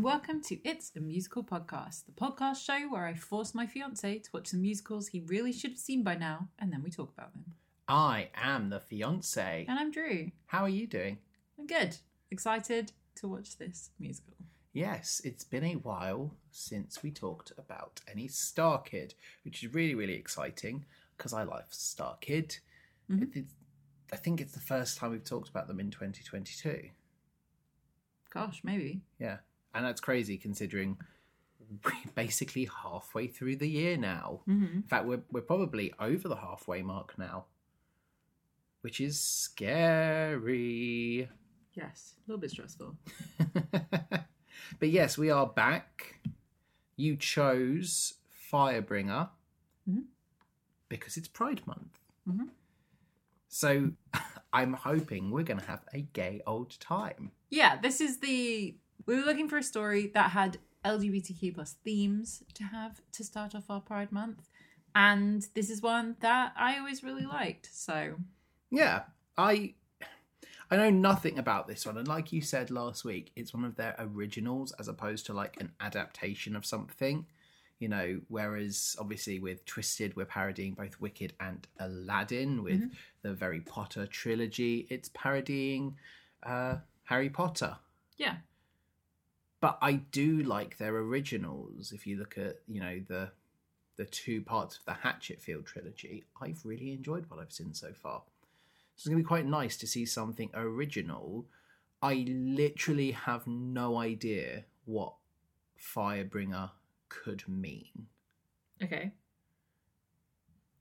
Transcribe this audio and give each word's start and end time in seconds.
And 0.00 0.06
welcome 0.06 0.40
to 0.44 0.56
It's 0.66 0.90
a 0.96 1.00
Musical 1.00 1.44
Podcast, 1.44 2.06
the 2.06 2.12
podcast 2.12 2.64
show 2.64 2.88
where 2.88 3.04
I 3.04 3.12
force 3.12 3.54
my 3.54 3.66
fiance 3.66 4.20
to 4.20 4.30
watch 4.32 4.48
the 4.50 4.56
musicals 4.56 5.08
he 5.08 5.20
really 5.20 5.52
should 5.52 5.72
have 5.72 5.78
seen 5.78 6.02
by 6.02 6.14
now, 6.16 6.48
and 6.58 6.72
then 6.72 6.82
we 6.82 6.88
talk 6.88 7.12
about 7.12 7.34
them. 7.34 7.44
I 7.86 8.30
am 8.34 8.70
the 8.70 8.80
fiance. 8.80 9.66
And 9.68 9.78
I'm 9.78 9.90
Drew. 9.90 10.30
How 10.46 10.62
are 10.62 10.70
you 10.70 10.86
doing? 10.86 11.18
I'm 11.58 11.66
good. 11.66 11.98
Excited 12.30 12.92
to 13.16 13.28
watch 13.28 13.58
this 13.58 13.90
musical. 13.98 14.32
Yes, 14.72 15.20
it's 15.22 15.44
been 15.44 15.64
a 15.64 15.74
while 15.74 16.34
since 16.50 17.02
we 17.02 17.10
talked 17.10 17.52
about 17.58 18.00
any 18.10 18.26
Star 18.26 18.80
Kid, 18.80 19.12
which 19.44 19.62
is 19.62 19.74
really, 19.74 19.94
really 19.94 20.14
exciting 20.14 20.86
because 21.18 21.34
I 21.34 21.42
love 21.42 21.66
Star 21.74 22.16
Kid. 22.22 22.56
Mhm. 23.10 23.36
It's- 23.36 23.54
I 24.10 24.16
think 24.16 24.40
it's 24.40 24.54
the 24.54 24.60
first 24.60 24.96
time 24.96 25.10
we've 25.10 25.22
talked 25.22 25.50
about 25.50 25.66
them 25.68 25.78
in 25.78 25.90
2022. 25.90 26.88
Gosh, 28.30 28.64
maybe. 28.64 29.02
Yeah, 29.18 29.40
and 29.74 29.84
that's 29.84 30.00
crazy 30.00 30.36
considering 30.36 30.98
we're 31.84 31.92
basically 32.14 32.68
halfway 32.82 33.26
through 33.28 33.56
the 33.56 33.68
year 33.68 33.96
now. 33.96 34.40
Mm-hmm. 34.48 34.76
In 34.76 34.82
fact, 34.82 35.06
we're 35.06 35.22
we're 35.30 35.40
probably 35.42 35.92
over 36.00 36.28
the 36.28 36.36
halfway 36.36 36.82
mark 36.82 37.16
now, 37.18 37.46
which 38.82 39.00
is 39.00 39.20
scary. 39.20 41.28
Yes, 41.74 42.14
a 42.18 42.30
little 42.30 42.40
bit 42.40 42.50
stressful. 42.50 42.96
but 44.78 44.88
yes, 44.88 45.16
we 45.16 45.30
are 45.30 45.46
back. 45.46 46.16
You 46.96 47.16
chose 47.16 48.14
Firebringer 48.52 49.30
Mhm. 49.88 50.04
because 50.88 51.16
it's 51.16 51.28
Pride 51.28 51.66
Month. 51.66 51.98
Mhm. 52.28 52.48
So 53.48 53.92
I'm 54.52 54.72
hoping 54.74 55.30
we're 55.30 55.44
going 55.44 55.60
to 55.60 55.66
have 55.66 55.84
a 55.94 56.00
gay 56.00 56.42
old 56.46 56.78
time. 56.80 57.30
Yeah, 57.50 57.80
this 57.80 58.00
is 58.00 58.18
the. 58.18 58.76
We 59.06 59.16
were 59.16 59.22
looking 59.22 59.48
for 59.48 59.58
a 59.58 59.62
story 59.62 60.10
that 60.14 60.30
had 60.30 60.58
LGBTQ 60.84 61.54
plus 61.54 61.76
themes 61.84 62.42
to 62.54 62.64
have 62.64 63.00
to 63.12 63.24
start 63.24 63.54
off 63.54 63.70
our 63.70 63.80
Pride 63.80 64.12
Month. 64.12 64.48
And 64.94 65.46
this 65.54 65.70
is 65.70 65.82
one 65.82 66.16
that 66.20 66.52
I 66.56 66.78
always 66.78 67.04
really 67.04 67.26
liked. 67.26 67.68
So, 67.72 68.16
Yeah, 68.70 69.02
I 69.36 69.74
I 70.70 70.76
know 70.76 70.90
nothing 70.90 71.38
about 71.38 71.66
this 71.66 71.84
one, 71.84 71.98
and 71.98 72.06
like 72.06 72.32
you 72.32 72.40
said 72.40 72.70
last 72.70 73.04
week, 73.04 73.32
it's 73.34 73.52
one 73.52 73.64
of 73.64 73.74
their 73.74 73.94
originals 73.98 74.72
as 74.78 74.86
opposed 74.86 75.26
to 75.26 75.32
like 75.32 75.60
an 75.60 75.72
adaptation 75.80 76.54
of 76.54 76.64
something. 76.64 77.26
You 77.80 77.88
know, 77.88 78.20
whereas 78.28 78.94
obviously 79.00 79.38
with 79.38 79.64
Twisted, 79.64 80.14
we're 80.14 80.26
parodying 80.26 80.74
both 80.74 81.00
Wicked 81.00 81.32
and 81.40 81.66
Aladdin. 81.78 82.62
With 82.62 82.90
the 83.22 83.36
Harry 83.40 83.60
Potter 83.60 84.06
trilogy, 84.06 84.86
it's 84.90 85.08
parodying 85.14 85.96
uh, 86.42 86.76
Harry 87.04 87.30
Potter. 87.30 87.76
yeah. 88.18 88.36
But 89.60 89.78
I 89.82 89.92
do 89.94 90.42
like 90.42 90.78
their 90.78 90.96
originals. 90.96 91.92
If 91.92 92.06
you 92.06 92.16
look 92.16 92.38
at 92.38 92.56
you 92.66 92.80
know 92.80 93.00
the 93.08 93.30
the 93.96 94.04
two 94.06 94.40
parts 94.42 94.78
of 94.78 94.84
the 94.86 94.92
Hatchetfield 95.06 95.66
trilogy, 95.66 96.24
I've 96.40 96.64
really 96.64 96.92
enjoyed 96.92 97.26
what 97.28 97.38
I've 97.40 97.52
seen 97.52 97.74
so 97.74 97.92
far. 97.92 98.22
So 98.96 99.02
it's 99.02 99.06
going 99.06 99.18
to 99.18 99.22
be 99.22 99.26
quite 99.28 99.44
nice 99.46 99.76
to 99.78 99.86
see 99.86 100.06
something 100.06 100.50
original. 100.54 101.44
I 102.02 102.24
literally 102.28 103.10
have 103.10 103.46
no 103.46 103.98
idea 103.98 104.64
what 104.86 105.14
Firebringer 105.78 106.70
could 107.10 107.46
mean. 107.46 108.06
Okay. 108.82 109.12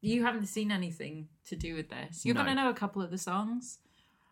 You 0.01 0.23
haven't 0.23 0.45
seen 0.45 0.71
anything 0.71 1.27
to 1.47 1.57
do 1.57 1.75
with 1.75 1.89
this. 1.89 2.25
You're 2.25 2.35
No. 2.35 2.43
going 2.43 2.55
to 2.55 2.63
know 2.63 2.69
a 2.69 2.73
couple 2.73 3.01
of 3.01 3.11
the 3.11 3.17
songs, 3.17 3.79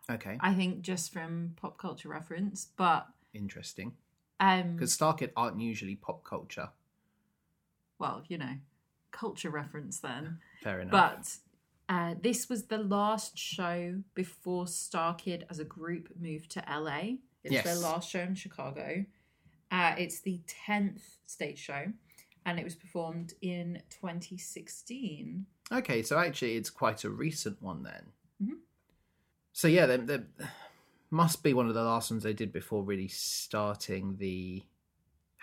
Okay, 0.09 0.37
I 0.39 0.53
think, 0.53 0.81
just 0.81 1.11
from 1.11 1.53
pop 1.57 1.77
culture 1.77 2.07
reference. 2.07 2.67
But, 2.77 3.07
interesting. 3.33 3.97
Um, 4.39 4.73
Because 4.75 4.95
Starkid 4.97 5.31
aren't 5.35 5.59
usually 5.59 5.95
pop 5.95 6.23
culture. 6.23 6.69
well, 7.99 8.23
you 8.27 8.37
know, 8.37 8.55
culture 9.11 9.49
reference 9.49 9.99
then. 9.99 10.39
Fair 10.63 10.81
enough. 10.81 10.91
But 10.91 11.37
uh, 11.93 12.15
this 12.21 12.49
was 12.49 12.65
the 12.65 12.77
last 12.77 13.37
show 13.37 14.01
before 14.13 14.65
Starkid 14.65 15.43
as 15.49 15.59
a 15.59 15.63
group 15.65 16.09
moved 16.19 16.51
to 16.51 16.63
LA. 16.69 17.15
It's 17.43 17.53
Yes. 17.53 17.63
their 17.63 17.75
last 17.75 18.09
show 18.09 18.19
in 18.21 18.35
Chicago. 18.35 19.05
Uh, 19.71 19.95
it's 19.97 20.19
the 20.19 20.41
10th 20.67 21.01
stage 21.25 21.57
show, 21.59 21.91
and 22.45 22.59
it 22.59 22.63
was 22.63 22.75
performed 22.75 23.33
in 23.41 23.81
2016. 23.89 25.45
Okay, 25.71 26.03
so 26.03 26.17
actually, 26.17 26.55
it's 26.55 26.69
quite 26.69 27.03
a 27.03 27.09
recent 27.09 27.61
one 27.61 27.83
then. 27.83 28.05
Mhm. 28.41 28.57
So 29.53 29.67
yeah, 29.67 29.85
there, 29.85 29.97
there 29.97 30.27
must 31.09 31.43
be 31.43 31.53
one 31.53 31.67
of 31.67 31.73
the 31.73 31.83
last 31.83 32.11
ones 32.11 32.23
they 32.23 32.33
did 32.33 32.51
before 32.51 32.83
really 32.83 33.07
starting 33.07 34.17
the 34.17 34.63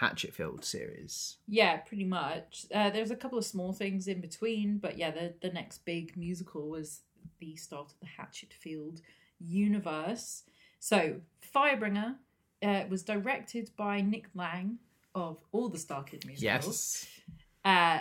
Hatchetfield 0.01 0.65
series. 0.65 1.37
Yeah, 1.47 1.79
pretty 1.79 2.05
much. 2.05 2.67
Uh, 2.75 2.91
there's 2.91 3.11
a 3.11 3.17
couple 3.17 3.39
of 3.39 3.45
small 3.45 3.73
things 3.73 4.09
in 4.09 4.21
between, 4.21 4.79
but 4.79 4.99
yeah, 4.99 5.11
the, 5.11 5.35
the 5.41 5.51
next 5.51 5.85
big 5.85 6.17
musical 6.17 6.69
was 6.69 7.01
the 7.39 7.57
start 7.57 7.93
of 7.93 8.01
the 8.01 8.07
Hatchetfield 8.07 9.01
universe. 9.39 10.43
So, 10.81 11.21
Firebringer 11.55 12.17
uh, 12.63 12.85
was 12.89 13.03
directed 13.03 13.71
by 13.77 14.01
Nick 14.01 14.27
Lang 14.35 14.79
of 15.15 15.39
all 15.53 15.69
the 15.69 15.79
Star 15.79 16.03
Kid 16.03 16.27
musicals. 16.27 16.43
Yes. 16.43 17.07
Uh, 17.65 18.01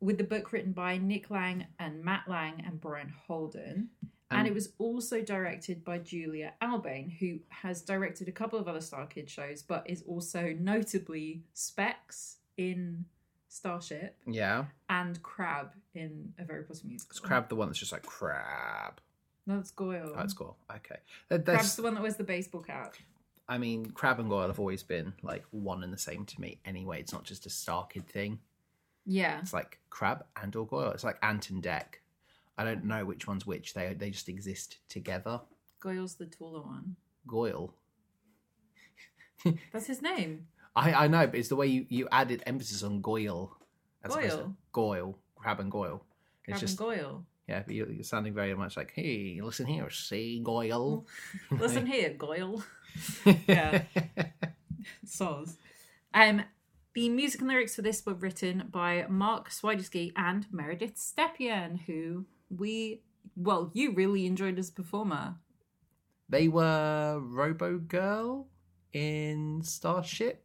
with 0.00 0.18
the 0.18 0.24
book 0.24 0.52
written 0.52 0.72
by 0.72 0.98
Nick 0.98 1.30
Lang 1.30 1.66
and 1.78 2.04
Matt 2.04 2.24
Lang 2.28 2.62
and 2.66 2.80
Brian 2.80 3.12
Holden. 3.26 3.90
And, 4.30 4.40
And- 4.40 4.48
it 4.48 4.54
was 4.54 4.72
also 4.78 5.22
directed 5.22 5.84
by 5.84 5.98
Julia 5.98 6.54
Albain, 6.60 7.10
who 7.18 7.38
has 7.48 7.80
directed 7.82 8.26
a 8.28 8.32
couple 8.32 8.58
of 8.58 8.66
other 8.66 8.80
Star 8.80 9.06
Kid 9.06 9.30
shows, 9.30 9.62
but 9.62 9.88
is 9.88 10.02
also 10.02 10.52
notably 10.58 11.44
Specs 11.54 12.38
in 12.56 13.04
Starship 13.48 14.16
Yeah. 14.26 14.66
and 14.88 15.22
Crabbe 15.22 15.72
in 15.94 16.34
A 16.38 16.44
Very 16.44 16.64
Potter 16.64 16.86
Musical. 16.86 17.14
Is 17.14 17.20
Crabbe 17.20 17.48
the 17.48 17.56
one 17.56 17.68
that's 17.68 17.78
just 17.78 17.92
like 17.92 18.02
crab? 18.02 19.00
No, 19.46 19.56
that's 19.56 19.70
Goyle. 19.70 20.10
Oh, 20.12 20.16
that's 20.16 20.34
cool. 20.34 20.56
Okay. 20.70 20.96
That- 21.28 21.44
Crabbe's 21.44 21.62
That's, 21.62 21.76
the 21.76 21.82
one 21.84 21.94
that 21.94 22.00
wears 22.02 22.16
the 22.16 22.24
baseball 22.24 22.62
cap. 22.62 22.96
I 23.48 23.58
mean, 23.58 23.92
Crabbe 23.92 24.18
and 24.18 24.28
Goyle 24.28 24.48
have 24.48 24.58
always 24.58 24.82
been 24.82 25.12
like 25.22 25.44
one 25.52 25.84
and 25.84 25.92
the 25.92 25.98
same 25.98 26.26
to 26.26 26.40
me 26.40 26.58
anyway. 26.64 26.98
It's 26.98 27.12
not 27.12 27.22
just 27.22 27.46
a 27.46 27.48
Starkid 27.48 28.06
thing. 28.06 28.40
Yeah. 29.04 29.38
It's 29.38 29.52
like 29.52 29.78
Crabbe 29.88 30.24
and 30.42 30.54
or 30.56 30.66
Goyle. 30.66 30.90
It's 30.90 31.04
like 31.04 31.18
Ant 31.22 31.48
and 31.50 31.62
Dec. 31.62 32.00
I 32.58 32.64
don't 32.64 32.84
know 32.84 33.04
which 33.04 33.26
one's 33.26 33.46
which. 33.46 33.74
They 33.74 33.94
they 33.94 34.10
just 34.10 34.28
exist 34.28 34.78
together. 34.88 35.40
Goyle's 35.80 36.14
the 36.14 36.26
taller 36.26 36.62
one. 36.62 36.96
Goyle. 37.26 37.74
That's 39.72 39.86
his 39.86 40.02
name. 40.02 40.46
I, 40.74 40.92
I 41.04 41.06
know, 41.08 41.26
but 41.26 41.36
it's 41.36 41.48
the 41.48 41.56
way 41.56 41.66
you, 41.68 41.86
you 41.88 42.08
added 42.10 42.42
emphasis 42.46 42.82
on 42.82 43.00
Goyle. 43.00 43.56
as 44.04 44.14
opposed 44.14 44.30
to 44.30 44.36
Goyle? 44.38 44.54
Goyle. 44.72 45.18
Crabbe 45.36 45.60
and 45.60 45.70
Goyle. 45.70 46.04
It's 46.44 46.58
Crabbe 46.58 46.60
just, 46.60 46.80
and 46.80 46.88
Goyle. 46.88 47.24
yeah, 47.48 47.62
but 47.64 47.74
you're, 47.74 47.90
you're 47.90 48.04
sounding 48.04 48.34
very 48.34 48.54
much 48.54 48.76
like, 48.76 48.92
hey, 48.94 49.38
listen 49.42 49.66
here, 49.66 49.88
see 49.90 50.40
Goyle. 50.42 51.06
Listen 51.50 51.86
here, 51.86 52.10
Goyle. 52.10 52.62
Yeah. 53.46 53.82
Soz. 55.06 55.56
Um, 56.14 56.42
the 56.94 57.08
music 57.10 57.40
and 57.40 57.48
lyrics 57.48 57.74
for 57.76 57.82
this 57.82 58.04
were 58.06 58.14
written 58.14 58.68
by 58.70 59.04
Mark 59.08 59.50
Swiderski 59.50 60.12
and 60.16 60.46
Meredith 60.50 60.96
Stepien, 60.96 61.80
who 61.86 62.24
we, 62.50 63.02
well, 63.36 63.70
you 63.74 63.92
really 63.92 64.26
enjoyed 64.26 64.58
as 64.58 64.68
a 64.68 64.72
performer. 64.72 65.36
They 66.28 66.48
were 66.48 67.20
Robo 67.22 67.78
Girl 67.78 68.48
in 68.92 69.62
Starship. 69.62 70.42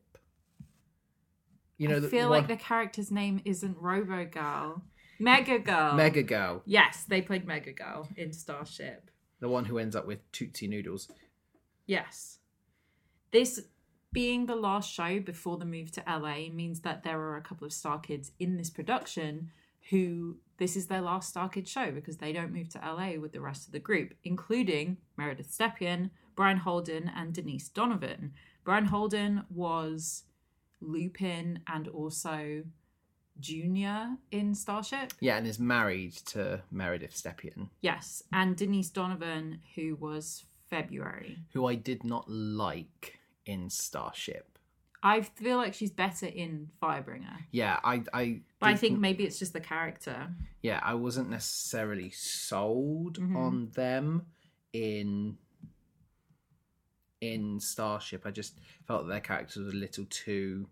You 1.78 1.88
know, 1.88 1.98
I 1.98 2.02
feel 2.02 2.30
one- 2.30 2.40
like 2.40 2.48
the 2.48 2.58
character's 2.58 3.12
name 3.12 3.42
isn't 3.46 3.78
Robo 3.80 4.26
Girl. 4.26 4.84
Mega 5.20 5.60
Girl. 5.60 5.94
Mega 5.96 6.24
Girl, 6.24 6.64
Yes, 6.66 7.04
they 7.04 7.22
played 7.22 7.46
Mega 7.46 7.72
Girl 7.74 8.08
in 8.16 8.34
Starship. 8.34 9.10
the 9.40 9.50
one 9.50 9.66
who 9.66 9.78
ends 9.80 9.96
up 9.96 10.06
with 10.08 10.20
Tootsie 10.32 10.68
Noodles. 10.68 11.12
Yes. 11.88 12.40
This 13.32 13.62
being 14.12 14.46
the 14.46 14.56
last 14.56 14.92
show 14.92 15.20
before 15.20 15.58
the 15.58 15.66
move 15.66 15.92
to 15.94 16.04
LA 16.08 16.50
means 16.52 16.82
that 16.82 17.04
there 17.04 17.20
are 17.20 17.38
a 17.38 17.42
couple 17.42 17.66
of 17.66 17.74
Star 17.74 18.00
Kids 18.00 18.32
in 18.40 18.58
this 18.58 18.70
production 18.70 19.52
who 19.90 20.38
this 20.58 20.76
is 20.76 20.88
their 20.88 21.02
last 21.02 21.30
Star 21.30 21.50
Kid 21.50 21.68
show 21.68 21.92
because 21.92 22.18
they 22.18 22.32
don't 22.32 22.54
move 22.54 22.70
to 22.70 22.80
LA 22.80 23.20
with 23.20 23.32
the 23.34 23.42
rest 23.42 23.66
of 23.66 23.74
the 23.74 23.80
group, 23.80 24.14
including 24.24 24.98
Meredith 25.18 25.52
Stepien, 25.52 26.12
Brian 26.36 26.58
Holden, 26.58 27.12
and 27.16 27.34
Denise 27.34 27.68
Donovan. 27.70 28.34
Brian 28.64 28.86
Holden 28.86 29.44
was 29.50 30.24
Lupin 30.80 31.60
and 31.68 31.88
also 31.88 32.64
Junior 33.40 34.18
in 34.32 34.54
Starship. 34.54 35.14
Yeah, 35.20 35.38
and 35.38 35.48
is 35.48 35.60
married 35.60 36.14
to 36.28 36.62
Meredith 36.72 37.16
Stepien, 37.16 37.70
Yes, 37.82 38.22
and 38.32 38.56
Denise 38.56 38.90
Donovan, 38.92 39.62
who 39.76 39.96
was 39.96 40.46
February. 40.70 41.40
who 41.54 41.66
I 41.66 41.76
did 41.76 42.04
not 42.04 42.30
like 42.30 43.20
in 43.46 43.70
Starship. 43.70 44.51
I 45.04 45.22
feel 45.22 45.58
like 45.58 45.74
she's 45.74 45.92
better 45.92 46.28
in 46.28 46.70
Firebringer. 46.82 47.36
Yeah, 47.52 47.80
I, 47.84 48.04
I, 48.14 48.42
But 48.60 48.70
I 48.70 48.76
think 48.76 49.00
maybe 49.00 49.24
it's 49.24 49.40
just 49.40 49.52
the 49.54 49.60
character. 49.60 50.28
yeah, 50.62 50.80
I 50.84 50.94
wasn't 50.94 51.30
necessarily 51.30 52.12
sold 52.12 53.20
Mhm. 53.20 53.36
on 53.36 53.70
them 53.72 54.28
in 54.74 55.38
in 57.20 57.60
Starship. 57.60 58.26
I 58.26 58.32
just 58.32 58.60
felt 58.88 59.06
that 59.06 59.10
their 59.12 59.20
characters 59.22 59.64
were 59.64 59.70
a 59.72 59.74
little 59.74 60.06
too. 60.10 60.68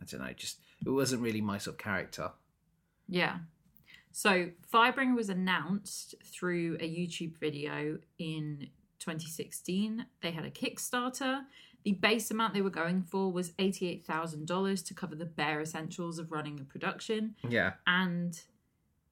I 0.00 0.04
don't 0.04 0.20
know. 0.20 0.32
Just 0.32 0.58
it 0.84 0.90
wasn't 0.90 1.22
really 1.22 1.40
my 1.40 1.58
sort 1.58 1.74
of 1.74 1.78
character. 1.78 2.32
Yeah. 3.08 3.38
So 4.12 4.50
Firebringer 4.72 5.14
was 5.14 5.28
announced 5.28 6.16
through 6.24 6.76
a 6.80 6.88
YouTube 6.88 7.36
video 7.38 7.98
in 8.18 8.68
2016. 8.98 10.06
They 10.22 10.32
had 10.32 10.44
a 10.44 10.50
Kickstarter. 10.50 11.44
The 11.84 11.92
base 11.92 12.30
amount 12.30 12.54
they 12.54 12.62
were 12.62 12.70
going 12.70 13.02
for 13.02 13.32
was 13.32 13.52
$88,000 13.52 14.86
to 14.86 14.94
cover 14.94 15.14
the 15.14 15.24
bare 15.24 15.60
essentials 15.60 16.18
of 16.18 16.32
running 16.32 16.58
a 16.60 16.64
production. 16.64 17.36
Yeah. 17.48 17.74
And 17.86 18.38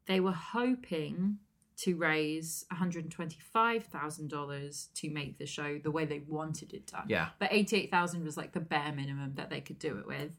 they 0.06 0.19
were 0.20 0.32
hoping 0.32 1.38
to 1.79 1.97
raise 1.97 2.67
$125,000 2.73 4.94
to 4.94 5.11
make 5.11 5.38
the 5.38 5.47
show 5.47 5.79
the 5.79 5.93
way 5.93 6.05
they 6.05 6.20
wanted 6.26 6.75
it 6.75 6.88
done. 6.88 7.06
Yeah. 7.09 7.29
But 7.38 7.53
88,000 7.53 8.25
was 8.25 8.37
like 8.37 8.53
the 8.53 8.61
bare 8.61 8.93
minimum 8.93 9.35
that 9.37 9.49
they 9.49 9.61
could 9.61 9.79
do 9.79 9.97
it 9.99 10.06
with. 10.06 10.32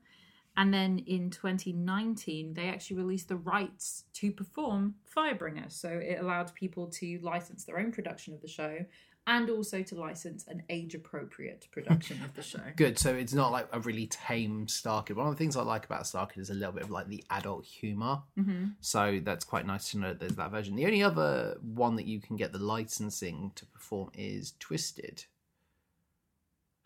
And 0.57 0.73
then 0.73 0.99
in 0.99 1.29
2019, 1.29 2.53
they 2.53 2.69
actually 2.69 2.97
released 2.97 3.27
the 3.27 3.35
rights 3.35 4.05
to 4.13 4.31
perform 4.31 4.95
Firebringer. 5.13 5.69
So 5.71 5.89
it 5.89 6.19
allowed 6.19 6.53
people 6.55 6.87
to 6.91 7.19
license 7.19 7.65
their 7.65 7.77
own 7.77 7.91
production 7.91 8.33
of 8.33 8.41
the 8.41 8.47
show 8.47 8.85
and 9.27 9.49
also 9.49 9.81
to 9.81 9.95
license 9.95 10.45
an 10.47 10.63
age 10.69 10.93
appropriate 10.93 11.67
production 11.71 12.21
of 12.23 12.33
the 12.35 12.41
show. 12.43 12.59
Good. 12.75 12.99
So 12.99 13.13
it's 13.13 13.33
not 13.33 13.51
like 13.51 13.67
a 13.71 13.79
really 13.79 14.07
tame 14.07 14.67
Starkid. 14.67 15.15
One 15.15 15.27
of 15.27 15.33
the 15.33 15.37
things 15.37 15.55
I 15.55 15.63
like 15.63 15.85
about 15.85 16.03
Starkid 16.03 16.37
is 16.37 16.49
a 16.49 16.53
little 16.53 16.73
bit 16.73 16.83
of 16.83 16.91
like 16.91 17.07
the 17.07 17.23
adult 17.29 17.65
humor. 17.65 18.21
hmm 18.35 18.65
So 18.81 19.19
that's 19.23 19.43
quite 19.43 19.65
nice 19.65 19.91
to 19.91 19.97
know 19.97 20.09
that 20.09 20.19
there's 20.19 20.35
that 20.35 20.51
version. 20.51 20.75
The 20.75 20.85
only 20.85 21.01
other 21.03 21.57
one 21.61 21.95
that 21.95 22.05
you 22.05 22.21
can 22.21 22.35
get 22.35 22.51
the 22.51 22.59
licensing 22.59 23.51
to 23.55 23.65
perform 23.65 24.11
is 24.13 24.53
Twisted. 24.59 25.25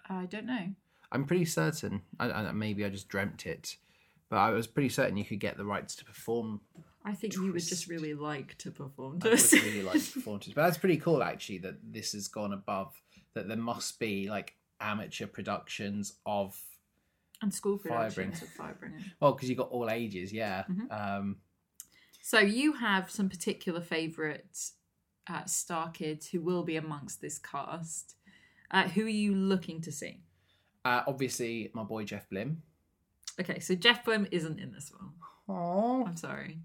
I 0.07 0.25
don't 0.25 0.45
know. 0.45 0.69
I'm 1.12 1.25
pretty 1.25 1.45
certain. 1.45 2.01
I, 2.19 2.31
I, 2.31 2.51
maybe 2.51 2.86
I 2.86 2.89
just 2.89 3.09
dreamt 3.09 3.45
it, 3.45 3.77
but 4.30 4.38
I 4.38 4.51
was 4.51 4.68
pretty 4.68 4.89
certain 4.89 5.18
you 5.18 5.25
could 5.25 5.39
get 5.39 5.57
the 5.57 5.65
rights 5.65 5.95
to 5.97 6.06
perform. 6.06 6.62
I 7.06 7.13
think 7.13 7.34
you 7.36 7.51
would 7.54 7.66
just 7.66 7.88
really 7.88 8.13
like 8.13 8.57
to 8.60 8.72
perform 8.72 9.19
I 9.24 9.30
would 9.30 9.51
really 9.54 9.84
like 9.84 10.04
to 10.04 10.12
perform 10.13 10.38
Twisted, 10.40 10.56
but 10.56 10.63
that's 10.66 10.78
pretty 10.78 10.98
cool 10.98 11.24
actually 11.24 11.60
that 11.60 11.75
this 11.94 12.12
has 12.13 12.28
gone 12.28 12.54
above. 12.54 12.94
That 13.36 13.48
there 13.48 13.57
must 13.57 14.00
be 14.00 14.30
like 14.30 14.56
amateur 14.81 15.28
productions 15.28 16.13
of 16.25 16.60
and 17.42 17.54
school 17.54 17.78
productions 17.78 18.40
Firebringer. 18.40 18.42
of 18.44 18.50
Firebringer. 18.50 19.04
well, 19.22 19.31
because 19.34 19.48
you've 19.50 19.57
got 19.57 19.69
all 19.69 19.90
ages, 19.90 20.34
yeah. 20.34 20.66
Mhm. 20.69 20.92
Um, 20.92 21.38
So 22.22 22.40
you 22.40 22.74
have 22.74 23.10
some 23.10 23.30
particular 23.30 23.80
favourite 23.81 24.72
uh, 25.28 25.46
star 25.46 25.90
kids 25.92 26.28
who 26.28 26.42
will 26.42 26.63
be 26.63 26.75
amongst 26.75 27.22
this 27.22 27.40
cast. 27.40 28.16
Uh, 28.72 28.88
who 28.90 29.06
are 29.06 29.07
you 29.10 29.34
looking 29.36 29.80
to 29.81 29.92
see? 29.92 30.22
uh, 30.86 31.04
obviously, 31.07 31.69
my 31.74 31.84
boy 31.84 32.04
Jeff 32.04 32.30
Blim. 32.30 32.57
Okay, 33.40 33.60
so 33.60 33.74
Jeff 33.75 34.04
Blim 34.04 34.28
isn't 34.31 34.60
in 34.60 34.72
this 34.74 34.92
one. 34.92 35.12
Oh, 35.48 36.06
I'm 36.06 36.18
sorry. 36.18 36.60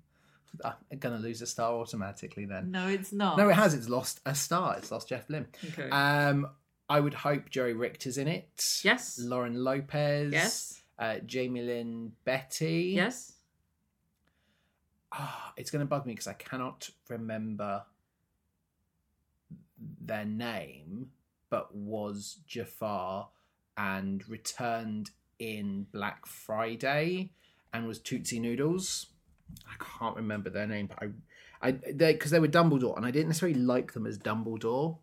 I'm 0.62 0.98
gonna 0.98 1.18
lose 1.18 1.40
a 1.42 1.46
star 1.46 1.72
automatically 1.72 2.44
then. 2.44 2.70
No, 2.70 2.88
it's 2.88 3.12
not. 3.12 3.38
No, 3.38 3.48
it 3.48 3.54
has. 3.54 3.74
It's 3.74 3.88
lost 3.88 4.20
a 4.26 4.34
star. 4.34 4.76
It's 4.76 4.90
lost 4.90 5.08
Jeff 5.08 5.26
Blim. 5.26 5.46
Okay. 5.72 5.88
Um, 5.90 6.48
I 6.88 7.00
would 7.00 7.14
hope 7.14 7.48
Joey 7.50 7.72
Richter's 7.72 8.18
in 8.18 8.28
it. 8.28 8.80
yes. 8.84 9.18
Lauren 9.18 9.54
Lopez. 9.54 10.32
Yes. 10.32 10.82
Uh, 10.98 11.16
Jaime 11.32 11.62
Lyn 11.62 12.12
Beatty. 12.24 12.92
Yes. 12.94 13.32
Ah, 15.12 15.52
it's 15.56 15.70
going 15.70 15.80
to 15.80 15.86
bug 15.86 16.06
me 16.06 16.12
because 16.12 16.26
I 16.26 16.34
cannot 16.34 16.90
remember 17.08 17.84
their 20.00 20.24
name, 20.24 21.10
but 21.50 21.74
was 21.74 22.38
Jafar 22.46 23.28
and 23.76 24.28
returned 24.28 25.10
in 25.38 25.86
Black 25.92 26.26
Friday 26.26 27.30
and 27.72 27.86
was 27.86 27.98
Tootsie 27.98 28.40
Noodles. 28.40 29.06
I 29.67 29.75
can't 29.99 30.17
remember 30.17 30.50
their 30.50 30.67
name, 30.67 30.87
but 30.88 30.99
I, 31.02 31.69
I, 31.69 31.70
they 31.93 32.12
because 32.12 32.31
they 32.31 32.41
were 32.41 32.49
Dumbledore, 32.49 32.96
and 32.96 33.06
I 33.06 33.11
didn't 33.11 33.29
necessarily 33.29 33.58
like 33.58 33.93
them 33.93 34.06
as 34.06 34.19
Dumbledore. 34.19 34.99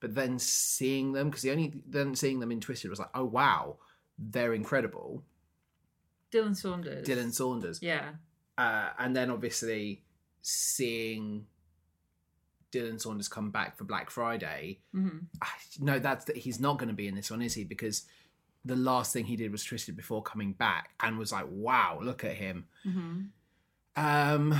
But 0.00 0.14
then 0.14 0.38
seeing 0.38 1.12
them, 1.12 1.28
because 1.28 1.42
the 1.42 1.50
only 1.50 1.74
then 1.86 2.14
seeing 2.14 2.38
them 2.40 2.52
in 2.52 2.60
Twisted 2.60 2.88
was 2.90 2.98
like, 3.00 3.10
oh 3.14 3.24
wow, 3.24 3.76
they're 4.18 4.54
incredible. 4.54 5.24
Dylan 6.32 6.54
Saunders. 6.56 7.08
Dylan 7.08 7.32
Saunders, 7.32 7.80
Yeah. 7.82 8.10
uh, 8.58 8.90
and 8.98 9.16
then 9.16 9.30
obviously 9.30 10.02
seeing 10.42 11.46
Dylan 12.70 13.00
Saunders 13.00 13.28
come 13.28 13.50
back 13.50 13.78
for 13.78 13.84
Black 13.84 14.10
Friday. 14.10 14.80
hmm 14.92 15.18
I, 15.40 15.48
no, 15.80 15.98
that's 15.98 16.26
that 16.26 16.36
he's 16.36 16.60
not 16.60 16.78
going 16.78 16.88
to 16.90 16.94
be 16.94 17.08
in 17.08 17.14
this 17.14 17.30
one, 17.30 17.40
is 17.42 17.54
he? 17.54 17.64
Because 17.64 18.04
the 18.64 18.76
last 18.76 19.12
thing 19.12 19.24
he 19.24 19.36
did 19.36 19.50
was 19.50 19.64
Twisted 19.64 19.96
before 19.96 20.22
coming 20.22 20.52
back, 20.52 20.90
and 21.00 21.16
was 21.18 21.32
like, 21.32 21.46
wow, 21.48 21.98
look 22.02 22.24
at 22.24 22.34
him. 22.36 22.66
hmm 22.84 23.22
Um, 23.98 24.50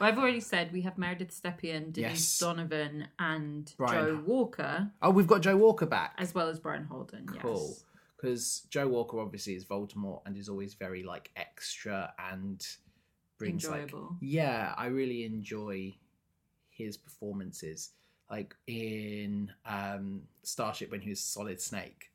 Well, 0.00 0.08
I've 0.10 0.18
already 0.18 0.40
said 0.40 0.72
we 0.72 0.82
have 0.82 0.98
Meredith 0.98 1.30
Stepien, 1.30 1.92
Denise 1.92 1.96
Yes. 1.96 2.38
Donovan, 2.38 3.08
and 3.18 3.72
Brian. 3.76 4.04
Joe 4.16 4.22
Walker, 4.26 4.90
oh, 5.02 5.10
we've 5.10 5.26
got 5.26 5.40
Joe 5.40 5.56
Walker 5.56 5.86
back. 5.86 6.14
as 6.18 6.34
well 6.34 6.48
as 6.48 6.58
Brian 6.58 6.84
Holden. 6.84 7.26
Cool. 7.26 7.68
Yes. 7.68 7.84
Because 8.16 8.66
Joe 8.70 8.88
Walker 8.88 9.20
obviously 9.20 9.54
is 9.54 9.64
Voldemort 9.64 10.22
and 10.26 10.36
is 10.36 10.48
always 10.48 10.74
very 10.74 11.02
like 11.02 11.30
extra 11.36 12.12
and 12.18 12.66
brings 13.38 13.68
like 13.68 13.82
Enjoyable. 13.82 14.16
yeah, 14.20 14.74
I 14.76 14.86
really 14.86 15.24
enjoy 15.24 15.94
his 16.70 16.96
performances. 16.96 17.90
Like 18.30 18.54
in 18.66 19.52
um 19.66 20.22
Starship 20.42 20.90
when 20.90 21.00
he 21.02 21.10
was 21.10 21.20
Solid 21.20 21.60
Snake. 21.60 22.10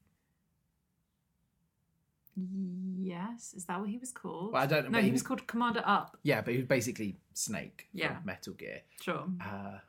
Yes. 3.02 3.54
Is 3.56 3.66
that 3.66 3.80
what 3.80 3.90
he 3.90 3.98
was 3.98 4.12
called? 4.12 4.54
Well, 4.54 4.62
I 4.62 4.66
don't 4.66 4.92
know. 4.92 5.00
no, 5.00 5.04
he 5.04 5.12
was 5.12 5.22
called 5.24 5.46
Commander 5.48 5.82
Up. 5.86 6.18
Yeah, 6.24 6.42
but 6.42 6.54
he 6.54 6.60
was 6.60 6.68
basically 6.68 7.18
Snake 7.34 7.88
Yeah. 7.94 8.16
from 8.18 8.26
Metal 8.26 8.54
Gear. 8.54 8.82
Sure. 9.02 9.26
Uh, 9.44 9.80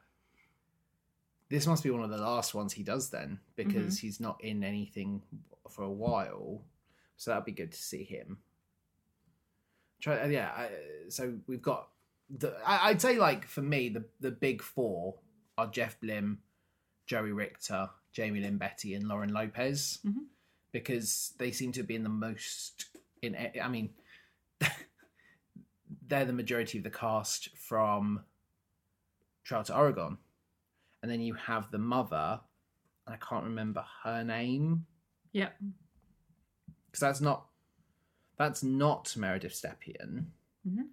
this 1.48 1.66
must 1.66 1.82
be 1.82 1.90
one 1.90 2.02
of 2.04 2.10
the 2.10 2.16
last 2.18 2.54
ones 2.54 2.72
he 2.72 2.82
does 2.82 3.10
then, 3.10 3.40
because 3.56 3.96
Mm-hmm. 3.96 4.06
he's 4.06 4.20
not 4.20 4.42
in 4.42 4.62
anything 4.64 5.22
for 5.68 5.82
a 5.82 5.90
while. 5.90 6.62
So 7.16 7.30
that'd 7.30 7.44
be 7.44 7.52
good 7.52 7.72
to 7.72 7.78
see 7.82 8.04
him. 8.04 8.38
Try, 10.00 10.20
uh, 10.20 10.26
yeah. 10.28 10.50
I, 10.56 10.70
so 11.08 11.34
we've 11.46 11.60
got 11.60 11.88
the. 12.30 12.56
I, 12.64 12.88
I'd 12.90 13.02
say 13.02 13.18
like 13.18 13.46
for 13.46 13.60
me, 13.62 13.88
the 13.90 14.04
the 14.20 14.30
big 14.30 14.62
four 14.62 15.16
are 15.58 15.66
Jeff 15.66 16.00
Blim, 16.00 16.38
Joey 17.06 17.32
Richter, 17.32 17.90
Jaime 18.16 18.40
Lyn 18.40 18.56
Beatty, 18.56 18.94
and 18.94 19.06
Lauren 19.08 19.32
Lopez, 19.34 19.98
Mhm. 20.06 20.24
Because 20.72 21.34
they 21.38 21.50
seem 21.52 21.72
to 21.72 21.82
be 21.82 21.94
in 21.94 22.02
the 22.02 22.08
most. 22.08 22.86
In 23.22 23.36
I 23.62 23.68
mean, 23.68 23.90
they're 26.06 26.24
the 26.24 26.32
majority 26.32 26.78
of 26.78 26.84
the 26.84 26.90
cast 26.90 27.56
from 27.56 28.20
Trail 29.44 29.62
to 29.64 29.76
Oregon. 29.76 30.18
And 31.02 31.10
then 31.10 31.20
you 31.20 31.34
have 31.34 31.70
the 31.70 31.78
mother, 31.78 32.40
and 33.06 33.14
I 33.14 33.18
can't 33.26 33.44
remember 33.44 33.84
her 34.04 34.22
name 34.22 34.84
Yeah. 35.32 35.48
because 36.86 37.00
that's 37.00 37.20
not 37.20 37.46
that's 38.36 38.62
not 38.62 39.14
Meredith 39.16 39.52
Stepien. 39.54 40.26
Mhm. 40.68 40.88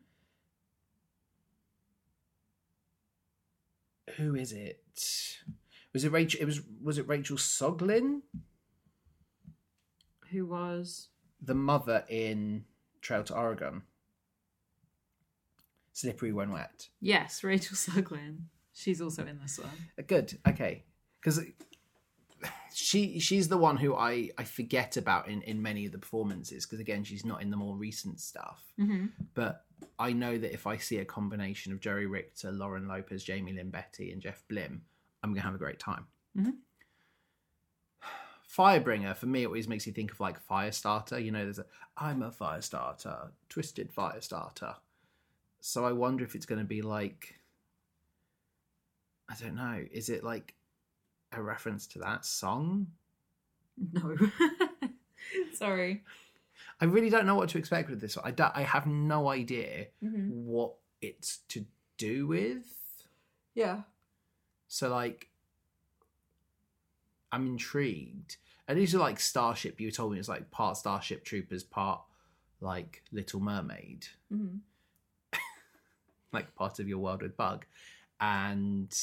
Who 4.18 4.36
is 4.36 4.52
it? 4.54 4.82
Was 5.94 6.04
it 6.06 6.12
Rachel? 6.12 6.42
It 6.42 6.46
was 6.46 6.62
was 6.82 6.98
it 6.98 7.08
Rachel 7.08 7.38
Soglin, 7.38 8.22
Who 10.32 10.46
was? 10.46 11.10
the 11.40 11.54
mother 11.54 12.04
in 12.10 12.66
Trail 13.02 13.24
to 13.26 13.36
Oregon? 13.36 13.84
Slippery 15.94 16.32
when 16.34 16.52
wet. 16.52 16.90
Yes, 17.00 17.44
Rachel 17.44 17.76
Soglin. 17.76 18.38
She's 18.74 19.02
also 19.02 19.26
in 19.26 19.40
this 19.40 19.60
one. 19.60 20.06
Good. 20.08 20.38
Okay. 20.48 20.84
Because 21.20 21.42
she 22.74 23.20
she's 23.20 23.48
the 23.48 23.58
one 23.58 23.78
who 23.78 23.96
I 23.96 24.30
I 24.38 24.44
forget 24.44 24.98
about 24.98 25.28
in 25.28 25.42
in 25.44 25.62
many 25.62 25.86
of 25.88 25.92
the 25.92 25.98
performances 25.98 26.66
because 26.66 26.80
again 26.80 27.04
she's 27.04 27.26
not 27.26 27.42
in 27.42 27.50
the 27.50 27.58
more 27.58 27.76
recent 27.76 28.20
stuff. 28.20 28.64
Mm-hmm. 28.80 29.08
But 29.34 29.66
I 29.98 30.14
know 30.14 30.38
that 30.38 30.54
if 30.54 30.68
I 30.68 30.78
see 30.78 30.98
a 31.00 31.06
combination 31.06 31.74
of 31.74 31.80
Joey 31.80 32.06
Richter, 32.06 32.52
Lauren 32.52 32.88
Lopez, 32.88 33.26
Jaime 33.28 33.54
Lyn 33.54 33.72
Beatty, 33.72 34.12
and 34.12 34.22
Jeff 34.22 34.44
Blim, 34.52 34.82
I'm 35.24 35.32
gonna 35.34 35.42
have 35.42 35.56
a 35.56 35.60
great 35.60 35.80
time. 35.80 36.06
Mhm. 36.38 36.54
Firebringer 38.58 39.16
for 39.16 39.28
me 39.28 39.46
always 39.46 39.68
makes 39.68 39.86
you 39.86 39.94
think 39.94 40.12
of 40.12 40.20
like 40.20 40.46
Firestarter. 40.48 41.24
You 41.24 41.32
know, 41.32 41.44
there's 41.44 41.60
a 41.60 41.66
I'm 41.98 42.22
a 42.24 42.32
Firestarter, 42.32 43.30
twisted 43.50 43.94
Firestarter. 43.94 44.76
So 45.60 45.86
I 45.86 45.92
wonder 45.92 46.24
if 46.24 46.34
it's 46.36 46.46
going 46.46 46.60
to 46.60 46.66
be 46.66 46.82
like, 46.82 47.36
I 49.30 49.36
don't 49.42 49.56
know. 49.56 49.84
Is 49.92 50.10
it 50.10 50.24
like 50.24 50.54
a 51.34 51.42
reference 51.42 51.86
to 51.88 52.00
that 52.00 52.26
song? 52.26 52.88
No. 53.94 54.16
Sorry. 55.54 56.04
I 56.80 56.86
really 56.86 57.10
don't 57.10 57.26
know 57.26 57.36
what 57.36 57.50
to 57.50 57.58
expect 57.58 57.90
with 57.90 58.00
this. 58.02 58.16
one. 58.16 58.26
I, 58.26 58.32
don't- 58.32 58.56
I 58.56 58.64
have 58.64 58.86
no 58.88 59.30
idea 59.30 59.88
Mm-hmm. 60.04 60.30
what 60.46 60.74
it's 61.02 61.40
to 61.50 61.66
do 61.98 62.28
with. 62.28 62.66
Yeah. 63.54 63.82
So 64.68 64.90
like, 64.90 65.28
I'm 67.32 67.46
intrigued. 67.48 68.38
And 68.68 68.78
these 68.78 68.94
are 68.94 69.00
like 69.00 69.20
Starship. 69.20 69.80
You 69.80 69.92
told 69.92 70.12
me 70.12 70.20
it's 70.20 70.28
like 70.28 70.52
part 70.52 70.78
Starship 70.78 71.24
Troopers, 71.24 71.64
part 71.64 72.02
like 72.60 73.04
Little 73.12 73.40
Mermaid, 73.40 74.08
Mm-hmm. 74.34 74.58
like 76.34 76.54
part 76.56 76.80
of 76.80 76.88
your 76.88 77.00
world 77.00 77.22
with 77.22 77.38
Bug, 77.38 77.66
and 78.20 78.94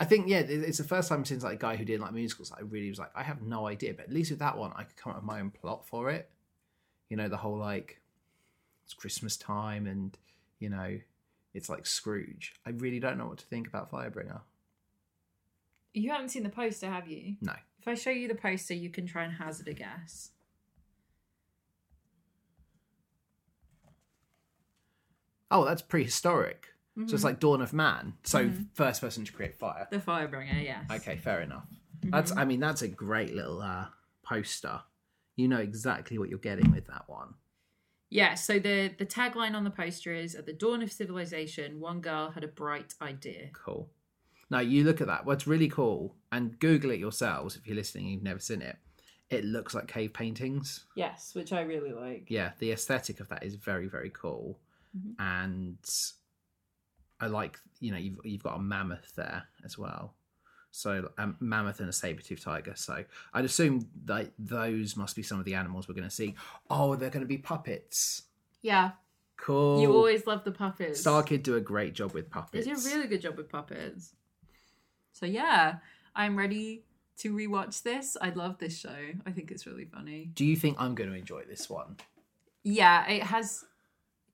I 0.00 0.04
think 0.04 0.28
yeah, 0.28 0.40
it's 0.40 0.78
the 0.78 0.84
first 0.84 1.08
time 1.08 1.24
since 1.24 1.42
like 1.42 1.54
a 1.54 1.58
guy 1.58 1.76
who 1.76 1.84
didn't 1.84 2.02
like 2.02 2.12
musicals. 2.12 2.52
I 2.56 2.60
really 2.62 2.88
was 2.88 2.98
like, 2.98 3.10
I 3.14 3.22
have 3.22 3.42
no 3.42 3.66
idea, 3.66 3.94
but 3.94 4.06
at 4.06 4.12
least 4.12 4.30
with 4.30 4.40
that 4.40 4.56
one, 4.56 4.72
I 4.76 4.84
could 4.84 4.96
come 4.96 5.10
up 5.10 5.18
with 5.18 5.24
my 5.24 5.40
own 5.40 5.50
plot 5.50 5.86
for 5.86 6.10
it. 6.10 6.30
You 7.08 7.16
know, 7.16 7.28
the 7.28 7.36
whole 7.38 7.56
like 7.56 8.00
it's 8.84 8.94
Christmas 8.94 9.36
time, 9.36 9.86
and 9.86 10.16
you 10.58 10.68
know, 10.68 10.98
it's 11.54 11.68
like 11.68 11.86
Scrooge. 11.86 12.54
I 12.66 12.70
really 12.70 13.00
don't 13.00 13.18
know 13.18 13.26
what 13.26 13.38
to 13.38 13.46
think 13.46 13.66
about 13.66 13.90
Firebringer. 13.90 14.40
You 15.94 16.10
haven't 16.10 16.28
seen 16.28 16.42
the 16.42 16.50
poster, 16.50 16.88
have 16.88 17.08
you? 17.08 17.36
No. 17.40 17.54
If 17.88 17.92
I 17.92 17.94
show 17.94 18.10
you 18.10 18.28
the 18.28 18.34
poster, 18.34 18.74
you 18.74 18.90
can 18.90 19.06
try 19.06 19.24
and 19.24 19.32
hazard 19.32 19.66
a 19.66 19.72
guess. 19.72 20.32
Oh, 25.50 25.64
that's 25.64 25.82
prehistoric. 25.82 26.66
So 26.96 27.02
Mm-hmm. 27.04 27.14
it's 27.14 27.22
like 27.24 27.38
Dawn 27.38 27.62
of 27.62 27.72
Man. 27.72 28.14
So 28.24 28.50
first 28.74 29.00
person 29.00 29.24
to 29.24 29.32
create 29.32 29.56
fire. 29.56 29.86
The 29.88 29.98
Firebringer, 29.98 30.64
yes. 30.64 30.84
Okay, 30.90 31.16
fair 31.16 31.40
enough. 31.42 31.64
That's 32.02 32.36
I 32.36 32.44
mean 32.44 32.58
that's 32.60 32.82
a 32.82 32.88
great 32.88 33.34
little 33.34 33.62
uh, 33.62 33.86
poster. 34.24 34.80
You 35.36 35.46
know 35.48 35.58
exactly 35.58 36.18
what 36.18 36.28
you're 36.28 36.40
getting 36.40 36.72
with 36.72 36.88
that 36.88 37.04
one. 37.08 37.34
Yeah, 38.10 38.34
so 38.34 38.58
the 38.58 38.92
the 38.98 39.06
tagline 39.06 39.54
on 39.54 39.62
the 39.62 39.70
poster 39.70 40.12
is 40.12 40.34
at 40.34 40.44
the 40.44 40.52
dawn 40.52 40.82
of 40.82 40.90
civilization, 40.90 41.78
one 41.78 42.00
girl 42.00 42.30
had 42.32 42.42
a 42.42 42.48
bright 42.48 42.94
idea. 43.00 43.50
Cool. 43.52 43.88
Now 44.50 44.60
you 44.60 44.84
look 44.84 45.00
at 45.00 45.06
that. 45.08 45.26
What's 45.26 45.46
really 45.46 45.68
cool, 45.68 46.16
and 46.32 46.58
Google 46.58 46.90
it 46.90 46.98
yourselves 47.00 47.56
if 47.56 47.66
you're 47.66 47.76
listening. 47.76 48.04
and 48.04 48.14
You've 48.14 48.22
never 48.22 48.40
seen 48.40 48.62
it. 48.62 48.76
It 49.30 49.44
looks 49.44 49.74
like 49.74 49.88
cave 49.88 50.14
paintings. 50.14 50.86
Yes, 50.94 51.34
which 51.34 51.52
I 51.52 51.60
really 51.60 51.92
like. 51.92 52.26
Yeah, 52.28 52.52
the 52.58 52.72
aesthetic 52.72 53.20
of 53.20 53.28
that 53.28 53.42
is 53.44 53.56
very 53.56 53.86
very 53.88 54.10
cool, 54.10 54.58
mm-hmm. 54.96 55.20
and 55.22 55.78
I 57.20 57.26
like 57.26 57.58
you 57.80 57.90
know 57.92 57.98
you've 57.98 58.18
you've 58.24 58.42
got 58.42 58.56
a 58.56 58.60
mammoth 58.60 59.12
there 59.16 59.44
as 59.64 59.76
well. 59.76 60.14
So 60.70 61.10
a 61.16 61.30
mammoth 61.40 61.80
and 61.80 61.88
a 61.88 61.92
saber-toothed 61.92 62.42
tiger. 62.42 62.74
So 62.76 63.02
I'd 63.32 63.44
assume 63.46 63.88
that 64.04 64.32
those 64.38 64.96
must 64.96 65.16
be 65.16 65.22
some 65.22 65.38
of 65.38 65.46
the 65.46 65.54
animals 65.54 65.88
we're 65.88 65.94
going 65.94 66.08
to 66.08 66.14
see. 66.14 66.34
Oh, 66.68 66.94
they're 66.94 67.08
going 67.10 67.22
to 67.22 67.26
be 67.26 67.38
puppets. 67.38 68.24
Yeah, 68.60 68.90
Cool. 69.38 69.80
you 69.80 69.92
always 69.92 70.26
love 70.26 70.44
the 70.44 70.50
puppets. 70.52 71.00
Star 71.00 71.22
Kid 71.22 71.42
do 71.42 71.56
a 71.56 71.60
great 71.60 71.94
job 71.94 72.12
with 72.12 72.28
puppets. 72.28 72.66
They 72.66 72.72
do 72.72 72.78
a 72.78 72.82
really 72.82 73.06
good 73.06 73.22
job 73.22 73.36
with 73.36 73.48
puppets. 73.48 74.14
So 75.18 75.26
yeah, 75.26 75.78
I'm 76.14 76.38
ready 76.38 76.84
to 77.18 77.34
rewatch 77.34 77.82
this. 77.82 78.16
I 78.20 78.30
love 78.30 78.58
this 78.58 78.78
show. 78.78 78.94
I 79.26 79.32
think 79.32 79.50
it's 79.50 79.66
really 79.66 79.84
funny. 79.84 80.30
Do 80.34 80.44
you 80.44 80.54
think 80.54 80.76
I'm 80.78 80.94
going 80.94 81.10
to 81.10 81.16
enjoy 81.16 81.42
this 81.42 81.68
one? 81.68 81.96
Yeah, 82.62 83.04
it 83.08 83.24
has. 83.24 83.64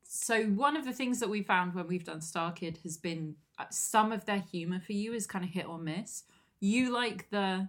So 0.02 0.44
one 0.44 0.76
of 0.76 0.84
the 0.84 0.92
things 0.92 1.20
that 1.20 1.30
we 1.30 1.42
found 1.42 1.74
when 1.74 1.88
we've 1.88 2.04
done 2.04 2.20
Star 2.20 2.52
Kid 2.52 2.78
has 2.82 2.98
been 2.98 3.34
uh, 3.58 3.64
some 3.70 4.12
of 4.12 4.26
their 4.26 4.40
humor 4.52 4.78
for 4.78 4.92
you 4.92 5.14
is 5.14 5.26
kind 5.26 5.42
of 5.44 5.50
hit 5.50 5.66
or 5.66 5.78
miss. 5.78 6.24
You 6.60 6.92
like 6.92 7.30
the 7.30 7.68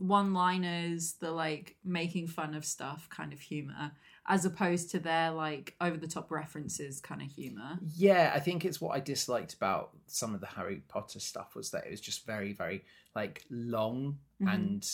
one-liners, 0.00 1.14
the 1.20 1.30
like 1.30 1.76
making 1.84 2.26
fun 2.26 2.54
of 2.54 2.64
stuff 2.64 3.08
kind 3.10 3.32
of 3.32 3.40
humor, 3.40 3.92
as 4.26 4.44
opposed 4.44 4.90
to 4.90 4.98
their 4.98 5.30
like 5.30 5.74
over-the-top 5.80 6.30
references 6.30 7.00
kind 7.00 7.22
of 7.22 7.28
humor. 7.28 7.78
Yeah, 7.94 8.32
I 8.34 8.40
think 8.40 8.64
it's 8.64 8.80
what 8.80 8.96
I 8.96 9.00
disliked 9.00 9.54
about 9.54 9.90
some 10.06 10.34
of 10.34 10.40
the 10.40 10.46
Harry 10.46 10.82
Potter 10.88 11.20
stuff 11.20 11.54
was 11.54 11.70
that 11.70 11.86
it 11.86 11.90
was 11.90 12.00
just 12.00 12.26
very, 12.26 12.52
very 12.52 12.84
like 13.14 13.44
long 13.50 14.18
Mhm. 14.40 14.54
and 14.54 14.90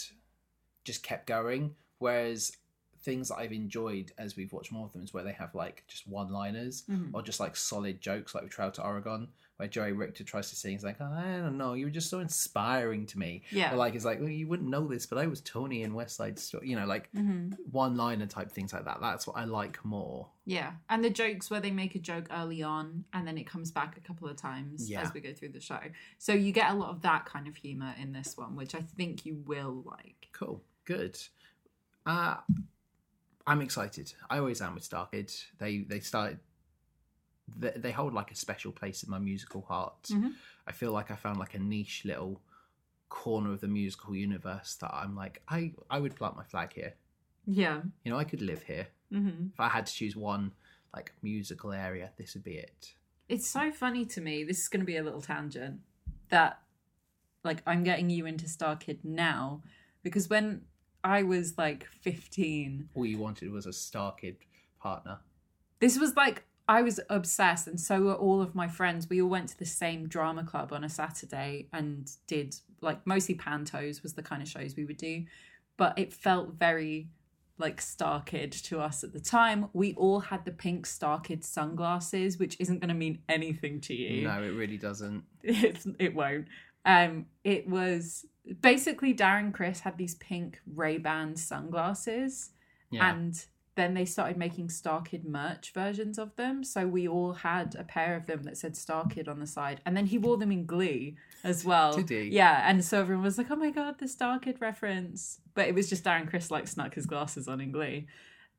just 0.84 1.02
kept 1.02 1.26
going. 1.26 1.74
Whereas 1.98 2.56
things 3.00 3.28
that 3.28 3.36
I've 3.36 3.52
enjoyed 3.52 4.12
as 4.18 4.36
we've 4.36 4.52
watched 4.52 4.72
more 4.72 4.86
of 4.86 4.92
them 4.92 5.02
is 5.04 5.14
where 5.14 5.22
they 5.24 5.32
have 5.32 5.54
like 5.54 5.84
just 5.86 6.06
one 6.08 6.30
liners 6.30 6.82
Mhm. 6.88 7.10
or 7.14 7.22
just 7.22 7.38
like 7.40 7.54
solid 7.56 8.00
jokes 8.00 8.34
like 8.34 8.42
with 8.42 8.52
Trail 8.52 8.70
to 8.72 8.82
Oregon, 8.84 9.28
where 9.56 9.68
Joey 9.68 9.92
Richter 9.92 10.22
tries 10.22 10.50
to 10.50 10.56
sing, 10.56 10.72
he's 10.72 10.84
like, 10.84 11.00
I 11.00 11.38
don't 11.38 11.56
know, 11.56 11.72
you 11.72 11.86
were 11.86 11.90
just 11.90 12.10
so 12.10 12.18
inspiring 12.20 13.06
to 13.06 13.18
me. 13.18 13.42
Yeah. 13.50 13.72
Or 13.72 13.76
like 13.76 13.94
it's 13.94 14.04
like, 14.04 14.20
well, 14.20 14.28
you 14.28 14.46
wouldn't 14.46 14.68
know 14.68 14.86
this, 14.86 15.06
but 15.06 15.18
I 15.18 15.26
was 15.26 15.40
Tony 15.40 15.82
in 15.82 15.94
West 15.94 16.16
Side 16.16 16.38
Story. 16.38 16.68
You 16.68 16.76
know, 16.76 16.86
like 16.86 17.08
hmm 17.12 17.52
one 17.70 17.96
liner 17.96 18.26
type 18.26 18.50
things 18.52 18.72
like 18.72 18.84
that. 18.84 18.98
That's 19.00 19.26
what 19.26 19.36
I 19.36 19.44
like 19.44 19.82
more. 19.84 20.28
Yeah, 20.44 20.72
and 20.90 21.02
the 21.04 21.10
jokes 21.10 21.50
where 21.50 21.60
they 21.60 21.70
make 21.70 21.94
a 21.94 21.98
joke 21.98 22.26
early 22.30 22.62
on 22.62 23.04
and 23.12 23.26
then 23.26 23.38
it 23.38 23.46
comes 23.46 23.70
back 23.70 23.96
a 23.96 24.00
couple 24.00 24.28
of 24.28 24.36
times 24.36 24.88
Yeah. 24.90 25.02
as 25.02 25.12
we 25.14 25.20
go 25.20 25.32
through 25.32 25.50
the 25.50 25.60
show. 25.60 25.80
So 26.18 26.32
you 26.32 26.52
get 26.52 26.70
a 26.70 26.74
lot 26.74 26.90
of 26.90 27.02
that 27.02 27.24
kind 27.24 27.48
of 27.48 27.56
humor 27.56 27.94
in 28.00 28.12
this 28.12 28.36
one, 28.36 28.56
which 28.56 28.74
I 28.74 28.80
think 28.80 29.24
you 29.26 29.42
will 29.46 29.82
like. 29.86 30.28
Cool. 30.32 30.62
Good. 30.84 31.18
Uh 32.04 32.36
I'm 33.46 33.60
excited. 33.60 34.12
I 34.28 34.38
always 34.38 34.60
am 34.60 34.74
with 34.74 34.84
Star 34.84 35.06
Kid. 35.06 35.32
They 35.58 35.78
they 35.78 36.00
started 36.00 36.40
they, 37.54 37.72
they 37.76 37.92
hold 37.92 38.12
like 38.14 38.30
a 38.30 38.34
special 38.34 38.72
place 38.72 39.02
in 39.02 39.10
my 39.10 39.18
musical 39.18 39.62
heart. 39.62 40.04
Mhm. 40.10 40.32
I 40.66 40.72
feel 40.72 40.92
like 40.92 41.10
I 41.10 41.16
found 41.16 41.38
like 41.38 41.54
a 41.54 41.58
niche 41.58 42.04
little 42.04 42.40
corner 43.08 43.52
of 43.52 43.60
the 43.60 43.68
musical 43.68 44.16
universe 44.16 44.74
that 44.80 44.92
I'm 44.92 45.14
like 45.14 45.42
I 45.48 45.72
I 45.90 46.00
would 46.00 46.16
plant 46.16 46.36
my 46.36 46.44
flag 46.44 46.72
here. 46.72 46.94
Yeah. 47.46 47.82
You 48.04 48.10
know, 48.12 48.18
I 48.18 48.24
could 48.24 48.42
live 48.42 48.62
here. 48.64 48.88
hmm 49.10 49.48
If 49.52 49.60
I 49.60 49.68
had 49.68 49.86
to 49.86 49.92
choose 49.94 50.16
one 50.16 50.52
like 50.94 51.12
musical 51.22 51.72
area, 51.72 52.10
this 52.16 52.34
would 52.34 52.42
be 52.44 52.56
it. 52.56 52.94
It's 53.28 53.46
so 53.48 53.70
funny 53.70 54.04
to 54.06 54.20
me. 54.20 54.44
This 54.44 54.60
is 54.62 54.68
going 54.68 54.80
to 54.80 54.86
be 54.86 54.96
a 54.96 55.02
little 55.02 55.20
tangent 55.20 55.80
that, 56.28 56.60
like, 57.44 57.60
I'm 57.66 57.82
getting 57.82 58.08
you 58.08 58.24
into 58.24 58.48
Star 58.48 58.76
Kid 58.76 59.04
now 59.04 59.62
because 60.02 60.30
when 60.30 60.62
I 61.04 61.22
was 61.24 61.58
like 61.58 61.86
15, 61.86 62.88
All 62.94 63.04
you 63.04 63.18
wanted 63.18 63.50
was 63.50 63.66
a 63.66 63.72
Star 63.72 64.12
Kid 64.14 64.36
partner. 64.80 65.18
this 65.80 65.98
was 65.98 66.14
like 66.16 66.44
I 66.68 66.82
was 66.82 66.98
obsessed, 67.08 67.68
and 67.68 67.80
so 67.80 68.00
were 68.02 68.14
all 68.14 68.40
of 68.42 68.54
my 68.54 68.66
friends. 68.68 69.08
We 69.08 69.22
all 69.22 69.28
went 69.28 69.48
to 69.50 69.58
the 69.58 69.64
same 69.66 70.08
drama 70.08 70.42
club 70.44 70.72
on 70.72 70.82
a 70.82 70.88
Saturday 70.88 71.68
and 71.72 72.10
did 72.26 72.56
like 72.80 73.06
mostly 73.06 73.34
pantos 73.36 74.02
was 74.02 74.14
the 74.14 74.22
kind 74.22 74.42
of 74.42 74.48
shows 74.48 74.74
we 74.76 74.84
would 74.84 74.96
do, 74.96 75.24
but 75.76 75.96
it 75.98 76.12
felt 76.12 76.54
very 76.54 77.08
like 77.58 77.80
Star 77.80 78.20
Kid 78.22 78.52
to 78.52 78.80
us 78.80 79.02
at 79.02 79.12
the 79.12 79.20
time. 79.20 79.68
We 79.72 79.94
all 79.94 80.20
had 80.20 80.44
the 80.44 80.50
pink 80.50 80.86
Star 80.86 81.20
Kid 81.20 81.42
sunglasses, 81.44 82.38
which 82.38 82.56
isn't 82.60 82.80
going 82.80 82.88
to 82.88 82.94
mean 82.94 83.20
anything 83.28 83.80
to 83.82 83.94
you 83.94 84.26
No, 84.26 84.42
it 84.42 84.48
really 84.50 84.76
doesn't. 84.76 85.24
it, 85.42 85.84
it 85.98 86.14
won't. 86.14 86.48
Um, 86.84 87.26
it 87.44 87.66
was 87.68 88.26
basically 88.60 89.14
Darren 89.14 89.52
Criss 89.54 89.80
had 89.80 89.96
these 89.96 90.16
pink 90.16 90.60
Ray 90.74 90.98
Ban 90.98 91.36
sunglasses, 91.36 92.50
Yeah. 92.90 93.10
and 93.12 93.42
then 93.76 93.94
they 93.94 94.04
started 94.04 94.36
making 94.36 94.70
Star 94.70 95.02
Kid 95.02 95.24
merch 95.24 95.70
versions 95.72 96.18
of 96.18 96.34
them. 96.36 96.64
So 96.64 96.86
we 96.86 97.06
all 97.06 97.34
had 97.34 97.76
a 97.78 97.84
pair 97.84 98.16
of 98.16 98.26
them 98.26 98.42
that 98.44 98.56
said 98.56 98.76
Star 98.76 99.06
Kid 99.06 99.28
on 99.28 99.38
the 99.38 99.46
side, 99.46 99.80
and 99.86 99.96
then 99.96 100.06
he 100.06 100.18
wore 100.18 100.36
them 100.36 100.50
in 100.50 100.66
Glee 100.66 101.16
as 101.44 101.64
well. 101.64 101.94
Did 101.94 102.08
he? 102.08 102.34
Yeah, 102.34 102.68
and 102.68 102.84
so 102.84 103.00
everyone 103.00 103.24
was 103.24 103.38
like, 103.38 103.50
"Oh 103.50 103.56
my 103.56 103.70
god, 103.70 103.98
the 103.98 104.08
Star 104.08 104.38
Kid 104.38 104.56
reference!" 104.60 105.40
But 105.54 105.68
it 105.68 105.74
was 105.74 105.88
just 105.88 106.04
Darren 106.04 106.28
Criss 106.28 106.50
like 106.50 106.66
snuck 106.66 106.94
his 106.94 107.06
glasses 107.06 107.46
on 107.46 107.60
in 107.60 107.70
Glee, 107.70 108.06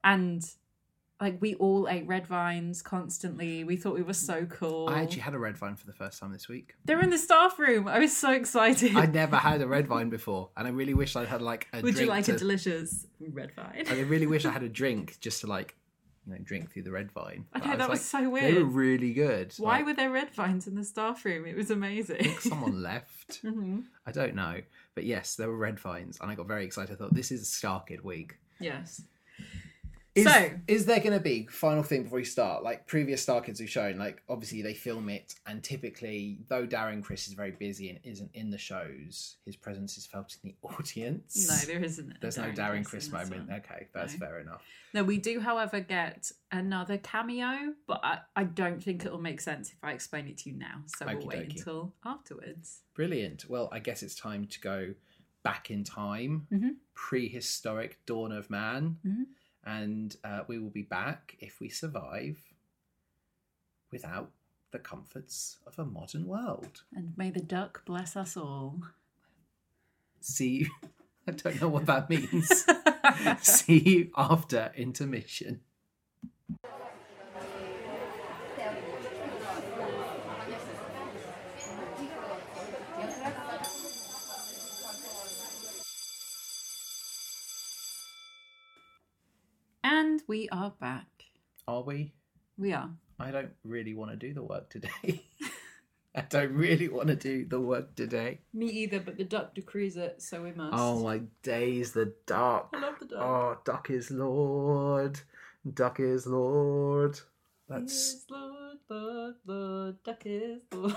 and 0.04 0.50
like 1.20 1.42
we 1.42 1.56
all 1.56 1.88
ate 1.90 2.06
red 2.08 2.28
vines 2.28 2.82
constantly. 2.82 3.64
We 3.64 3.76
thought 3.76 3.96
we 3.96 4.04
were 4.04 4.14
so 4.14 4.46
cool. 4.46 4.88
I 4.90 5.02
actually 5.02 5.22
had 5.22 5.34
a 5.34 5.40
red 5.40 5.58
vine 5.58 5.76
for 5.76 5.86
the 5.88 5.94
first 5.94 6.20
time 6.20 6.32
this 6.32 6.48
week. 6.48 6.76
They're 6.86 7.02
in 7.02 7.10
the 7.10 7.18
staff 7.18 7.58
room. 7.58 7.88
I 7.88 8.00
was 8.00 8.16
so 8.16 8.32
excited. 8.32 8.96
I'd 8.96 9.14
never 9.14 9.36
had 9.38 9.62
a 9.62 9.68
red 9.68 9.88
vine 9.88 10.10
before, 10.10 10.50
and 10.56 10.68
I 10.68 10.72
really 10.72 10.94
wish 10.94 11.16
I 11.16 11.26
had 11.26 11.42
like 11.42 11.68
a 11.74 11.82
Would 11.82 11.98
you 11.98 12.06
like 12.06 12.26
to, 12.26 12.36
a 12.36 12.38
delicious 12.38 13.08
red 13.20 13.52
vine? 13.54 13.86
I 13.90 14.02
really 14.02 14.28
wish 14.28 14.46
I 14.46 14.52
had 14.52 14.64
a 14.64 14.70
drink 14.82 15.18
just 15.20 15.42
to 15.42 15.48
like, 15.48 15.76
you 16.28 16.34
know, 16.34 16.40
drink 16.44 16.72
through 16.72 16.84
the 16.84 16.92
red 16.92 17.12
vine. 17.12 17.46
I 17.54 17.60
But 17.60 17.68
know 17.68 17.78
that 17.78 17.90
was 17.90 18.06
so 18.06 18.30
weird. 18.30 18.54
They 18.56 18.62
were 18.62 18.70
really 18.70 19.14
good. 19.14 19.54
Why 19.58 19.78
Like, 19.78 19.86
were 19.88 19.94
there 19.94 20.12
red 20.12 20.30
vines 20.36 20.68
in 20.68 20.76
the 20.76 20.84
staff 20.84 21.26
room? 21.26 21.46
It 21.48 21.56
was 21.56 21.72
amazing. 21.72 22.36
someone 22.42 22.84
left? 22.92 23.38
hmm 23.42 23.80
I 24.06 24.12
don't 24.12 24.36
know, 24.36 24.62
but 24.94 25.06
yes, 25.06 25.36
there 25.36 25.48
were 25.48 25.58
red 25.58 25.80
vines, 25.80 26.20
and 26.22 26.30
I 26.30 26.36
got 26.36 26.48
very 26.48 26.64
excited. 26.66 26.94
I 26.94 26.96
thought 26.98 27.14
this 27.16 27.32
is 27.32 27.50
Star 27.52 27.82
Kid 27.84 28.04
week. 28.04 28.38
Yes. 28.60 29.02
Is, 30.18 30.24
So- 30.26 30.52
is 30.68 30.86
there 30.88 31.00
going 31.00 31.14
to 31.14 31.20
be 31.20 31.46
final 31.46 31.84
thing 31.84 32.04
before 32.04 32.18
we 32.18 32.26
start? 32.26 32.64
Like 32.64 32.88
previous 32.88 33.22
Star 33.22 33.40
Kids 33.42 33.60
have 33.60 33.70
shown, 33.70 33.98
like 34.00 34.24
obviously 34.28 34.62
they 34.64 34.74
film 34.74 35.10
it, 35.10 35.36
and 35.46 35.64
typically, 35.64 36.40
though 36.48 36.66
Darren 36.66 37.04
Criss 37.04 37.28
is 37.28 37.34
very 37.34 37.52
busy 37.52 37.90
and 37.92 38.00
isn't 38.04 38.32
in 38.34 38.50
the 38.50 38.58
shows, 38.58 39.38
his 39.46 39.56
presence 39.56 39.98
is 39.98 40.06
felt 40.08 40.36
in 40.44 40.50
the 40.62 40.68
audience. 40.80 41.48
No, 41.48 41.72
there 41.74 41.84
isn't. 41.84 42.20
There's 42.20 42.38
no 42.38 42.52
Darren 42.52 42.84
Criss 42.84 43.08
this 43.10 43.14
moment. 43.14 43.50
Okay, 43.52 43.88
that's 43.94 44.14
No. 44.14 44.20
fair 44.26 44.40
enough. 44.40 44.62
No, 44.94 45.04
we 45.04 45.18
do, 45.20 45.40
however, 45.40 45.80
get 45.82 46.32
another 46.52 46.98
cameo, 46.98 47.74
but 47.86 48.00
I, 48.04 48.20
I 48.36 48.44
don't 48.46 48.82
think 48.82 49.06
it'll 49.06 49.22
make 49.22 49.40
sense 49.42 49.70
if 49.70 49.78
I 49.84 49.92
explain 49.92 50.28
it 50.28 50.38
to 50.40 50.50
you 50.50 50.58
now. 50.58 50.82
So 50.88 51.06
we'll 51.06 51.18
wait 51.28 51.40
Okey-dokey. 51.40 51.58
until 51.58 51.94
afterwards. 52.06 52.82
Brilliant. 52.96 53.46
Well, 53.50 53.70
I 53.72 53.80
guess 53.80 54.02
it's 54.02 54.16
time 54.16 54.48
to 54.48 54.60
go 54.62 54.94
back 55.44 55.70
in 55.70 55.84
time, 55.84 56.48
Mhm. 56.52 56.76
prehistoric 56.94 58.00
dawn 58.06 58.32
of 58.32 58.50
man, 58.50 58.98
Mhm. 59.06 59.26
And 59.68 60.16
uh, 60.24 60.42
we 60.48 60.58
will 60.58 60.70
be 60.70 60.82
back 60.82 61.36
if 61.40 61.60
we 61.60 61.68
survive 61.68 62.38
without 63.92 64.32
the 64.72 64.80
comforts 64.80 65.58
of 65.68 65.78
a 65.78 65.86
modern 65.86 66.26
world. 66.26 66.84
And 66.96 67.14
may 67.18 67.30
the 67.32 67.42
duck 67.42 67.84
bless 67.86 68.16
us 68.16 68.38
all. 68.38 68.82
See 70.22 70.60
you. 70.60 70.70
I 71.28 71.32
don't 71.32 71.62
know 71.62 71.68
what 71.68 71.86
that 71.88 72.10
means. 72.10 72.66
See 73.42 73.80
you 73.80 74.12
after 74.16 74.72
intermission. 74.78 75.60
and 89.98 90.17
we 90.28 90.50
are 90.50 90.74
back. 90.82 91.08
Are 91.68 91.82
we? 91.82 92.14
We 92.58 92.74
are. 92.74 92.90
I 93.18 93.32
don't 93.32 93.54
really 93.64 93.94
want 93.94 94.12
to 94.12 94.18
do 94.18 94.34
the 94.34 94.44
work 94.44 94.70
today. 94.70 95.24
I 96.16 96.22
don't 96.22 96.52
really 96.52 96.90
want 96.90 97.08
to 97.08 97.16
do 97.16 97.46
the 97.46 97.62
work 97.62 97.96
today. 97.96 98.40
Me 98.54 98.68
either, 98.68 99.00
but 99.00 99.18
the 99.18 99.24
duck 99.24 99.56
decrees 99.56 99.96
it, 99.96 100.22
so 100.22 100.44
we 100.44 100.52
must. 100.52 100.74
Oh 100.76 101.02
my 101.02 101.22
days, 101.44 101.94
the 101.94 102.14
duck. 102.26 102.74
I 102.76 102.80
love 102.80 102.96
the 103.00 103.06
duck. 103.06 103.20
Oh, 103.22 103.58
duck 103.64 103.90
is 103.90 104.12
Lord. 104.12 105.20
Duck 105.74 106.00
is 106.00 106.28
Lord. 106.28 107.20
That's 107.70 107.94
Is 107.94 108.26
Lord, 108.30 108.78
Lord, 108.90 109.36
Lord, 109.46 110.04
duck 110.04 110.24
is 110.26 110.62
Lord. 110.74 110.96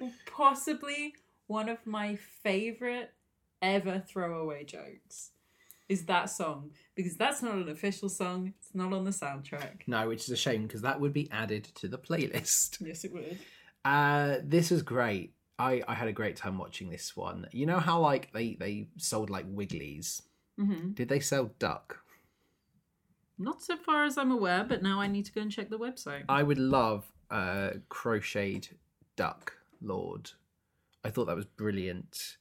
Possibly 0.26 1.14
one 1.46 1.68
of 1.68 1.86
my 1.86 2.16
favorite 2.16 3.12
ever 3.62 4.02
throwaway 4.06 4.64
jokes 4.64 5.30
is 5.90 6.04
that 6.06 6.30
song 6.30 6.70
because 6.94 7.16
that's 7.16 7.42
not 7.42 7.56
an 7.56 7.68
official 7.68 8.08
song. 8.08 8.54
It's 8.58 8.74
not 8.74 8.92
on 8.92 9.04
the 9.04 9.10
soundtrack. 9.10 9.82
no, 9.86 10.08
which 10.08 10.22
is 10.24 10.30
a 10.30 10.36
shame 10.36 10.62
because 10.66 10.82
that 10.82 11.00
would 11.00 11.12
be 11.12 11.28
added 11.30 11.64
to 11.80 11.88
the 11.88 11.98
playlist. 11.98 12.80
Yes, 12.86 13.04
it 13.04 13.12
would. 13.12 13.38
Uh, 13.84 14.36
this 14.44 14.70
was 14.70 14.82
great. 14.82 15.34
I, 15.58 15.82
I 15.86 15.94
had 15.94 16.08
a 16.08 16.12
great 16.12 16.36
time 16.36 16.56
watching 16.58 16.88
this 16.90 17.16
one. 17.16 17.46
You 17.52 17.66
know 17.66 17.80
how 17.80 18.00
like 18.00 18.32
they 18.32 18.54
they 18.58 18.88
sold 18.96 19.28
like 19.30 19.46
Wigglies? 19.52 20.22
hmm 20.56 20.92
Did 20.92 21.08
they 21.08 21.20
sell 21.20 21.50
duck? 21.58 21.98
Not 23.38 23.62
so 23.62 23.76
far 23.76 24.04
as 24.04 24.18
I'm 24.18 24.30
aware, 24.30 24.64
but 24.64 24.82
now 24.82 25.00
I 25.00 25.06
need 25.06 25.24
to 25.26 25.32
go 25.32 25.40
and 25.40 25.50
check 25.50 25.70
the 25.70 25.78
website. 25.78 26.24
I 26.28 26.42
would 26.42 26.58
love 26.58 27.10
a 27.30 27.76
crocheted 27.88 28.78
duck 29.16 29.54
lord. 29.82 30.30
I 31.04 31.10
thought 31.10 31.26
that 31.26 31.36
was 31.36 31.46
brilliant 31.46 32.36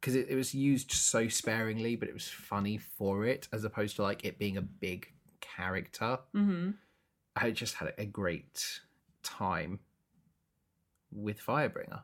because 0.00 0.14
it, 0.14 0.28
it 0.28 0.36
was 0.36 0.54
used 0.54 0.92
so 0.92 1.28
sparingly, 1.28 1.96
but 1.96 2.08
it 2.08 2.14
was 2.14 2.28
funny 2.28 2.78
for 2.78 3.24
it 3.24 3.48
as 3.52 3.64
opposed 3.64 3.96
to 3.96 4.02
like 4.02 4.24
it 4.24 4.38
being 4.38 4.56
a 4.56 4.62
big 4.62 5.12
character. 5.40 6.18
hmm 6.32 6.70
I 7.36 7.52
just 7.52 7.74
had 7.74 7.94
a 7.98 8.04
great 8.04 8.80
time 9.22 9.78
with 11.12 11.40
Firebringer. 11.40 12.02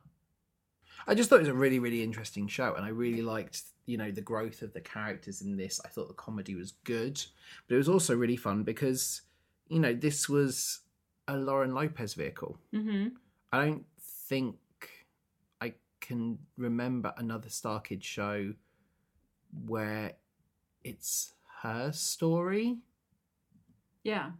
I 1.06 1.14
just 1.14 1.28
thought 1.28 1.36
it 1.36 1.40
was 1.40 1.48
a 1.48 1.54
really, 1.54 1.78
really 1.80 2.02
interesting 2.02 2.46
show, 2.46 2.74
and 2.74 2.84
I 2.84 2.88
really 2.88 3.20
liked, 3.20 3.62
you 3.86 3.96
know, 3.98 4.10
the 4.10 4.20
growth 4.22 4.62
of 4.62 4.72
the 4.72 4.80
characters 4.80 5.42
in 5.42 5.56
this. 5.56 5.80
I 5.84 5.88
thought 5.88 6.08
the 6.08 6.14
comedy 6.14 6.54
was 6.54 6.72
good, 6.84 7.20
but 7.66 7.74
it 7.74 7.78
was 7.78 7.88
also 7.88 8.14
really 8.16 8.36
fun 8.36 8.62
because, 8.62 9.22
you 9.68 9.80
know, 9.80 9.92
this 9.92 10.28
was 10.28 10.80
a 11.28 11.36
Lauren 11.36 11.74
Lopez 11.74 12.14
vehicle. 12.14 12.58
hmm 12.72 13.08
I 13.52 13.64
don't 13.66 13.84
think 14.28 14.56
can 16.04 16.38
remember 16.56 17.14
another 17.16 17.48
Star 17.48 17.80
Kid 17.80 18.04
show 18.04 18.52
where 19.66 20.12
it's 20.82 21.32
her 21.62 21.92
story 21.92 22.78
Yeah. 24.02 24.32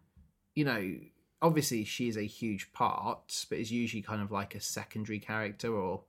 you 0.55 0.64
know, 0.64 0.94
obviously 1.40 1.85
she 1.85 2.09
is 2.09 2.16
a 2.16 2.27
huge 2.27 2.72
part, 2.72 3.46
but 3.48 3.59
is 3.59 3.72
usually 3.72 4.03
kind 4.03 4.20
of 4.20 4.31
like 4.31 4.55
a 4.55 4.61
secondary 4.61 5.18
character 5.18 5.74
or, 5.74 6.03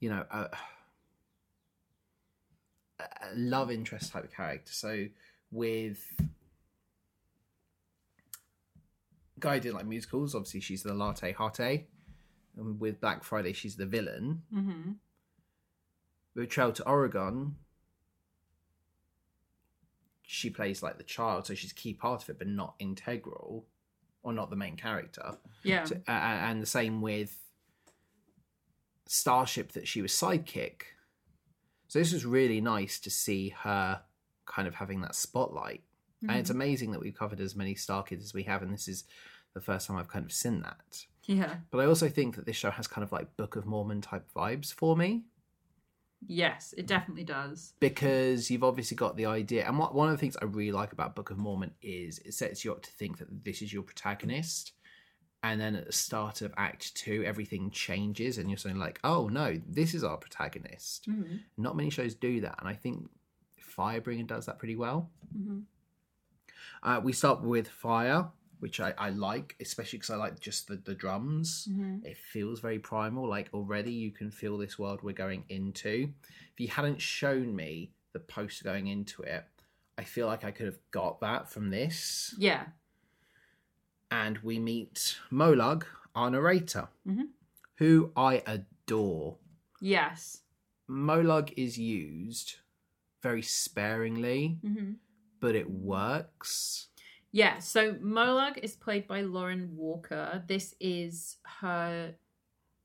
you 0.00 0.08
know, 0.10 0.24
a, 0.30 0.48
a 2.98 3.06
love 3.34 3.70
interest 3.70 4.12
type 4.12 4.24
of 4.24 4.32
character. 4.32 4.72
So 4.72 5.06
with 5.52 6.00
Guy 9.38 9.58
did 9.58 9.74
like 9.74 9.86
musicals, 9.86 10.34
obviously 10.34 10.60
she's 10.60 10.82
the 10.82 10.94
latte 10.94 11.32
hotte. 11.32 11.86
And 12.56 12.80
with 12.80 13.00
Black 13.00 13.22
Friday, 13.24 13.52
she's 13.52 13.76
the 13.76 13.86
villain. 13.86 14.42
hmm 14.52 14.92
With 16.34 16.48
Trail 16.50 16.72
to 16.72 16.86
Oregon, 16.86 17.56
she 20.22 20.50
plays 20.50 20.82
like 20.82 20.98
the 20.98 21.04
child, 21.04 21.46
so 21.46 21.54
she's 21.54 21.72
a 21.72 21.74
key 21.74 21.94
part 21.94 22.22
of 22.22 22.28
it, 22.30 22.38
but 22.38 22.48
not 22.48 22.74
integral, 22.78 23.66
or 24.22 24.32
not 24.32 24.50
the 24.50 24.56
main 24.56 24.76
character. 24.76 25.36
Yeah. 25.62 25.84
So- 25.84 25.96
uh, 26.08 26.10
and 26.10 26.60
the 26.62 26.66
same 26.66 27.00
with 27.00 27.38
Starship, 29.06 29.72
that 29.72 29.86
she 29.86 30.02
was 30.02 30.12
sidekick. 30.12 30.82
So 31.88 32.00
this 32.00 32.12
was 32.12 32.26
really 32.26 32.60
nice 32.60 32.98
to 33.00 33.10
see 33.10 33.50
her 33.50 34.02
kind 34.46 34.66
of 34.66 34.74
having 34.74 35.00
that 35.02 35.14
spotlight. 35.14 35.82
And 36.22 36.38
it's 36.40 36.50
amazing 36.50 36.90
that 36.90 37.00
we've 37.00 37.14
covered 37.14 37.38
as 37.40 37.54
many 37.54 37.76
Star 37.76 38.02
Kids 38.02 38.24
as 38.24 38.34
we 38.34 38.42
have, 38.44 38.62
and 38.62 38.72
this 38.72 38.88
is 38.88 39.04
the 39.54 39.60
first 39.60 39.86
time 39.86 39.96
I've 39.96 40.08
kind 40.08 40.24
of 40.24 40.32
seen 40.32 40.62
that. 40.62 41.04
Yeah. 41.26 41.56
But 41.70 41.78
I 41.80 41.86
also 41.86 42.08
think 42.08 42.36
that 42.36 42.46
this 42.46 42.56
show 42.56 42.70
has 42.70 42.86
kind 42.86 43.02
of 43.04 43.12
like 43.12 43.36
Book 43.36 43.56
of 43.56 43.66
Mormon 43.66 44.00
type 44.00 44.26
vibes 44.34 44.72
for 44.72 44.96
me. 44.96 45.24
Yes, 46.26 46.72
it 46.78 46.86
definitely 46.86 47.24
does. 47.24 47.74
because 47.78 48.50
you've 48.50 48.64
obviously 48.64 48.96
got 48.96 49.16
the 49.16 49.26
idea 49.26 49.66
and 49.66 49.78
what, 49.78 49.94
one 49.94 50.08
of 50.08 50.14
the 50.14 50.18
things 50.18 50.36
i 50.40 50.44
really 50.46 50.72
like 50.72 50.92
about 50.92 51.14
book 51.14 51.30
of 51.30 51.36
mormon 51.38 51.70
is 51.82 52.18
it 52.20 52.32
sets 52.32 52.64
you 52.64 52.72
up 52.72 52.82
to 52.82 52.90
think 52.92 53.18
that 53.18 53.44
this 53.44 53.60
is 53.60 53.72
your 53.72 53.82
protagonist 53.82 54.72
and 55.42 55.60
then 55.60 55.76
at 55.76 55.84
the 55.86 55.92
start 55.92 56.40
of 56.40 56.52
act 56.56 56.94
two 56.96 57.22
everything 57.24 57.70
changes 57.70 58.38
and 58.38 58.48
you're 58.50 58.56
saying 58.56 58.78
like 58.78 58.98
oh 59.04 59.28
no 59.28 59.60
this 59.68 59.94
is 59.94 60.02
our 60.02 60.16
protagonist 60.16 61.06
Mhm. 61.08 61.40
not 61.58 61.76
many 61.76 61.90
shows 61.90 62.14
do 62.14 62.40
that 62.40 62.56
and 62.58 62.66
i 62.68 62.74
think 62.74 63.08
firebringer 63.76 64.26
does 64.26 64.46
that 64.46 64.58
pretty 64.58 64.74
well 64.76 65.10
Mhm. 65.38 65.64
uh, 66.82 67.00
we 67.04 67.12
start 67.12 67.42
with 67.42 67.68
fire 67.68 68.30
which 68.60 68.80
I, 68.80 68.94
I 68.98 69.10
like, 69.10 69.56
especially 69.60 69.98
because 69.98 70.10
I 70.10 70.16
like 70.16 70.40
just 70.40 70.68
the, 70.68 70.76
the 70.76 70.94
drums. 70.94 71.68
Mhm. 71.70 72.04
It 72.04 72.16
feels 72.16 72.60
very 72.60 72.78
primal. 72.78 73.28
Like 73.28 73.48
already 73.52 73.92
you 73.92 74.10
can 74.10 74.30
feel 74.30 74.56
this 74.58 74.78
world 74.78 75.02
we're 75.02 75.12
going 75.12 75.44
into. 75.48 76.12
If 76.52 76.60
you 76.60 76.68
hadn't 76.68 77.00
shown 77.00 77.54
me 77.54 77.92
the 78.12 78.20
post 78.20 78.64
going 78.64 78.86
into 78.86 79.22
it, 79.22 79.44
I 79.98 80.04
feel 80.04 80.26
like 80.26 80.44
I 80.44 80.50
could 80.50 80.66
have 80.66 80.78
got 80.90 81.20
that 81.20 81.50
from 81.50 81.70
this. 81.70 82.34
Yeah. 82.38 82.66
And 84.10 84.38
we 84.38 84.58
meet 84.58 85.18
Molag, 85.30 85.84
our 86.14 86.30
narrator, 86.30 86.88
Mhm. 87.06 87.28
who 87.76 88.12
I 88.16 88.42
adore. 88.46 89.38
Yes. 89.80 90.42
Molag 90.88 91.52
is 91.56 91.78
used 91.78 92.56
very 93.22 93.42
sparingly, 93.42 94.58
hmm 94.62 94.94
but 95.38 95.54
it 95.54 95.68
works. 95.70 96.88
Yeah, 97.36 97.58
so 97.58 97.92
Molag 97.92 98.56
is 98.62 98.76
played 98.76 99.06
by 99.06 99.20
Lauren 99.20 99.76
Walker. 99.76 100.42
This 100.46 100.74
is 100.80 101.36
her 101.60 102.14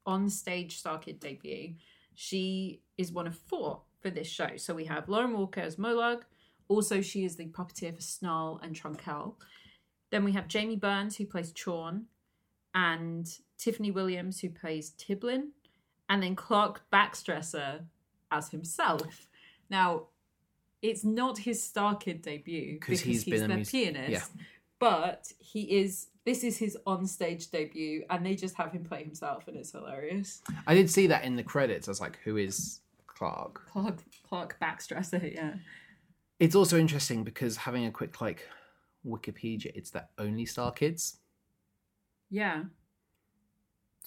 on 0.05 0.29
stage 0.29 0.77
Star 0.77 0.97
Kid 0.97 1.21
debut. 1.21 1.75
She 2.15 2.81
is 2.97 3.13
one 3.13 3.27
of 3.27 3.37
four 3.37 3.79
for 4.01 4.09
this 4.09 4.27
show. 4.27 4.57
So 4.57 4.73
we 4.73 4.83
have 4.83 5.07
Lauren 5.07 5.37
Walker 5.37 5.61
as 5.61 5.77
Molag. 5.77 6.23
Also, 6.67 6.99
she 6.99 7.23
is 7.23 7.37
the 7.37 7.45
puppeteer 7.45 7.95
for 7.95 8.01
Snarl 8.01 8.59
and 8.61 8.75
Trunkel. 8.75 9.35
Then 10.09 10.25
we 10.25 10.33
have 10.33 10.49
Jamie 10.49 10.75
Burns, 10.75 11.15
who 11.15 11.25
plays 11.25 11.53
Chorn, 11.53 12.07
and 12.75 13.33
Tiffany 13.57 13.91
Williams, 13.91 14.41
who 14.41 14.49
plays 14.49 14.91
Tiblin, 14.97 15.51
and 16.09 16.21
then 16.21 16.35
Clark 16.35 16.81
Baxtresser 16.91 17.85
as 18.31 18.49
himself. 18.49 19.29
Now, 19.69 20.07
it's 20.81 21.03
not 21.03 21.37
his 21.37 21.61
Star 21.63 21.95
Kid 21.95 22.21
debut 22.21 22.79
'Cause 22.79 22.87
because 22.87 23.01
he's 23.01 23.23
he's, 23.23 23.33
been 23.33 23.43
a 23.43 23.47
the 23.53 23.57
mus- 23.59 23.71
pianist, 23.71 24.09
yeah. 24.11 24.43
but 24.79 25.31
he 25.39 25.61
is. 25.79 26.07
This 26.23 26.43
is 26.43 26.55
his 26.57 26.77
on-stage 26.85 27.49
debut, 27.49 28.03
and 28.11 28.23
they 28.23 28.35
just 28.35 28.53
have 28.55 28.71
him 28.71 28.83
play 28.83 29.03
himself, 29.03 29.47
and 29.47 29.57
it's 29.57 29.71
hilarious. 29.71 30.41
I 30.67 30.75
did 30.75 30.87
see 30.89 31.07
that 31.07 31.23
in 31.23 31.35
the 31.35 31.41
credits. 31.43 31.87
I 31.87 31.91
was 31.91 31.99
like, 32.01 32.19
who 32.23 32.37
is 32.37 32.81
Clark? 33.07 33.65
Clark 33.67 33.97
Clark 34.27 34.57
Baxtresser, 34.61 35.33
yeah. 35.35 35.55
It's 36.39 36.55
also 36.55 36.77
interesting 36.77 37.23
because 37.23 37.57
having 37.57 37.85
a 37.85 37.91
quick 37.91 38.21
like 38.21 38.47
Wikipedia, 39.05 39.71
it's 39.75 39.89
the 39.89 40.05
only 40.19 40.45
Star 40.45 40.71
Kids. 40.71 41.17
Yeah. 42.29 42.63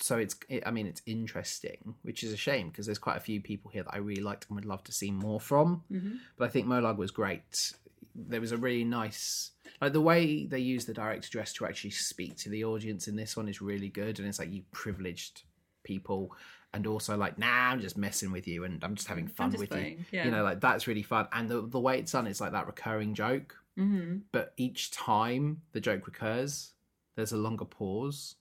So 0.00 0.18
it's, 0.18 0.34
it, 0.48 0.62
I 0.66 0.70
mean, 0.70 0.86
it's 0.86 1.02
interesting, 1.06 1.94
which 2.02 2.22
is 2.24 2.32
a 2.32 2.36
shame 2.36 2.68
because 2.68 2.86
there's 2.86 2.98
quite 2.98 3.16
a 3.16 3.20
few 3.20 3.40
people 3.40 3.70
here 3.70 3.84
that 3.84 3.94
I 3.94 3.98
really 3.98 4.22
liked 4.22 4.46
and 4.48 4.56
would 4.56 4.64
love 4.64 4.82
to 4.84 4.92
see 4.92 5.10
more 5.10 5.40
from. 5.40 5.82
Mm-hmm. 5.90 6.16
But 6.36 6.46
I 6.46 6.48
think 6.48 6.66
Molag 6.66 6.96
was 6.96 7.10
great. 7.12 7.72
There 8.14 8.40
was 8.40 8.52
a 8.52 8.56
really 8.56 8.84
nice, 8.84 9.52
like 9.80 9.92
the 9.92 10.00
way 10.00 10.46
they 10.46 10.58
use 10.58 10.84
the 10.84 10.94
direct 10.94 11.26
address 11.26 11.52
to 11.54 11.66
actually 11.66 11.90
speak 11.90 12.36
to 12.38 12.48
the 12.48 12.64
audience 12.64 13.08
in 13.08 13.16
this 13.16 13.36
one 13.36 13.48
is 13.48 13.60
really 13.62 13.88
good, 13.88 14.18
and 14.18 14.28
it's 14.28 14.38
like 14.38 14.52
you 14.52 14.62
privileged 14.72 15.42
people, 15.84 16.32
and 16.72 16.86
also 16.86 17.16
like, 17.16 17.38
nah, 17.38 17.70
I'm 17.70 17.80
just 17.80 17.96
messing 17.96 18.30
with 18.32 18.46
you, 18.48 18.64
and 18.64 18.82
I'm 18.84 18.94
just 18.96 19.08
having 19.08 19.28
fun 19.28 19.50
just 19.52 19.60
with 19.60 19.72
you. 19.74 19.98
yeah. 20.12 20.24
You 20.26 20.30
know, 20.30 20.42
like 20.42 20.60
that's 20.60 20.86
really 20.86 21.02
fun, 21.02 21.28
and 21.32 21.48
the 21.48 21.62
the 21.62 21.80
way 21.80 21.98
it's 21.98 22.12
done 22.12 22.26
is 22.26 22.40
like 22.40 22.52
that 22.52 22.66
recurring 22.66 23.14
joke, 23.14 23.56
Mm-hmm. 23.78 24.18
but 24.30 24.52
each 24.56 24.92
time 24.92 25.62
the 25.72 25.80
joke 25.80 26.06
recurs, 26.06 26.72
there's 27.16 27.32
a 27.32 27.36
longer 27.36 27.64
pause, 27.64 28.36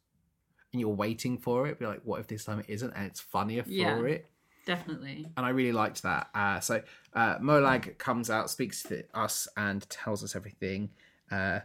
and 0.73 0.81
you're 0.81 0.89
waiting 0.89 1.37
for 1.37 1.67
it. 1.67 1.79
Be 1.79 1.85
like, 1.85 2.01
what 2.03 2.19
if 2.19 2.27
this 2.27 2.43
time 2.43 2.59
it 2.59 2.65
isn't, 2.67 2.91
and 2.93 3.05
it's 3.05 3.21
funnier 3.21 3.63
for 3.63 3.69
Yeah. 3.69 3.99
it 4.01 4.25
Definitely. 4.65 5.27
and 5.37 5.45
I 5.45 5.49
really 5.49 5.71
liked 5.71 6.03
that. 6.03 6.29
Uh, 6.35 6.59
so 6.59 6.81
uh, 7.13 7.37
Molag 7.37 7.97
comes 7.97 8.29
out, 8.29 8.49
speaks 8.49 8.83
to 8.83 9.03
us, 9.13 9.47
and 9.55 9.87
tells 9.89 10.23
us 10.23 10.35
everything. 10.35 10.89
Uh, 11.31 11.59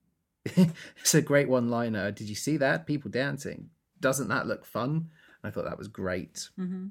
it's 0.44 1.14
a 1.14 1.22
great 1.22 1.48
one-liner. 1.48 2.10
Did 2.12 2.28
you 2.28 2.34
see 2.34 2.56
that? 2.58 2.86
People 2.86 3.10
dancing. 3.10 3.70
Doesn't 4.00 4.28
that 4.28 4.46
look 4.46 4.64
fun? 4.64 5.10
I 5.44 5.50
thought 5.50 5.64
that 5.64 5.78
was 5.78 5.88
great. 5.88 6.48
Mm-hmm. 6.58 6.86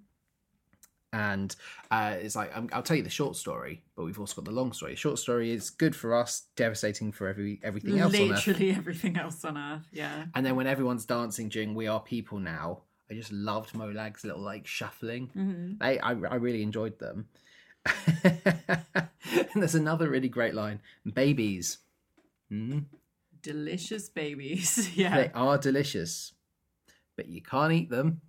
And 1.12 1.56
uh, 1.90 2.18
it's 2.20 2.36
like 2.36 2.56
um, 2.56 2.70
I'll 2.72 2.84
tell 2.84 2.98
you 2.98 3.04
the 3.04 3.10
short 3.10 3.36
story, 3.36 3.84
but 3.96 4.06
we've 4.06 4.20
also 4.20 4.36
got 4.36 4.46
the 4.46 4.52
long 4.52 4.74
story. 4.74 4.96
Short 4.96 5.18
story 5.18 5.52
is 5.52 5.72
good 5.72 5.96
for 5.96 6.14
us, 6.14 6.44
devastating 6.56 7.12
for 7.12 7.28
every 7.28 7.60
everything 7.64 8.00
else 8.00 8.14
on 8.14 8.22
Earth. 8.22 8.30
Literally 8.30 8.72
everything 8.72 9.18
else 9.18 9.44
on 9.44 9.58
Earth. 9.58 9.88
Yeah. 9.92 10.26
And 10.36 10.46
then 10.46 10.56
when 10.56 10.68
everyone's 10.68 11.06
dancing 11.06 11.50
during 11.50 11.74
"We 11.74 11.88
Are 11.88 12.00
People 12.00 12.38
Now," 12.38 12.84
I 13.10 13.16
just 13.16 13.32
loved 13.32 13.74
Molag's 13.74 14.24
little 14.24 14.42
like 14.42 14.68
shuffling. 14.68 15.32
Mm-hmm. 15.36 15.74
I, 15.82 15.98
I 15.98 16.12
I 16.12 16.36
really 16.36 16.62
enjoyed 16.62 17.00
them. 17.00 17.28
and 18.24 19.08
there's 19.56 19.76
another 19.76 20.10
really 20.10 20.30
great 20.30 20.54
line: 20.54 20.80
"Babies, 21.12 21.80
mm, 22.52 22.86
Delicious 23.42 24.10
babies. 24.10 24.90
yeah. 24.96 25.16
they 25.16 25.32
are 25.34 25.58
delicious, 25.58 26.34
but 27.16 27.28
you 27.28 27.42
can't 27.42 27.74
eat 27.74 27.90
them." 27.90 28.22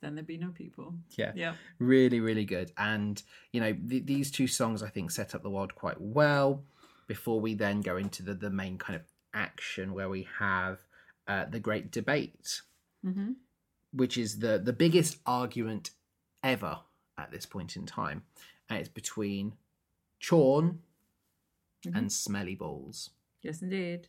Then 0.00 0.14
there'd 0.14 0.26
be 0.26 0.38
no 0.38 0.50
people. 0.50 0.94
Yeah, 1.16 1.32
Yeah. 1.34 1.54
really, 1.78 2.20
really 2.20 2.44
good. 2.44 2.72
And 2.76 3.20
you 3.52 3.60
know, 3.60 3.72
th- 3.72 4.06
these 4.06 4.30
two 4.30 4.46
songs 4.46 4.82
I 4.82 4.88
think 4.90 5.10
set 5.10 5.34
up 5.34 5.42
the 5.42 5.50
world 5.50 5.74
quite 5.74 6.00
well. 6.00 6.64
Before 7.08 7.40
we 7.40 7.54
then 7.54 7.80
go 7.80 7.96
into 7.96 8.22
the 8.22 8.34
the 8.34 8.50
main 8.50 8.78
kind 8.78 8.94
of 8.96 9.02
action, 9.34 9.94
where 9.94 10.08
we 10.08 10.28
have 10.38 10.80
uh, 11.26 11.44
the 11.46 11.60
great 11.60 11.90
debate, 11.90 12.62
Mm-hmm. 13.04 13.32
which 13.92 14.16
is 14.16 14.38
the 14.38 14.58
the 14.58 14.72
biggest 14.72 15.18
argument 15.26 15.90
ever 16.42 16.80
at 17.16 17.30
this 17.32 17.46
point 17.46 17.76
in 17.76 17.84
time, 17.86 18.22
and 18.68 18.78
it's 18.78 18.88
between 18.88 19.54
Chorn 20.20 20.82
Mhm. 21.84 21.96
and 21.96 22.12
Smelly 22.12 22.54
Balls. 22.54 23.10
Yes, 23.42 23.62
indeed. 23.62 24.08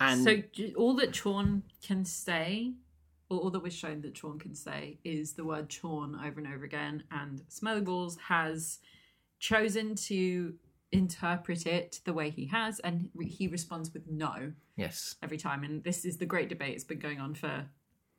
And 0.00 0.22
so 0.22 0.42
all 0.76 0.94
that 0.96 1.12
Chorn 1.20 1.64
can 1.82 2.04
say, 2.04 2.74
all 3.30 3.50
that 3.50 3.60
was 3.62 3.74
shown 3.74 4.00
that 4.02 4.20
Chorn 4.20 4.38
can 4.38 4.54
say, 4.54 4.98
is 5.04 5.34
the 5.34 5.44
word 5.44 5.68
Chorn 5.80 6.14
over 6.16 6.40
and 6.40 6.46
over 6.52 6.64
again. 6.64 7.02
And 7.10 7.42
Balls 7.84 8.16
has 8.28 8.78
chosen 9.38 9.94
to 9.94 10.54
interpret 10.92 11.66
it 11.66 12.00
the 12.04 12.12
way 12.14 12.30
he 12.30 12.46
has, 12.46 12.80
and 12.80 13.10
he 13.20 13.46
responds 13.48 13.92
with 13.92 14.06
no 14.08 14.52
yes, 14.76 15.16
every 15.22 15.36
time. 15.36 15.62
And 15.62 15.84
this 15.84 16.04
is 16.06 16.16
the 16.16 16.24
great 16.26 16.48
debate. 16.48 16.74
It's 16.74 16.84
been 16.84 16.98
going 16.98 17.20
on 17.20 17.34
for 17.34 17.66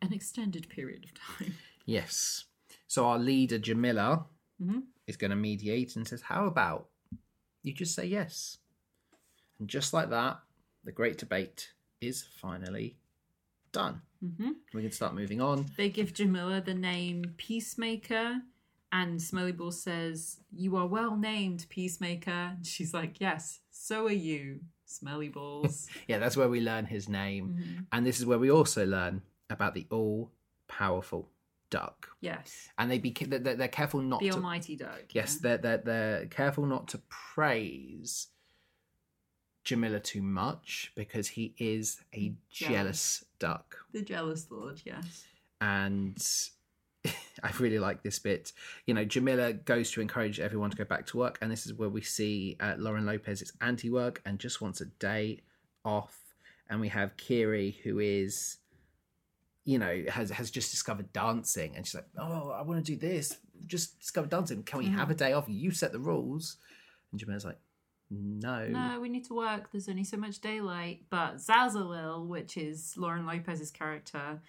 an 0.01 0.13
extended 0.13 0.69
period 0.69 1.05
of 1.05 1.13
time. 1.15 1.55
yes. 1.85 2.45
So 2.87 3.05
our 3.05 3.17
leader 3.19 3.57
Jamila 3.57 4.25
Mhm. 4.61 4.83
is 5.07 5.17
going 5.17 5.31
to 5.31 5.35
mediate 5.35 5.95
and 5.95 6.07
says, 6.07 6.21
"How 6.21 6.45
about 6.45 6.89
you 7.63 7.73
just 7.73 7.95
say 7.95 8.05
yes?" 8.05 8.59
And 9.59 9.67
just 9.67 9.91
like 9.93 10.09
that, 10.11 10.39
the 10.83 10.91
great 10.91 11.17
debate 11.17 11.73
is 11.99 12.23
finally 12.23 12.97
done. 13.71 14.01
Hmm 14.21 14.51
We 14.73 14.81
can 14.81 14.91
start 14.91 15.15
moving 15.15 15.41
on. 15.41 15.65
They 15.77 15.89
give 15.89 16.13
Jamila 16.13 16.61
the 16.61 16.73
name 16.73 17.23
Peacemaker, 17.37 18.41
and 18.91 19.21
Smelly 19.21 19.51
Ball 19.51 19.71
says, 19.71 20.39
You 20.51 20.75
are 20.77 20.87
well 20.87 21.15
named, 21.15 21.65
Peacemaker. 21.69 22.31
And 22.57 22.65
she's 22.65 22.93
like, 22.93 23.19
Yes, 23.21 23.59
so 23.71 24.05
are 24.07 24.11
you, 24.11 24.61
Smelly 24.85 25.29
Balls. 25.29 25.87
Yeah, 26.07 26.17
that's 26.19 26.35
where 26.37 26.49
we 26.49 26.59
learn 26.61 26.85
his 26.85 27.07
name, 27.07 27.55
Mhm. 27.59 27.85
and 27.91 28.05
this 28.05 28.19
is 28.19 28.25
where 28.25 28.39
we 28.39 28.49
also 28.51 28.85
learn 28.85 29.21
about 29.49 29.73
the 29.73 29.87
all-powerful 29.89 31.29
duck. 31.69 32.09
Yes, 32.19 32.69
And 32.79 32.89
they 32.89 32.97
be 32.97 33.11
they're, 33.11 33.39
they're 33.39 33.67
careful 33.67 34.01
not 34.01 34.19
the 34.21 34.29
to 34.29 34.35
Almighty 34.37 34.75
Duck. 34.75 35.03
Yes, 35.13 35.35
yeah. 35.35 35.39
they're, 35.43 35.57
they're, 35.57 35.77
they're 35.77 36.25
careful 36.27 36.65
not 36.65 36.87
to 36.89 36.97
praise 37.09 38.27
Jamila 39.63 39.99
too 39.99 40.21
much 40.21 40.91
because 40.95 41.27
he 41.29 41.53
is 41.57 42.01
a 42.13 42.33
Jealous. 42.49 42.69
jealous 42.69 43.25
duck. 43.39 43.77
the 43.91 44.01
Jealous 44.01 44.47
Lord, 44.49 44.81
yes. 44.85 45.25
And 45.61 46.17
I 47.43 47.51
really 47.59 47.79
like 47.79 48.03
this 48.03 48.19
bit. 48.19 48.51
You 48.85 48.93
know, 48.93 49.05
Jamila 49.05 49.53
goes 49.53 49.91
to 49.91 50.01
encourage 50.01 50.39
everyone 50.39 50.69
to 50.71 50.77
go 50.77 50.85
back 50.85 51.05
to 51.07 51.17
work. 51.17 51.37
And 51.41 51.51
this 51.51 51.65
is 51.65 51.73
where 51.73 51.89
we 51.89 52.01
see 52.01 52.57
uh, 52.59 52.75
Lauren 52.77 53.05
Lopez 53.05 53.41
is 53.41 53.53
anti 53.61 53.89
work 53.89 54.21
and 54.25 54.39
just 54.39 54.61
wants 54.61 54.81
a 54.81 54.85
day 54.85 55.41
off. 55.83 56.17
And 56.69 56.79
we 56.79 56.89
have 56.89 57.17
Kiri, 57.17 57.79
who 57.83 57.99
is. 57.99 58.57
You 59.65 59.77
know, 59.77 60.03
has 60.07 60.31
has 60.31 60.49
just 60.49 60.71
discovered 60.71 61.13
dancing, 61.13 61.75
and 61.75 61.85
she's 61.85 61.93
like, 61.93 62.07
"Oh, 62.17 62.49
I 62.49 62.63
want 62.63 62.83
to 62.83 62.91
do 62.91 62.97
this. 62.97 63.37
Just 63.67 63.99
discovered 63.99 64.31
dancing. 64.31 64.63
Can 64.63 64.79
we 64.79 64.87
have 64.87 65.11
a 65.11 65.13
day 65.13 65.33
off? 65.33 65.45
You 65.47 65.69
set 65.69 65.91
the 65.91 65.99
rules." 65.99 66.57
And 67.11 67.21
Jamila's 67.21 67.45
like, 67.45 67.59
"No, 68.09 68.67
No, 68.67 68.99
we 68.99 69.09
need 69.09 69.25
to 69.25 69.35
work. 69.35 69.71
There's 69.71 69.89
only 69.89 70.03
so 70.03 70.17
much 70.17 70.39
daylight. 70.39 71.05
But 71.09 71.35
Zazalil, 71.35 72.27
which 72.27 72.57
is 72.57 72.95
Lauren 72.97 73.25
Lopez's 73.25 73.71
character, 73.71 74.41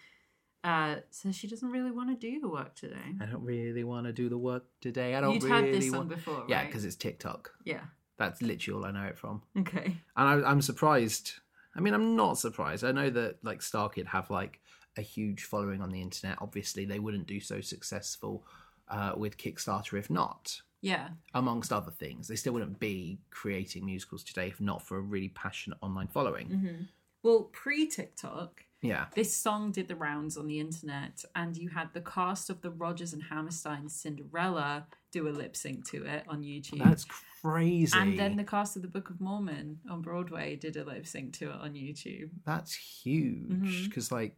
uh, 0.62 0.96
says 1.10 1.34
she 1.34 1.46
doesn't 1.46 1.70
really 1.70 1.90
want 1.90 2.10
to 2.10 2.16
do 2.16 2.40
the 2.40 2.48
work 2.48 2.74
today. 2.74 3.14
I 3.20 3.26
don't 3.26 3.44
really 3.44 3.84
want 3.84 4.06
to 4.06 4.12
do 4.12 4.28
the 4.28 4.38
work 4.38 4.64
today. 4.80 5.14
I 5.14 5.20
don't 5.20 5.34
You'd 5.34 5.44
really 5.44 5.66
heard 5.66 5.74
this 5.74 5.90
song 5.90 5.96
want." 5.98 6.08
before, 6.10 6.40
right? 6.40 6.48
Yeah, 6.48 6.66
because 6.66 6.84
it's 6.84 6.96
TikTok. 6.96 7.52
Yeah. 7.64 7.80
That's 8.18 8.42
literally 8.42 8.78
all 8.78 8.86
I 8.86 8.90
know 8.90 9.06
it 9.06 9.18
from. 9.18 9.42
Okay. 9.58 9.96
and 10.16 10.44
I, 10.44 10.50
I'm 10.50 10.60
surprised. 10.60 11.32
I 11.74 11.80
mean, 11.80 11.94
I'm 11.94 12.16
not 12.16 12.36
surprised. 12.36 12.84
I 12.84 12.92
know 12.92 13.08
that 13.10 13.42
like 13.42 13.60
Starkid 13.60 14.06
have 14.08 14.28
like 14.30 14.60
a 14.98 15.02
huge 15.02 15.44
following 15.44 15.80
on 15.80 15.90
the 15.90 16.02
internet. 16.02 16.38
Obviously, 16.40 16.84
they 16.84 16.98
wouldn't 16.98 17.26
do 17.26 17.40
so 17.40 17.60
successful 17.60 18.44
uh, 18.88 19.12
with 19.16 19.38
Kickstarter 19.38 19.98
if 19.98 20.10
not, 20.10 20.60
Yeah. 20.82 21.08
amongst 21.34 21.72
other 21.72 21.90
things. 21.90 22.26
They 22.28 22.36
still 22.36 22.54
wouldn't 22.54 22.80
be 22.80 23.18
creating 23.30 23.84
musicals 23.84 24.24
today 24.24 24.48
if 24.48 24.60
not 24.60 24.80
for 24.82 24.96
a 24.96 25.00
really 25.02 25.28
passionate 25.28 25.78
online 25.82 26.08
following. 26.08 26.46
hmm 26.48 26.82
Well, 27.22 27.50
pre 27.52 27.86
TikTok, 27.86 28.64
Yeah, 28.80 29.06
this 29.14 29.36
song 29.36 29.72
did 29.72 29.88
the 29.88 29.96
rounds 29.96 30.36
on 30.38 30.46
the 30.46 30.58
internet, 30.58 31.22
and 31.34 31.54
you 31.56 31.68
had 31.68 31.92
the 31.92 32.00
cast 32.00 32.48
of 32.48 32.62
the 32.62 32.70
Rodgers 32.70 33.12
and 33.12 33.22
Hammerstein 33.24 33.88
Cinderella 33.90 34.86
do 35.12 35.28
a 35.28 35.30
lip 35.30 35.54
sync 35.56 35.86
to 35.90 36.04
it 36.06 36.24
on 36.28 36.42
YouTube. 36.42 36.78
that's 36.78 37.04
crazy. 37.42 37.98
and 37.98 38.18
then 38.18 38.36
the 38.36 38.44
cast 38.44 38.76
of 38.76 38.82
the 38.82 38.88
Book 38.88 39.10
of 39.10 39.20
Mormon 39.20 39.80
on 39.90 40.00
Broadway 40.02 40.56
did 40.56 40.76
a 40.76 40.84
lip 40.84 41.06
sync 41.06 41.34
to 41.38 41.50
it 41.50 41.56
on 41.56 41.74
YouTube. 41.74 42.30
that's 42.46 42.74
huge 42.74 43.88
because, 43.88 44.10
like, 44.10 44.34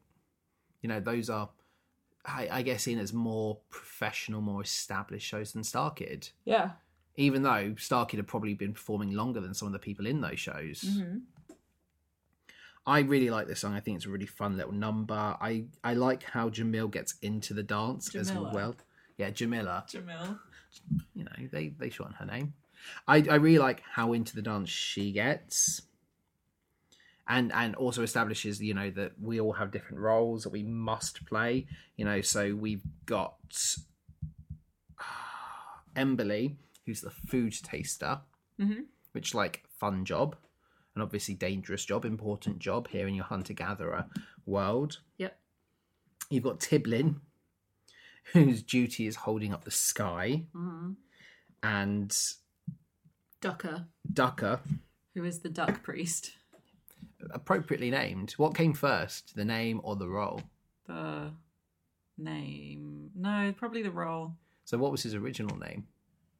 you 0.81 0.88
know, 0.88 0.98
those 0.98 1.31
are. 1.31 1.48
I, 2.24 2.48
I 2.50 2.62
guess 2.62 2.85
seen 2.85 2.98
as 2.98 3.12
more 3.12 3.58
professional, 3.70 4.40
more 4.40 4.62
established 4.62 5.26
shows 5.26 5.52
than 5.52 5.62
Starkid. 5.62 6.30
Yeah. 6.44 6.70
even 7.16 7.42
though 7.42 7.74
Starkid 7.76 8.16
had 8.16 8.26
probably 8.28 8.54
been 8.54 8.72
performing 8.72 9.12
longer 9.12 9.40
than 9.40 9.54
some 9.54 9.66
of 9.66 9.72
the 9.72 9.78
people 9.78 10.06
in 10.06 10.20
those 10.20 10.38
shows. 10.40 10.82
hmm 10.98 11.18
I 12.85 12.98
really 13.00 13.30
like 13.30 13.46
this 13.46 13.61
song. 13.61 13.74
I 13.74 13.80
think 13.80 13.96
it's 13.96 14.06
a 14.06 14.11
really 14.11 14.26
fun 14.26 14.56
little 14.56 14.72
number. 14.72 15.14
I, 15.14 15.66
I 15.85 15.94
like 15.94 16.24
how 16.24 16.48
Jamil 16.50 16.90
gets 16.90 17.14
into 17.22 17.54
the 17.54 17.62
dance 17.62 18.12
as 18.16 18.32
well. 18.32 18.74
Yeah, 19.18 19.30
Jamila. 19.30 19.85
Jamil. 19.88 20.38
You 21.14 21.24
know, 21.24 21.48
they, 21.52 21.68
they 21.78 21.90
shorten 21.90 22.16
her 22.16 22.26
name. 22.26 22.54
I, 23.06 23.18
I 23.30 23.37
really 23.37 23.58
like 23.61 23.82
how 23.88 24.14
into 24.14 24.35
the 24.35 24.42
dance 24.42 24.68
she 24.68 25.12
gets. 25.12 25.82
And 27.28 27.52
and 27.52 27.74
also 27.76 28.02
establishes, 28.02 28.61
you 28.61 28.74
know, 28.74 28.90
that 28.90 29.12
we 29.20 29.40
all 29.40 29.52
have 29.52 29.70
different 29.70 30.00
roles 30.00 30.42
that 30.42 30.50
we 30.50 30.62
must 30.64 31.24
play. 31.24 31.66
You 31.96 32.04
know, 32.04 32.20
so 32.20 32.54
we've 32.54 32.82
got 33.06 33.37
Emberly, 35.96 36.56
who's 36.87 37.00
the 37.00 37.11
food 37.11 37.52
taster, 37.62 38.20
Mhm. 38.58 38.87
which 39.12 39.35
like 39.35 39.64
fun 39.78 40.04
job, 40.04 40.37
and 40.94 41.02
obviously 41.02 41.35
dangerous 41.35 41.85
job, 41.85 42.04
important 42.04 42.58
job 42.58 42.88
here 42.88 43.06
in 43.06 43.14
your 43.14 43.24
hunter 43.24 43.52
gatherer 43.54 44.06
world. 44.46 45.00
Yep. 45.18 45.38
You've 46.30 46.44
got 46.44 46.61
Tiblin, 46.61 47.20
whose 48.32 48.62
duty 48.62 49.06
is 49.06 49.16
holding 49.16 49.52
up 49.52 49.64
the 49.64 49.70
sky, 49.70 50.46
hmm 50.52 50.92
and 51.64 52.16
Ducker, 53.40 53.87
Ducker, 54.12 54.61
who 55.14 55.22
is 55.24 55.40
the 55.40 55.48
duck 55.48 55.82
priest. 55.85 56.32
Appropriately 57.30 57.90
named. 57.90 58.32
What 58.32 58.54
came 58.54 58.74
first, 58.74 59.35
the 59.37 59.44
name 59.44 59.80
or 59.85 59.96
the 59.96 60.08
role? 60.08 60.42
The 60.87 61.30
name. 62.18 63.11
No, 63.14 63.52
probably 63.56 63.82
the 63.82 63.90
role. 63.90 64.35
So, 64.64 64.78
what 64.78 64.92
was 64.92 65.02
his 65.02 65.14
original 65.14 65.56
name? 65.58 65.87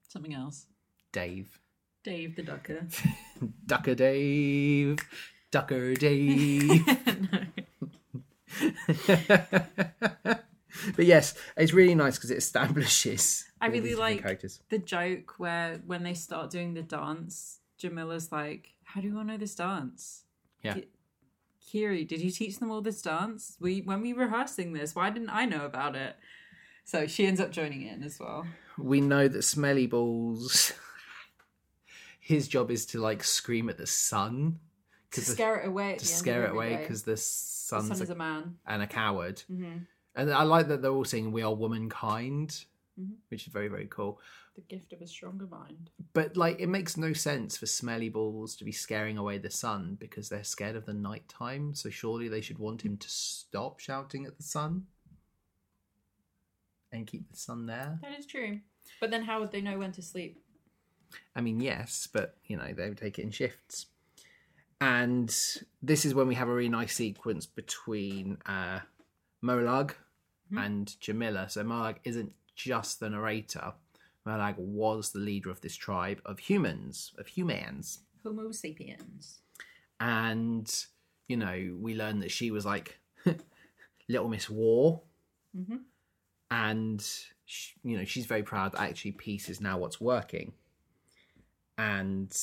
Something 0.09 0.35
else. 0.35 0.67
Dave. 1.13 1.59
Dave 2.05 2.37
the 2.37 2.43
Ducker. 2.43 2.87
Ducker 3.67 3.95
Dave. 3.95 4.99
Ducker 5.51 5.95
Dave. 5.95 6.85
but 10.97 11.07
yes, 11.07 11.35
it's 11.57 11.73
really 11.73 11.95
nice 11.95 12.17
because 12.17 12.31
it 12.31 12.39
establishes. 12.39 13.45
I 13.61 13.69
really 13.69 13.95
like 13.95 14.23
characters. 14.23 14.61
the 14.69 14.79
joke 14.79 15.35
where 15.39 15.81
when 15.87 16.03
they 16.03 16.15
start 16.15 16.51
doing 16.51 16.75
the 16.75 16.83
dance, 16.83 17.61
Jamila's 17.81 18.33
like, 18.33 18.71
"How 18.85 19.01
do 19.01 19.09
you 19.09 19.17
all 19.17 19.25
know 19.25 19.37
this 19.37 19.55
dance?" 19.55 20.22
Yeah. 20.63 20.75
Ki- 20.75 20.89
Kiri, 21.61 22.05
did 22.05 22.21
you 22.21 22.31
teach 22.31 22.59
them 22.59 22.71
all 22.71 22.81
this 22.83 23.01
dance? 23.03 23.57
We 23.61 23.81
when 23.81 24.01
we 24.03 24.13
were 24.13 24.25
rehearsing 24.27 24.73
this, 24.73 24.95
why 24.95 25.11
didn't 25.11 25.31
I 25.31 25.45
know 25.47 25.65
about 25.65 25.97
it? 25.97 26.17
So 26.85 27.07
she 27.07 27.27
ends 27.27 27.41
up 27.41 27.51
joining 27.53 27.83
in 27.83 28.03
as 28.03 28.19
well. 28.19 28.47
We 28.79 29.01
know 29.01 29.29
that 29.29 29.43
Smelly 29.43 29.87
Balls. 29.87 30.73
His 32.21 32.47
job 32.49 32.71
is 32.71 32.87
to 32.87 33.01
like 33.01 33.25
scream 33.25 33.69
at 33.69 33.79
the 33.79 33.87
sun 33.87 34.59
To 35.13 35.21
the- 35.21 35.27
scare 35.27 35.57
it 35.61 35.69
away. 35.69 35.93
At 35.95 35.99
to 36.01 36.05
the 36.05 36.11
scare 36.11 36.45
it 36.45 36.51
away 36.53 36.77
because 36.77 37.03
the 37.03 37.13
the 37.13 37.17
sun's 37.17 37.89
sun 37.89 37.99
a, 37.99 38.03
is 38.03 38.11
a 38.11 38.15
man. 38.15 38.57
and 38.67 38.83
a 38.83 38.87
coward. 38.87 39.43
hmm 39.49 39.79
And 40.15 40.33
I 40.33 40.43
like 40.45 40.69
that 40.69 40.83
they're 40.83 40.93
all 40.93 41.05
saying 41.05 41.33
we 41.33 41.43
are 41.43 41.55
womankind, 41.55 42.65
Mhm. 43.01 43.15
which 43.29 43.47
is 43.47 43.53
very 43.53 43.69
very 43.69 43.87
cool. 43.87 44.21
The 44.55 44.61
gift 44.63 44.93
of 44.93 45.01
a 45.01 45.07
stronger 45.07 45.47
mind. 45.47 45.91
But 46.13 46.37
like, 46.37 46.61
it 46.61 46.67
makes 46.69 46.97
no 46.99 47.13
sense 47.15 47.57
for 47.57 47.65
Smelly 47.67 48.11
Balls 48.11 48.55
to 48.57 48.65
be 48.65 48.73
scaring 48.73 49.17
away 49.17 49.39
the 49.39 49.51
sun 49.51 49.97
because 49.99 50.29
they're 50.29 50.45
scared 50.45 50.77
of 50.77 50.85
the 50.85 50.93
nighttime. 50.93 51.75
So 51.75 51.89
surely 51.89 52.29
they 52.29 52.43
should 52.43 52.59
want 52.59 52.83
him 52.83 52.99
to 52.99 53.09
stop 53.09 53.81
shouting 53.81 54.27
at 54.27 54.37
the 54.37 54.43
sun 54.43 54.87
and 56.93 57.07
keep 57.07 57.31
the 57.31 57.39
sun 57.39 57.65
there. 57.67 57.99
That 58.03 58.19
is 58.19 58.27
true. 58.27 58.61
But 59.01 59.11
then 59.11 59.23
how 59.25 59.41
would 59.41 59.53
they 59.53 59.63
know 59.63 59.79
when 59.79 59.93
to 59.93 60.03
sleep? 60.03 60.39
I 61.35 61.41
mean, 61.41 61.61
yes, 61.61 62.07
but 62.13 62.37
you 62.47 62.57
know 62.59 62.73
they 62.77 62.89
would 62.89 62.99
take 62.99 63.19
it 63.19 63.23
in 63.23 63.31
shifts. 63.31 63.87
And 64.81 65.35
this 65.83 66.05
is 66.05 66.15
when 66.15 66.27
we 66.29 66.35
have 66.35 66.49
a 66.49 66.55
really 66.55 66.69
nice 66.69 66.95
sequence 66.95 67.47
between 67.47 68.39
uh, 68.47 68.81
Molag 69.43 69.93
Mhm. 70.53 70.65
and 70.67 71.01
Jamila. 71.01 71.49
So 71.49 71.63
Molag 71.65 71.99
isn't 72.05 72.35
just 72.55 73.01
the 73.01 73.09
narrator. 73.09 73.73
Molag 74.27 74.57
was 74.59 75.11
the 75.13 75.19
leader 75.19 75.51
of 75.51 75.61
this 75.61 75.75
tribe 75.77 76.21
of 76.25 76.39
humans, 76.39 77.13
of 77.19 77.27
humans. 77.27 78.01
Homo 78.23 78.53
sapiens. 78.53 79.41
and 79.99 80.87
you 81.29 81.37
know 81.37 81.77
we 81.81 81.95
learned 81.95 82.23
that 82.23 82.31
she 82.31 82.51
was 82.51 82.65
like 82.65 82.99
little 84.09 84.29
miss 84.29 84.49
war 84.51 85.03
hmm 85.57 85.77
and 86.51 87.01
sh 87.47 87.71
you 87.83 87.97
know 87.97 88.05
she's 88.05 88.27
very 88.27 88.43
proud 88.43 88.73
that 88.73 88.81
actually 88.81 89.13
peace 89.13 89.49
is 89.49 89.61
now 89.61 89.79
what's 89.79 90.01
working 90.01 90.53
and 91.79 92.37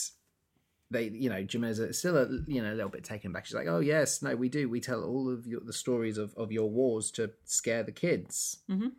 they 0.92 1.10
you 1.10 1.30
know 1.30 1.44
Jameza 1.44 1.90
is 1.90 2.00
still 2.00 2.18
a 2.18 2.28
you 2.48 2.62
know 2.62 2.74
a 2.74 2.76
little 2.76 2.90
bit 2.90 3.04
taken 3.04 3.32
back 3.32 3.46
she's 3.46 3.56
like 3.56 3.68
oh 3.68 3.80
yes 3.80 4.22
no 4.22 4.36
we 4.36 4.50
do 4.50 4.68
we 4.68 4.80
tell 4.80 5.04
all 5.04 5.32
of 5.32 5.46
your, 5.46 5.62
the 5.62 5.74
stories 5.74 6.18
of, 6.18 6.34
of 6.36 6.52
your 6.52 6.70
wars 6.70 7.12
to 7.12 7.32
scare 7.46 7.84
the 7.84 7.92
kids 7.92 8.58
Mhm. 8.70 8.94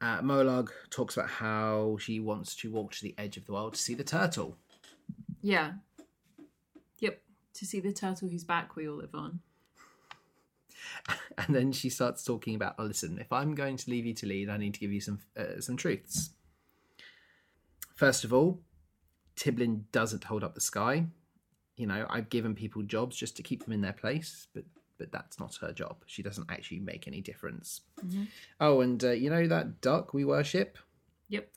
Uh, 0.00 0.20
Molag 0.20 0.68
talks 0.90 1.16
about 1.16 1.28
how 1.28 1.96
she 2.00 2.20
wants 2.20 2.54
to 2.56 2.70
walk 2.70 2.92
to 2.92 3.02
the 3.02 3.14
edge 3.18 3.36
of 3.36 3.46
the 3.46 3.52
world 3.52 3.74
to 3.74 3.80
see 3.80 3.94
the 3.94 4.04
turtle 4.04 4.56
Yeah. 5.42 5.72
Yep. 7.00 7.20
To 7.54 7.66
see 7.66 7.80
the 7.80 7.92
turtle 7.92 8.28
whose 8.28 8.44
back 8.44 8.76
we 8.76 8.88
all 8.88 8.96
live 8.96 9.14
on. 9.14 9.40
and 11.38 11.54
then 11.54 11.72
she 11.72 11.88
starts 11.88 12.24
talking 12.24 12.54
about 12.54 12.74
oh, 12.78 12.84
listen 12.84 13.18
if 13.18 13.32
i'm 13.32 13.54
going 13.54 13.76
to 13.76 13.90
leave 13.90 14.06
you 14.06 14.14
to 14.14 14.26
lead 14.26 14.48
i 14.48 14.56
need 14.56 14.74
to 14.74 14.80
give 14.80 14.92
you 14.92 15.00
some 15.00 15.18
uh, 15.36 15.60
some 15.60 15.76
truths 15.76 16.30
first 17.94 18.24
of 18.24 18.32
all 18.32 18.60
tiblin 19.36 19.82
doesn't 19.92 20.24
hold 20.24 20.44
up 20.44 20.54
the 20.54 20.60
sky 20.60 21.06
you 21.76 21.86
know 21.86 22.06
i've 22.10 22.28
given 22.28 22.54
people 22.54 22.82
jobs 22.82 23.16
just 23.16 23.36
to 23.36 23.42
keep 23.42 23.64
them 23.64 23.72
in 23.72 23.80
their 23.80 23.92
place 23.92 24.46
but 24.54 24.64
but 24.98 25.10
that's 25.12 25.38
not 25.38 25.54
her 25.56 25.72
job 25.72 25.96
she 26.06 26.22
doesn't 26.22 26.50
actually 26.50 26.80
make 26.80 27.06
any 27.08 27.20
difference 27.20 27.80
Mhm. 28.04 28.26
oh 28.60 28.80
and 28.80 29.02
uh, 29.04 29.10
you 29.12 29.30
know 29.30 29.46
that 29.46 29.80
duck 29.80 30.12
we 30.12 30.24
worship 30.24 30.76
Yep. 31.30 31.48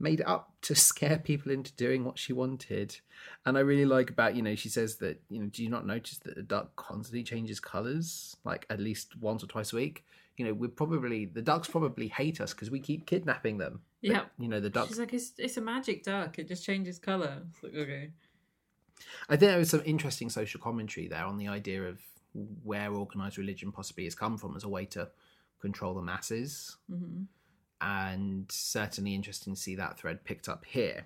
made 0.00 0.20
it 0.20 0.26
up 0.26 0.52
to 0.62 0.74
scare 0.90 1.18
people 1.18 1.52
into 1.52 1.72
doing 1.74 2.04
what 2.04 2.18
she 2.18 2.32
wanted. 2.32 2.98
And 3.46 3.56
I 3.56 3.60
really 3.60 3.84
like 3.84 4.10
about, 4.10 4.34
you 4.34 4.42
know, 4.42 4.56
she 4.56 4.68
says 4.68 4.96
that, 4.96 5.22
you 5.28 5.38
know, 5.40 5.46
do 5.46 5.62
you 5.62 5.70
not 5.70 5.86
notice 5.86 6.18
that 6.18 6.34
the 6.34 6.42
duck 6.42 6.74
constantly 6.74 7.22
changes 7.22 7.60
colours, 7.60 8.36
like 8.44 8.66
at 8.70 8.80
least 8.80 9.16
once 9.20 9.44
or 9.44 9.46
twice 9.46 9.72
a 9.72 9.76
week? 9.76 10.04
You 10.36 10.46
know, 10.46 10.52
we 10.52 10.66
probably, 10.66 11.26
the 11.26 11.40
ducks 11.42 11.68
probably 11.68 12.08
hate 12.08 12.40
us 12.40 12.52
because 12.52 12.72
we 12.72 12.80
keep 12.80 13.06
kidnapping 13.06 13.56
them. 13.58 13.82
But, 14.02 14.10
Yep. 14.10 14.30
You 14.40 14.48
know, 14.48 14.58
the 14.60 14.68
duck. 14.70 14.88
She's 14.88 14.98
like, 14.98 15.14
it's, 15.14 15.32
it's 15.38 15.56
a 15.58 15.60
magic 15.60 16.02
duck. 16.02 16.40
It 16.40 16.48
just 16.48 16.64
changes 16.64 16.98
colour. 16.98 17.42
It's 17.50 17.62
like, 17.62 17.74
okay. 17.76 18.10
I 19.28 19.36
think 19.36 19.50
there 19.52 19.58
was 19.58 19.70
some 19.70 19.82
interesting 19.84 20.28
social 20.28 20.60
commentary 20.60 21.06
there 21.06 21.24
on 21.24 21.38
the 21.38 21.46
idea 21.48 21.84
of 21.84 22.00
where 22.62 22.92
organised 22.92 23.38
religion 23.38 23.72
possibly 23.72 24.04
has 24.04 24.14
come 24.14 24.36
from 24.36 24.56
as 24.56 24.64
a 24.64 24.68
way 24.68 24.84
to 24.86 25.08
control 25.60 25.94
the 25.94 26.02
masses. 26.02 26.76
hmm 26.88 27.22
and 27.80 28.50
certainly 28.50 29.14
interesting 29.14 29.54
to 29.54 29.60
see 29.60 29.74
that 29.74 29.98
thread 29.98 30.24
picked 30.24 30.48
up 30.48 30.64
here. 30.64 31.04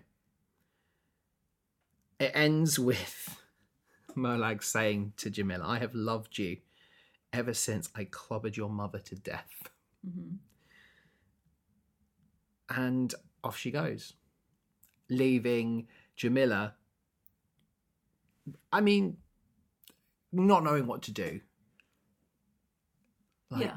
It 2.20 2.30
ends 2.34 2.78
with 2.78 3.40
Molag 4.16 4.62
saying 4.62 5.14
to 5.16 5.28
Jamila, 5.30 5.66
I 5.66 5.78
have 5.78 5.94
loved 5.94 6.38
you 6.38 6.58
ever 7.32 7.52
since 7.52 7.88
I 7.96 8.04
clobbered 8.04 8.56
your 8.56 8.70
mother 8.70 9.00
to 9.00 9.16
death. 9.16 9.70
hmm 10.04 10.36
And 12.68 13.14
off 13.42 13.56
she 13.56 13.70
goes, 13.70 14.12
leaving 15.08 15.88
Jamila, 16.16 16.74
I 18.72 18.80
mean, 18.80 19.16
not 20.32 20.64
knowing 20.64 20.86
what 20.86 21.02
to 21.02 21.12
do. 21.12 21.40
Like, 23.50 23.62
yeah. 23.62 23.76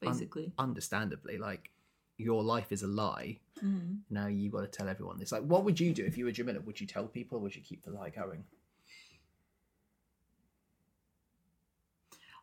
Basically. 0.00 0.52
Understandably, 0.58 1.38
like, 1.38 1.70
your 2.18 2.42
life 2.42 2.72
is 2.72 2.82
a 2.82 2.88
lie. 2.88 3.38
Mhm. 3.62 4.00
now 4.10 4.26
you 4.26 4.50
got 4.50 4.62
to 4.62 4.66
tell 4.66 4.88
everyone 4.88 5.18
this. 5.18 5.30
Like, 5.30 5.44
what 5.44 5.62
would 5.64 5.78
you 5.78 5.94
do 5.94 6.04
if 6.04 6.18
you 6.18 6.24
were 6.24 6.32
Jamila? 6.32 6.58
Would 6.60 6.80
you 6.80 6.86
tell 6.86 7.06
people? 7.06 7.38
Or 7.38 7.42
would 7.42 7.54
you 7.54 7.62
keep 7.62 7.84
the 7.84 7.92
lie 7.92 8.10
going? 8.10 8.44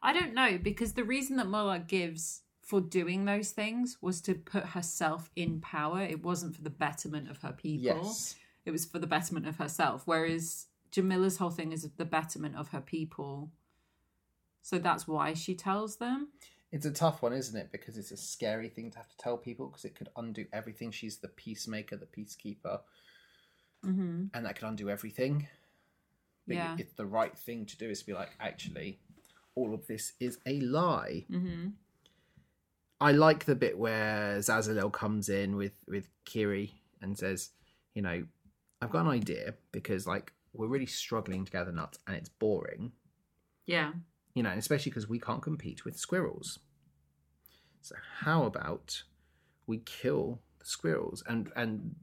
I 0.01 0.13
don't 0.13 0.33
know 0.33 0.57
because 0.57 0.93
the 0.93 1.03
reason 1.03 1.35
that 1.37 1.47
Mola 1.47 1.79
gives 1.79 2.43
for 2.61 2.79
doing 2.79 3.25
those 3.25 3.51
things 3.51 3.97
was 4.01 4.21
to 4.21 4.33
put 4.35 4.67
herself 4.67 5.29
in 5.35 5.59
power. 5.59 6.01
It 6.01 6.23
wasn't 6.23 6.55
for 6.55 6.61
the 6.61 6.69
betterment 6.69 7.29
of 7.29 7.39
her 7.39 7.51
people. 7.51 7.83
Yes. 7.83 8.35
It 8.63 8.71
was 8.71 8.85
for 8.85 8.99
the 8.99 9.07
betterment 9.07 9.45
of 9.45 9.57
herself. 9.57 10.03
Whereas 10.05 10.67
Jamila's 10.91 11.37
whole 11.37 11.49
thing 11.51 11.71
is 11.71 11.87
the 11.97 12.05
betterment 12.05 12.55
of 12.55 12.69
her 12.69 12.81
people. 12.81 13.51
So 14.61 14.77
that's 14.79 15.07
why 15.07 15.33
she 15.33 15.55
tells 15.55 15.97
them. 15.97 16.29
It's 16.71 16.85
a 16.85 16.91
tough 16.91 17.21
one, 17.23 17.33
isn't 17.33 17.59
it? 17.59 17.71
Because 17.71 17.97
it's 17.97 18.11
a 18.11 18.17
scary 18.17 18.69
thing 18.69 18.91
to 18.91 18.97
have 18.97 19.09
to 19.09 19.17
tell 19.17 19.37
people 19.37 19.67
because 19.67 19.85
it 19.85 19.95
could 19.95 20.09
undo 20.15 20.45
everything. 20.53 20.91
She's 20.91 21.17
the 21.17 21.27
peacemaker, 21.27 21.95
the 21.97 22.05
peacekeeper, 22.05 22.81
Mm-hmm. 23.85 24.25
and 24.33 24.45
that 24.45 24.55
could 24.59 24.67
undo 24.67 24.89
everything. 24.89 25.47
But 26.45 26.57
Yeah. 26.57 26.75
it's 26.77 26.93
the 26.93 27.05
right 27.05 27.37
thing 27.37 27.65
to 27.67 27.77
do 27.77 27.89
is 27.89 28.01
to 28.01 28.05
be 28.07 28.13
like, 28.13 28.31
actually, 28.39 28.99
all 29.55 29.73
of 29.73 29.87
this 29.87 30.13
is 30.19 30.37
a 30.45 30.59
lie. 30.59 31.25
Mm-hmm. 31.31 31.69
I 33.01 33.13
like 33.13 33.45
the 33.45 33.55
bit 33.55 33.77
where 33.77 34.37
Zazalil 34.39 34.91
comes 34.91 35.29
in 35.29 35.55
with 35.55 35.71
with 35.87 36.09
Kiri 36.25 36.81
and 37.01 37.17
says, 37.17 37.51
you 37.95 38.01
know, 38.01 38.25
I've 38.81 38.89
got 38.91 39.05
an 39.05 39.11
idea 39.11 39.53
because 39.71 40.05
like 40.05 40.33
we're 40.53 40.67
really 40.67 40.85
struggling 40.85 41.45
to 41.45 41.51
gather 41.51 41.71
nuts 41.71 41.99
and 42.07 42.15
it's 42.15 42.29
boring. 42.29 42.91
Yeah. 43.65 43.91
you 44.33 44.41
know, 44.43 44.51
especially 44.51 44.89
because 44.89 45.07
we 45.07 45.19
can't 45.19 45.41
compete 45.43 45.85
with 45.85 45.97
squirrels. 45.97 46.59
So 47.81 47.95
how 48.21 48.43
about 48.45 49.03
we 49.67 49.77
kill 49.79 50.41
the 50.59 50.65
squirrels? 50.65 51.23
And 51.27 51.51
and 51.55 51.95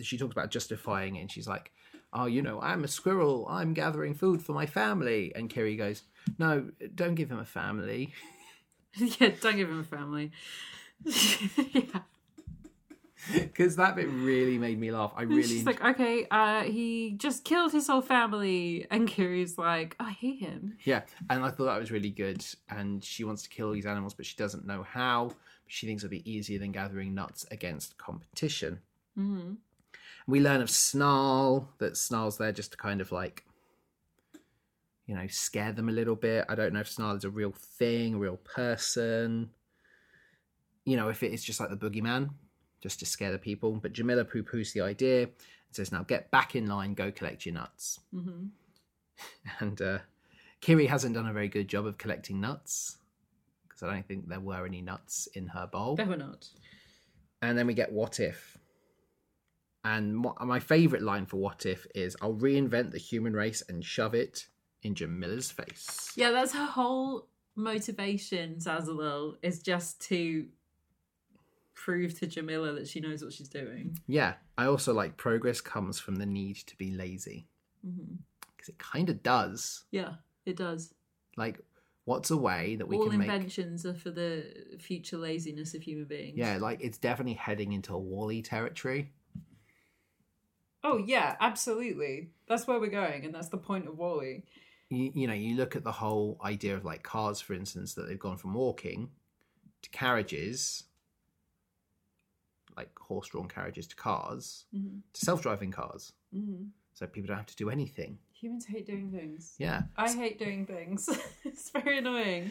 she 0.00 0.16
talks 0.18 0.32
about 0.32 0.50
justifying 0.50 1.16
it, 1.16 1.20
and 1.20 1.30
she's 1.30 1.46
like, 1.48 1.72
"Oh, 2.12 2.26
you 2.26 2.42
know, 2.42 2.60
I'm 2.60 2.84
a 2.84 2.88
squirrel. 2.88 3.46
I'm 3.50 3.74
gathering 3.74 4.14
food 4.14 4.42
for 4.42 4.52
my 4.52 4.66
family." 4.66 5.32
And 5.34 5.50
Kiri 5.50 5.76
goes, 5.76 6.02
"No, 6.38 6.70
don't 6.94 7.14
give 7.16 7.30
him 7.30 7.38
a 7.38 7.44
family." 7.44 8.12
yeah, 8.96 9.30
don't 9.40 9.56
give 9.56 9.68
him 9.68 9.80
a 9.80 9.84
family. 9.84 10.32
yeah. 11.04 12.00
Because 13.32 13.76
that 13.76 13.96
bit 13.96 14.08
really 14.08 14.58
made 14.58 14.78
me 14.78 14.90
laugh. 14.90 15.12
I 15.16 15.22
really 15.22 15.42
She's 15.42 15.66
like, 15.66 15.82
okay, 15.82 16.26
uh, 16.30 16.62
he 16.62 17.12
just 17.16 17.44
killed 17.44 17.72
his 17.72 17.86
whole 17.86 18.02
family. 18.02 18.86
And 18.90 19.08
Kiri's 19.08 19.58
like, 19.58 19.96
I 20.00 20.10
hate 20.10 20.40
him. 20.40 20.76
Yeah, 20.84 21.02
and 21.28 21.44
I 21.44 21.50
thought 21.50 21.66
that 21.66 21.78
was 21.78 21.90
really 21.90 22.10
good. 22.10 22.44
And 22.68 23.04
she 23.04 23.24
wants 23.24 23.42
to 23.42 23.48
kill 23.48 23.72
these 23.72 23.86
animals, 23.86 24.14
but 24.14 24.26
she 24.26 24.36
doesn't 24.36 24.66
know 24.66 24.82
how. 24.82 25.32
She 25.66 25.86
thinks 25.86 26.02
it'll 26.02 26.10
be 26.10 26.30
easier 26.30 26.58
than 26.58 26.72
gathering 26.72 27.14
nuts 27.14 27.46
against 27.50 27.96
competition. 27.98 28.80
Mm-hmm. 29.18 29.54
We 30.26 30.40
learn 30.40 30.60
of 30.60 30.70
Snarl, 30.70 31.68
that 31.78 31.96
Snarl's 31.96 32.38
there 32.38 32.52
just 32.52 32.72
to 32.72 32.76
kind 32.76 33.00
of 33.00 33.12
like, 33.12 33.44
you 35.06 35.14
know, 35.14 35.26
scare 35.28 35.72
them 35.72 35.88
a 35.88 35.92
little 35.92 36.16
bit. 36.16 36.44
I 36.48 36.54
don't 36.54 36.72
know 36.72 36.80
if 36.80 36.88
Snarl 36.88 37.16
is 37.16 37.24
a 37.24 37.30
real 37.30 37.52
thing, 37.52 38.14
a 38.14 38.18
real 38.18 38.36
person. 38.36 39.50
You 40.84 40.96
know, 40.96 41.08
if 41.08 41.22
it 41.22 41.32
is 41.32 41.42
just 41.44 41.60
like 41.60 41.70
the 41.70 41.76
boogeyman, 41.76 42.30
just 42.80 42.98
to 43.00 43.06
scare 43.06 43.32
the 43.32 43.38
people. 43.38 43.72
But 43.72 43.92
Jamila 43.92 44.24
poo 44.24 44.42
poos 44.42 44.72
the 44.72 44.80
idea 44.80 45.22
and 45.22 45.30
says, 45.72 45.92
now 45.92 46.02
get 46.02 46.30
back 46.30 46.54
in 46.54 46.66
line, 46.66 46.94
go 46.94 47.10
collect 47.10 47.46
your 47.46 47.54
nuts. 47.54 48.00
hmm 48.12 48.46
And 49.60 49.80
uh, 49.80 49.98
Kiri 50.60 50.86
hasn't 50.86 51.14
done 51.14 51.26
a 51.26 51.32
very 51.32 51.48
good 51.48 51.68
job 51.68 51.86
of 51.86 51.98
collecting 51.98 52.40
nuts 52.40 52.96
because 53.68 53.82
I 53.82 53.92
don't 53.92 54.06
think 54.06 54.28
there 54.28 54.40
were 54.40 54.66
any 54.66 54.82
nuts 54.82 55.28
in 55.34 55.48
her 55.48 55.66
bowl. 55.66 55.96
They 55.96 56.04
were 56.04 56.16
not. 56.16 56.48
And 57.42 57.56
then 57.56 57.66
we 57.66 57.74
get 57.74 57.92
What 57.92 58.20
If. 58.20 58.58
And 59.82 60.26
my 60.42 60.60
favourite 60.60 61.02
line 61.02 61.24
for 61.24 61.38
What 61.38 61.64
If 61.64 61.86
is 61.94 62.16
I'll 62.20 62.34
reinvent 62.34 62.92
the 62.92 62.98
human 62.98 63.32
race 63.32 63.62
and 63.68 63.84
shove 63.84 64.14
it 64.14 64.46
in 64.82 64.94
Jamila's 64.94 65.50
face. 65.50 66.12
Yeah, 66.16 66.30
that's 66.32 66.52
her 66.52 66.66
whole 66.66 67.28
motivation, 67.56 68.56
Zazalil, 68.56 69.36
is 69.42 69.60
just 69.60 70.00
to 70.08 70.46
prove 71.80 72.18
to 72.18 72.26
Jamila 72.26 72.72
that 72.74 72.86
she 72.86 73.00
knows 73.00 73.24
what 73.24 73.32
she's 73.32 73.48
doing. 73.48 73.98
Yeah, 74.06 74.34
I 74.58 74.66
also 74.66 74.92
like 74.92 75.16
progress 75.16 75.60
comes 75.62 75.98
from 75.98 76.16
the 76.16 76.26
need 76.26 76.56
to 76.56 76.76
be 76.76 76.90
lazy 76.90 77.46
mm-hmm. 77.86 78.16
because 78.54 78.68
it 78.68 78.78
kind 78.78 79.08
of 79.08 79.22
does. 79.22 79.84
Yeah, 79.90 80.14
it 80.44 80.56
does. 80.56 80.92
Like, 81.38 81.60
what's 82.04 82.30
a 82.30 82.36
way 82.36 82.76
that 82.76 82.86
we 82.86 82.98
All 82.98 83.08
can 83.08 83.18
make. 83.18 83.28
inventions 83.28 83.86
are 83.86 83.94
for 83.94 84.10
the 84.10 84.44
future 84.78 85.16
laziness 85.16 85.72
of 85.72 85.82
human 85.82 86.04
beings. 86.04 86.36
Yeah, 86.36 86.58
like 86.58 86.82
it's 86.82 86.98
definitely 86.98 87.34
heading 87.34 87.72
into 87.72 87.94
a 87.94 87.98
WALL-E 87.98 88.42
territory. 88.42 89.12
Oh 90.84 90.98
yeah, 90.98 91.36
absolutely. 91.40 92.30
That's 92.46 92.66
where 92.66 92.78
we're 92.78 92.88
going, 92.88 93.24
and 93.24 93.34
that's 93.34 93.48
the 93.48 93.56
point 93.56 93.88
of 93.88 93.96
WALL-E. 93.96 94.44
you, 94.90 95.12
you 95.14 95.26
know 95.26 95.34
you 95.34 95.56
look 95.56 95.76
at 95.76 95.84
the 95.84 95.92
whole 95.92 96.38
idea 96.44 96.76
of 96.76 96.84
like 96.84 97.02
cars 97.02 97.40
for 97.40 97.54
instance 97.54 97.94
that 97.94 98.06
they've 98.06 98.18
gone 98.18 98.36
from 98.36 98.52
walking 98.52 99.08
to 99.80 99.88
carriages 99.90 100.84
like 102.80 102.90
horse-drawn 102.98 103.48
carriages 103.56 103.86
to 103.88 103.96
cars 103.96 104.64
Mm-hmm. 104.74 104.98
to 105.14 105.20
self-driving 105.28 105.72
cars 105.80 106.12
Mm-hmm. 106.34 106.64
so 106.96 107.06
people 107.06 107.28
don't 107.28 107.42
have 107.44 107.54
to 107.54 107.62
do 107.64 107.70
anything 107.70 108.18
Humans 108.42 108.64
hate 108.72 108.86
doing 108.86 109.10
things. 109.18 109.54
yeah 109.58 109.80
I 109.96 110.10
hate 110.22 110.38
doing 110.38 110.64
things. 110.74 111.00
it's 111.44 111.70
very 111.70 111.98
annoying. 111.98 112.44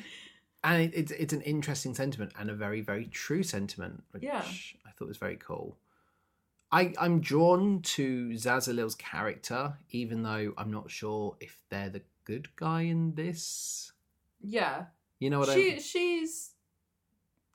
and 0.63 0.77
it, 0.85 0.91
it's 0.99 1.11
it's 1.23 1.33
an 1.33 1.41
interesting 1.53 1.93
sentiment 2.01 2.31
and 2.39 2.49
a 2.49 2.53
very 2.65 2.81
very 2.91 3.05
true 3.23 3.43
sentiment 3.55 3.95
which 4.11 4.23
Yeah. 4.23 4.43
i 4.87 4.91
thought 4.91 5.07
was 5.07 5.17
very 5.27 5.37
cool 5.49 5.77
I, 6.71 6.93
I'm 7.03 7.19
drawn 7.19 7.81
to 7.97 8.07
Zazalil's 8.45 8.93
character, 8.93 9.61
even 9.89 10.21
though 10.21 10.53
I'm 10.55 10.69
not 10.79 10.91
sure 10.91 11.35
if 11.39 11.53
they're 11.69 11.89
the 11.89 12.03
good 12.25 12.47
guy 12.55 12.81
in 12.93 13.15
this. 13.15 13.91
Yeah, 14.39 14.77
You 15.17 15.31
know 15.31 15.39
what 15.39 15.49
I 15.49 15.55
she 15.55 15.79
she's 15.79 16.51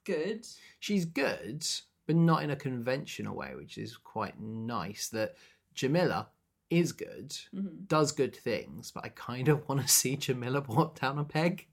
good. 0.03 0.45
she's 0.81 1.05
good, 1.05 1.65
but 2.07 2.15
not 2.15 2.43
in 2.43 2.51
a 2.51 2.55
conventional 2.55 3.35
way, 3.35 3.55
which 3.55 3.77
is 3.77 3.97
quite 3.97 4.39
nice. 4.39 5.09
That 5.09 5.35
Jamila 5.73 6.29
is 6.69 6.91
good, 6.91 7.35
hmm 7.51 7.67
does 7.87 8.11
good 8.11 8.35
things, 8.35 8.91
but 8.91 9.05
I 9.05 9.09
kind 9.09 9.47
of 9.47 9.67
want 9.69 9.81
to 9.81 9.87
see 9.87 10.15
Jamila 10.15 10.61
brought 10.61 10.99
down 10.99 11.19
a 11.19 11.23
peg, 11.23 11.67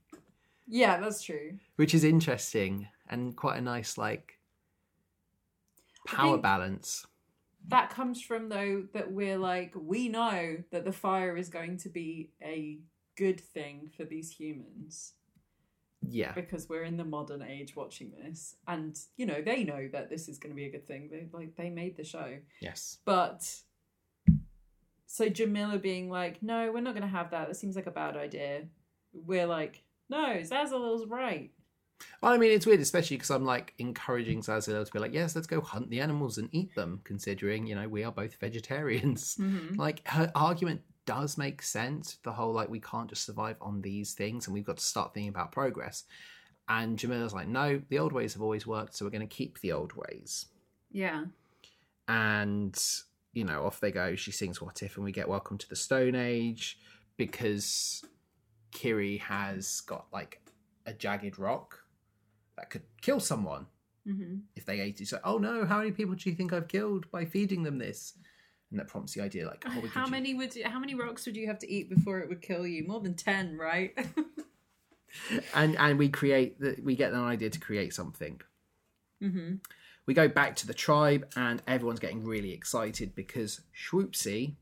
Yeah, 0.67 0.99
that's 0.99 1.23
true. 1.23 1.57
which 1.77 1.93
is 1.95 2.03
interesting 2.03 2.87
and 3.09 3.35
quite 3.35 3.57
a 3.57 3.61
nice 3.61 3.97
like 3.97 4.39
power 6.05 6.37
balance. 6.37 7.05
That 7.67 7.89
comes 7.89 8.21
from 8.21 8.49
though 8.49 8.83
that 8.93 9.11
we're 9.11 9.37
like 9.37 9.73
we 9.75 10.09
know 10.09 10.57
that 10.71 10.83
the 10.85 10.91
fire 10.91 11.35
is 11.37 11.49
going 11.49 11.77
to 11.79 11.89
be 11.89 12.29
a 12.43 12.79
good 13.15 13.39
thing 13.39 13.89
for 13.95 14.03
these 14.03 14.29
humans 14.31 15.13
Yeah, 16.07 16.31
because 16.33 16.69
we're 16.69 16.83
in 16.83 16.97
the 16.97 17.03
modern 17.03 17.41
age 17.41 17.75
watching 17.75 18.11
this, 18.23 18.55
and 18.67 18.99
you 19.17 19.25
know 19.25 19.41
they 19.41 19.63
know 19.63 19.89
that 19.91 20.09
this 20.09 20.27
is 20.27 20.37
going 20.37 20.51
to 20.51 20.55
be 20.55 20.65
a 20.65 20.71
good 20.71 20.87
thing. 20.87 21.09
They 21.11 21.27
like 21.31 21.55
they 21.55 21.69
made 21.69 21.97
the 21.97 22.03
show, 22.03 22.37
yes, 22.61 22.99
but 23.05 23.47
so 25.07 25.29
Jamila 25.29 25.77
being 25.77 26.09
like, 26.09 26.41
"No, 26.41 26.71
we're 26.71 26.81
not 26.81 26.93
going 26.93 27.03
to 27.03 27.07
have 27.07 27.31
that. 27.31 27.47
That 27.47 27.55
seems 27.55 27.75
like 27.75 27.87
a 27.87 27.91
bad 27.91 28.17
idea." 28.17 28.63
We're 29.13 29.47
like, 29.47 29.83
"No, 30.09 30.37
Zazalil's 30.41 31.07
right." 31.07 31.51
Well, 32.21 32.31
I 32.31 32.37
mean, 32.37 32.51
it's 32.51 32.65
weird, 32.65 32.79
especially 32.79 33.17
because 33.17 33.31
I'm 33.31 33.45
like 33.45 33.73
encouraging 33.77 34.41
Zazalil 34.41 34.85
to 34.85 34.91
be 34.91 34.99
like, 34.99 35.13
yes, 35.13 35.35
let's 35.35 35.47
go 35.47 35.61
hunt 35.61 35.89
the 35.89 35.99
animals 35.99 36.37
and 36.37 36.49
eat 36.51 36.73
them, 36.75 37.01
considering, 37.03 37.67
you 37.67 37.75
know, 37.75 37.87
we 37.87 38.03
are 38.03 38.11
both 38.11 38.35
vegetarians. 38.35 39.37
Mm-hmm. 39.39 39.79
Like, 39.79 40.07
her 40.07 40.31
argument 40.35 40.81
does 41.05 41.37
make 41.37 41.61
sense. 41.61 42.17
The 42.23 42.31
whole, 42.31 42.53
like, 42.53 42.69
we 42.69 42.79
can't 42.79 43.09
just 43.09 43.25
survive 43.25 43.57
on 43.61 43.81
these 43.81 44.13
things 44.13 44.47
and 44.47 44.53
we've 44.53 44.65
got 44.65 44.77
to 44.77 44.83
start 44.83 45.13
thinking 45.13 45.29
about 45.29 45.51
progress. 45.51 46.03
And 46.69 46.97
Jamila's 46.97 47.33
like, 47.33 47.47
no, 47.47 47.81
the 47.89 47.99
old 47.99 48.13
ways 48.13 48.33
have 48.33 48.41
always 48.41 48.65
worked, 48.65 48.95
so 48.95 49.05
we're 49.05 49.11
going 49.11 49.27
to 49.27 49.35
keep 49.35 49.59
the 49.59 49.73
old 49.73 49.93
ways. 49.93 50.45
Yeah. 50.91 51.25
And, 52.07 52.81
you 53.33 53.43
know, 53.43 53.65
off 53.65 53.79
they 53.79 53.91
go. 53.91 54.15
She 54.15 54.31
sings 54.31 54.61
What 54.61 54.81
If, 54.81 54.95
and 54.95 55.03
we 55.03 55.11
get 55.11 55.27
Welcome 55.27 55.57
to 55.57 55.69
the 55.69 55.75
Stone 55.75 56.15
Age 56.15 56.79
because 57.17 58.03
Kiri 58.71 59.17
has 59.17 59.81
got, 59.81 60.05
like, 60.13 60.41
a 60.85 60.93
jagged 60.93 61.37
rock 61.37 61.83
that 62.57 62.69
could 62.69 62.83
kill 63.01 63.19
someone 63.19 63.67
Mm-hmm. 64.05 64.39
if 64.57 64.65
they 64.65 64.81
ate 64.81 64.99
it. 64.99 65.07
So, 65.07 65.17
oh 65.23 65.37
no, 65.37 65.65
how 65.65 65.77
many 65.77 65.91
people 65.91 66.15
do 66.15 66.29
you 66.29 66.35
think 66.35 66.51
I've 66.51 66.67
killed 66.67 67.09
by 67.09 67.23
feeding 67.23 67.63
them 67.63 67.77
this? 67.77 68.15
And 68.73 68.79
that 68.79 68.87
prompts 68.87 69.13
the 69.13 69.21
idea, 69.21 69.45
like, 69.45 69.63
oh, 69.67 69.87
How 69.87 70.07
many 70.07 70.33
would 70.33 70.55
you, 70.55 70.63
how 70.65 70.79
many 70.79 70.95
rocks 70.95 71.27
would 71.27 71.37
you 71.37 71.45
have 71.45 71.59
to 71.59 71.71
eat 71.71 71.91
before 71.91 72.21
it 72.21 72.27
would 72.27 72.41
kill 72.41 72.65
you? 72.65 72.87
More 72.87 72.99
than 72.99 73.13
ten, 73.13 73.55
right? 73.55 73.95
and 75.53 75.77
and 75.77 75.99
we 75.99 76.09
create 76.09 76.59
the, 76.59 76.75
we 76.81 76.95
get 76.95 77.13
an 77.13 77.19
idea 77.19 77.51
to 77.51 77.59
create 77.59 77.93
something. 77.93 78.41
mm-hmm. 79.21 79.57
We 80.07 80.15
go 80.15 80.27
back 80.27 80.55
to 80.55 80.65
the 80.65 80.73
tribe, 80.73 81.27
and 81.35 81.61
everyone's 81.67 81.99
getting 81.99 82.25
really 82.25 82.51
excited 82.51 83.13
because 83.13 83.61
Swoopsy 83.87 84.55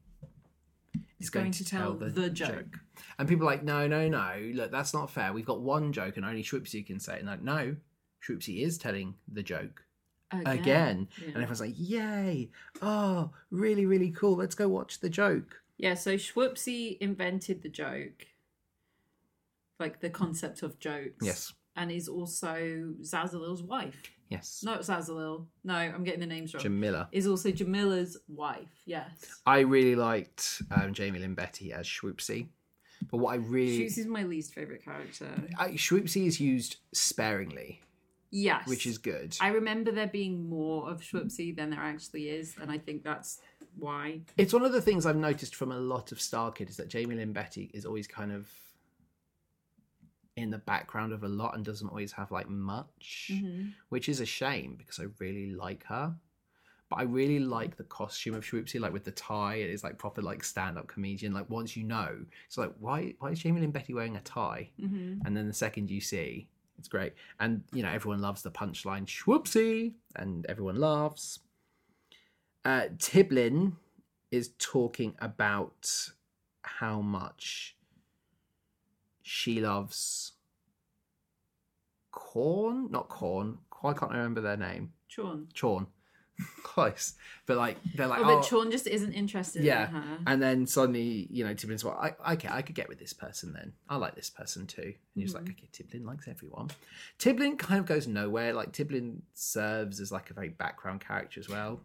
is 1.22 1.30
going, 1.30 1.54
to, 1.54 1.64
tell, 1.64 1.94
the, 1.94 2.30
joke. 2.30 2.80
And 3.18 3.30
people 3.30 3.48
are 3.48 3.52
like, 3.52 3.64
no, 3.64 3.88
no, 3.88 4.10
no, 4.10 4.52
look, 4.54 4.72
that's 4.72 4.94
not 4.94 5.10
fair. 5.10 5.32
We've 5.32 5.46
got 5.46 5.62
one 5.62 5.94
joke, 5.94 6.18
and 6.18 6.26
only 6.26 6.44
Swoopsy 6.44 6.86
can 6.86 7.00
say 7.00 7.14
it. 7.14 7.20
And 7.20 7.30
like, 7.30 7.42
no, 7.42 7.78
Swoopsy 8.28 8.62
is 8.62 8.78
telling 8.78 9.16
the 9.32 9.42
joke 9.42 9.86
again. 10.46 11.08
Yeah. 11.20 11.26
And 11.28 11.36
everyone's 11.36 11.62
like, 11.62 11.76
yay! 11.78 12.50
Oh, 12.82 13.32
really, 13.50 13.86
really 13.86 14.12
cool. 14.12 14.36
Let's 14.36 14.56
go 14.56 14.68
watch 14.68 15.00
the 15.00 15.10
joke. 15.10 15.62
Yeah, 15.78 15.96
so 15.96 16.16
Schwupsy 16.16 16.98
invented 17.00 17.64
the 17.64 17.70
joke, 17.70 18.28
like 19.80 20.00
the 20.00 20.10
concept 20.10 20.64
of 20.64 20.80
jokes. 20.80 21.26
Yes, 21.26 21.54
And 21.76 21.92
is 21.92 22.08
also 22.08 22.94
Zazalil's 23.02 23.64
wife. 23.64 23.96
yes. 24.30 24.62
Not 24.64 24.82
Zazalil. 24.82 25.48
No, 25.64 25.74
I'm 25.74 26.04
getting 26.04 26.20
the 26.20 26.28
names 26.28 26.54
wrong. 26.54 26.62
Jamila. 26.62 27.10
is 27.12 27.26
also 27.28 27.50
Jamila's 27.52 28.18
wife. 28.28 28.70
Yes. 28.86 29.10
I 29.46 29.60
really 29.62 29.96
liked 29.96 30.62
um, 30.72 30.94
Jaime 30.96 31.18
Lyn 31.20 31.34
Beatty 31.34 31.74
as 31.74 31.88
Swoopsy, 31.88 32.48
but 33.10 33.18
what 33.18 33.32
I 33.32 33.36
really 33.38 33.90
She's 33.90 34.06
my 34.06 34.24
least 34.24 34.54
favorite 34.54 34.86
character. 34.86 35.28
I, 35.58 35.72
Swoopsy 35.72 36.28
is 36.28 36.40
used 36.40 36.76
sparingly, 36.94 37.82
Yes. 38.32 38.68
which 38.68 38.86
is 38.86 38.98
good. 38.98 39.36
I 39.42 39.50
remember 39.50 39.92
there 39.92 40.08
being 40.08 40.48
more 40.50 40.90
of 40.90 41.02
Schwupsy 41.02 41.56
than 41.56 41.70
there 41.72 41.80
actually 41.82 42.30
is, 42.30 42.56
and 42.62 42.72
I 42.72 42.78
think 42.78 43.04
that's 43.04 43.40
why. 43.78 44.22
It's 44.38 44.54
one 44.54 44.64
of 44.64 44.72
the 44.72 44.82
things 44.82 45.06
I've 45.06 45.18
noticed 45.18 45.54
from 45.56 45.72
a 45.72 45.78
lot 45.78 46.12
of 46.14 46.22
Star 46.22 46.52
Kid 46.52 46.70
is 46.70 46.78
that 46.78 46.92
Jaime 46.92 47.16
Lyn 47.16 47.34
Beatty 47.34 47.70
is 47.74 47.86
always 47.86 48.08
kind 48.08 48.32
of 48.32 48.50
in 50.38 50.50
the 50.50 50.58
background 50.58 51.12
of 51.12 51.24
a 51.24 51.28
lot 51.28 51.56
and 51.56 51.66
doesn't 51.66 51.90
always 51.90 52.14
have 52.14 52.32
like 52.32 52.50
much, 52.50 53.32
Mhm. 53.34 53.74
which 53.90 54.08
is 54.08 54.22
a 54.22 54.26
shame 54.26 54.76
because 54.76 55.00
I 55.00 55.08
really 55.20 55.52
like 55.52 55.84
her. 55.86 56.16
But 56.90 57.00
I 57.00 57.04
really 57.04 57.40
like 57.40 57.76
the 57.78 57.84
costume 57.84 58.36
of 58.36 58.44
Swoopsy, 58.46 58.80
like 58.80 58.92
with 58.94 59.04
the 59.06 59.12
tie. 59.12 59.56
It 59.56 59.70
is 59.70 59.84
like 59.84 59.98
proper 59.98 60.22
like 60.22 60.44
stand 60.44 60.78
up 60.78 60.88
comedian. 60.88 61.34
Like 61.34 61.50
once 61.50 61.76
you 61.78 61.84
know, 61.84 62.26
it's 62.48 62.58
like 62.58 62.74
why 62.80 63.14
why 63.20 63.32
is 63.32 63.44
Jaime 63.44 63.60
Lyn 63.62 63.72
Beatty 63.72 63.94
wearing 63.94 64.16
a 64.16 64.22
tie? 64.22 64.72
Mm-hmm. 64.80 65.26
And 65.26 65.36
then 65.38 65.48
the 65.48 65.54
second 65.54 65.90
you 65.90 66.02
see, 66.02 66.48
it's 66.82 66.88
great. 66.88 67.14
And 67.40 67.64
you 67.72 67.84
know, 67.84 67.90
everyone 67.90 68.22
loves 68.22 68.42
the 68.42 68.50
punchline, 68.50 69.06
Swoopsy, 69.06 69.94
and 70.16 70.48
everyone 70.48 70.78
laughs. 70.78 71.40
Uh, 72.66 72.86
Tiblin 72.98 73.74
is 74.32 74.54
talking 74.58 75.14
about 75.20 76.10
how 76.64 77.02
much 77.02 77.76
she 79.22 79.62
loves 79.62 80.32
corn, 82.12 82.90
not 82.90 83.10
corn. 83.10 83.60
Why 83.82 83.94
can't 83.94 84.12
I 84.12 84.18
remember 84.18 84.42
their 84.42 84.58
name? 84.58 84.94
Chorn. 85.16 85.50
Chorn. 85.54 85.86
Close, 86.64 87.16
but 87.48 87.58
like 87.58 87.78
they're 87.96 88.08
like, 88.08 88.20
oh, 88.20 88.24
oh, 88.24 88.36
but 88.40 88.48
Chorn 88.50 88.72
just 88.72 88.88
isn't 88.88 89.12
interested 89.14 89.64
yeah. 89.64 89.90
in 89.90 89.94
her. 89.96 90.18
and 90.28 90.42
then 90.42 90.66
suddenly, 90.66 91.28
you 91.30 91.44
know, 91.46 91.54
Tiblin's 91.54 91.84
like, 91.84 92.16
I, 92.24 92.34
okay, 92.34 92.48
I 92.50 92.62
could 92.62 92.76
get 92.76 92.88
with 92.88 92.98
this 93.00 93.12
person 93.14 93.52
then. 93.52 93.74
I 93.90 93.98
like 93.98 94.16
this 94.16 94.30
person 94.30 94.68
too. 94.68 94.82
And 94.84 94.96
you're 95.16 95.26
just 95.26 95.36
like, 95.36 95.46
Mhm. 95.46 95.52
okay, 95.52 95.70
Tiblin 95.74 96.06
likes 96.06 96.28
everyone. 96.30 96.70
Tiblin 97.20 97.58
kind 97.60 97.80
of 97.82 97.86
goes 97.86 98.08
nowhere. 98.08 98.54
Like, 98.54 98.72
Tiblin 98.72 99.22
serves 99.34 100.00
as 100.00 100.12
like 100.14 100.30
a 100.30 100.34
very 100.34 100.50
background 100.50 101.02
character 101.02 101.40
as 101.42 101.50
well. 101.50 101.82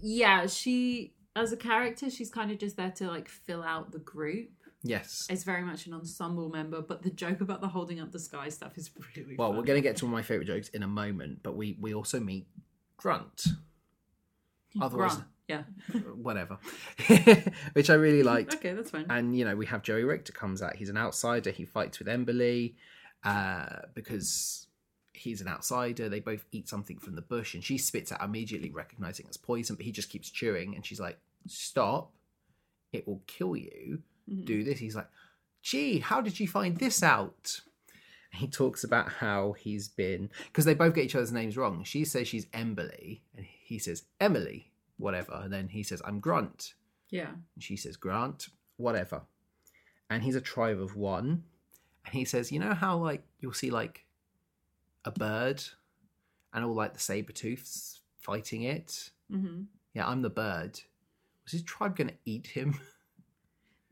yeah, 0.00 0.46
she 0.46 1.14
as 1.34 1.50
a 1.52 1.56
character, 1.56 2.10
she's 2.10 2.30
kind 2.30 2.50
of 2.50 2.58
just 2.58 2.76
there 2.76 2.90
to 2.90 3.06
like 3.08 3.28
fill 3.28 3.62
out 3.62 3.92
the 3.92 3.98
group. 3.98 4.50
Yes. 4.82 5.26
It's 5.30 5.44
very 5.44 5.62
much 5.62 5.86
an 5.86 5.94
ensemble 5.94 6.50
member, 6.50 6.82
but 6.82 7.02
the 7.02 7.08
joke 7.10 7.40
about 7.40 7.60
the 7.62 7.68
holding 7.68 8.00
up 8.00 8.10
the 8.12 8.18
sky 8.18 8.48
stuff 8.50 8.76
is 8.76 8.90
really 9.16 9.36
Well, 9.38 9.48
funny. 9.48 9.58
we're 9.60 9.64
going 9.64 9.78
to 9.82 9.88
get 9.88 9.96
to 9.98 10.04
one 10.04 10.12
of 10.12 10.18
my 10.18 10.22
favorite 10.22 10.46
jokes 10.46 10.68
in 10.70 10.82
a 10.82 10.88
moment, 10.88 11.38
but 11.42 11.56
we 11.56 11.78
we 11.80 11.94
also 11.94 12.20
meet 12.20 12.46
Grunt. 12.98 13.46
Otherwise, 14.80 15.16
Grant. 15.16 15.28
Yeah. 15.48 15.62
whatever, 16.16 16.58
which 17.74 17.90
I 17.90 17.94
really 17.94 18.22
liked. 18.34 18.54
Okay, 18.54 18.72
that's 18.72 18.90
fine. 18.90 19.06
And 19.10 19.36
you 19.36 19.44
know, 19.44 19.56
we 19.56 19.66
have 19.66 19.82
Joey 19.82 20.04
Richter 20.04 20.32
comes 20.32 20.62
out. 20.62 20.76
He's 20.76 20.88
an 20.88 20.96
outsider. 20.96 21.50
He 21.50 21.64
fights 21.64 21.98
with 21.98 22.08
Emberly 22.08 22.74
uh, 23.24 23.80
because 23.94 24.66
he's 25.12 25.40
an 25.40 25.48
outsider. 25.48 26.08
They 26.08 26.20
both 26.20 26.44
eat 26.52 26.68
something 26.68 26.98
from 26.98 27.14
the 27.16 27.22
bush, 27.22 27.54
and 27.54 27.62
she 27.62 27.76
spits 27.78 28.12
out 28.12 28.22
immediately, 28.22 28.70
recognizing 28.70 29.26
it's 29.26 29.36
poison. 29.36 29.76
But 29.76 29.84
he 29.84 29.92
just 29.92 30.08
keeps 30.10 30.30
chewing, 30.30 30.74
and 30.74 30.86
she's 30.86 31.00
like, 31.00 31.18
"Stop! 31.46 32.12
It 32.92 33.06
will 33.06 33.22
kill 33.26 33.56
you. 33.56 34.02
Mhm. 34.30 34.44
Do 34.46 34.64
this." 34.64 34.78
He's 34.78 34.96
like, 34.96 35.08
"Gee, 35.62 35.98
how 35.98 36.20
did 36.20 36.40
you 36.40 36.48
find 36.48 36.76
this 36.78 37.02
out?" 37.02 37.60
He 38.34 38.48
talks 38.48 38.82
about 38.82 39.08
how 39.10 39.52
he's 39.52 39.88
been 39.88 40.30
because 40.46 40.64
they 40.64 40.74
both 40.74 40.94
get 40.94 41.04
each 41.04 41.14
other's 41.14 41.32
names 41.32 41.56
wrong. 41.56 41.84
She 41.84 42.04
says 42.04 42.26
she's 42.26 42.46
Emberly, 42.46 43.20
and 43.36 43.44
he 43.64 43.78
says 43.78 44.04
Emily, 44.20 44.72
whatever. 44.96 45.34
And 45.42 45.52
then 45.52 45.68
he 45.68 45.82
says, 45.82 46.00
"I'm 46.04 46.18
Grunt." 46.20 46.74
Yeah. 47.12 47.28
And 47.54 47.62
she 47.62 47.76
says, 47.76 47.96
Grant, 47.96 48.48
whatever. 48.78 49.20
And 50.10 50.22
he's 50.22 50.34
a 50.34 50.40
tribe 50.40 50.80
of 50.80 50.96
one. 50.96 51.44
And 52.06 52.14
he 52.14 52.24
says, 52.24 52.50
You 52.50 52.58
know 52.58 52.72
how, 52.74 52.96
like, 52.96 53.22
you'll 53.38 53.52
see, 53.52 53.70
like, 53.70 54.06
a 55.04 55.10
bird 55.12 55.62
and 56.54 56.64
all, 56.64 56.74
like, 56.74 56.94
the 56.94 57.00
saber 57.00 57.32
tooths 57.32 58.00
fighting 58.18 58.62
it? 58.62 59.10
hmm 59.30 59.64
Yeah, 59.94 60.08
I'm 60.08 60.22
the 60.22 60.30
bird. 60.30 60.80
Was 61.44 61.52
his 61.52 61.62
tribe 61.62 61.96
going 61.96 62.08
to 62.08 62.16
eat 62.24 62.46
him? 62.48 62.80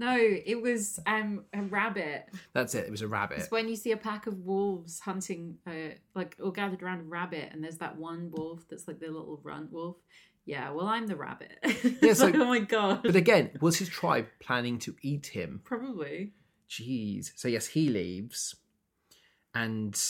No, 0.00 0.16
it 0.18 0.60
was 0.60 0.98
um 1.06 1.44
a 1.52 1.60
rabbit. 1.62 2.24
That's 2.54 2.74
it. 2.74 2.86
It 2.86 2.90
was 2.90 3.02
a 3.02 3.06
rabbit. 3.08 3.38
It's 3.38 3.50
when 3.50 3.68
you 3.68 3.76
see 3.76 3.92
a 3.92 3.96
pack 3.96 4.26
of 4.26 4.38
wolves 4.40 4.98
hunting, 4.98 5.58
uh, 5.66 5.94
like 6.14 6.36
all 6.42 6.50
gathered 6.50 6.82
around 6.82 7.00
a 7.00 7.04
rabbit, 7.04 7.50
and 7.52 7.62
there's 7.62 7.76
that 7.78 7.96
one 7.98 8.30
wolf 8.32 8.64
that's 8.68 8.88
like 8.88 8.98
the 8.98 9.06
little 9.08 9.38
runt 9.44 9.70
wolf. 9.70 9.96
Yeah, 10.46 10.70
well, 10.70 10.86
I'm 10.86 11.06
the 11.06 11.16
rabbit. 11.16 11.52
Yeah, 11.62 11.72
It's 12.10 12.18
so- 12.20 12.26
like, 12.26 12.34
oh 12.44 12.46
my 12.46 12.60
god. 12.60 13.02
But 13.04 13.14
again, 13.14 13.50
was 13.60 13.76
his 13.78 13.88
tribe 13.90 14.26
planning 14.40 14.78
to 14.80 14.96
eat 15.02 15.26
him? 15.28 15.60
Probably. 15.64 16.32
Jeez. 16.68 17.32
So, 17.36 17.46
yes, 17.46 17.66
he 17.66 17.88
leaves. 17.90 18.56
And 19.54 20.00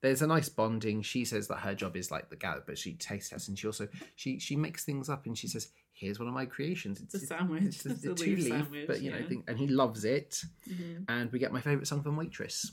there's 0.00 0.22
a 0.22 0.26
nice 0.26 0.48
bonding. 0.48 1.02
She 1.02 1.24
says 1.24 1.48
that 1.48 1.56
her 1.58 1.74
job 1.74 1.96
is 1.96 2.10
like 2.10 2.30
the 2.30 2.36
gather, 2.36 2.62
but 2.66 2.78
she 2.78 2.94
taste 2.94 3.30
tests 3.30 3.48
and 3.48 3.58
she 3.58 3.66
also 3.66 3.88
she 4.14 4.38
she 4.38 4.54
makes 4.56 4.84
things 4.84 5.08
up 5.08 5.26
and 5.26 5.36
she 5.36 5.48
says, 5.48 5.68
"Here's 6.00 6.18
one 6.18 6.28
of 6.28 6.34
my 6.34 6.46
creations. 6.46 7.00
It's 7.00 7.14
a 7.14 7.18
sandwich. 7.20 7.62
It's 7.64 7.86
a, 7.86 7.90
It's 7.92 8.04
a 8.06 8.12
a 8.12 8.14
two 8.14 8.36
leaf 8.36 8.48
sandwich, 8.48 8.86
but 8.86 9.02
you 9.02 9.10
know, 9.10 9.18
yeah. 9.18 9.26
thing, 9.28 9.44
and 9.46 9.58
he 9.58 9.66
loves 9.66 10.04
it. 10.04 10.42
Mhm. 10.68 11.04
And 11.08 11.30
we 11.32 11.38
get 11.38 11.52
my 11.52 11.60
favorite 11.60 11.86
song 11.86 12.02
from 12.02 12.16
Waitress. 12.16 12.72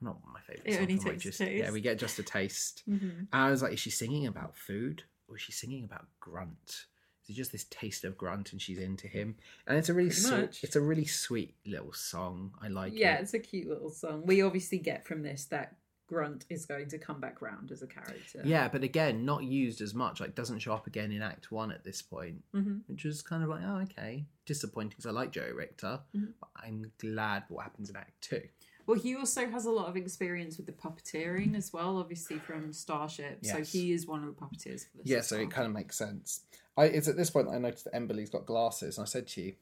Not 0.00 0.18
my 0.32 0.40
favorite 0.40 0.62
It 0.66 0.72
song 0.74 0.82
only 0.82 0.96
from 0.96 1.10
Waitress. 1.12 1.40
Yeah, 1.40 1.70
we 1.70 1.80
get 1.82 1.98
just 1.98 2.18
a 2.18 2.22
taste. 2.22 2.82
Mhm. 2.88 3.18
And 3.18 3.28
I 3.32 3.50
was 3.50 3.62
like, 3.62 3.74
is 3.74 3.80
she 3.80 3.90
singing 3.90 4.26
about 4.26 4.56
food 4.56 5.02
or 5.28 5.36
is 5.36 5.42
she 5.42 5.52
singing 5.52 5.84
about 5.84 6.06
grunt? 6.20 6.86
Is 7.22 7.30
it 7.30 7.34
just 7.34 7.52
this 7.52 7.64
taste 7.64 8.04
of 8.04 8.16
grunt 8.16 8.52
and 8.52 8.60
she's 8.62 8.78
into 8.78 9.06
him? 9.08 9.36
And 9.66 9.76
it's 9.76 9.90
a 9.90 9.94
really 9.94 10.10
sweet, 10.10 10.58
it's 10.62 10.74
a 10.76 10.80
really 10.80 11.04
sweet 11.04 11.54
little 11.66 11.92
song. 11.92 12.54
I 12.62 12.68
like 12.68 12.94
it. 12.94 12.98
Yeah, 12.98 13.18
it. 13.18 13.22
it's 13.22 13.34
a 13.34 13.38
cute 13.38 13.68
little 13.68 13.90
song. 13.90 14.22
We 14.24 14.40
obviously 14.40 14.78
get 14.78 15.04
from 15.06 15.22
this 15.22 15.44
that 15.46 15.76
Grunt 16.10 16.44
is 16.50 16.66
going 16.66 16.88
to 16.88 16.98
come 16.98 17.20
back 17.20 17.40
round 17.40 17.70
as 17.70 17.82
a 17.82 17.86
character. 17.86 18.42
Yeah, 18.44 18.66
but 18.68 18.82
again, 18.82 19.24
not 19.24 19.44
used 19.44 19.80
as 19.80 19.94
much. 19.94 20.20
Like, 20.20 20.34
doesn't 20.34 20.58
show 20.58 20.74
up 20.74 20.86
again 20.88 21.12
in 21.12 21.22
Act 21.22 21.52
One 21.52 21.70
at 21.70 21.84
this 21.84 22.02
point, 22.02 22.42
hmm 22.52 22.78
which 22.88 23.04
was 23.04 23.22
kind 23.22 23.42
of 23.44 23.48
like, 23.48 23.62
oh, 23.64 23.76
okay, 23.82 24.26
disappointing 24.44 24.90
because 24.90 25.06
I 25.06 25.10
like 25.12 25.30
Joe 25.30 25.50
Richter. 25.54 26.00
Mhm. 26.14 26.32
But 26.40 26.50
I'm 26.56 26.90
glad 26.98 27.44
what 27.48 27.62
happens 27.62 27.88
in 27.88 27.96
Act 27.96 28.20
Two. 28.20 28.42
Well, 28.86 28.98
he 28.98 29.14
also 29.14 29.46
has 29.48 29.66
a 29.66 29.70
lot 29.70 29.88
of 29.88 29.96
experience 29.96 30.56
with 30.56 30.66
the 30.66 30.72
puppeteering 30.72 31.54
as 31.54 31.72
well, 31.72 31.98
obviously 31.98 32.38
from 32.38 32.72
Starship. 32.72 33.46
So 33.46 33.62
he 33.62 33.92
is 33.92 34.04
one 34.06 34.24
of 34.24 34.34
the 34.34 34.40
puppeteers 34.40 34.90
for 34.90 34.96
this. 34.96 35.06
Yeah, 35.06 35.20
so 35.20 35.36
it 35.36 35.50
kind 35.50 35.66
of 35.68 35.72
makes 35.72 35.96
sense. 35.96 36.40
I 36.76 36.86
it's 36.86 37.06
at 37.06 37.16
this 37.16 37.30
point 37.30 37.46
that 37.46 37.54
I 37.54 37.58
noticed 37.58 37.84
that 37.84 37.94
Emberly's 37.94 38.30
got 38.30 38.46
glasses, 38.46 38.98
and 38.98 39.04
I 39.04 39.08
said 39.08 39.28
to 39.28 39.42
you, 39.42 39.54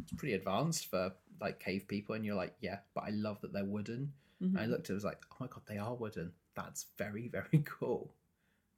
it's 0.00 0.12
pretty 0.12 0.34
advanced 0.34 0.88
for 0.90 1.12
like 1.40 1.58
cave 1.58 1.88
people, 1.88 2.14
and 2.14 2.24
you're 2.24 2.36
like, 2.36 2.54
yeah, 2.60 2.78
but 2.94 3.04
I 3.04 3.10
love 3.10 3.40
that 3.40 3.52
they're 3.52 3.64
wooden. 3.64 4.12
Mhm. 4.42 4.58
I 4.58 4.66
looked 4.66 4.86
at 4.86 4.90
it, 4.90 4.94
was 4.94 5.04
like, 5.04 5.22
oh 5.32 5.36
my 5.40 5.46
god, 5.46 5.62
they 5.66 5.78
are 5.78 5.94
wooden. 5.94 6.32
That's 6.54 6.86
very 6.98 7.28
very 7.28 7.62
cool. 7.64 8.14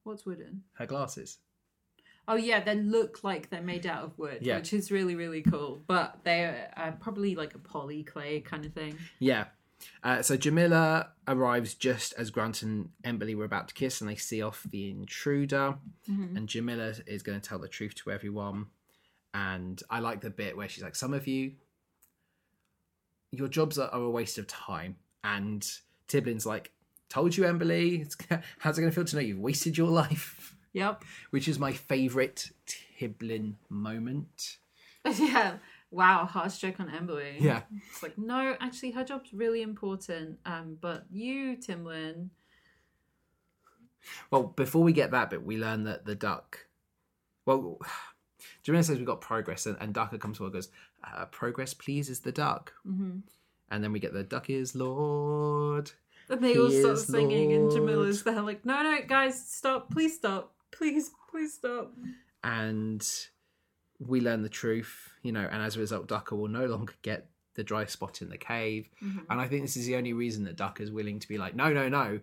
What's 0.05 0.25
wooden? 0.27 0.63
Her 0.75 0.87
glasses. 0.87 1.39
Oh 2.29 2.35
yeah, 2.37 2.61
they 2.63 2.75
look 2.75 3.23
like 3.23 3.51
they're 3.51 3.63
made 3.63 3.87
out 3.87 4.03
of 4.05 4.19
wood, 4.19 4.39
Yeah. 4.43 4.57
which 4.59 4.73
is 4.73 4.91
really 4.91 5.15
really 5.15 5.43
cool. 5.43 5.83
But 5.87 6.21
they're 6.25 6.73
uh, 6.77 6.93
probably 6.93 7.35
like 7.35 7.55
a 7.55 7.59
poly 7.59 8.03
clay 8.03 8.41
kind 8.41 8.65
of 8.65 8.73
thing. 8.73 8.97
Yeah. 9.19 9.47
Uh, 10.03 10.23
so 10.23 10.37
Jamila 10.39 11.11
arrives 11.29 11.75
just 11.75 12.15
as 12.15 12.31
Grant 12.31 12.63
and 12.63 12.89
Emberly 13.05 13.35
were 13.37 13.45
about 13.45 13.69
to 13.69 13.75
kiss, 13.75 14.01
and 14.01 14.09
they 14.09 14.17
see 14.17 14.41
off 14.43 14.63
the 14.71 14.91
intruder. 14.91 15.77
Mhm. 16.09 16.37
And 16.37 16.49
Jamila 16.49 16.95
is 17.07 17.23
going 17.23 17.39
to 17.41 17.47
tell 17.49 17.59
the 17.59 17.69
truth 17.69 17.95
to 17.97 18.11
everyone. 18.11 18.67
And 19.35 19.83
I 19.91 20.01
like 20.01 20.23
the 20.23 20.31
bit 20.31 20.57
where 20.57 20.69
she's 20.69 20.83
like, 20.83 20.97
"Some 20.97 21.13
of 21.13 21.27
you, 21.27 21.57
your 23.31 23.49
jobs 23.49 23.79
are, 23.79 23.89
are 23.91 24.03
a 24.03 24.11
waste 24.11 24.39
of 24.39 24.47
time." 24.47 24.97
And 25.35 25.69
Tiblin's 26.09 26.47
like, 26.47 26.73
"Told 27.09 27.37
you, 27.37 27.43
Emberly. 27.45 28.07
How's 28.59 28.79
it 28.79 28.83
going 28.83 28.93
to 28.93 28.95
feel 28.95 29.05
to 29.05 29.17
know 29.17 29.23
you've 29.23 29.41
wasted 29.41 29.77
your 29.77 29.89
life?" 29.89 30.55
Yep. 30.73 31.05
Which 31.31 31.49
is 31.49 31.59
my 31.59 31.73
favourite 31.73 32.51
Tiblin 33.01 33.55
moment. 33.71 34.59
yeah. 35.19 35.55
Wow, 35.91 36.27
harsh 36.27 36.59
joke 36.59 36.81
on 36.81 36.91
Emily. 36.91 37.37
Yeah. 37.41 37.63
It's 37.91 38.03
like, 38.03 38.19
no, 38.19 38.55
actually, 38.61 38.91
her 38.91 39.03
job's 39.05 39.33
really 39.33 39.63
important. 39.63 40.39
Um, 40.45 40.77
but 40.81 41.07
you, 41.11 41.57
Tiblin, 41.57 42.29
Well, 44.31 44.43
before 44.45 44.83
we 44.83 44.93
get 44.93 45.13
that 45.13 45.31
bit, 45.31 45.45
we 45.45 45.57
learn 45.57 45.85
that 45.85 46.05
the 46.05 46.15
duck. 46.15 46.67
Well, 47.47 47.79
Jamila 48.63 48.85
says 48.85 48.99
we've 48.99 49.07
got 49.07 49.21
progress, 49.21 49.65
and, 49.65 49.77
and 49.81 49.95
Ducker 49.95 50.19
comes 50.19 50.39
forward 50.39 50.55
and 50.55 50.63
goes, 50.63 50.71
uh, 51.05 51.25
Progress 51.27 51.73
pleases 51.73 52.21
the 52.21 52.33
duck. 52.33 52.75
mm-hmm. 52.87 53.21
And 53.71 53.83
then 53.83 53.93
we 53.93 53.99
get 54.01 54.13
the 54.13 54.23
duck 54.23 54.49
is 54.51 54.75
Lord. 54.75 55.91
and 56.29 56.43
they 56.43 56.53
He 56.55 56.59
all 56.61 56.71
start 56.71 56.99
singing, 56.99 57.53
and 57.53 57.69
Lord. 57.69 57.81
Jamila's 57.83 58.23
there, 58.23 58.41
like, 58.43 58.65
no, 58.65 58.83
no, 58.83 58.99
guys, 59.07 59.45
stop, 59.49 59.91
please 59.91 60.15
stop, 60.15 60.55
please, 60.71 61.11
please 61.31 61.55
stop. 61.55 61.93
And 62.45 63.07
we 63.99 64.21
learn 64.21 64.43
the 64.43 64.49
truth, 64.49 65.11
you 65.23 65.33
know, 65.33 65.49
and 65.51 65.63
as 65.63 65.77
a 65.77 65.81
result, 65.81 66.07
Ducker 66.09 66.37
will 66.37 66.49
no 66.49 66.67
longer 66.67 66.95
get 67.03 67.29
the 67.55 67.65
dry 67.65 67.87
spot 67.87 68.23
in 68.23 68.29
the 68.29 68.37
cave. 68.39 68.89
Mhm. 69.03 69.25
And 69.31 69.41
I 69.41 69.49
think 69.49 69.63
this 69.63 69.77
is 69.77 69.87
the 69.87 69.97
only 69.97 70.13
reason 70.13 70.45
that 70.45 70.57
Ducker's 70.57 70.91
willing 70.91 71.19
to 71.21 71.29
be 71.29 71.39
like, 71.39 71.57
no, 71.57 71.73
no, 71.73 71.89
no, 71.89 72.21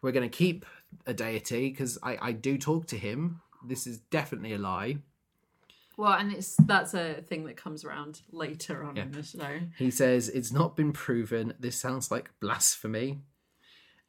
we're 0.00 0.12
going 0.12 0.28
to 0.28 0.34
keep 0.36 0.64
a 1.06 1.12
deity 1.12 1.70
because 1.70 1.98
I, 2.02 2.18
I 2.22 2.32
do 2.32 2.56
talk 2.56 2.86
to 2.88 2.96
him. 2.98 3.40
This 3.66 3.86
is 3.86 3.98
definitely 3.98 4.52
a 4.54 4.58
lie. 4.58 4.98
Well, 5.96 6.12
and 6.12 6.32
it's 6.32 6.56
that's 6.56 6.92
a 6.94 7.22
thing 7.22 7.44
that 7.46 7.56
comes 7.56 7.84
around 7.84 8.20
later 8.30 8.84
on 8.84 8.96
Yeah. 8.96 9.04
in 9.04 9.12
the 9.12 9.22
show. 9.22 9.60
He 9.78 9.90
says, 9.90 10.28
It's 10.28 10.52
not 10.52 10.76
been 10.76 10.92
proven. 10.92 11.54
This 11.58 11.76
sounds 11.76 12.10
like 12.10 12.30
blasphemy. 12.40 13.20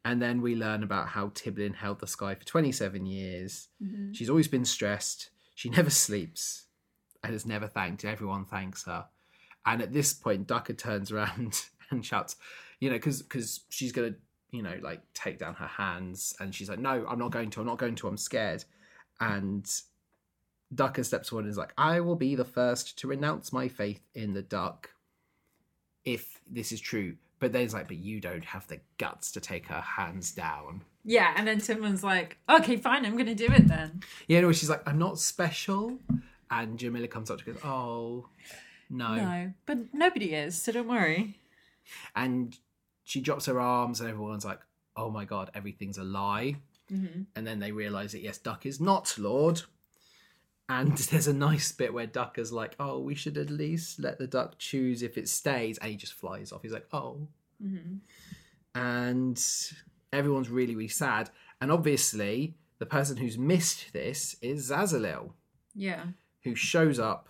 And 0.04 0.22
then 0.22 0.40
we 0.42 0.54
learn 0.54 0.82
about 0.82 1.08
how 1.08 1.28
Tiblin 1.28 1.74
held 1.74 2.00
the 2.00 2.06
sky 2.06 2.34
for 2.34 2.44
27 2.44 3.04
years. 3.06 3.68
Mhm. 3.82 4.14
She's 4.14 4.30
always 4.30 4.48
been 4.48 4.64
stressed. 4.64 5.30
She 5.54 5.70
never 5.70 5.90
sleeps 5.90 6.66
and 7.24 7.34
is 7.34 7.44
never 7.46 7.66
thanked. 7.66 8.04
Everyone 8.04 8.44
thanks 8.44 8.84
her. 8.84 9.06
And 9.66 9.82
at 9.82 9.92
this 9.92 10.12
point, 10.12 10.46
Ducker 10.46 10.72
turns 10.74 11.10
around 11.10 11.62
and 11.90 12.04
shouts, 12.04 12.36
you 12.80 12.90
know, 12.90 12.96
because 12.96 13.22
because 13.22 13.60
she's 13.70 13.92
going 13.92 14.12
to, 14.12 14.18
you 14.50 14.62
know, 14.62 14.78
like 14.82 15.02
take 15.14 15.38
down 15.38 15.54
her 15.54 15.66
hands. 15.66 16.34
And 16.38 16.54
she's 16.54 16.68
like, 16.68 16.78
No, 16.78 17.04
I'm 17.08 17.18
not 17.18 17.32
going 17.32 17.50
to. 17.50 17.60
I'm 17.60 17.66
not 17.66 17.78
going 17.78 17.96
to. 17.96 18.08
I'm 18.08 18.16
scared. 18.18 18.64
And 19.20 19.68
Ducker 20.74 21.04
steps 21.04 21.30
forward 21.30 21.44
and 21.44 21.50
is 21.50 21.58
like, 21.58 21.72
I 21.78 22.00
will 22.00 22.16
be 22.16 22.34
the 22.34 22.44
first 22.44 22.98
to 22.98 23.08
renounce 23.08 23.52
my 23.52 23.68
faith 23.68 24.02
in 24.14 24.34
the 24.34 24.42
duck 24.42 24.90
if 26.04 26.40
this 26.50 26.72
is 26.72 26.80
true. 26.80 27.16
But 27.40 27.52
then 27.52 27.62
it's 27.62 27.74
like, 27.74 27.88
but 27.88 27.98
you 27.98 28.20
don't 28.20 28.44
have 28.44 28.66
the 28.66 28.80
guts 28.98 29.30
to 29.32 29.40
take 29.40 29.68
her 29.68 29.80
hands 29.80 30.32
down. 30.32 30.82
Yeah, 31.04 31.32
and 31.36 31.46
then 31.46 31.60
Tiblin's 31.60 32.02
like, 32.02 32.36
okay, 32.48 32.76
fine, 32.76 33.06
I'm 33.06 33.14
going 33.14 33.26
to 33.26 33.34
do 33.34 33.46
it 33.46 33.68
then. 33.68 34.02
Yeah, 34.26 34.40
no, 34.40 34.52
she's 34.52 34.68
like, 34.68 34.86
I'm 34.86 34.98
not 34.98 35.18
special. 35.18 35.98
And 36.50 36.78
Jamila 36.78 37.08
comes 37.08 37.30
up 37.30 37.38
to 37.38 37.44
goes, 37.44 37.62
Oh, 37.64 38.26
no. 38.90 39.14
No, 39.14 39.52
but 39.66 39.94
nobody 39.94 40.34
is, 40.34 40.60
so 40.60 40.72
don't 40.72 40.88
worry. 40.88 41.38
And 42.16 42.56
she 43.04 43.20
drops 43.20 43.46
her 43.46 43.60
arms, 43.60 44.00
and 44.00 44.10
everyone's 44.10 44.44
like, 44.44 44.60
Oh 44.96 45.10
my 45.10 45.24
god, 45.24 45.50
everything's 45.54 45.98
a 45.98 46.04
lie. 46.04 46.56
Mm-hmm. 46.92 47.22
And 47.36 47.46
then 47.46 47.58
they 47.58 47.70
realise 47.70 48.12
that, 48.12 48.20
yes, 48.22 48.38
Duck 48.38 48.66
is 48.66 48.80
not 48.80 49.14
Lord. 49.18 49.62
And 50.68 50.96
there's 50.96 51.28
a 51.28 51.32
nice 51.32 51.72
bit 51.72 51.92
where 51.94 52.06
Duck 52.06 52.38
is 52.38 52.52
like, 52.52 52.74
Oh, 52.78 52.98
we 53.00 53.14
should 53.14 53.36
at 53.38 53.50
least 53.50 53.98
let 53.98 54.18
the 54.18 54.26
duck 54.26 54.58
choose 54.58 55.02
if 55.02 55.16
it 55.18 55.28
stays. 55.28 55.78
And 55.78 55.90
he 55.90 55.96
just 55.96 56.14
flies 56.14 56.52
off. 56.52 56.62
He's 56.62 56.72
like, 56.72 56.88
Oh. 56.92 57.28
Mm-hmm. 57.62 57.96
And 58.74 59.44
everyone's 60.12 60.48
really, 60.50 60.74
really 60.74 60.88
sad. 60.88 61.30
And 61.60 61.72
obviously, 61.72 62.54
the 62.78 62.86
person 62.86 63.16
who's 63.16 63.36
missed 63.38 63.92
this 63.92 64.36
is 64.40 64.70
Zazalil, 64.70 65.32
Yeah. 65.74 66.04
who 66.44 66.54
shows 66.54 66.98
up 67.00 67.28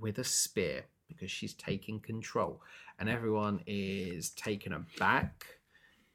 with 0.00 0.18
a 0.18 0.24
spear 0.24 0.84
because 1.08 1.30
she's 1.30 1.54
taking 1.54 2.00
control. 2.00 2.60
And 2.98 3.08
everyone 3.08 3.60
is 3.66 4.30
taken 4.30 4.72
aback 4.72 5.46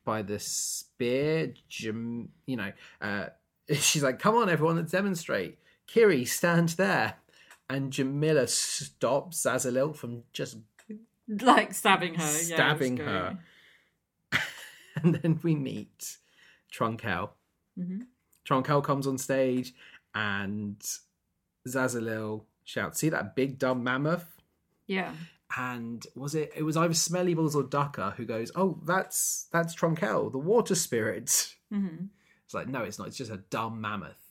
by 0.03 0.21
the 0.21 0.39
spear. 0.39 1.53
Jam, 1.69 2.29
you 2.45 2.57
know, 2.57 2.71
uh, 3.01 3.27
she's 3.73 4.03
like, 4.03 4.19
come 4.19 4.35
on, 4.35 4.49
everyone, 4.49 4.75
let's 4.75 4.91
demonstrate. 4.91 5.59
Kiri, 5.91 6.25
stand 6.25 6.69
there. 6.69 7.15
And 7.69 7.91
Jamila 7.91 8.47
stops 8.47 9.43
Zazalil 9.43 9.95
from 9.95 10.23
just 10.33 10.57
Like 11.27 11.73
stabbing 11.73 12.15
her. 12.15 12.25
Stabbing 12.27 12.97
it's 12.97 13.05
her. 13.07 13.37
and 15.03 15.15
then 15.15 15.39
we 15.43 15.55
meet 15.55 16.17
Trunkel. 16.73 17.29
Mhm. 17.77 18.07
Trunkel 18.47 18.83
comes 18.83 19.05
on 19.07 19.17
stage 19.17 19.73
and 20.15 20.79
Zazalil 21.67 22.43
shouts, 22.63 22.99
See 22.99 23.09
that 23.09 23.35
big 23.35 23.59
dumb 23.59 23.83
mammoth? 23.83 24.37
Yeah. 24.87 25.13
And 25.57 26.05
was 26.15 26.35
it 26.35 26.51
it 26.55 26.63
was 26.63 26.77
either 26.77 26.93
Smelly 26.93 27.33
Balls 27.33 27.55
or 27.55 27.63
Ducker 27.63 28.13
who 28.17 28.25
goes, 28.25 28.51
Oh, 28.55 28.79
that's 28.85 29.47
that's 29.51 29.75
Tronkel, 29.75 30.31
the 30.31 30.37
water 30.39 30.75
spirit. 30.75 31.55
hmm 31.71 32.05
It's 32.45 32.53
like, 32.53 32.67
no, 32.67 32.81
it's 32.83 32.97
not, 32.99 33.07
it's 33.07 33.17
just 33.17 33.31
a 33.31 33.37
dumb 33.37 33.79
mammoth. 33.81 34.28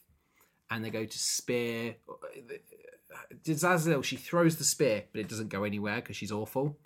And 0.70 0.84
they 0.84 0.90
go 0.90 1.04
to 1.06 1.18
spear 1.18 1.96
Zazalil, 3.44 4.04
she 4.04 4.16
throws 4.16 4.56
the 4.56 4.64
spear, 4.64 5.04
but 5.12 5.20
it 5.20 5.28
doesn't 5.28 5.48
go 5.48 5.64
anywhere 5.64 5.96
because 5.96 6.16
she's 6.16 6.32
awful. 6.32 6.76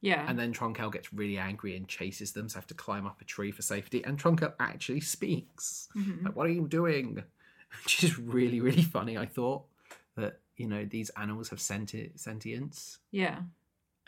Yeah. 0.00 0.24
And 0.28 0.38
then 0.38 0.52
Tronkel 0.52 0.92
gets 0.92 1.12
really 1.12 1.38
angry 1.38 1.76
and 1.76 1.86
chases 1.86 2.32
them, 2.32 2.48
so 2.48 2.58
have 2.58 2.66
to 2.68 2.74
climb 2.74 3.06
up 3.06 3.20
a 3.20 3.24
tree 3.24 3.52
for 3.52 3.62
safety. 3.62 4.04
And 4.04 4.18
Tronkel 4.18 4.52
actually 4.58 5.00
speaks. 5.00 5.88
Mhm. 5.96 6.24
Like, 6.24 6.36
what 6.36 6.46
are 6.46 6.50
you 6.52 6.66
doing? 6.66 7.22
Which 7.84 8.04
is 8.04 8.18
really, 8.18 8.60
really 8.60 8.82
funny. 8.82 9.16
I 9.16 9.26
thought 9.26 9.64
that, 10.16 10.40
you 10.56 10.66
know, 10.66 10.84
these 10.84 11.10
animals 11.10 11.48
have 11.50 11.60
senti- 11.60 12.12
sentience. 12.16 12.98
yeah. 13.10 13.40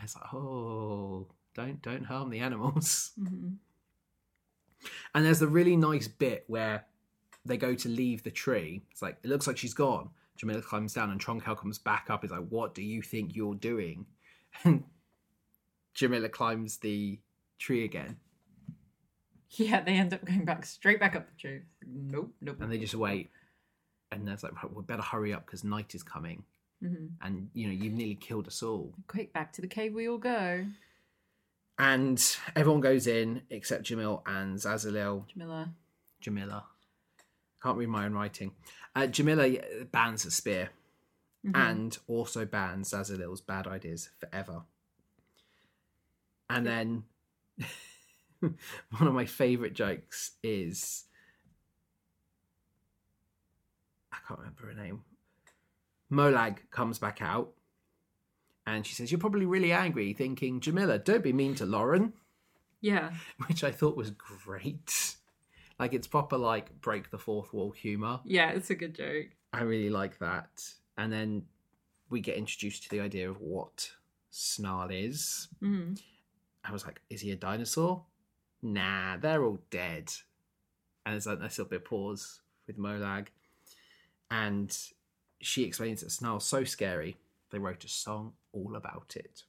It's 0.03 0.17
like, 0.17 0.35
oh, 0.35 1.29
don't 1.55 1.81
don't 1.81 2.05
harm 2.05 2.29
the 2.31 2.41
animals. 2.41 3.13
hmm 3.17 3.51
And 5.15 5.25
there's 5.25 5.41
a 5.41 5.47
really 5.47 5.77
nice 5.77 6.09
bit 6.09 6.45
where 6.49 6.85
they 7.45 7.57
go 7.57 7.75
to 7.75 7.89
leave 7.89 8.23
the 8.23 8.31
tree. 8.31 8.83
It's 8.91 9.03
like 9.03 9.19
it 9.23 9.29
looks 9.29 9.47
like 9.47 9.57
she's 9.59 9.75
gone. 9.75 10.11
Jamila 10.37 10.63
climbs 10.63 10.95
down 10.95 11.11
and 11.11 11.21
Tronkel 11.21 11.57
comes 11.57 11.79
back 11.79 12.07
up. 12.11 12.23
He's 12.23 12.31
like, 12.31 12.47
"What 12.49 12.75
do 12.75 12.83
you 12.83 13.03
think 13.03 13.37
you're 13.37 13.55
doing?" 13.55 14.07
And 14.65 14.85
Jamila 15.95 16.29
climbs 16.29 16.79
the 16.79 17.19
tree 17.59 17.85
again, 17.85 18.17
Yeah, 19.51 19.81
they 19.83 19.93
end 19.93 20.13
up 20.13 20.25
going 20.25 20.45
back 20.45 20.67
straight 20.67 20.99
back 21.01 21.15
up 21.15 21.29
the 21.29 21.37
tree. 21.41 21.61
Nope, 21.87 22.35
nope. 22.41 22.57
and 22.61 22.71
they 22.73 22.79
just 22.79 22.95
wait. 22.95 23.31
And 24.11 24.27
there's 24.27 24.43
like, 24.43 24.53
"We 24.75 24.83
better 24.83 25.03
hurry 25.03 25.33
up 25.33 25.47
because 25.47 25.65
night 25.65 25.95
is 25.95 26.03
coming." 26.03 26.45
hmm 26.83 27.07
And 27.23 27.49
you 27.55 27.67
know, 27.69 27.73
you've 27.73 27.93
nearly 27.95 28.17
killed 28.17 28.47
us 28.49 28.63
all. 28.63 28.95
Quick, 29.07 29.33
back 29.33 29.53
to 29.55 29.61
the 29.61 29.69
cave 29.69 29.95
we 29.95 30.09
all 30.09 30.19
go. 30.19 30.67
And 31.79 32.21
everyone 32.55 32.81
goes 32.81 33.07
in 33.07 33.43
except 33.51 33.85
Jamil 33.85 34.23
and 34.27 34.59
Zazalil. 34.59 35.27
Jamila. 35.29 35.75
Jamila. 36.21 36.65
Can't 37.65 37.79
read 37.79 37.89
my 37.89 38.05
own 38.05 38.13
writing. 38.13 38.53
Uh, 38.95 39.07
Jamila 39.07 39.57
bans 39.91 40.27
a 40.27 40.31
spear 40.31 40.69
Mhm. 41.47 41.57
and 41.57 41.99
also 42.07 42.45
bans 42.45 42.91
Zazalil's 42.91 43.41
bad 43.41 43.67
ideas 43.67 44.11
forever. 44.21 44.65
And 46.51 46.67
then 46.67 47.05
one 48.41 49.09
of 49.09 49.15
my 49.15 49.25
favourite 49.25 49.73
jokes 49.73 50.33
is 50.43 51.05
I 54.13 54.19
can't 54.29 54.41
remember 54.41 54.67
her 54.67 54.75
name. 54.75 55.05
Molag 56.13 56.59
comes 56.71 56.99
back 56.99 57.23
out 57.23 57.55
and 58.67 58.87
she 58.87 58.95
says, 58.95 59.11
You're 59.11 59.19
probably 59.21 59.47
really 59.47 59.73
angry, 59.73 60.13
thinking, 60.13 60.61
Jamila, 60.61 60.99
don't 60.99 61.25
be 61.25 61.33
mean 61.33 61.55
to 61.57 61.65
Lauren 61.67 62.13
Yeah. 62.83 63.15
which 63.47 63.65
I 63.65 63.71
thought 63.71 63.97
was 63.97 64.11
great. 64.11 65.17
Like 65.79 65.93
it's 65.93 66.07
proper 66.07 66.37
like 66.37 66.81
break 66.81 67.11
the 67.11 67.19
fourth 67.19 67.53
wall 67.53 67.71
humor. 67.73 68.21
Yeah, 68.25 68.51
it's 68.51 68.71
a 68.71 68.75
good 68.75 68.95
joke. 68.95 69.27
I 69.53 69.63
really 69.63 69.91
like 69.91 70.19
that. 70.19 70.65
And 70.97 71.13
then 71.13 71.45
we 72.11 72.21
get 72.21 72.37
introduced 72.37 72.85
to 72.85 72.91
the 72.91 73.01
idea 73.01 73.29
of 73.29 73.41
what 73.41 73.91
Snarl 74.31 74.91
is. 74.91 75.49
hmm 75.61 75.95
I 76.67 76.73
was 76.73 76.87
like, 76.87 77.01
is 77.11 77.21
he 77.21 77.31
a 77.31 77.37
dinosaur? 77.37 78.05
Nah, 78.63 79.19
they're 79.19 79.45
all 79.45 79.59
dead. 79.71 80.11
And 81.05 81.13
there's 81.13 81.27
like 81.27 81.39
a 81.39 81.43
nice 81.43 81.59
little 81.59 81.69
bit 81.69 81.83
of 81.83 81.85
pause 81.85 82.41
with 82.67 82.79
Molag. 82.79 83.27
And 84.31 84.75
she 85.43 85.65
explains 85.65 86.01
that 86.01 86.11
Snarl's 86.11 86.47
so 86.47 86.65
scary, 86.65 87.19
they 87.51 87.59
wrote 87.59 87.85
a 87.85 87.89
song 87.89 88.33
all 88.53 88.77
about 88.77 89.15
it. 89.17 89.43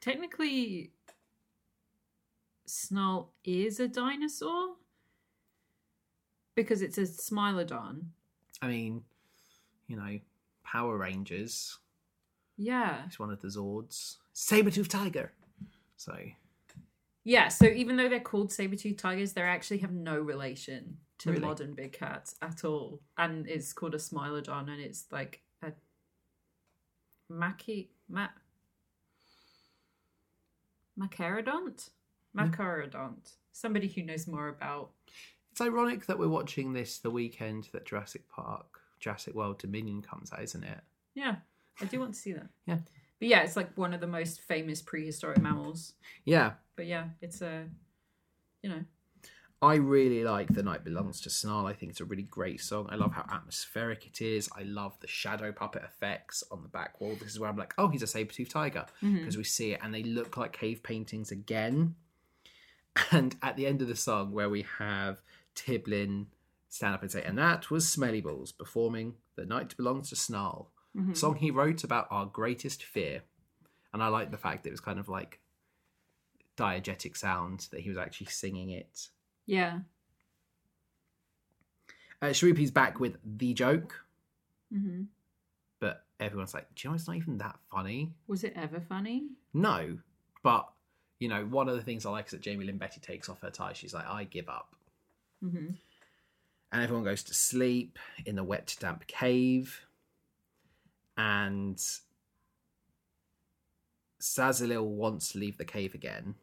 Technically, 0.00 0.90
Snarl 2.64 3.30
is 3.44 3.78
a 3.78 3.86
dinosaur 3.86 4.74
because 6.56 6.82
it's 6.82 6.98
a 6.98 7.02
Smilodon. 7.02 8.06
I 8.60 8.66
mean, 8.66 9.02
you 9.86 9.96
know, 9.96 10.18
Power 10.64 10.96
Rangers. 10.96 11.78
Yeah. 12.56 13.04
It's 13.06 13.18
one 13.20 13.30
of 13.30 13.40
the 13.40 13.48
Zords. 13.48 14.16
Saber-tooth 14.32 14.88
tiger. 14.88 15.32
So 15.96 16.16
Yeah, 17.22 17.48
so 17.48 17.66
even 17.66 17.96
though 17.96 18.08
they're 18.08 18.20
called 18.20 18.52
saber-toothed 18.52 18.98
tigers, 18.98 19.32
they 19.32 19.42
actually 19.42 19.78
have 19.78 19.92
no 19.92 20.18
relation 20.18 20.96
to 21.18 21.30
Really? 21.30 21.42
modern 21.42 21.74
big 21.74 21.92
cats 21.92 22.34
at 22.42 22.64
all. 22.64 23.00
And 23.16 23.48
it's 23.48 23.72
called 23.72 23.94
a 23.94 23.98
Smilodon, 23.98 24.68
and 24.68 24.80
it's 24.80 25.06
like 25.10 25.42
a 25.62 25.72
Maki... 27.30 27.88
Ma... 28.08 28.28
Machairodont? 30.98 31.90
Hmm? 32.34 32.40
Machairodont. 32.40 33.32
Somebody 33.52 33.88
who 33.88 34.02
knows 34.02 34.26
more 34.26 34.48
about... 34.48 34.90
it's 35.56 35.62
ironic 35.62 36.04
that 36.04 36.18
we're 36.18 36.28
watching 36.28 36.74
this 36.74 36.98
the 36.98 37.10
weekend 37.10 37.70
that 37.72 37.86
Jurassic 37.86 38.28
Park, 38.28 38.66
Jurassic 39.00 39.34
World 39.34 39.56
Dominion 39.58 40.02
comes 40.02 40.30
out, 40.30 40.42
isn't 40.42 40.62
it? 40.62 40.80
Yeah, 41.14 41.36
I 41.80 41.86
do 41.86 41.98
want 41.98 42.12
to 42.12 42.20
see 42.20 42.34
that. 42.34 42.48
Yeah. 42.66 42.80
But 43.18 43.28
yeah, 43.28 43.40
it's 43.40 43.56
like 43.56 43.70
one 43.74 43.94
of 43.94 44.02
the 44.02 44.06
most 44.06 44.42
famous 44.42 44.82
prehistoric 44.82 45.40
mammals. 45.40 45.94
Yeah. 46.26 46.52
But 46.76 46.84
yeah, 46.84 47.04
it's 47.22 47.40
a... 47.40 47.64
You 48.60 48.68
know... 48.68 48.84
I 49.62 49.76
really 49.76 50.24
like 50.24 50.52
The 50.52 50.62
Night 50.62 50.84
Belongs 50.84 51.22
to 51.22 51.30
Snarl. 51.30 51.64
I 51.64 51.72
think 51.72 51.88
it's 51.88 52.02
a 52.02 52.04
really 52.04 52.24
great 52.24 52.60
song. 52.60 52.88
I 52.90 52.96
love 52.96 53.12
how 53.12 53.24
atmospheric 53.32 54.06
it 54.06 54.20
is. 54.20 54.50
I 54.54 54.64
love 54.64 55.00
the 55.00 55.08
shadow 55.08 55.52
puppet 55.52 55.84
effects 55.84 56.44
on 56.52 56.64
the 56.64 56.68
back 56.68 57.00
wall. 57.00 57.16
This 57.18 57.30
is 57.30 57.40
where 57.40 57.48
I'm 57.48 57.56
like, 57.56 57.72
oh, 57.78 57.88
he's 57.88 58.02
a 58.02 58.06
saber-toothed 58.06 58.50
tiger. 58.50 58.84
Mhm. 59.02 59.20
Because 59.20 59.38
we 59.38 59.44
see 59.44 59.72
it 59.72 59.80
and 59.82 59.94
they 59.94 60.02
look 60.02 60.36
like 60.36 60.52
cave 60.52 60.82
paintings 60.82 61.30
again. 61.30 61.94
And 63.10 63.36
at 63.42 63.56
the 63.56 63.66
end 63.66 63.80
of 63.80 63.88
the 63.88 63.96
song, 63.96 64.32
where 64.32 64.50
we 64.50 64.66
have 64.78 65.22
Tiblin 65.56 66.26
stand 66.68 66.94
up 66.94 67.02
and 67.02 67.10
say, 67.10 67.22
and 67.24 67.36
that 67.38 67.70
was 67.70 67.88
Smelly 67.88 68.20
Balls 68.20 68.52
performing 68.52 69.14
The 69.34 69.44
Night 69.46 69.76
Belongs 69.76 70.10
to 70.10 70.16
Snarl. 70.16 70.70
Mhm. 70.96 71.12
a 71.12 71.14
song 71.16 71.36
he 71.36 71.50
wrote 71.50 71.84
about 71.84 72.06
our 72.10 72.24
greatest 72.26 72.82
fear. 72.82 73.22
And 73.92 74.02
I 74.02 74.08
like 74.08 74.30
the 74.30 74.38
fact 74.38 74.62
that 74.62 74.70
it 74.70 74.72
was 74.72 74.80
kind 74.80 74.98
of 74.98 75.08
like 75.10 75.40
diegetic 76.56 77.16
sound 77.16 77.68
that 77.70 77.80
he 77.80 77.88
was 77.90 77.98
actually 77.98 78.28
singing 78.28 78.70
it. 78.70 79.08
Yeah. 79.44 79.80
Uh, 82.22 82.26
Shrupi's 82.28 82.70
back 82.70 82.98
with 82.98 83.18
the 83.24 83.52
joke, 83.54 84.04
hmm 84.72 85.04
but 85.78 86.06
everyone's 86.18 86.54
like, 86.54 86.74
do 86.74 86.88
you 86.88 86.90
know 86.90 86.94
it's 86.94 87.06
not 87.06 87.16
even 87.16 87.36
that 87.36 87.58
funny? 87.70 88.14
Was 88.26 88.42
it 88.42 88.54
ever 88.56 88.80
funny? 88.80 89.28
No, 89.52 89.98
but 90.42 90.70
you 91.18 91.28
know, 91.28 91.44
one 91.44 91.68
of 91.68 91.76
the 91.76 91.82
things 91.82 92.06
I 92.06 92.10
like 92.10 92.26
is 92.26 92.30
that 92.32 92.44
Jaime 92.44 92.64
Lyn 92.64 92.78
Beatty 92.78 93.00
takes 93.00 93.28
off 93.28 93.42
her 93.42 93.50
tie. 93.50 93.74
She's 93.74 93.92
like, 93.92 94.06
I 94.06 94.24
give 94.24 94.48
up. 94.48 94.75
Hmm 95.40 95.72
and 96.72 96.82
everyone 96.82 97.04
goes 97.04 97.22
to 97.24 97.34
sleep 97.34 97.98
in 98.24 98.36
the 98.36 98.44
wet, 98.44 98.76
damp 98.78 99.06
cave. 99.06 99.86
And 101.16 101.80
Zazalil 104.20 104.84
wants 104.84 105.32
to 105.32 105.38
leave 105.38 105.56
the 105.56 105.64
cave 105.64 105.94
again. 105.94 106.34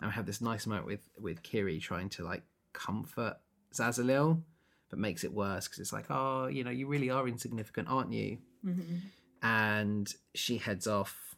And 0.00 0.10
we 0.10 0.14
have 0.14 0.26
this 0.26 0.40
nice 0.40 0.66
moment 0.66 0.86
with 0.86 1.08
with 1.20 1.42
Kiri 1.42 1.78
trying 1.78 2.08
to 2.10 2.24
like 2.24 2.42
comfort 2.72 3.36
Zazalil, 3.74 4.40
but 4.88 4.98
makes 4.98 5.24
it 5.24 5.32
worse 5.32 5.66
because 5.66 5.80
it's 5.80 5.92
like, 5.92 6.06
oh, 6.08 6.46
you 6.46 6.64
know, 6.64 6.70
you 6.70 6.86
really 6.86 7.10
are 7.10 7.28
insignificant, 7.28 7.88
aren't 7.88 8.12
you? 8.12 8.38
hmm 8.64 8.96
and 9.46 10.14
she 10.34 10.56
heads 10.56 10.86
off. 10.86 11.36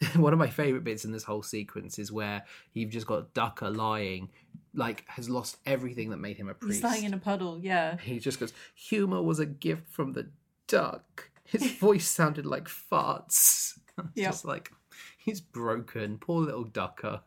One 0.16 0.32
of 0.32 0.40
my 0.40 0.48
favorite 0.48 0.82
bits 0.82 1.04
in 1.04 1.12
this 1.12 1.22
whole 1.22 1.44
sequence 1.44 2.00
is 2.00 2.10
where 2.10 2.42
you've 2.72 2.90
just 2.90 3.06
got 3.06 3.32
Ducker 3.32 3.70
lying, 3.70 4.30
like 4.76 5.04
has 5.08 5.28
lost 5.28 5.56
everything 5.66 6.10
that 6.10 6.18
made 6.18 6.36
him 6.36 6.48
a 6.48 6.54
priest. 6.54 6.76
He's 6.76 6.84
lying 6.84 7.04
in 7.04 7.14
a 7.14 7.18
puddle. 7.18 7.58
Yeah. 7.58 7.96
He 7.98 8.18
just 8.20 8.38
goes, 8.38 8.52
"Humor 8.74 9.22
was 9.22 9.38
a 9.40 9.46
gift 9.46 9.88
from 9.88 10.12
the 10.12 10.28
duck." 10.68 11.30
His 11.44 11.70
voice 11.80 12.06
sounded 12.08 12.46
like 12.46 12.68
farts. 12.68 13.78
Yep. 14.14 14.30
Just 14.30 14.44
like 14.44 14.70
he's 15.16 15.40
broken. 15.40 16.18
Poor 16.18 16.42
little 16.42 16.64
Ducker 16.64 17.22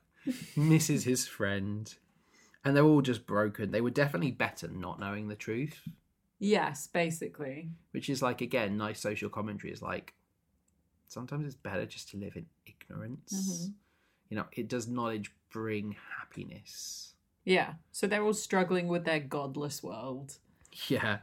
misses 0.56 1.04
his 1.04 1.26
friend. 1.26 1.92
and 2.64 2.76
they're 2.76 2.84
all 2.84 3.02
just 3.02 3.26
broken. 3.26 3.72
They 3.72 3.82
were 3.82 3.90
definitely 3.90 4.30
better 4.32 4.68
not 4.68 5.00
knowing 5.00 5.30
the 5.30 5.36
truth, 5.36 5.82
Yes, 6.38 6.86
basically. 6.86 7.72
which 7.90 8.08
is 8.08 8.22
like 8.22 8.42
again 8.42 8.78
nice 8.78 9.00
social 9.00 9.30
commentary. 9.30 9.74
Is 9.74 9.82
like 9.82 10.14
sometimes 11.08 11.48
it's 11.48 11.56
better 11.56 11.88
just 11.88 12.10
to 12.12 12.18
live 12.18 12.36
in 12.36 12.46
ignorance. 12.68 13.34
Mhm. 13.34 13.74
You 14.30 14.38
know, 14.38 14.46
it 14.52 14.68
does 14.68 14.88
knowledge 14.88 15.32
bring 15.52 15.96
happiness. 16.20 17.16
Yeah. 17.50 17.74
So 17.92 18.06
they're 18.06 18.24
all 18.24 18.34
struggling 18.34 18.88
with 18.88 19.06
their 19.06 19.20
godless 19.20 19.82
world. 19.82 20.38
Yeah. 20.88 21.18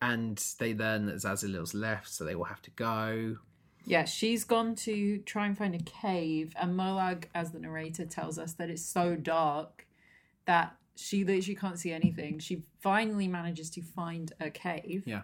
And 0.00 0.42
they 0.58 0.72
learn 0.72 1.06
that 1.06 1.16
Zazalil's 1.16 1.74
left, 1.74 2.08
so 2.10 2.24
they 2.24 2.36
will 2.36 2.44
have 2.44 2.62
to 2.62 2.70
go. 2.70 3.38
Yeah, 3.84 4.04
she's 4.04 4.44
gone 4.44 4.76
to 4.76 5.18
try 5.18 5.46
and 5.46 5.58
find 5.58 5.74
a 5.74 5.82
cave, 5.82 6.54
and 6.54 6.78
Molag, 6.78 7.24
as 7.34 7.50
the 7.50 7.58
narrator, 7.58 8.06
tells 8.06 8.38
us 8.38 8.52
that 8.54 8.70
it's 8.70 8.84
so 8.84 9.16
dark 9.16 9.86
that 10.44 10.76
she 10.94 11.24
literally 11.24 11.56
can't 11.56 11.78
see 11.78 11.90
anything. 11.90 12.38
She 12.38 12.62
finally 12.80 13.26
manages 13.26 13.68
to 13.70 13.82
find 13.82 14.32
a 14.40 14.50
cave. 14.50 15.02
Yeah. 15.06 15.22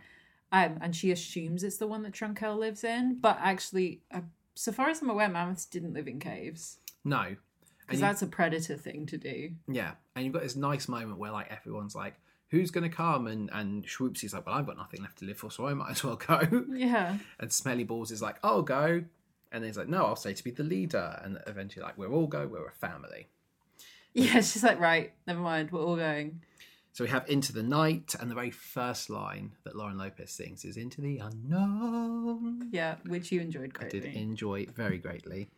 Um, 0.51 0.79
and 0.81 0.97
she 0.97 1.13
assumes 1.13 1.63
it's 1.63 1.77
the 1.77 1.87
one 1.87 2.03
that 2.03 2.13
Trunkel 2.13 2.59
lives 2.59 2.83
in, 2.83 3.19
but 3.21 3.39
actually, 3.41 4.01
uh, 4.13 4.23
so 4.57 4.73
far 4.73 4.89
as 4.89 5.01
I'm 5.01 5.11
aware, 5.11 5.29
mammoths 5.29 5.67
didn't 5.67 5.93
live 5.93 6.09
in 6.09 6.19
caves 6.19 6.79
No. 7.05 7.37
Because 7.89 8.01
that's 8.01 8.23
a 8.23 8.27
predator 8.27 8.77
thing 8.77 9.07
to 9.07 9.17
do. 9.17 9.53
Yeah, 9.67 9.93
and 10.15 10.25
you've 10.25 10.35
got 10.35 10.43
this 10.43 10.57
nice 10.57 10.89
moment 10.89 11.19
where 11.19 11.33
like 11.33 11.51
everyone's 11.51 11.95
like, 11.95 12.15
"Who's 12.51 12.71
going 12.71 12.89
to 12.89 12.95
come?" 12.95 13.27
and 13.27 13.49
and 13.53 13.85
Swoopsy's 13.87 14.35
like, 14.35 14.47
"Well, 14.47 14.55
I've 14.55 14.67
got 14.67 14.77
nothing 14.77 15.01
left 15.01 15.19
to 15.19 15.25
live 15.25 15.39
for, 15.39 15.51
so 15.51 15.67
I 15.67 15.75
might 15.75 15.93
as 15.93 16.05
well 16.05 16.17
go." 16.17 16.67
Yeah. 16.71 17.19
and 17.41 17.53
Smelly 17.53 17.85
Balls 17.85 18.11
is 18.11 18.21
like, 18.21 18.37
"I'll 18.43 18.63
go," 18.63 19.03
and 19.51 19.63
then 19.63 19.65
he's 19.65 19.79
like, 19.79 19.89
"No, 19.89 20.05
I'll 20.05 20.17
stay 20.17 20.35
to 20.35 20.45
be 20.45 20.51
the 20.51 20.65
leader." 20.65 21.19
And 21.25 21.39
eventually, 21.47 21.83
like, 21.83 21.97
we'll 21.97 22.13
all 22.13 22.27
go. 22.27 22.47
We're 22.47 22.67
a 22.69 22.73
family. 22.73 23.29
Yeah, 24.15 24.41
she's 24.41 24.65
like, 24.65 24.81
right, 24.81 25.13
never 25.27 25.41
mind, 25.41 25.71
we're 25.71 25.85
all 25.85 25.97
going. 25.97 26.41
So 26.93 27.05
we 27.05 27.11
have 27.11 27.29
Into 27.29 27.53
the 27.53 27.63
Night, 27.63 28.17
and 28.19 28.29
the 28.29 28.35
very 28.35 28.51
first 28.51 29.09
line 29.09 29.53
that 29.63 29.77
Lauren 29.77 29.97
Lopez 29.99 30.33
sings 30.33 30.65
is 30.65 30.77
"Into 30.77 31.01
the 31.01 31.19
Unknown." 31.19 32.71
Yeah, 32.73 32.97
which 33.07 33.31
you 33.31 33.41
enjoyed 33.41 33.77
I 33.81 33.85
did 33.85 34.05
enjoy 34.05 34.67
very 34.75 34.99
greatly. 34.99 35.51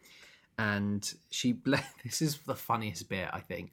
And 0.60 1.02
she 1.30 1.52
ble- 1.66 1.88
this 2.04 2.20
is 2.22 2.38
the 2.38 2.54
funniest 2.54 3.08
bit 3.08 3.28
I 3.32 3.40
think 3.40 3.72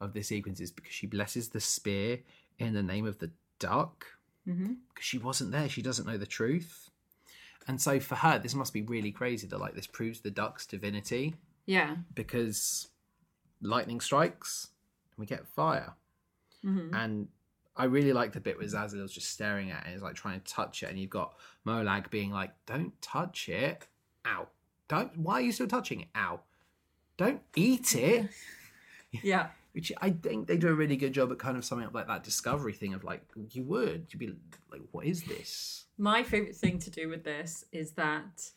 of 0.00 0.12
this 0.12 0.28
sequence 0.28 0.60
is 0.60 0.70
because 0.70 0.92
she 0.92 1.06
blesses 1.06 1.48
the 1.48 1.60
spear 1.60 2.20
in 2.58 2.74
the 2.74 2.82
name 2.82 3.06
of 3.06 3.18
the 3.18 3.30
duck 3.58 4.06
hmm 4.44 4.74
because 4.88 5.04
she 5.04 5.18
wasn't 5.18 5.52
there. 5.52 5.68
She 5.68 5.82
doesn't 5.82 6.06
know 6.06 6.18
the 6.18 6.26
truth. 6.26 6.90
And 7.68 7.80
so 7.80 8.00
for 8.00 8.16
her, 8.16 8.38
this 8.40 8.54
must 8.56 8.72
be 8.72 8.82
really 8.82 9.12
crazy 9.12 9.46
that 9.48 9.60
like 9.60 9.74
this 9.74 9.86
proves 9.86 10.20
the 10.20 10.30
duck's 10.32 10.66
divinity 10.66 11.34
Yeah. 11.66 11.96
because 12.14 12.88
lightning 13.60 14.00
strikes 14.00 14.68
and 15.12 15.18
we 15.22 15.26
get 15.26 15.46
fire. 15.46 15.94
hmm 16.62 16.92
And 16.94 17.28
I 17.76 17.84
really 17.84 18.12
like 18.12 18.32
the 18.32 18.40
bit 18.40 18.58
where 18.58 18.66
Zazil's 18.66 19.12
just 19.14 19.30
staring 19.30 19.70
at 19.70 19.82
it 19.82 19.86
and 19.86 19.96
is 19.96 20.02
like 20.02 20.14
trying 20.16 20.40
to 20.40 20.46
touch 20.52 20.82
it, 20.82 20.90
and 20.90 20.98
you've 20.98 21.08
got 21.20 21.34
Molag 21.66 22.10
being 22.10 22.30
like, 22.30 22.50
"Don't 22.66 22.92
touch 23.00 23.48
it, 23.48 23.86
ow! 24.26 24.48
Don't. 24.92 25.16
Why 25.18 25.34
are 25.34 25.40
you 25.40 25.52
still 25.52 25.66
touching 25.66 26.00
it, 26.02 26.08
ow? 26.16 26.40
Don't 27.16 27.40
eat 27.56 27.94
it." 27.96 28.28
Yeah. 29.22 29.48
Which 29.72 29.92
I 30.00 30.08
think 30.10 30.46
they 30.46 30.56
do 30.56 30.68
a 30.68 30.74
really 30.74 30.96
good 30.96 31.12
job 31.12 31.30
at 31.32 31.38
kind 31.38 31.56
of 31.58 31.64
summing 31.66 31.84
up 31.86 31.94
like 31.94 32.06
that 32.06 32.24
discovery 32.24 32.72
thing 32.72 32.94
of 32.94 33.04
like 33.04 33.22
you 33.50 33.62
would 33.64 34.06
you'd 34.10 34.18
be 34.18 34.34
like, 34.70 34.80
"What 34.90 35.04
is 35.04 35.22
this?" 35.24 35.84
My 35.98 36.22
favorite 36.22 36.56
thing 36.56 36.78
to 36.78 36.90
do 36.90 37.08
with 37.10 37.22
this 37.24 37.64
is 37.72 37.92
that 37.92 38.50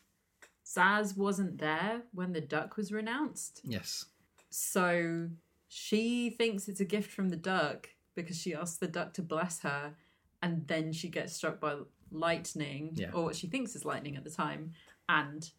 Zaz 0.66 1.14
wasn't 1.16 1.58
there 1.58 2.02
when 2.12 2.32
the 2.32 2.40
duck 2.40 2.76
was 2.78 2.90
renounced. 2.90 3.60
Yes, 3.64 4.06
So 4.50 5.28
she 5.68 6.30
thinks 6.30 6.68
it's 6.68 6.80
a 6.80 6.84
gift 6.86 7.10
from 7.10 7.28
the 7.28 7.36
duck 7.36 7.90
because 8.14 8.40
she 8.40 8.54
asks 8.54 8.78
the 8.78 8.88
duck 8.88 9.12
to 9.14 9.22
bless 9.22 9.60
her 9.60 9.94
and 10.42 10.66
then 10.68 10.92
she 10.92 11.08
gets 11.08 11.34
struck 11.34 11.60
by 11.60 11.76
lightning 12.10 12.92
Yeah. 12.94 13.10
or 13.12 13.24
what 13.24 13.36
she 13.36 13.46
thinks 13.46 13.76
is 13.76 13.84
lightning 13.84 14.16
at 14.16 14.24
the 14.24 14.30
time 14.30 14.72
and 15.08 15.50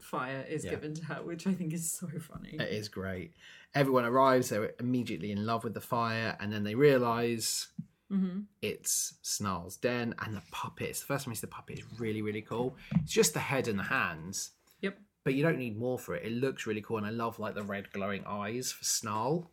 fire 0.00 0.44
is 0.48 0.64
Yeah. 0.64 0.70
given 0.70 0.94
to 0.94 1.04
her 1.06 1.22
which 1.22 1.46
I 1.46 1.54
think 1.54 1.72
is 1.72 1.90
so 1.90 2.06
funny. 2.20 2.54
it 2.58 2.68
is 2.72 2.88
great. 2.88 3.32
Everyone 3.74 4.04
arrives; 4.04 4.48
they're 4.48 4.72
immediately 4.80 5.30
in 5.32 5.44
love 5.46 5.64
with 5.64 5.74
the 5.74 5.80
fire, 5.80 6.36
and 6.40 6.52
then 6.52 6.64
they 6.64 6.74
realize 6.74 7.68
hmm 8.08 8.40
it's 8.62 9.14
Snarl's 9.22 9.76
den 9.76 10.14
and 10.20 10.34
the 10.36 10.42
puppets. 10.50 11.00
The 11.00 11.06
first 11.06 11.24
time 11.24 11.32
you 11.32 11.36
see 11.36 11.42
the 11.42 11.46
puppet 11.48 11.78
is 11.78 11.84
really, 12.00 12.22
really 12.22 12.42
cool. 12.42 12.76
It's 13.02 13.12
just 13.12 13.34
the 13.34 13.40
head 13.40 13.68
and 13.68 13.78
the 13.78 13.84
hands, 13.84 14.52
Yep. 14.80 14.98
but 15.24 15.34
you 15.34 15.42
don't 15.42 15.58
need 15.58 15.78
more 15.78 15.98
for 15.98 16.14
it. 16.16 16.24
It 16.24 16.32
looks 16.32 16.66
really 16.66 16.80
cool, 16.80 16.96
and 16.98 17.06
I 17.06 17.10
love 17.10 17.38
like 17.38 17.54
the 17.54 17.62
red 17.62 17.92
glowing 17.92 18.24
eyes 18.26 18.72
for 18.72 18.84
Snarl. 18.84 19.50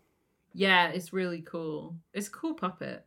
Yeah, 0.54 0.88
it's 0.90 1.12
really 1.12 1.42
cool. 1.42 1.98
It's 2.14 2.28
a 2.30 2.32
cool 2.32 2.54
puppet. 2.54 3.06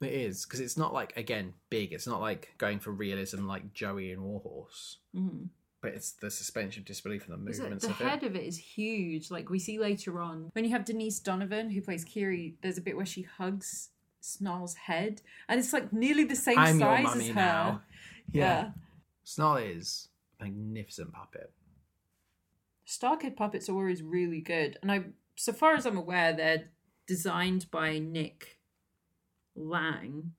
It 0.00 0.12
is 0.12 0.46
because 0.46 0.60
it's 0.60 0.78
not 0.78 0.94
like 0.94 1.14
again 1.18 1.52
big. 1.68 1.92
It's 1.92 2.06
not 2.06 2.20
like 2.22 2.54
going 2.56 2.78
for 2.78 2.90
realism 2.92 3.46
like 3.46 3.74
Joey 3.74 4.12
and 4.12 4.22
Warhorse, 4.22 4.98
hmm 5.12 5.46
but 5.82 5.92
it's 5.92 6.12
the 6.12 6.30
suspension 6.30 6.82
of 6.82 6.86
disbelief 6.86 7.24
and 7.26 7.32
the 7.32 7.38
movements 7.38 7.84
the 7.84 7.90
of 7.90 7.96
head 7.96 8.22
it. 8.22 8.26
of 8.26 8.36
it 8.36 8.44
is 8.44 8.58
huge. 8.58 9.30
Like 9.30 9.48
we 9.48 9.58
see 9.58 9.78
later 9.78 10.20
on 10.20 10.50
when 10.52 10.64
you 10.64 10.70
have 10.72 10.84
Denise 10.84 11.18
Donovan 11.18 11.70
who 11.70 11.80
plays 11.80 12.04
Kiri. 12.04 12.54
There's 12.62 12.78
a 12.78 12.82
bit 12.82 12.96
where 12.96 13.06
she 13.06 13.22
hugs 13.22 13.90
Snarl's 14.20 14.74
head, 14.74 15.22
and 15.48 15.58
it's 15.58 15.72
like 15.72 15.92
nearly 15.92 16.24
the 16.24 16.36
same 16.36 16.58
I'm 16.58 16.78
size 16.78 17.16
as 17.16 17.28
her. 17.28 17.34
now. 17.34 17.82
Yeah. 18.30 18.44
Yeah. 18.62 18.70
Snarl 19.24 19.56
is 19.56 20.08
a 20.40 20.44
magnificent 20.44 21.12
puppet. 21.12 21.52
Starkid 22.86 23.36
puppets 23.36 23.68
are 23.68 23.74
always 23.74 24.02
really 24.02 24.40
good, 24.40 24.78
and 24.82 24.90
I, 24.90 25.04
so 25.36 25.52
far 25.52 25.74
as 25.74 25.86
I'm 25.86 25.96
aware, 25.96 26.32
they're 26.32 26.64
designed 27.06 27.70
by 27.70 27.98
Nick 27.98 28.58
Lang. 29.54 30.32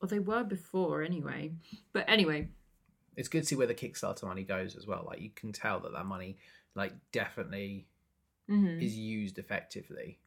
Or 0.00 0.08
they 0.08 0.18
were 0.18 0.42
before, 0.44 1.02
anyway. 1.02 1.52
But 1.92 2.04
anyway, 2.08 2.48
It's 3.16 3.28
good 3.28 3.42
to 3.42 3.46
see 3.46 3.56
where 3.56 3.66
the 3.66 3.74
Kickstarter 3.74 4.24
money 4.24 4.42
goes 4.42 4.74
as 4.76 4.86
well. 4.86 5.04
Like 5.06 5.20
you 5.20 5.30
can 5.34 5.52
tell 5.52 5.80
that 5.80 5.92
that 5.92 6.06
money, 6.06 6.38
like 6.74 6.92
definitely, 7.12 7.86
mhm. 8.48 8.82
is 8.82 8.96
used 8.96 9.38
effectively. 9.38 10.18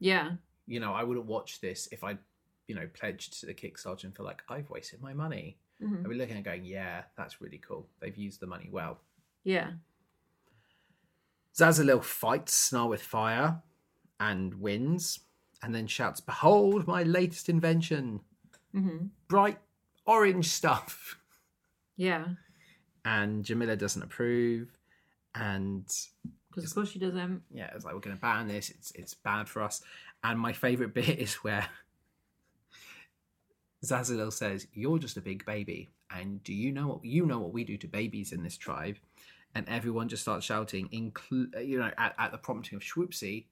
yeah, 0.00 0.32
you 0.66 0.80
know, 0.80 0.92
I 0.92 1.02
wouldn't 1.04 1.26
watch 1.26 1.60
this 1.60 1.88
if 1.92 2.02
I, 2.04 2.16
you 2.66 2.74
know, 2.74 2.88
pledged 2.94 3.38
to 3.40 3.46
the 3.46 3.54
Kickstarter 3.54 4.04
and 4.04 4.16
feel 4.16 4.26
like 4.26 4.42
I've 4.48 4.70
wasted 4.70 5.00
my 5.02 5.12
money. 5.14 5.58
mhm. 5.80 6.00
I'd 6.04 6.08
be 6.08 6.14
looking 6.16 6.36
and 6.36 6.44
going, 6.44 6.64
yeah, 6.64 7.02
that's 7.16 7.40
really 7.40 7.58
cool. 7.58 7.86
They've 8.00 8.16
used 8.16 8.40
the 8.40 8.46
money 8.46 8.68
well. 8.72 9.00
yeah, 9.44 9.72
Zazalil 11.54 12.02
fights 12.02 12.52
Snarl 12.54 12.88
with 12.88 13.02
fire 13.02 13.62
and 14.18 14.54
wins, 14.60 15.20
and 15.62 15.74
then 15.74 15.86
shouts, 15.86 16.20
Behold 16.20 16.86
my 16.86 17.02
latest 17.02 17.48
invention! 17.48 18.20
hmm 18.72 19.06
Bright 19.28 19.58
orange 20.06 20.48
stuff! 20.48 21.18
yeah. 21.96 22.26
And 23.04 23.44
Jamila 23.44 23.76
doesn't 23.76 24.02
approve, 24.02 24.68
and 25.34 25.86
Because 26.50 26.64
of 26.70 26.74
course 26.74 26.90
she 26.90 26.98
doesn't. 26.98 27.42
yeah, 27.52 27.70
it's 27.74 27.84
like 27.84 27.92
we're 27.94 28.00
going 28.00 28.16
to 28.16 28.20
ban 28.22 28.48
this. 28.48 28.70
It's 28.70 28.92
it's 28.92 29.14
bad 29.14 29.48
for 29.48 29.62
us. 29.62 29.82
And 30.22 30.38
my 30.40 30.52
favorite 30.54 30.94
bit 31.00 31.18
is 31.18 31.34
where 31.36 31.68
Zazalil 33.84 34.32
says, 34.32 34.66
"You're 34.72 34.98
just 34.98 35.16
a 35.16 35.20
big 35.20 35.44
baby, 35.44 35.90
and 36.10 36.42
do 36.44 36.54
you 36.54 36.72
know 36.72 36.88
what 36.88 37.04
you 37.04 37.26
know 37.26 37.38
what 37.38 37.52
we 37.52 37.64
do 37.64 37.76
to 37.78 37.86
babies 37.88 38.32
in 38.32 38.42
this 38.42 38.56
tribe?" 38.56 38.96
And 39.54 39.68
everyone 39.68 40.08
just 40.08 40.22
starts 40.22 40.44
shouting, 40.46 40.88
inclu- 40.88 41.64
you 41.64 41.78
know, 41.78 41.90
at, 41.96 42.14
at 42.18 42.32
the 42.32 42.38
prompting 42.38 42.76
of 42.76 42.82
Swoopsy, 42.82 43.44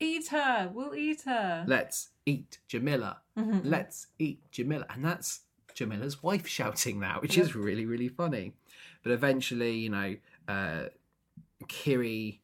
Eat 0.00 0.28
her. 0.28 0.70
We'll 0.74 0.94
eat 0.94 1.22
her. 1.22 1.64
"Let's 1.66 2.10
eat 2.26 2.58
Jamila. 2.68 3.22
Mhm. 3.38 3.62
Let's 3.64 4.08
eat 4.18 4.40
Jamila," 4.50 4.84
and 4.90 5.04
that's 5.04 5.40
Jamila's 5.74 6.22
wife 6.22 6.46
shouting 6.46 7.00
that, 7.00 7.20
which 7.22 7.36
Yep. 7.36 7.46
is 7.46 7.54
really 7.54 7.86
really 7.86 8.08
funny. 8.08 8.54
But 9.02 9.12
eventually, 9.12 9.76
you 9.78 9.90
know, 9.90 10.16
uh, 10.48 10.84
Kiri 11.68 12.40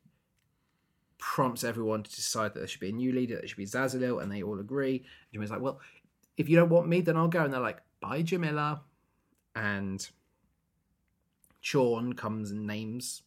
prompts 1.18 1.64
everyone 1.64 2.03
to 2.03 2.11
decide 2.14 2.55
that 2.55 2.61
there 2.61 2.66
should 2.68 2.81
be 2.81 2.89
a 2.89 2.93
new 2.93 3.12
leader, 3.12 3.37
that 3.37 3.45
it 3.45 3.49
should 3.49 3.57
be 3.59 3.66
Zazalil, 3.66 4.22
and 4.22 4.31
they 4.33 4.43
all 4.43 4.59
agree. 4.61 5.05
And 5.33 5.41
Jamila's 5.43 5.51
like, 5.51 5.61
well, 5.61 5.81
if 6.37 6.49
you 6.49 6.57
don't 6.57 6.70
want 6.70 6.89
me, 6.89 7.01
then 7.03 7.16
I'll 7.16 7.28
go. 7.28 7.45
And 7.45 7.53
they're 7.53 7.61
like, 7.61 7.83
bye, 8.01 8.22
Jamila. 8.22 8.83
And 9.55 10.09
Chorn 11.62 12.14
comes 12.14 12.51
and 12.51 12.66
names 12.66 13.22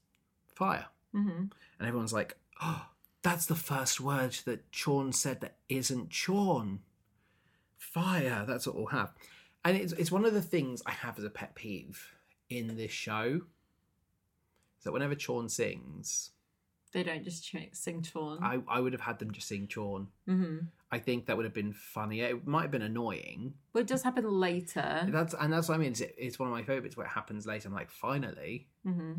fire. 0.56 0.88
Mhm. 1.14 1.52
And 1.80 1.88
everyone's 1.88 2.14
like, 2.14 2.38
oh, 2.62 2.88
that's 3.22 3.46
the 3.46 3.56
first 3.56 4.00
word 4.02 4.34
that 4.46 4.66
Chorn 4.72 5.14
said 5.14 5.42
that 5.42 5.58
isn't 5.70 6.12
Chorn. 6.12 6.82
Fire, 7.78 8.46
that's 8.48 8.66
what 8.66 8.76
we'll 8.76 8.88
have. 8.88 9.14
And 9.66 9.78
it's, 9.78 9.94
it's 9.94 10.12
one 10.12 10.26
of 10.26 10.34
the 10.34 10.42
things 10.42 10.82
I 10.86 10.92
have 10.92 11.18
as 11.18 11.24
a 11.24 11.30
pet 11.30 11.56
peeve 11.56 12.14
in 12.50 12.76
this 12.76 12.92
show. 12.92 13.42
Is 14.78 14.84
that 14.84 14.92
whenever 14.92 15.16
Chorn 15.16 15.48
sings, 15.50 16.32
They 16.92 17.04
don't 17.04 17.24
just 17.24 17.46
ch- 17.46 17.70
sing 17.72 18.04
Chorn. 18.04 18.40
I, 18.44 18.60
I 18.68 18.80
would 18.82 18.92
have 18.94 19.02
had 19.02 19.20
them 19.20 19.32
just 19.32 19.48
sing 19.48 19.70
Chorn. 19.74 20.08
hmm 20.26 20.58
I 20.92 21.00
think 21.00 21.26
that 21.26 21.36
would 21.38 21.46
have 21.46 21.56
been 21.56 21.74
funnier. 21.74 22.28
It 22.28 22.46
might 22.46 22.64
have 22.64 22.72
been 22.72 22.84
annoying. 22.84 23.56
Well, 23.74 23.82
it 23.82 23.88
does 23.88 24.04
happen 24.04 24.30
later. 24.30 25.08
That's 25.10 25.34
and 25.34 25.52
that's 25.52 25.68
what 25.68 25.74
I 25.76 25.78
mean. 25.80 25.92
It's, 25.94 26.02
it's 26.02 26.38
one 26.38 26.48
of 26.48 26.54
my 26.54 26.62
favorites 26.62 26.96
where 26.96 27.08
it 27.08 27.10
happens 27.10 27.48
later. 27.48 27.68
I'm 27.68 27.74
like, 27.74 27.90
finally, 27.90 28.68
hmm 28.84 29.14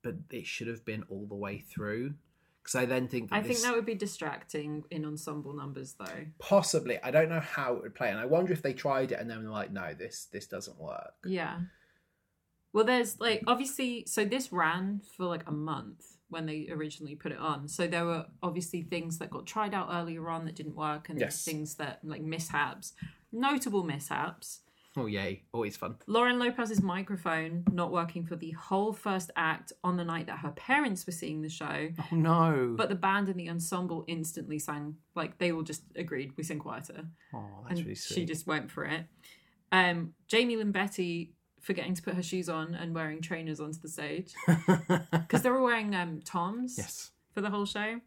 but 0.00 0.14
it 0.30 0.46
should 0.46 0.68
have 0.68 0.84
been 0.84 1.02
all 1.08 1.26
the 1.26 1.34
way 1.34 1.58
through 1.58 2.14
because 2.68 2.82
I 2.82 2.84
then 2.84 3.08
think 3.08 3.30
that 3.30 3.36
I 3.36 3.42
think 3.42 3.60
that 3.60 3.74
would 3.74 3.86
be 3.86 3.94
distracting 3.94 4.84
in 4.90 5.06
ensemble 5.06 5.54
numbers, 5.54 5.94
though. 5.98 6.26
possibly 6.38 6.98
I 7.02 7.10
don't 7.10 7.30
know 7.30 7.40
how 7.40 7.74
it 7.76 7.82
would 7.82 7.94
play, 7.94 8.10
and 8.10 8.18
I 8.18 8.26
wonder 8.26 8.52
if 8.52 8.60
they 8.60 8.74
tried 8.74 9.10
it 9.12 9.18
and 9.18 9.30
then 9.30 9.42
were 9.42 9.50
like, 9.50 9.72
no, 9.72 9.94
this 9.94 10.26
this 10.30 10.46
doesn't 10.46 10.78
work. 10.78 11.14
Yeah. 11.24 11.60
Well, 12.74 12.84
there's 12.84 13.18
like 13.20 13.42
obviously, 13.46 14.04
so 14.06 14.26
this 14.26 14.52
ran 14.52 15.00
for 15.16 15.24
like 15.24 15.48
a 15.48 15.52
month 15.52 16.04
when 16.28 16.44
they 16.44 16.68
originally 16.70 17.14
put 17.14 17.32
it 17.32 17.38
on. 17.38 17.68
So 17.68 17.86
there 17.86 18.04
were 18.04 18.26
obviously 18.42 18.82
things 18.82 19.16
that 19.18 19.30
got 19.30 19.46
tried 19.46 19.72
out 19.72 19.88
earlier 19.90 20.28
on 20.28 20.44
that 20.44 20.54
didn't 20.54 20.76
work, 20.76 21.08
and 21.08 21.18
Yes. 21.18 21.42
things 21.44 21.76
that 21.76 22.00
like 22.04 22.20
mishaps, 22.20 22.92
notable 23.32 23.82
mishaps. 23.82 24.60
Oh 24.96 25.06
yay, 25.06 25.44
always 25.52 25.76
fun. 25.76 25.96
Lauren 26.06 26.38
Lopez's 26.38 26.82
microphone 26.82 27.64
not 27.70 27.92
working 27.92 28.24
for 28.24 28.36
the 28.36 28.50
whole 28.52 28.92
first 28.92 29.30
act 29.36 29.72
on 29.84 29.96
the 29.96 30.04
night 30.04 30.26
that 30.26 30.38
her 30.38 30.50
parents 30.50 31.06
were 31.06 31.12
seeing 31.12 31.42
the 31.42 31.48
show. 31.48 31.88
Oh 31.98 32.16
no. 32.16 32.74
But 32.76 32.88
the 32.88 32.94
band 32.94 33.28
and 33.28 33.38
the 33.38 33.50
ensemble 33.50 34.04
instantly 34.08 34.58
sang, 34.58 34.96
like 35.14 35.38
they 35.38 35.52
all 35.52 35.62
just 35.62 35.82
agreed, 35.94 36.32
we 36.36 36.42
sing 36.42 36.58
quieter. 36.58 37.04
oh, 37.34 37.44
that's 37.62 37.78
and 37.78 37.86
really 37.86 37.94
sweet. 37.94 38.14
she 38.14 38.24
just 38.24 38.46
went 38.46 38.70
for 38.70 38.84
it. 38.84 39.04
Um, 39.70 40.14
Jaime 40.32 40.56
Lyn 40.56 40.72
Beatty 40.72 41.34
forgetting 41.60 41.94
to 41.94 42.02
put 42.02 42.14
her 42.14 42.22
shoes 42.22 42.48
on 42.48 42.74
and 42.74 42.94
wearing 42.94 43.20
trainers 43.20 43.60
onto 43.60 43.78
the 43.80 43.88
stage 43.88 44.32
because 45.12 45.42
they 45.42 45.50
were 45.50 45.62
wearing 45.62 45.94
um, 45.94 46.20
toms 46.24 46.76
yes. 46.78 47.10
for 47.34 47.40
the 47.40 47.50
whole 47.50 47.66
show. 47.66 48.00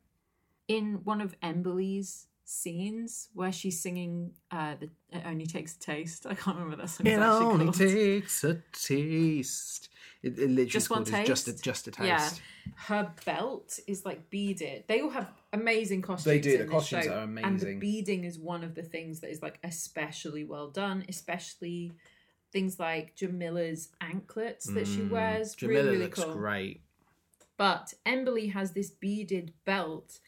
In 0.68 1.02
one 1.04 1.22
of 1.22 1.36
Emberly's 1.44 2.28
scenes 2.44 3.30
where 3.34 3.52
she's 3.52 3.82
singing 3.82 4.34
uh, 4.52 4.76
the 4.80 4.90
"It 5.16 5.24
Only 5.26 5.46
Takes 5.46 5.76
a 5.76 5.80
Taste," 5.80 6.26
I 6.26 6.36
can't 6.36 6.58
remember 6.58 6.78
that 6.84 6.90
song. 6.90 7.08
It 7.08 7.18
only 7.20 7.72
takes 7.72 8.44
a 8.44 8.62
taste. 8.74 9.90
It, 10.24 10.38
it 10.38 10.50
literally 10.50 10.66
Just 10.66 10.90
one 10.90 11.02
as 11.02 11.10
just 11.26 11.48
a 11.48 11.52
taste? 11.52 11.64
just 11.64 11.88
a 11.88 11.92
taste. 11.92 12.08
Yeah, 12.08 12.30
her 12.88 13.14
belt 13.26 13.80
is 13.88 14.06
like 14.06 14.30
beaded. 14.30 14.84
They 14.88 15.02
all 15.02 15.10
have 15.10 15.32
amazing 15.54 16.02
costumes. 16.02 16.26
They 16.26 16.40
do, 16.40 16.58
the 16.60 16.66
costumes 16.66 17.06
show, 17.06 17.12
are 17.14 17.28
And 17.44 17.60
the 17.60 17.76
beading 17.80 18.24
is 18.24 18.38
one 18.38 18.64
of 18.64 18.76
the 18.76 18.84
things 18.84 19.20
that 19.22 19.32
is 19.32 19.42
like 19.42 19.60
especially 19.64 20.44
well 20.44 20.70
done, 20.70 21.06
especially 21.10 21.92
things 22.52 22.80
like 22.80 23.16
Jamila's 23.16 23.90
anklets 24.02 24.66
that 24.68 24.86
she 24.88 25.02
Mm, 25.02 25.10
wears. 25.12 25.56
Jamila 25.56 25.78
really, 25.84 25.92
really 25.92 26.04
looks 26.06 26.20
cool. 26.20 26.34
great. 26.34 26.82
But 27.58 27.94
Emberly 28.06 28.52
has 28.52 28.72
this 28.72 28.90
beaded 28.90 29.54
belt, 29.66 30.20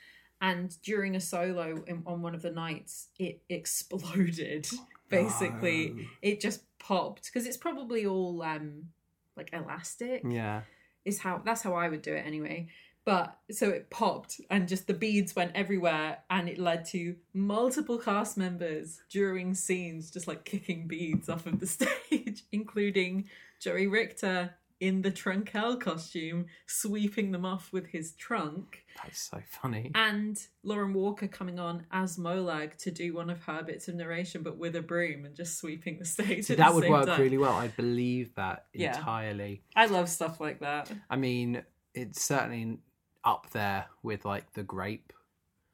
and 0.43 0.75
during 0.83 1.15
a 1.15 1.19
solo 1.21 1.83
in, 1.87 2.03
on 2.05 2.21
one 2.21 2.35
of 2.35 2.41
the 2.43 2.51
nights, 2.51 3.07
it 3.17 3.41
exploded. 3.49 4.67
Basically, 5.09 5.89
No. 5.95 6.03
it 6.21 6.39
just 6.41 6.61
popped 6.79 7.25
because 7.25 7.45
it's 7.47 7.57
probably 7.57 8.05
all 8.05 8.41
um 8.41 8.89
like 9.37 9.49
elastic 9.53 10.21
Yeah. 10.27 10.61
is 11.05 11.19
how 11.19 11.41
that's 11.45 11.61
how 11.61 11.73
I 11.75 11.87
would 11.89 12.01
do 12.01 12.13
it 12.13 12.25
anyway. 12.25 12.67
But 13.05 13.37
so 13.51 13.69
it 13.69 13.89
popped 13.89 14.39
and 14.49 14.67
just 14.67 14.87
the 14.87 14.93
beads 14.93 15.35
went 15.35 15.51
everywhere 15.55 16.19
and 16.29 16.47
it 16.49 16.57
led 16.57 16.85
to 16.85 17.15
multiple 17.33 17.97
cast 17.99 18.37
members 18.37 19.01
during 19.09 19.53
scenes 19.53 20.09
just 20.09 20.27
like 20.27 20.45
kicking 20.45 20.87
beads 20.87 21.27
off 21.29 21.45
of 21.45 21.59
the 21.59 21.67
stage, 21.77 22.43
including 22.51 23.25
Joey 23.59 23.87
Richter 23.87 24.55
in 24.83 25.01
the 25.01 25.09
Trunkel 25.11 25.77
costume, 25.79 26.45
sweeping 26.67 27.31
them 27.31 27.45
off 27.45 27.71
with 27.71 27.87
his 27.87 28.11
trunk, 28.13 28.83
That's 29.01 29.21
so 29.31 29.41
funny. 29.61 29.91
and 29.95 30.37
Lauren 30.63 30.93
Walker 30.93 31.27
coming 31.27 31.57
on 31.59 31.85
as 31.91 32.17
Molag 32.17 32.75
to 32.79 32.91
do 32.91 33.13
one 33.13 33.29
of 33.29 33.41
her 33.43 33.63
bits 33.63 33.87
of 33.87 33.95
narration, 33.95 34.43
but 34.43 34.57
with 34.57 34.75
a 34.75 34.81
broom 34.81 35.23
and 35.25 35.33
just 35.35 35.57
sweeping 35.57 35.99
the 35.99 36.05
stage. 36.15 36.45
So 36.45 36.55
that 36.55 36.73
would 36.73 36.89
work 36.89 37.05
time. 37.07 37.21
really 37.21 37.37
well. 37.37 37.53
I 37.53 37.69
believe 37.69 38.35
that 38.35 38.65
Yeah. 38.73 38.97
entirely. 38.97 39.63
I 39.75 39.85
love 39.85 40.09
stuff 40.09 40.41
like 40.41 40.59
that. 40.59 40.91
I 41.09 41.15
mean, 41.15 41.63
it's 41.93 42.21
certainly 42.23 42.79
up 43.23 43.49
there 43.51 43.85
with 44.03 44.25
like 44.25 44.51
the 44.53 44.63
grape 44.63 45.13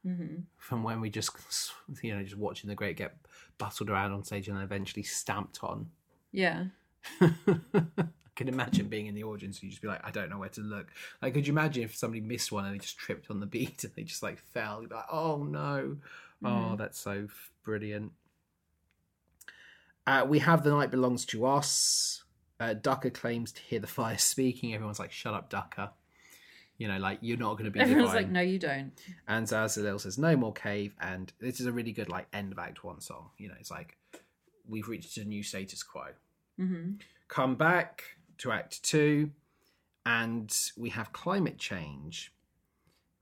hmm 0.04 0.38
from 0.58 0.82
when 0.84 1.02
we 1.02 1.10
just 1.10 1.32
you 2.04 2.16
know 2.16 2.24
just 2.24 2.38
watching 2.38 2.70
the 2.70 2.76
grape 2.76 2.96
get 2.98 3.16
bustled 3.58 3.90
around 3.90 4.12
on 4.14 4.24
stage 4.24 4.48
and 4.48 4.56
then 4.56 4.64
eventually 4.64 5.04
stamped 5.04 5.60
on. 5.64 5.90
Yeah. 6.32 6.66
Can 8.40 8.48
imagine 8.48 8.88
being 8.88 9.08
in 9.08 9.16
the 9.16 9.26
audience 9.26 9.58
and 9.58 9.64
you 9.66 9.70
just 9.70 9.82
be 9.82 9.90
like, 9.90 10.00
I 10.08 10.12
don't 10.12 10.30
know 10.30 10.38
where 10.38 10.48
to 10.50 10.62
look. 10.62 10.88
Like, 11.22 11.34
could 11.34 11.46
you 11.46 11.52
imagine 11.52 11.84
if 11.84 11.94
somebody 11.94 12.22
missed 12.22 12.54
one 12.54 12.64
and 12.64 12.74
they 12.74 12.80
just 12.80 12.98
tripped 12.98 13.30
on 13.30 13.42
the 13.42 13.46
beat 13.46 13.84
and 13.84 13.92
they 13.98 14.04
just 14.04 14.24
like 14.24 14.40
fell? 14.40 14.80
You'd 14.82 14.90
be 14.92 14.96
like, 14.96 15.12
oh 15.12 15.44
no. 15.44 15.98
Oh, 16.42 16.48
Mhm. 16.48 16.78
that's 16.78 16.98
so 16.98 17.26
f- 17.26 17.52
brilliant. 17.64 18.14
Uh, 20.08 20.26
we 20.28 20.40
have 20.40 20.64
The 20.64 20.70
Night 20.72 20.90
Belongs 20.90 21.26
to 21.28 21.46
Us. 21.46 22.24
Uh, 22.60 22.74
Ducker 22.74 23.10
claims 23.10 23.52
to 23.52 23.62
hear 23.62 23.80
the 23.80 23.88
fire 23.88 24.18
speaking. 24.18 24.74
Everyone's 24.74 25.00
like, 25.00 25.12
shut 25.12 25.34
up, 25.34 25.50
Ducker. 25.50 25.92
You 26.78 26.88
know, 26.88 26.98
like, 26.98 27.20
you're 27.22 27.38
not 27.38 27.54
going 27.56 27.66
to 27.66 27.72
be 27.72 27.82
Everyone's 27.82 28.12
divine. 28.12 28.24
like, 28.24 28.32
no, 28.32 28.42
you 28.42 28.58
don't. 28.58 28.94
And 29.28 29.46
Zazalil 29.48 30.00
says, 30.00 30.18
no 30.18 30.38
more 30.38 30.54
cave. 30.54 30.96
And 31.02 31.32
this 31.40 31.60
is 31.60 31.66
a 31.66 31.72
really 31.74 31.92
good, 31.92 32.08
like, 32.10 32.28
end 32.32 32.54
of 32.54 32.60
Act 32.60 32.84
One 32.86 33.02
song. 33.02 33.32
You 33.38 33.50
know, 33.50 33.56
it's 33.60 33.70
like, 33.72 33.98
we've 34.68 34.88
reached 34.88 35.18
a 35.18 35.26
new 35.26 35.44
status 35.44 35.84
quo 35.84 36.06
hmm 36.58 36.92
come 37.30 37.56
back 37.56 38.04
to 38.40 38.52
act 38.52 38.84
two 38.84 39.32
and 40.06 40.56
we 40.78 40.90
have 40.90 41.14
climate 41.14 41.58
change 41.58 42.34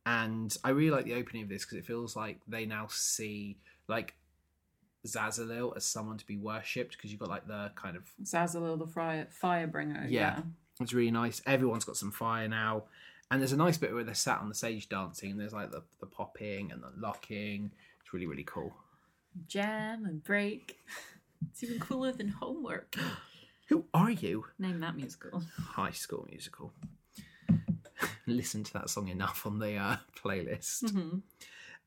and 0.05 0.57
i 0.63 0.69
really 0.69 0.91
like 0.91 1.05
the 1.05 1.13
opening 1.13 1.43
of 1.43 1.49
this 1.49 1.65
because 1.65 1.77
it 1.77 1.85
feels 1.85 2.15
like 2.15 2.39
they 2.47 2.65
now 2.65 2.87
see 2.89 3.57
like 3.87 4.15
zazalil 5.05 5.75
as 5.75 5.85
someone 5.85 6.17
to 6.17 6.25
be 6.25 6.37
worshipped 6.37 6.95
because 6.95 7.11
you've 7.11 7.19
got 7.19 7.29
like 7.29 7.47
the 7.47 7.71
kind 7.75 7.95
of 7.95 8.03
Zazalil 8.23 8.77
the 8.77 8.87
fire 8.87 9.27
firebringer. 9.41 10.09
Yeah. 10.09 10.41
it's 10.81 10.93
really 10.93 11.11
nice 11.11 11.41
everyone's 11.45 11.85
got 11.85 11.97
some 11.97 12.11
fire 12.11 12.47
now 12.47 12.83
and 13.29 13.41
there's 13.41 13.53
a 13.53 13.57
nice 13.57 13.77
bit 13.77 13.93
where 13.93 14.03
they're 14.03 14.15
sat 14.15 14.39
on 14.39 14.49
the 14.49 14.55
stage 14.55 14.89
dancing 14.89 15.31
and 15.31 15.39
there's 15.39 15.53
like 15.53 15.71
the, 15.71 15.83
the 15.99 16.05
popping 16.05 16.71
and 16.71 16.81
the 16.81 16.91
locking 16.97 17.71
it's 18.01 18.13
really 18.13 18.27
really 18.27 18.43
cool 18.43 18.73
Jam 19.47 20.05
and 20.05 20.23
break. 20.23 20.79
It's 21.51 21.63
even 21.63 21.79
cooler 21.79 22.11
than 22.11 22.29
homework. 22.29 22.95
who 23.69 23.85
are 23.93 24.11
you 24.11 24.45
Name 24.59 24.79
that 24.81 24.95
musical. 24.95 25.41
high 25.57 25.91
school 25.91 26.25
musical 26.29 26.73
listen 28.27 28.63
to 28.63 28.73
that 28.73 28.89
song 28.89 29.07
enough 29.07 29.45
on 29.45 29.59
the 29.59 29.75
uh, 29.75 29.97
playlist 30.23 30.91
hmm 30.91 31.19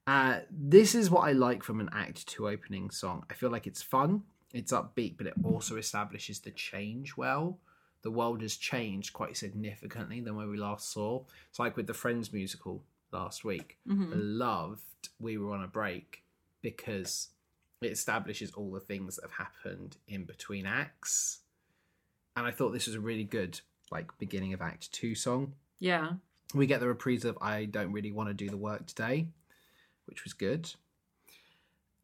Uh, 0.07 0.41
this 0.51 0.95
is 0.95 1.11
what 1.11 1.29
I 1.29 1.33
like 1.33 1.63
from 1.63 1.79
an 1.79 1.91
Act 1.93 2.27
Two 2.27 2.49
opening 2.49 2.91
song. 2.91 3.25
I 3.31 3.35
feel 3.35 3.51
like 3.51 3.67
it's 3.67 3.83
fun, 3.83 4.23
it's 4.53 4.73
upbeat, 4.73 5.17
but 5.19 5.27
it 5.27 5.35
also 5.45 5.77
establishes 5.77 6.41
the 6.41 6.51
change 6.51 7.17
well. 7.17 7.59
The 8.03 8.11
world 8.11 8.41
has 8.43 8.57
changed 8.57 9.13
quite 9.13 9.37
significantly 9.37 10.21
than 10.21 10.35
when 10.37 10.49
we 10.51 10.57
last 10.57 10.91
saw. 10.91 11.23
It's 11.51 11.59
like 11.59 11.77
with 11.77 11.87
the 11.87 11.95
Friends 11.95 12.33
musical 12.33 12.83
last 13.13 13.45
week. 13.45 13.77
hmm 13.87 14.11
I 14.13 14.17
loved 14.17 15.11
We 15.21 15.37
Were 15.39 15.53
on 15.55 15.63
a 15.63 15.69
Break 15.69 16.25
because 16.63 17.29
it 17.83 17.93
establishes 17.93 18.51
all 18.53 18.73
the 18.73 18.81
things 18.81 19.17
that 19.17 19.23
have 19.31 19.47
happened 19.47 19.99
in 20.09 20.25
between 20.25 20.67
acts. 20.67 21.41
And 22.41 22.49
I 22.49 22.53
thought 22.53 22.71
this 22.71 22.87
was 22.87 22.97
a 22.97 23.01
really 23.01 23.25
good 23.25 23.61
like 23.91 24.17
beginning 24.19 24.55
of 24.55 24.63
Act 24.63 24.91
Two 24.93 25.15
song 25.15 25.53
Yeah. 25.79 26.13
we 26.55 26.67
get 26.67 26.81
the 26.81 26.89
reprise 26.89 27.27
of 27.27 27.37
I 27.43 27.67
don't 27.67 27.93
really 27.93 28.13
want 28.13 28.31
to 28.31 28.35
do 28.35 28.49
the 28.49 28.57
work 28.57 28.87
today, 28.87 29.27
which 30.07 30.25
was 30.25 30.33
good. 30.33 30.73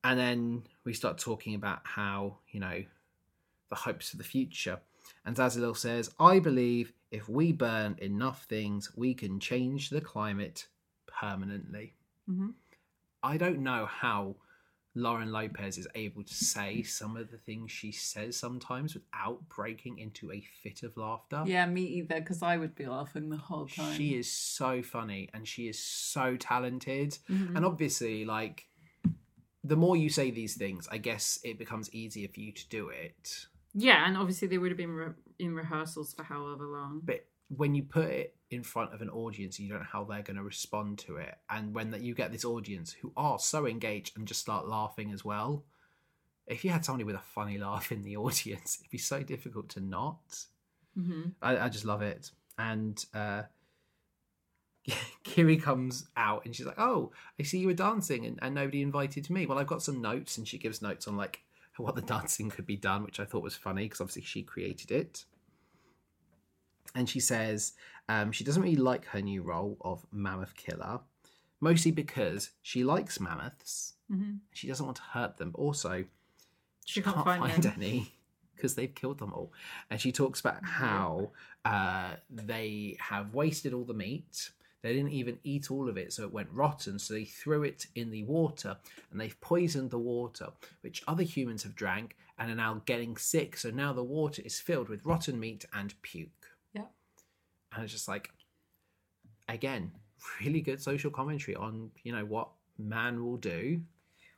And 0.05 0.21
then 0.21 0.65
we 0.85 0.93
start 0.93 1.17
talking 1.17 1.55
about 1.55 1.79
how, 1.85 2.37
you 2.51 2.61
know, 2.61 2.85
the 3.71 3.77
hopes 3.77 4.11
for 4.11 4.19
the 4.19 4.25
future. 4.25 4.79
And 5.25 5.35
Zazalil 5.35 5.75
says, 5.75 6.11
I 6.21 6.39
believe 6.39 6.93
if 7.11 7.31
we 7.31 7.53
burn 7.53 7.97
enough 8.03 8.45
things, 8.45 8.93
we 8.95 9.15
can 9.15 9.41
change 9.41 9.89
the 9.89 10.03
climate 10.03 10.67
permanently. 11.07 11.95
hmm 12.27 12.51
I 13.23 13.39
don't 13.39 13.61
know 13.61 13.87
how 13.87 14.37
Lauren 14.97 15.31
Lopez 15.31 15.77
is 15.77 15.87
able 15.95 16.23
to 16.25 16.35
say 16.35 16.83
some 16.83 17.19
of 17.19 17.31
the 17.31 17.37
things 17.37 17.71
she 17.71 17.93
says 17.93 18.35
sometimes 18.37 18.95
without 18.95 19.47
breaking 19.49 19.99
into 19.99 20.33
a 20.33 20.41
fit 20.63 20.83
of 20.83 20.97
laughter. 20.97 21.43
Yeah, 21.47 21.67
me 21.67 21.83
either, 21.83 22.19
because 22.21 22.43
I 22.43 22.57
would 22.57 22.75
be 22.75 22.87
laughing 22.87 23.29
the 23.29 23.37
whole 23.37 23.67
time. 23.67 23.95
She 23.95 24.15
is 24.15 24.33
so 24.33 24.83
funny 24.83 25.29
and 25.35 25.47
she 25.47 25.69
is 25.69 25.79
so 25.79 26.37
talented. 26.37 27.19
Mhm. 27.29 27.57
And 27.57 27.65
obviously, 27.67 28.25
like, 28.25 28.69
the 29.63 29.77
more 29.77 29.97
you 29.99 30.09
say 30.09 30.31
these 30.31 30.57
things, 30.57 30.89
I 30.91 30.97
guess 30.99 31.41
it 31.45 31.59
becomes 31.59 31.93
easier 31.93 32.29
for 32.29 32.41
you 32.41 32.53
to 32.53 32.69
do 32.71 32.89
it. 32.89 33.47
Yeah, 33.75 34.07
and 34.07 34.17
obviously 34.17 34.49
they 34.49 34.57
would 34.57 34.71
have 34.71 34.79
been 34.79 34.93
re- 34.95 35.13
in 35.39 35.55
rehearsals 35.55 36.15
for 36.15 36.23
however 36.23 36.65
long. 36.67 37.03
But 37.05 37.27
when 37.49 37.75
you 37.75 37.83
put 37.83 38.07
it 38.07 38.35
in 38.51 38.63
front 38.63 38.93
of 38.95 39.03
an 39.03 39.11
audience, 39.11 39.59
you 39.59 39.69
don't 39.69 39.81
know 39.81 39.87
how 39.91 40.05
they're 40.05 40.23
going 40.23 40.37
to 40.37 40.43
respond 40.43 40.99
to 41.01 41.17
it. 41.17 41.37
And 41.51 41.75
when 41.75 41.91
that 41.91 42.01
you 42.03 42.15
get 42.15 42.33
this 42.33 42.45
audience 42.45 42.93
who 42.93 43.13
are 43.17 43.39
so 43.39 43.67
engaged 43.67 44.17
and 44.17 44.27
just 44.27 44.41
start 44.41 44.69
laughing 44.69 45.13
as 45.13 45.25
well, 45.25 45.65
if 46.47 46.65
you 46.65 46.71
had 46.71 46.85
somebody 46.85 47.05
with 47.05 47.17
a 47.17 47.21
funny 47.21 47.59
laugh 47.59 47.93
in 47.93 48.03
the 48.03 48.17
audience, 48.19 48.79
it'd 48.81 48.91
be 48.91 48.99
so 48.99 49.23
difficult 49.23 49.69
to 49.71 49.81
not. 49.81 50.47
hmm 50.95 51.31
I, 51.43 51.59
I 51.59 51.69
just 51.69 51.85
love 51.85 52.03
it. 52.03 52.31
And 52.59 53.05
uh, 53.15 53.43
Kiri 55.25 55.57
comes 55.57 56.07
out 56.17 56.45
and 56.45 56.55
she's 56.55 56.67
like, 56.67 56.79
"Oh, 56.79 57.13
I 57.39 57.43
see 57.43 57.59
you 57.59 57.67
were 57.69 57.75
dancing 57.75 58.25
and, 58.25 58.39
and 58.43 58.55
nobody 58.55 58.83
invited 58.83 59.29
me. 59.31 59.47
Well, 59.47 59.59
I've 59.59 59.67
got 59.67 59.83
some 59.83 60.01
notes." 60.01 60.39
And 60.39 60.47
she 60.47 60.59
gives 60.59 60.83
notes 60.83 61.09
on 61.09 61.17
like 61.17 61.41
what 61.77 61.95
the 61.95 62.03
dancing 62.03 62.49
could 62.51 62.67
be 62.67 62.77
done, 62.77 63.03
which 63.05 63.21
I 63.21 63.25
thought 63.25 63.43
was 63.43 63.57
funny 63.57 63.85
because 63.85 64.01
obviously 64.01 64.23
she 64.23 64.43
created 64.43 64.91
it. 64.91 65.25
And 66.95 67.09
she 67.09 67.21
says 67.21 67.73
um, 68.09 68.33
she 68.33 68.45
doesn't 68.45 68.63
really 68.63 68.77
like 68.77 69.05
her 69.07 69.21
new 69.21 69.43
role 69.43 69.77
of 69.81 70.07
mammoth 70.13 70.55
killer. 70.57 71.01
mostly 71.61 71.91
because 71.91 72.51
she 72.63 72.85
likes 72.85 73.19
mammoths. 73.21 73.95
hmm 74.09 74.35
She 74.53 74.69
doesn't 74.69 74.85
want 74.87 74.97
to 74.99 75.03
hurt 75.03 75.37
them. 75.39 75.53
Also, 75.55 76.05
She 76.85 77.03
can't 77.03 77.25
find 77.25 77.63
them. 77.63 77.73
any 77.77 78.13
because 78.55 78.75
they've 78.75 78.95
killed 78.95 79.19
them 79.19 79.33
all. 79.33 79.53
And 79.91 80.01
she 80.01 80.13
talks 80.13 80.41
about 80.41 80.65
how 80.65 81.31
uh, 81.65 82.15
they 82.31 82.97
have 83.01 83.35
wasted 83.35 83.73
all 83.75 83.85
the 83.85 83.95
meat. 83.95 84.51
They 84.83 84.93
didn't 84.95 85.13
even 85.13 85.39
eat 85.43 85.71
all 85.71 85.89
of 85.89 85.97
it, 85.97 86.13
so 86.13 86.23
it 86.23 86.33
went 86.33 86.49
rotten. 86.53 86.99
So 86.99 87.13
they 87.15 87.25
threw 87.25 87.65
it 87.65 87.87
in 87.97 88.11
the 88.11 88.23
water 88.23 88.77
and 89.11 89.21
they've 89.21 89.39
poisoned 89.41 89.91
the 89.91 89.99
water, 89.99 90.49
which 90.83 91.03
other 91.09 91.23
humans 91.25 91.65
have 91.65 91.75
drank 91.75 92.17
and 92.39 92.51
are 92.51 92.55
now 92.55 92.83
getting 92.87 93.17
sick. 93.17 93.57
So 93.57 93.71
now 93.71 93.93
the 93.93 94.05
water 94.05 94.43
is 94.45 94.61
filled 94.61 94.89
with 94.89 95.05
rotten 95.05 95.41
meat 95.41 95.65
and 95.73 96.01
puke. 96.03 96.46
And 97.73 97.85
it's 97.85 97.93
just 97.93 98.09
like, 98.09 98.31
again, 99.49 99.93
really 100.41 100.61
good 100.61 100.81
social 100.81 101.11
commentary 101.11 101.55
on, 101.57 101.91
you 102.03 102.13
know, 102.13 102.25
what 102.25 102.49
man 102.79 103.25
will 103.25 103.37
do. 103.37 103.81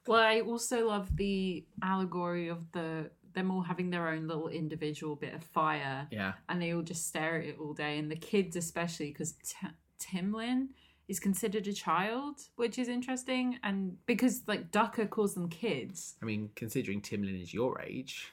Well, 0.07 0.21
I 0.23 0.41
also 0.41 0.89
love 0.89 1.15
the 1.17 1.65
allegory 1.83 2.49
of 2.49 2.71
the 2.73 3.11
them 3.35 3.51
all 3.51 3.61
having 3.61 3.91
their 3.91 4.09
own 4.09 4.27
little 4.27 4.49
individual 4.49 5.15
bit 5.15 5.35
of 5.35 5.45
fire, 5.45 6.09
Yeah. 6.11 6.33
and 6.49 6.61
they 6.61 6.73
all 6.73 6.83
just 6.83 7.07
stare 7.07 7.37
at 7.39 7.45
it 7.45 7.59
all 7.61 7.75
day, 7.75 7.99
and 7.99 8.11
the 8.11 8.17
kids 8.17 8.57
especially 8.57 9.09
because 9.13 9.33
T- 9.45 9.69
Tiblin 10.01 10.69
is 11.09 11.21
considered 11.21 11.67
a 11.69 11.73
child, 11.73 12.41
which 12.57 12.79
is 12.79 12.89
interesting, 12.89 13.59
and 13.63 13.99
because 14.07 14.43
like 14.49 14.71
Ducker 14.71 15.07
calls 15.07 15.35
them 15.35 15.49
kids. 15.51 16.17
I 16.23 16.25
mean, 16.25 16.51
considering 16.57 17.03
Tiblin 17.03 17.41
is 17.41 17.53
your 17.53 17.81
age. 17.83 18.33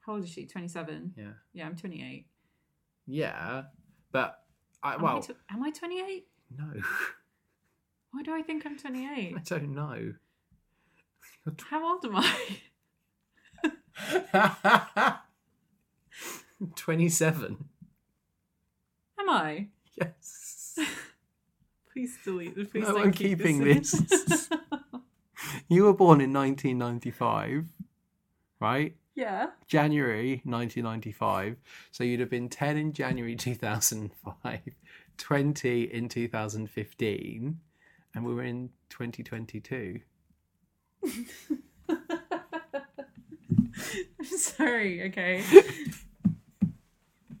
How 0.00 0.12
old 0.14 0.24
is 0.24 0.30
she? 0.30 0.46
Twenty 0.46 0.68
seven. 0.68 1.14
Yeah. 1.16 1.32
Yeah, 1.54 1.66
I'm 1.66 1.74
twenty 1.76 2.02
eight. 2.04 2.26
Yeah, 3.06 3.64
but 4.12 4.42
I 4.82 4.94
Am, 4.94 5.02
well, 5.02 5.16
I 5.18 5.20
tw- 5.20 5.36
am 5.50 5.62
I 5.62 5.70
twenty 5.70 6.00
eight? 6.00 6.26
no, 6.56 6.64
Why 8.12 8.22
do 8.22 8.34
I 8.34 8.42
think 8.42 8.64
I'm 8.66 8.78
twenty 8.78 9.06
eight? 9.06 9.34
I 9.36 9.40
don't 9.40 9.74
know. 9.74 10.14
How 11.70 11.92
old 11.94 12.04
am 12.04 12.16
I? 12.16 12.36
Twenty-seven. 16.76 17.64
Am 19.20 19.30
I? 19.30 19.68
Yes, 20.00 20.78
Please 21.92 22.16
delete 22.24 22.54
this. 22.56 22.68
Please 22.68 22.88
No, 22.88 22.98
I'm 22.98 23.12
keep 23.12 23.38
keeping 23.38 23.62
this. 23.64 23.92
this. 23.92 24.48
you 25.68 25.84
were 25.84 25.92
born 25.94 26.20
in 26.20 26.32
1995, 26.32 27.66
right? 28.60 28.96
Yeah. 29.18 29.48
January 29.66 30.40
1995. 30.44 31.56
So 31.90 32.04
you'd 32.04 32.20
have 32.20 32.30
been 32.30 32.48
10 32.48 32.76
in 32.76 32.92
January 32.92 33.34
2005, 33.34 34.60
20 35.18 35.82
in 35.82 36.08
2015, 36.08 37.60
and 38.14 38.24
we 38.24 38.32
were 38.34 38.44
in 38.44 38.70
2022. 38.90 40.00
I'm 41.04 41.26
sorry, 44.36 45.02
okay. 45.08 45.42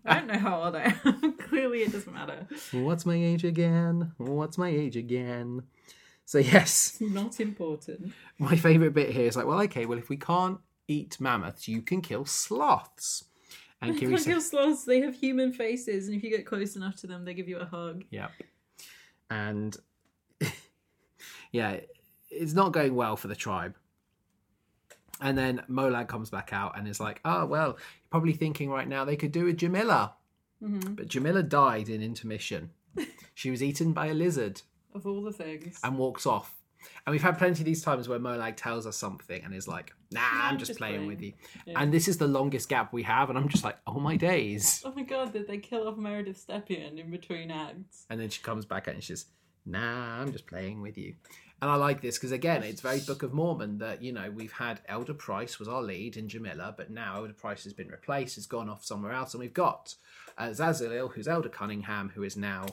I 0.04 0.14
don't 0.14 0.26
know 0.26 0.38
how 0.38 0.64
old 0.64 0.74
I 0.74 0.94
am. 1.04 1.34
Clearly, 1.38 1.82
it 1.82 1.92
doesn't 1.92 2.12
matter. 2.12 2.48
What's 2.72 3.06
my 3.06 3.14
age 3.14 3.44
again? 3.44 4.12
What's 4.16 4.58
my 4.58 4.68
age 4.68 4.96
again? 4.96 5.62
So, 6.24 6.38
yes, 6.38 6.96
It's 7.00 7.12
not 7.12 7.38
important. 7.40 8.12
my 8.38 8.56
favourite 8.56 8.94
bit 8.94 9.10
here 9.10 9.26
is 9.26 9.36
like, 9.36 9.46
well, 9.46 9.60
okay, 9.62 9.86
well, 9.86 9.98
if 9.98 10.08
we 10.08 10.16
can't 10.16 10.58
eat 10.88 11.20
mammoths, 11.20 11.68
you 11.68 11.82
can 11.82 12.00
kill 12.00 12.24
sloths. 12.24 13.24
And 13.80 13.92
You 13.94 14.00
Kiri 14.00 14.12
can't 14.12 14.22
says, 14.22 14.32
kill 14.32 14.40
sloths. 14.40 14.84
They 14.84 15.00
have 15.00 15.14
human 15.14 15.52
faces, 15.52 16.08
and 16.08 16.16
if 16.16 16.24
you 16.24 16.30
get 16.30 16.44
close 16.46 16.74
enough 16.76 16.96
to 16.96 17.06
them, 17.06 17.24
they 17.24 17.34
give 17.34 17.48
you 17.48 17.58
a 17.58 17.64
hug. 17.66 18.04
yeah. 18.10 18.28
And 19.30 19.76
yeah, 21.52 21.80
it's 22.30 22.54
not 22.54 22.72
going 22.72 22.94
well 22.94 23.16
for 23.16 23.28
the 23.28 23.36
tribe. 23.36 23.74
And 25.20 25.36
then 25.36 25.62
Molag 25.68 26.08
comes 26.08 26.30
back 26.30 26.52
out 26.52 26.78
and 26.78 26.86
is 26.86 27.00
like, 27.00 27.20
oh, 27.24 27.44
well, 27.44 27.66
you're 27.70 27.76
probably 28.10 28.32
thinking 28.34 28.70
right 28.70 28.86
now 28.88 29.04
they 29.04 29.16
could 29.16 29.32
do 29.32 29.46
a 29.48 29.52
Jamila. 29.52 30.14
hmm 30.62 30.78
But 30.94 31.08
Jamila 31.08 31.42
died 31.42 31.88
in 31.88 32.02
intermission. 32.02 32.70
she 33.34 33.50
was 33.50 33.62
eaten 33.62 33.92
by 33.92 34.06
a 34.06 34.14
lizard 34.14 34.62
Of 34.94 35.06
all 35.06 35.22
the 35.22 35.32
things. 35.32 35.80
and 35.82 35.98
walks 35.98 36.24
off. 36.24 36.54
And 37.06 37.12
we've 37.12 37.22
had 37.22 37.38
plenty 37.38 37.60
of 37.60 37.64
these 37.64 37.82
times 37.82 38.08
where 38.08 38.18
Molag 38.18 38.56
tells 38.56 38.86
us 38.86 38.96
something 38.96 39.42
and 39.44 39.54
is 39.54 39.66
like, 39.68 39.94
nah, 40.10 40.20
I'm 40.32 40.58
just, 40.58 40.76
playing, 40.76 41.06
with 41.06 41.22
you. 41.22 41.32
Yeah. 41.66 41.82
And 41.82 41.92
this 41.92 42.08
is 42.08 42.18
the 42.18 42.26
longest 42.26 42.68
gap 42.68 42.92
we 42.92 43.02
have. 43.04 43.30
And 43.30 43.38
I'm 43.38 43.48
just 43.48 43.64
like, 43.64 43.76
oh 43.86 43.98
my 44.00 44.16
days. 44.16 44.82
Oh 44.84 44.92
my 44.94 45.02
god, 45.02 45.32
did 45.32 45.46
they 45.46 45.58
kill 45.58 45.88
off 45.88 45.96
Meredith 45.96 46.44
Stepien 46.46 46.98
in 46.98 47.10
between 47.10 47.50
acts? 47.50 48.06
And 48.10 48.20
then 48.20 48.28
she 48.28 48.42
comes 48.42 48.64
back 48.64 48.86
and 48.88 49.02
she's, 49.02 49.26
nah, 49.64 50.20
I'm 50.20 50.32
just 50.32 50.46
playing 50.46 50.82
with 50.82 50.98
you. 50.98 51.14
And 51.60 51.70
I 51.70 51.74
like 51.74 52.00
this 52.00 52.16
because, 52.16 52.30
again, 52.30 52.62
it's 52.62 52.80
very 52.80 53.00
Book 53.00 53.24
of 53.24 53.32
Mormon 53.32 53.78
that, 53.78 54.00
you 54.00 54.12
know, 54.12 54.30
we've 54.30 54.52
had 54.52 54.80
Elder 54.86 55.14
Price 55.14 55.58
was 55.58 55.66
our 55.66 55.82
lead 55.82 56.16
in 56.16 56.28
Jamila, 56.28 56.72
but 56.76 56.90
now 56.90 57.16
Elder 57.16 57.32
Price 57.32 57.64
has 57.64 57.72
been 57.72 57.88
replaced, 57.88 58.36
has 58.36 58.46
gone 58.46 58.68
off 58.68 58.84
somewhere 58.84 59.12
else. 59.12 59.34
And 59.34 59.40
we've 59.40 59.52
got 59.52 59.94
uh, 60.36 60.52
who's 60.52 61.26
Elder 61.26 61.48
Cunningham, 61.48 62.10
who 62.14 62.22
is 62.22 62.36
now 62.36 62.66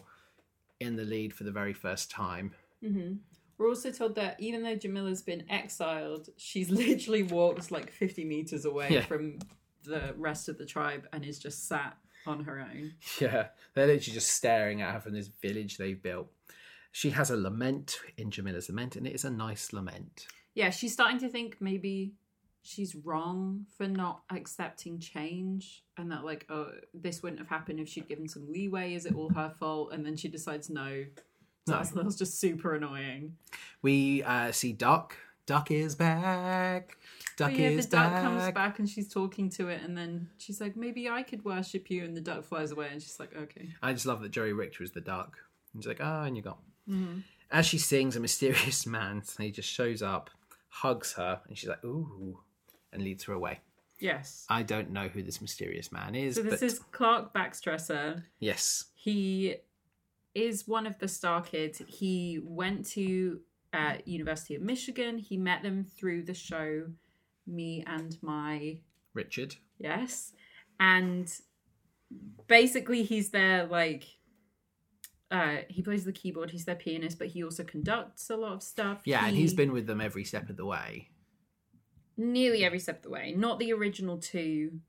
in 0.79 0.95
the 0.97 1.03
lead 1.03 1.33
for 1.33 1.45
the 1.45 1.51
very 1.51 1.73
first 1.73 2.11
time. 2.11 2.53
hmm 2.81 3.13
We're 3.57 3.69
also 3.69 3.91
told 3.91 4.15
that 4.15 4.35
even 4.39 4.63
though 4.63 4.75
Jamila's 4.75 5.21
been 5.21 5.45
exiled, 5.49 6.29
she's 6.37 6.69
literally 6.85 7.23
walked 7.23 7.71
like 7.71 7.91
50 7.91 8.25
meters 8.25 8.65
away 8.65 8.89
Yeah. 8.91 9.05
from 9.05 9.39
the 9.83 10.13
rest 10.17 10.49
of 10.49 10.57
the 10.57 10.65
tribe 10.65 11.07
and 11.13 11.23
is 11.23 11.39
just 11.39 11.67
sat 11.67 11.95
on 12.27 12.43
her 12.43 12.59
own. 12.59 12.93
Yeah, 13.21 13.47
they're 13.73 13.85
literally 13.87 14.13
just 14.15 14.31
staring 14.31 14.81
at 14.81 14.93
her 14.93 14.99
from 14.99 15.13
this 15.13 15.27
village 15.41 15.77
they've 15.77 16.01
built. 16.01 16.27
She 16.91 17.11
has 17.11 17.29
a 17.29 17.37
lament 17.37 17.99
in 18.17 18.31
Jamila's 18.31 18.67
lament, 18.69 18.95
and 18.95 19.05
it 19.05 19.13
is 19.13 19.25
a 19.25 19.29
nice 19.29 19.73
lament. 19.73 20.27
Yeah, 20.53 20.69
she's 20.69 20.93
starting 20.93 21.19
to 21.19 21.29
think 21.29 21.57
maybe 21.59 22.13
she's 22.63 22.95
wrong 22.95 23.65
for 23.77 23.87
not 23.87 24.23
accepting 24.31 24.97
change 24.97 25.83
and 25.97 26.11
that 26.11 26.25
like 26.25 26.47
oh 26.49 26.71
this 26.95 27.21
wouldn't 27.21 27.37
have 27.37 27.47
happened 27.47 27.79
if 27.79 27.87
she'd 27.87 28.07
given 28.07 28.27
some 28.27 28.51
leeway 28.51 28.95
is 28.95 29.05
it 29.05 29.13
all 29.13 29.29
her 29.29 29.53
fault 29.59 29.93
and 29.93 30.03
then 30.03 30.17
she 30.17 30.27
decides 30.27 30.67
no 30.67 31.05
No. 31.67 31.75
Zazzalil's 31.77 32.17
just 32.17 32.39
super 32.39 32.75
annoying 32.75 33.37
We 33.81 34.23
uh, 34.23 34.51
see 34.51 34.73
Duck. 34.73 35.15
Duck 35.47 35.69
is 35.71 35.95
back. 35.95 36.97
Duck 37.37 37.51
But 37.51 37.59
Oh, 37.59 37.63
yeah 37.63 37.69
the 37.69 37.75
is 37.75 37.85
duck 37.87 38.11
back. 38.11 38.21
comes 38.23 38.51
back 38.53 38.79
and 38.79 38.89
she's 38.89 39.07
talking 39.11 39.49
to 39.51 39.67
it 39.69 39.81
and 39.83 39.97
then 39.97 40.29
she's 40.37 40.59
like 40.61 40.75
maybe 40.75 41.09
i 41.09 41.21
could 41.21 41.43
worship 41.43 41.89
you 41.91 42.03
and 42.05 42.15
the 42.15 42.21
duck 42.21 42.43
flies 42.45 42.71
away 42.71 42.87
and 42.91 43.01
she's 43.01 43.19
like 43.19 43.35
okay 43.35 43.69
I 43.83 43.93
just 43.93 44.05
love 44.05 44.21
that 44.21 44.29
Joey 44.31 44.53
Richter 44.53 44.83
is 44.83 44.91
the 44.91 45.01
duck. 45.01 45.37
And 45.73 45.83
she's 45.83 45.87
like, 45.87 45.99
oh, 46.01 46.21
and 46.23 46.37
you 46.37 46.41
got. 46.41 46.59
mm-hmm. 46.89 47.19
As 47.51 47.65
she 47.65 47.77
sings, 47.77 48.15
a 48.15 48.19
mysterious 48.21 48.85
man, 48.97 49.21
he 49.37 49.51
just 49.51 49.67
shows 49.69 50.01
up, 50.01 50.29
hugs 50.69 51.13
her, 51.13 51.41
and 51.47 51.57
she's 51.57 51.67
like, 51.69 51.83
ooh, 51.83 52.39
and 52.93 53.03
leads 53.03 53.25
her 53.25 53.33
away. 53.33 53.59
yes 53.99 54.45
I 54.49 54.63
don't 54.63 54.91
know 54.91 55.07
who 55.09 55.21
this 55.21 55.41
mysterious 55.41 55.91
man 55.91 56.15
is, 56.15 56.35
so 56.35 56.43
this 56.43 56.59
but 56.61 56.63
is 56.63 56.79
Clark 56.91 57.33
Baxtresser 57.33 58.23
yes, 58.39 58.85
he 58.95 59.55
is 60.35 60.67
one 60.67 60.85
of 60.85 60.99
the 60.99 61.07
star 61.07 61.41
kids 61.41 61.81
he 61.87 62.39
went 62.43 62.85
to 62.85 63.39
uh, 63.73 63.95
university 64.05 64.53
of 64.55 64.61
michigan 64.61 65.17
he 65.17 65.37
met 65.37 65.63
them 65.63 65.83
through 65.97 66.21
the 66.23 66.33
show 66.33 66.83
me 67.47 67.83
and 67.87 68.17
my 68.21 68.77
Richard. 69.13 69.55
yes 69.79 70.33
and 70.79 71.31
basically 72.47 73.03
he's 73.03 73.29
there 73.31 73.65
like 73.65 74.05
uh 75.31 75.57
he 75.69 75.81
plays 75.81 76.05
the 76.05 76.11
keyboard 76.11 76.51
he's 76.51 76.65
their 76.65 76.75
pianist 76.75 77.17
but 77.17 77.27
he 77.27 77.43
also 77.43 77.63
conducts 77.63 78.29
a 78.29 78.35
lot 78.37 78.53
of 78.53 78.61
stuff 78.63 79.01
Yeah, 79.05 79.25
and 79.25 79.35
he's 79.35 79.53
been 79.53 79.71
with 79.73 79.87
them 79.87 79.99
every 80.01 80.23
step 80.23 80.49
of 80.49 80.57
the 80.57 80.65
way. 80.65 81.09
nearly 82.17 82.63
every 82.63 82.79
step 82.79 82.97
of 82.97 83.03
the 83.03 83.09
way. 83.09 83.33
Not 83.35 83.59
the 83.59 83.73
original 83.73 84.17
two 84.17 84.79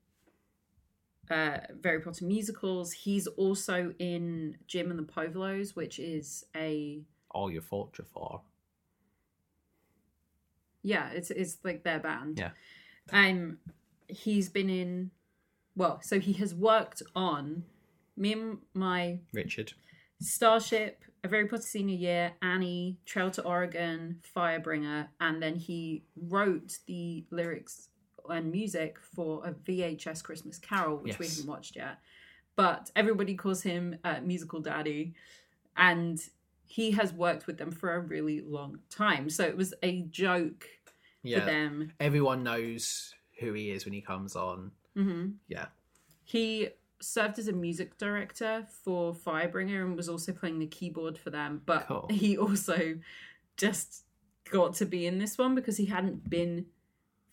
uh 1.31 1.59
Harry 1.85 2.01
Potter 2.01 2.25
musicals. 2.25 2.93
He's 2.93 3.27
also 3.27 3.95
in 3.99 4.57
Jim 4.67 4.91
and 4.91 4.99
the 4.99 5.05
Povolos, 5.05 5.75
which 5.77 5.99
is 5.99 6.45
a 6.55 7.01
All 7.31 7.51
your 7.51 7.63
fault, 7.63 7.93
Jafar. 7.95 8.41
yeah, 10.83 11.11
it's 11.11 11.31
it's 11.31 11.59
like 11.65 11.83
their 11.85 11.99
band. 11.99 12.39
Yeah. 12.39 12.51
Um 13.13 13.59
he's 14.09 14.49
been 14.49 14.71
in 14.71 15.11
well, 15.75 16.01
so 16.03 16.19
he 16.21 16.33
has 16.35 16.55
worked 16.55 17.03
on 17.15 17.65
me 18.17 18.33
and 18.33 18.59
my 18.73 19.19
Richard. 19.33 19.73
Starship, 20.21 21.05
A 21.23 21.29
Very 21.29 21.47
Potter 21.47 21.61
Senior 21.63 21.97
Year, 21.97 22.33
Annie, 22.41 22.97
Trail 23.05 23.31
to 23.33 23.43
Oregon, 23.43 24.23
Firebringer, 24.35 25.09
and 25.21 25.43
then 25.43 25.57
he 25.57 26.05
wrote 26.17 26.79
the 26.87 27.27
lyrics 27.31 27.89
and 28.31 28.51
music 28.51 28.99
for 29.01 29.45
a 29.47 29.53
VHS 29.53 30.23
Christmas 30.23 30.59
Carol, 30.59 30.97
which 30.99 31.19
we 31.19 31.27
haven't 31.27 31.47
watched 31.47 31.77
yet. 31.77 31.99
But 32.57 32.91
everybody 32.97 33.35
calls 33.35 33.63
him 33.63 33.97
uh, 34.05 34.21
Musical 34.23 34.61
Daddy, 34.61 35.15
and 35.77 36.19
he 36.67 36.91
has 36.93 37.13
worked 37.13 37.47
with 37.47 37.59
them 37.59 37.71
for 37.71 37.95
a 37.95 38.01
really 38.01 38.41
long 38.41 38.79
time. 38.91 39.29
So 39.31 39.45
it 39.45 39.57
was 39.57 39.75
a 39.83 40.03
joke 40.03 40.67
Yeah. 41.23 41.41
for 41.41 41.47
them. 41.47 41.93
Everyone 42.01 42.43
knows 42.43 43.15
who 43.41 43.53
he 43.53 43.71
is 43.71 43.85
when 43.85 43.93
he 43.95 44.01
comes 44.01 44.35
on. 44.37 44.73
hmm 44.95 45.29
Yeah. 45.49 45.67
He 46.25 46.69
served 46.99 47.39
as 47.39 47.47
a 47.47 47.53
music 47.53 47.99
director 47.99 48.67
for 48.83 49.15
Firebringer 49.15 49.85
and 49.85 49.95
was 49.97 50.09
also 50.09 50.33
playing 50.33 50.59
the 50.59 50.67
keyboard 50.67 51.19
for 51.19 51.29
them. 51.31 51.61
But 51.67 51.87
Cool. 51.87 52.07
he 52.11 52.39
also 52.39 52.97
just 53.59 54.05
got 54.51 54.75
to 54.77 54.87
be 54.87 55.07
in 55.07 55.19
this 55.19 55.37
one 55.37 55.55
because 55.55 55.77
he 55.77 55.85
hadn't 55.87 56.29
been 56.31 56.67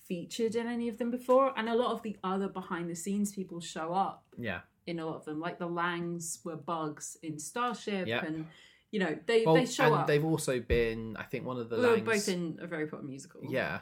featured 0.08 0.56
in 0.56 0.68
any 0.68 0.90
of 0.90 0.98
them 0.98 1.12
before. 1.12 1.54
And 1.58 1.70
a 1.70 1.76
lot 1.76 1.92
of 1.92 2.02
the 2.04 2.18
other 2.24 2.48
behind 2.48 2.90
the 2.90 2.96
scenes 2.96 3.32
people 3.34 3.60
show 3.62 3.94
up 3.94 4.24
Yeah. 4.38 4.62
in 4.86 5.00
a 5.00 5.06
lot 5.06 5.16
of 5.18 5.26
them. 5.26 5.40
Like 5.40 5.60
the 5.60 5.68
Langs 5.68 6.40
were 6.44 6.56
bugs 6.56 7.18
in 7.22 7.40
Starship 7.40 8.08
Yep. 8.08 8.24
and 8.24 8.48
you 8.92 9.00
know, 9.00 9.18
they, 9.26 9.44
Well, 9.44 9.56
they 9.56 9.66
show 9.66 9.86
and 9.86 9.96
up. 9.96 10.08
they've 10.08 10.24
also 10.24 10.60
been. 10.60 11.18
I 11.18 11.24
think 11.24 11.46
one 11.46 11.58
of 11.58 11.68
the 11.70 11.78
they 11.78 11.82
were 11.88 11.94
Langs. 11.96 12.06
both 12.06 12.30
in 12.30 12.60
a 12.62 12.68
Very 12.68 12.86
Potter 12.86 13.02
musical. 13.04 13.42
Yeah. 13.50 13.80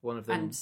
One 0.00 0.16
of 0.16 0.26
them. 0.26 0.40
And 0.44 0.58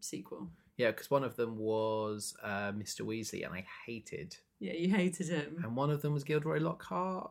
sequel. 0.00 0.48
Yeah, 0.78 0.92
because 0.92 1.10
one 1.10 1.24
of 1.24 1.36
them 1.36 1.58
was 1.58 2.34
uh, 2.42 2.72
Mr. 2.72 3.00
Weasley, 3.02 3.44
and 3.44 3.52
I 3.54 3.66
hated. 3.84 4.36
Yeah, 4.60 4.72
you 4.72 4.88
hated 4.94 5.28
him. 5.28 5.60
And 5.62 5.76
one 5.76 5.90
of 5.90 6.00
them 6.00 6.14
was 6.14 6.24
Gilderoy 6.24 6.60
Lockhart. 6.60 7.30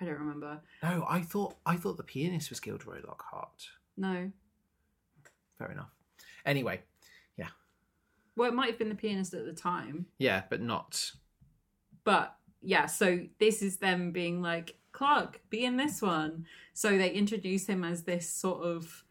I 0.00 0.04
don't 0.04 0.18
remember. 0.18 0.60
No, 0.82 1.04
I 1.08 1.20
thought 1.20 1.56
I 1.66 1.76
thought 1.76 1.96
the 1.96 2.02
pianist 2.02 2.50
was 2.50 2.60
Gilderoy 2.60 3.00
Lockhart. 3.06 3.68
No. 3.96 4.32
Fair 5.62 5.72
enough. 5.72 5.90
Anyway, 6.44 6.80
yeah. 7.36 7.48
Well, 8.36 8.48
it 8.48 8.54
might 8.54 8.70
have 8.70 8.78
been 8.78 8.88
the 8.88 8.94
pianist 8.94 9.34
at 9.34 9.44
the 9.46 9.52
time. 9.52 10.06
yeah, 10.18 10.42
but 10.50 10.60
not. 10.60 11.12
But 12.04 12.34
yeah, 12.60 12.86
so 12.86 13.20
this 13.38 13.62
is 13.62 13.76
them 13.76 14.10
being 14.12 14.42
like, 14.42 14.74
Clark, 14.92 15.40
be 15.50 15.64
in 15.64 15.76
this 15.76 16.02
one. 16.02 16.46
So 16.74 16.98
they 16.98 17.10
introduce 17.10 17.66
him 17.66 17.84
as 17.84 18.02
this 18.02 18.28
sort 18.28 18.62
of 18.64 19.04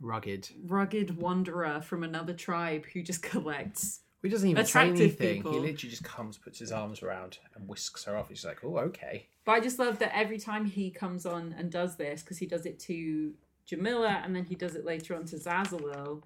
Rugged. 0.00 0.48
rugged 0.66 1.16
wanderer 1.16 1.80
from 1.80 2.02
another 2.02 2.34
tribe 2.34 2.86
who 2.92 3.02
just 3.02 3.22
collects. 3.30 4.00
He 4.22 4.30
doesn't 4.30 4.48
even 4.48 4.64
say 4.64 4.88
anything. 4.88 5.36
people. 5.36 5.52
He 5.52 5.58
literally 5.58 5.90
just 5.90 6.02
comes, 6.02 6.38
puts 6.38 6.58
his 6.58 6.72
arms 6.72 7.02
around, 7.02 7.38
and 7.54 7.68
whisks 7.68 8.04
her 8.04 8.16
off. 8.16 8.30
He's 8.30 8.42
like, 8.44 8.64
"Oh, 8.64 8.78
okay." 8.78 9.28
But 9.44 9.52
I 9.52 9.60
just 9.60 9.78
love 9.78 9.98
that 9.98 10.16
every 10.16 10.38
time 10.38 10.64
he 10.64 10.90
comes 10.90 11.26
on 11.26 11.54
and 11.58 11.70
does 11.70 11.96
this, 11.96 12.22
because 12.22 12.38
he 12.38 12.46
does 12.46 12.64
it 12.64 12.78
to 12.80 13.34
Jamila 13.66 14.20
and 14.24 14.34
then 14.34 14.44
he 14.44 14.54
does 14.54 14.74
it 14.74 14.84
later 14.84 15.14
on 15.16 15.24
to 15.26 15.36
Zazalil, 15.36 16.22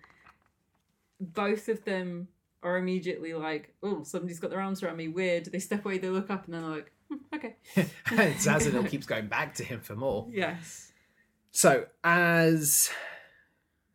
both 1.20 1.68
of 1.68 1.84
them 1.84 2.28
are 2.62 2.76
immediately 2.76 3.34
like, 3.34 3.74
oh, 3.82 4.02
somebody's 4.02 4.40
got 4.40 4.50
their 4.50 4.60
arms 4.60 4.82
around 4.82 4.96
me, 4.96 5.08
weird. 5.08 5.46
They 5.46 5.58
step 5.58 5.84
away, 5.84 5.98
they 5.98 6.08
look 6.08 6.30
up, 6.30 6.46
and 6.46 6.54
then 6.54 6.62
they're 6.62 6.70
like, 6.70 6.92
"Hmm, 7.08 7.34
okay. 7.34 7.56
Zazalil 8.06 8.88
keeps 8.88 9.06
going 9.06 9.28
back 9.28 9.54
to 9.54 9.64
him 9.64 9.80
for 9.80 9.94
more. 9.94 10.26
Yes. 10.30 10.92
So, 11.50 11.86
as 12.04 12.90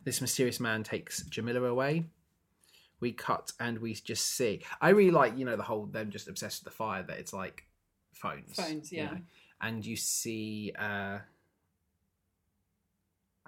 this 0.04 0.22
mysterious 0.22 0.60
man 0.60 0.84
takes 0.84 1.24
Jamila 1.24 1.64
away, 1.64 2.06
we 3.00 3.12
cut 3.12 3.52
and 3.60 3.80
we 3.80 3.94
just 3.94 4.36
see. 4.36 4.62
I 4.82 4.90
really 4.90 5.12
like, 5.12 5.38
you 5.38 5.46
know, 5.46 5.58
the 5.58 5.64
whole 5.64 5.86
them 5.86 6.10
just 6.10 6.28
obsessed 6.28 6.64
with 6.64 6.74
the 6.74 6.78
fire 6.78 7.04
that 7.04 7.20
it's 7.20 7.34
like 7.34 7.66
phones. 8.14 8.56
Phones, 8.56 8.92
you 8.92 9.00
yeah. 9.00 9.06
know. 9.06 9.18
And 9.62 9.86
you 9.86 9.96
see, 9.96 10.74
uh, 10.78 11.20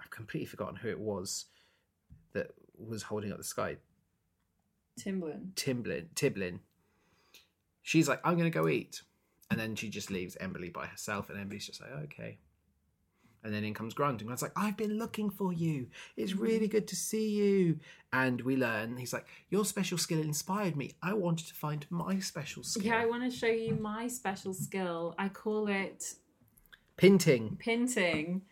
I've 0.06 0.10
completely 0.10 0.46
forgotten 0.46 0.76
who 0.76 0.88
it 0.88 1.00
was 1.00 1.46
that 2.32 2.52
was 2.78 3.02
holding 3.02 3.32
up 3.32 3.38
the 3.38 3.44
sky. 3.44 3.76
Timblin. 5.00 5.52
Timblin, 5.54 6.06
Tiblin. 6.14 6.60
She's 7.82 8.08
like, 8.08 8.20
I'm 8.22 8.36
going 8.36 8.50
to 8.50 8.56
go 8.56 8.68
eat. 8.68 9.02
And 9.50 9.58
then 9.58 9.74
she 9.74 9.88
just 9.88 10.10
leaves 10.10 10.36
Emily 10.38 10.70
by 10.70 10.86
herself, 10.86 11.28
and 11.28 11.40
Emily's 11.40 11.66
just 11.66 11.80
like, 11.80 11.90
okay. 12.04 12.38
And 13.42 13.52
then 13.52 13.64
in 13.64 13.74
comes 13.74 13.94
Grant, 13.94 14.20
and 14.20 14.28
Grant's 14.28 14.42
like, 14.42 14.52
I've 14.56 14.76
been 14.76 14.96
looking 14.96 15.28
for 15.28 15.52
you. 15.52 15.88
It's 16.16 16.32
mm. 16.32 16.40
really 16.40 16.68
good 16.68 16.86
to 16.88 16.96
see 16.96 17.30
you. 17.30 17.80
And 18.12 18.40
we 18.42 18.56
learn, 18.56 18.96
he's 18.96 19.12
like, 19.12 19.26
Your 19.50 19.64
special 19.64 19.98
skill 19.98 20.20
inspired 20.20 20.76
me. 20.76 20.92
I 21.02 21.14
wanted 21.14 21.48
to 21.48 21.54
find 21.54 21.84
my 21.90 22.20
special 22.20 22.62
skill. 22.62 22.86
Yeah, 22.86 22.98
I 22.98 23.06
want 23.06 23.24
to 23.24 23.36
show 23.36 23.46
you 23.46 23.74
my 23.74 24.06
special 24.06 24.54
skill. 24.54 25.16
I 25.18 25.28
call 25.28 25.68
it 25.68 26.14
Pinting. 26.96 27.58
painting. 27.58 28.42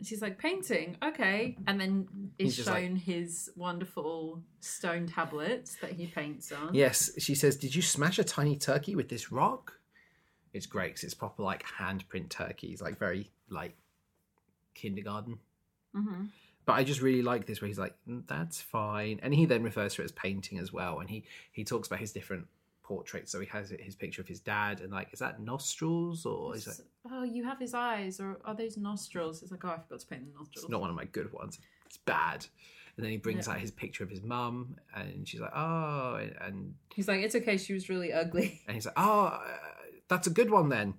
And 0.00 0.06
she's 0.06 0.22
like, 0.22 0.38
painting, 0.38 0.96
okay. 1.02 1.58
And 1.66 1.78
then 1.78 2.08
He's 2.38 2.58
is 2.58 2.66
like- 2.66 2.82
shown 2.84 2.96
his 2.96 3.50
wonderful 3.54 4.42
stone 4.60 5.06
tablets 5.06 5.76
that 5.82 5.92
he 5.92 6.06
paints 6.06 6.50
on. 6.52 6.72
Yes, 6.74 7.10
she 7.18 7.34
says, 7.34 7.54
Did 7.56 7.74
you 7.74 7.82
smash 7.82 8.18
a 8.18 8.24
tiny 8.24 8.56
turkey 8.56 8.96
with 8.96 9.10
this 9.10 9.30
rock? 9.30 9.74
It's 10.54 10.64
great 10.64 10.94
'cause 10.94 11.04
it's 11.04 11.12
proper 11.12 11.42
like 11.42 11.62
handprint 11.64 12.30
turkeys, 12.30 12.80
like 12.80 12.98
very 12.98 13.30
like 13.50 13.76
kindergarten. 14.74 15.38
hmm 15.94 16.24
but 16.66 16.74
I 16.74 16.84
just 16.84 17.00
really 17.00 17.22
like 17.22 17.46
this 17.46 17.60
where 17.60 17.66
he's 17.68 17.78
like, 17.78 17.96
"Mm, 18.06 18.26
"That's 18.28 18.60
fine," 18.60 19.18
and 19.22 19.34
he 19.34 19.44
then 19.44 19.62
refers 19.64 19.94
to 19.94 20.02
it 20.02 20.04
as 20.04 20.12
painting 20.12 20.58
as 20.58 20.72
well, 20.72 21.00
and 21.00 21.10
he 21.10 21.24
he 21.50 21.64
talks 21.64 21.88
about 21.88 21.98
his 22.00 22.12
different 22.12 22.46
portraits. 22.90 23.30
So 23.30 23.38
he 23.38 23.46
has 23.46 23.70
his 23.70 23.94
picture 23.94 24.20
of 24.20 24.26
his 24.26 24.40
dad, 24.40 24.80
and 24.80 24.90
like, 24.90 25.08
is 25.12 25.20
that 25.20 25.40
nostrils 25.40 26.26
or 26.26 26.56
is 26.56 26.64
that? 26.64 26.80
Oh, 27.08 27.22
you 27.22 27.44
have 27.44 27.60
his 27.60 27.72
eyes, 27.72 28.18
or 28.20 28.38
are 28.44 28.54
those 28.54 28.76
nostrils? 28.76 29.42
It's 29.42 29.52
like, 29.52 29.64
oh, 29.64 29.68
I 29.68 29.78
forgot 29.78 30.00
to 30.00 30.06
paint 30.08 30.26
the 30.26 30.32
nostrils. 30.36 30.64
It's 30.64 30.70
not 30.70 30.80
one 30.80 30.90
of 30.90 30.96
my 30.96 31.04
good 31.04 31.32
ones. 31.32 31.60
It's 31.86 31.98
bad. 31.98 32.44
And 32.96 33.04
then 33.04 33.12
he 33.12 33.16
brings 33.16 33.46
Yeah. 33.46 33.52
out 33.54 33.60
his 33.60 33.70
picture 33.70 34.02
of 34.02 34.10
his 34.10 34.22
mum, 34.22 34.76
and 34.94 35.26
she's 35.26 35.40
like, 35.40 35.52
"Oh," 35.54 36.16
and 36.16 36.32
and, 36.40 36.74
He's 36.92 37.06
like, 37.06 37.20
it's 37.20 37.36
okay. 37.36 37.56
She 37.56 37.72
was 37.72 37.88
really 37.88 38.12
ugly. 38.12 38.60
and 38.66 38.74
he's 38.74 38.86
like, 38.86 38.98
"Oh, 38.98 39.26
uh, 39.26 39.40
that's 40.08 40.26
a 40.26 40.30
good 40.30 40.50
one 40.50 40.68
then." 40.68 40.94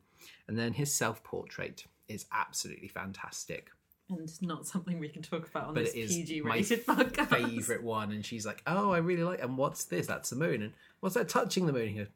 And 0.47 0.57
then 0.57 0.71
his 0.73 0.95
self 0.95 1.21
portrait 1.23 1.85
is 2.07 2.25
absolutely 2.31 2.87
fantastic. 2.87 3.69
And 4.11 4.41
not 4.41 4.67
something 4.67 4.99
we 4.99 5.07
can 5.09 5.21
talk 5.21 5.47
about 5.47 5.67
on 5.69 5.73
But 5.73 5.85
this 5.85 5.93
PG 5.93 6.41
rated 6.41 6.85
podcast. 6.85 7.29
favorite 7.29 7.83
one 7.83 8.11
and 8.11 8.25
she's 8.25 8.45
like 8.45 8.61
oh 8.67 8.91
i 8.91 8.97
really 8.97 9.23
like 9.23 9.41
and 9.41 9.57
what's 9.57 9.85
this? 9.85 10.07
That's 10.07 10.29
the 10.29 10.35
moon 10.35 10.61
and 10.61 10.73
what's 10.99 11.15
that 11.15 11.29
touching 11.29 11.65
the 11.65 11.73
moon? 11.73 11.87
He 11.89 11.97
goes 11.99 12.07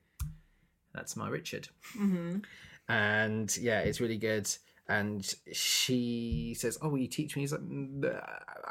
that's 0.93 1.15
my 1.15 1.27
richard. 1.29 1.67
Hmm 1.97 2.37
and 2.89 3.55
yeah 3.57 3.79
it's 3.79 3.99
really 3.99 4.17
good. 4.17 4.47
And 4.87 5.25
she 5.51 6.55
says 6.57 6.77
oh 6.81 6.89
will 6.89 6.99
you 6.99 7.07
teach 7.07 7.35
me? 7.35 7.41
He's 7.43 7.51
like 7.51 7.61
"Mm, 7.61 8.21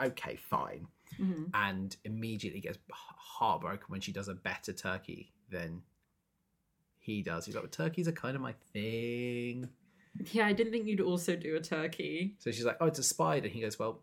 okay 0.05 0.37
fine. 0.37 0.87
Hmm 1.17 1.45
and 1.55 1.97
immediately 2.05 2.61
gets 2.61 2.79
heartbroken 2.91 3.87
when 3.89 4.01
she 4.01 4.13
does 4.13 4.29
a 4.29 4.35
better 4.35 4.73
turkey 4.73 5.33
than 5.51 5.83
he 6.99 7.23
does. 7.23 7.47
He's 7.47 7.55
like 7.55 7.65
well, 7.65 7.71
turkeys 7.71 8.07
are 8.09 8.13
kind 8.13 8.37
of 8.37 8.43
my 8.43 8.55
thing 8.73 9.69
Yeah, 10.33 10.47
I 10.47 10.53
didn't 10.53 10.73
think 10.73 10.87
you'd 10.87 11.01
also 11.01 11.35
do 11.37 11.57
a 11.57 11.61
turkey. 11.61 12.35
so 12.39 12.51
she's 12.51 12.65
like 12.65 12.77
oh 12.81 12.87
it's 12.87 12.99
a 12.99 13.03
spider 13.03 13.49
he 13.49 13.61
goes 13.61 13.79
well 13.79 14.01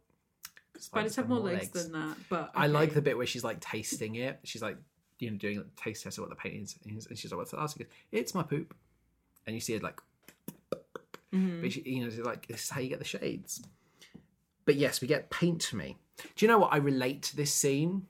Spiders 0.80 1.16
have 1.16 1.30
more 1.30 1.40
legs, 1.40 1.70
than 1.70 1.92
that, 1.92 2.18
but 2.28 2.52
I 2.56 2.66
like 2.66 2.94
the 2.96 3.02
bit 3.04 3.16
where 3.16 3.28
she's 3.28 3.44
like 3.44 3.60
tasting 3.60 4.16
it. 4.16 4.40
She's 4.44 4.64
like, 4.64 4.78
you 5.20 5.30
know, 5.30 5.38
doing 5.38 5.60
a 5.60 5.64
taste 5.80 6.02
test 6.04 6.18
of 6.18 6.24
what 6.24 6.32
the 6.32 6.36
paint 6.36 6.56
is. 6.88 7.06
And 7.06 7.16
she's 7.16 7.32
like, 7.32 7.38
what's 7.38 7.52
the 7.52 7.58
last? 7.58 7.78
He 7.78 7.84
goes, 7.84 7.94
it's 8.12 8.34
my 8.34 8.42
poop. 8.42 8.74
And 9.46 9.54
you 9.56 9.60
see 9.60 9.76
it 9.76 9.84
like, 9.84 10.02
Mhm. 11.32 11.62
but 11.62 11.72
she, 11.72 11.82
you 11.82 12.02
know, 12.02 12.08
it's 12.08 12.18
like, 12.18 12.48
this 12.48 12.64
is 12.64 12.70
how 12.72 12.82
you 12.82 12.90
get 12.90 12.98
the 12.98 13.06
shades. 13.06 13.62
But 14.66 14.76
yes, 14.76 15.02
we 15.02 15.08
get 15.08 15.30
paint 15.30 15.72
me. 15.72 15.98
Do 16.36 16.46
you 16.46 16.48
know 16.48 16.58
what? 16.58 16.74
I 16.74 16.78
relate 16.78 17.22
to 17.24 17.36
this 17.36 17.54
scene 17.54 18.08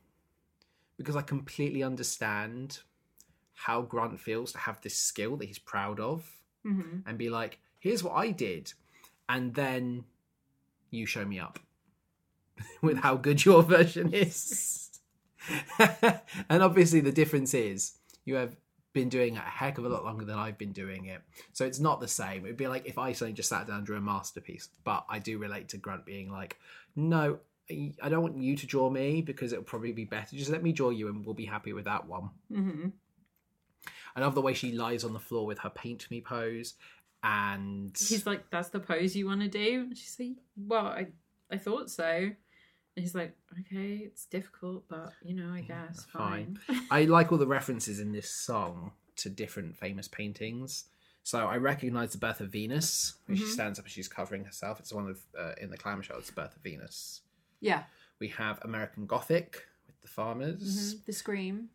because 0.98 1.18
I 1.18 1.22
completely 1.24 1.84
understand 1.84 2.80
how 3.54 3.82
Grant 3.82 4.18
feels 4.20 4.54
to 4.54 4.60
have 4.60 4.80
this 4.80 4.96
skill 4.96 5.36
that 5.38 5.46
he's 5.46 5.60
proud 5.60 6.00
of 6.00 6.38
Mhm. 6.66 7.04
and 7.06 7.18
be 7.18 7.30
like, 7.30 7.60
here's 7.82 8.02
what 8.04 8.14
I 8.14 8.32
did. 8.32 8.72
And 9.28 9.54
then 9.56 10.06
you 10.90 11.06
show 11.06 11.26
me 11.26 11.40
up 11.40 11.60
with 12.82 13.00
how 13.00 13.16
good 13.16 13.44
your 13.44 13.64
version 13.64 14.14
is. 14.14 14.90
and 16.50 16.64
obviously, 16.64 17.02
the 17.02 17.12
difference 17.12 17.54
is 17.54 17.94
you 18.24 18.36
have 18.36 18.56
been 18.94 19.10
doing 19.10 19.36
it 19.36 19.40
a 19.40 19.50
heck 19.50 19.78
of 19.78 19.86
a 19.86 19.90
lot 19.90 20.04
longer 20.04 20.26
than 20.26 20.38
I've 20.38 20.58
been 20.58 20.74
doing 20.74 21.06
it. 21.06 21.22
So 21.54 21.66
it's 21.66 21.80
not 21.80 22.00
the 22.00 22.08
same. 22.08 22.46
It'd 22.46 22.58
be 22.58 22.68
like 22.68 22.86
if 22.86 22.98
I 22.98 23.14
suddenly 23.14 23.34
just 23.34 23.50
sat 23.50 23.68
down 23.68 23.78
and 23.78 23.86
drew 23.86 23.98
a 23.98 24.02
masterpiece. 24.02 24.70
But 24.84 25.06
I 25.10 25.20
do 25.20 25.38
relate 25.38 25.70
to 25.70 25.78
Grant 25.78 26.06
being 26.06 26.32
like, 26.32 26.58
no, 26.96 27.40
I 27.70 28.10
don't 28.10 28.22
want 28.22 28.38
you 28.38 28.56
to 28.58 28.68
draw 28.68 28.90
me 28.90 29.22
because 29.22 29.54
it'll 29.54 29.64
probably 29.64 29.94
be 29.94 30.06
better. 30.06 30.36
Just 30.36 30.52
let 30.52 30.62
me 30.62 30.74
draw 30.74 30.90
you 30.90 31.08
and 31.08 31.26
we'll 31.26 31.34
be 31.34 31.46
happy 31.46 31.74
with 31.74 31.86
that 31.86 32.06
one. 32.06 32.30
Mhm. 32.52 32.92
I 34.14 34.20
love 34.20 34.36
the 34.36 34.42
way 34.42 34.54
she 34.54 34.74
lies 34.74 35.06
on 35.06 35.14
the 35.14 35.20
floor 35.20 35.46
with 35.46 35.60
her 35.60 35.70
paint 35.70 36.12
me 36.12 36.20
pose. 36.20 36.74
And 37.24 37.96
He's 37.98 38.26
like, 38.26 38.50
"That's 38.50 38.70
the 38.70 38.80
pose 38.80 39.16
you 39.16 39.28
want 39.28 39.42
to 39.42 39.48
do?" 39.48 39.82
And 39.90 39.98
she's 39.98 40.16
like, 40.20 40.38
"Well, 40.58 40.86
I, 40.88 41.08
I 41.52 41.58
thought 41.58 41.90
so." 41.90 42.06
And 42.96 43.04
he's 43.06 43.14
like, 43.16 43.36
"Okay, 43.60 43.98
it's 44.04 44.26
difficult, 44.26 44.86
but 44.90 45.14
you 45.24 45.34
know, 45.36 45.52
I 45.54 45.62
guess 45.62 46.06
fine." 46.06 46.58
fine." 46.68 46.82
I 46.92 47.04
like 47.06 47.32
all 47.32 47.38
the 47.38 47.48
references 47.48 48.00
in 48.00 48.12
this 48.12 48.30
song 48.30 48.92
to 49.18 49.30
different 49.30 49.78
famous 49.78 50.08
paintings. 50.08 50.86
So 51.24 51.46
I 51.46 51.58
recognize 51.58 52.14
the 52.14 52.18
Birth 52.18 52.42
of 52.42 52.50
Venus, 52.50 53.14
where 53.28 53.38
she 53.38 53.44
Mhm. 53.44 53.48
stands 53.54 53.78
up 53.78 53.86
and 53.86 53.92
she's 53.92 54.08
covering 54.08 54.44
herself. 54.46 54.80
It's 54.80 54.92
one 54.92 55.08
of 55.08 55.22
uh, 55.38 55.54
in 55.62 55.70
the 55.70 55.78
clamshell. 55.78 56.18
It's 56.18 56.32
Birth 56.32 56.56
of 56.56 56.64
Venus. 56.64 57.22
yeah, 57.60 57.84
We 58.20 58.30
have 58.30 58.60
American 58.64 59.06
Gothic 59.06 59.68
with 59.86 60.02
the 60.02 60.08
farmers. 60.08 60.96
Mhm. 60.96 61.06
the 61.06 61.14
scream. 61.14 61.70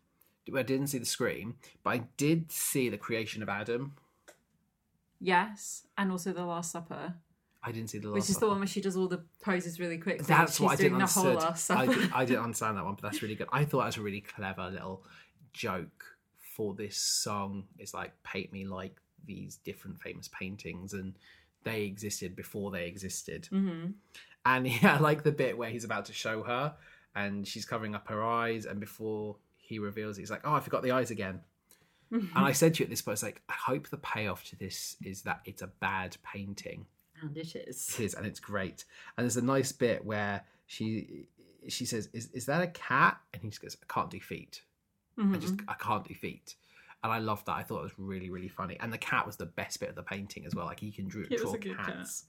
I 0.52 0.62
didn't 0.62 0.88
see 0.88 0.98
the 0.98 1.04
scream, 1.06 1.56
but 1.84 1.90
I 1.90 1.98
did 2.16 2.50
see 2.50 2.88
the 2.88 2.98
creation 2.98 3.40
of 3.42 3.48
Adam. 3.48 3.94
Yes, 5.20 5.86
and 5.96 6.10
also 6.10 6.32
the 6.32 6.44
Last 6.44 6.72
Supper, 6.72 7.14
I 7.62 7.72
didn't 7.72 7.90
see 7.90 7.98
the 7.98 8.08
last. 8.08 8.14
which 8.14 8.30
is 8.30 8.38
the 8.38 8.46
one 8.46 8.58
where 8.58 8.66
she 8.66 8.80
does 8.80 8.96
all 8.96 9.08
the 9.08 9.24
poses 9.42 9.80
really 9.80 9.98
quickly. 9.98 10.24
That's 10.26 10.52
She's 10.52 10.60
what 10.60 10.72
I 10.72 10.76
didn't 10.76 11.00
understand. 11.00 11.38
I, 11.70 11.86
did, 11.86 12.12
I 12.12 12.24
didn't 12.24 12.44
understand 12.44 12.76
that 12.76 12.84
one, 12.84 12.94
but 12.94 13.02
that's 13.02 13.22
really 13.22 13.34
good. 13.34 13.48
I 13.52 13.64
thought 13.64 13.82
it 13.82 13.86
was 13.86 13.96
a 13.96 14.02
really 14.02 14.20
clever 14.20 14.70
little 14.70 15.04
joke 15.52 16.04
for 16.54 16.74
this 16.74 16.96
song 16.96 17.64
It's 17.78 17.92
like 17.92 18.12
paint 18.22 18.52
me 18.52 18.64
like 18.64 18.96
these 19.26 19.56
different 19.56 20.00
famous 20.00 20.28
paintings 20.28 20.92
and 20.94 21.18
they 21.64 21.82
existed 21.82 22.36
before 22.36 22.70
they 22.70 22.86
existed. 22.86 23.46
hmm 23.46 23.86
And 24.44 24.66
yeah, 24.82 24.96
I 24.96 24.98
like 25.00 25.22
the 25.24 25.32
bit 25.32 25.58
where 25.58 25.68
he's 25.70 25.84
about 25.84 26.04
to 26.06 26.12
show 26.12 26.42
her 26.44 26.74
and 27.14 27.46
she's 27.46 27.64
covering 27.64 27.94
up 27.94 28.08
her 28.08 28.22
eyes 28.22 28.64
and 28.66 28.78
before 28.78 29.36
he 29.58 29.78
reveals 29.80 30.18
it, 30.18 30.22
he's 30.22 30.30
like, 30.30 30.42
Oh, 30.44 30.54
I 30.54 30.60
forgot 30.60 30.82
the 30.82 30.92
eyes 30.92 31.10
again. 31.10 31.40
And 32.10 32.30
I 32.34 32.52
said 32.52 32.74
to 32.74 32.80
you 32.80 32.84
at 32.84 32.90
this 32.90 33.02
point, 33.02 33.14
it's 33.14 33.22
like, 33.22 33.42
I 33.48 33.52
hope 33.54 33.88
the 33.88 33.96
payoff 33.96 34.44
to 34.50 34.56
this 34.56 34.96
is 35.04 35.22
that 35.22 35.40
it's 35.44 35.62
a 35.62 35.66
bad 35.66 36.16
painting. 36.22 36.86
And 37.20 37.36
it 37.36 37.56
is. 37.56 37.96
It 37.98 38.04
is, 38.04 38.14
and 38.14 38.24
it's 38.26 38.40
great. 38.40 38.84
And 39.16 39.24
there's 39.24 39.36
a 39.38 39.42
nice 39.44 39.72
bit 39.72 40.04
where 40.04 40.42
she 40.66 41.26
she 41.68 41.84
says, 41.84 42.08
"Is 42.12 42.30
is 42.32 42.46
that 42.46 42.62
a 42.62 42.68
cat?" 42.68 43.18
And 43.32 43.42
he 43.42 43.48
just 43.48 43.60
goes, 43.62 43.76
"I 43.82 43.92
can't 43.92 44.10
do 44.10 44.20
feet. 44.20 44.62
I 45.18 45.22
Mhm. 45.22 45.40
just 45.40 45.54
I 45.66 45.74
can't 45.74 46.06
do 46.06 46.14
feet." 46.14 46.54
And 47.02 47.12
I 47.12 47.18
loved 47.18 47.46
that. 47.46 47.56
I 47.56 47.62
thought 47.62 47.80
it 47.80 47.84
was 47.84 47.98
really 47.98 48.30
really 48.30 48.48
funny. 48.48 48.76
And 48.78 48.92
the 48.92 48.98
cat 48.98 49.26
was 49.26 49.36
the 49.36 49.46
best 49.46 49.80
bit 49.80 49.88
of 49.88 49.94
the 49.96 50.02
painting 50.02 50.44
as 50.46 50.54
well. 50.54 50.66
Like 50.66 50.80
he 50.80 50.92
can 50.92 51.08
draw, 51.08 51.22
It 51.22 51.30
was 51.30 51.40
draw 51.42 51.54
a 51.54 51.58
good 51.58 51.76
cat. 51.76 51.86
cats. 51.86 52.24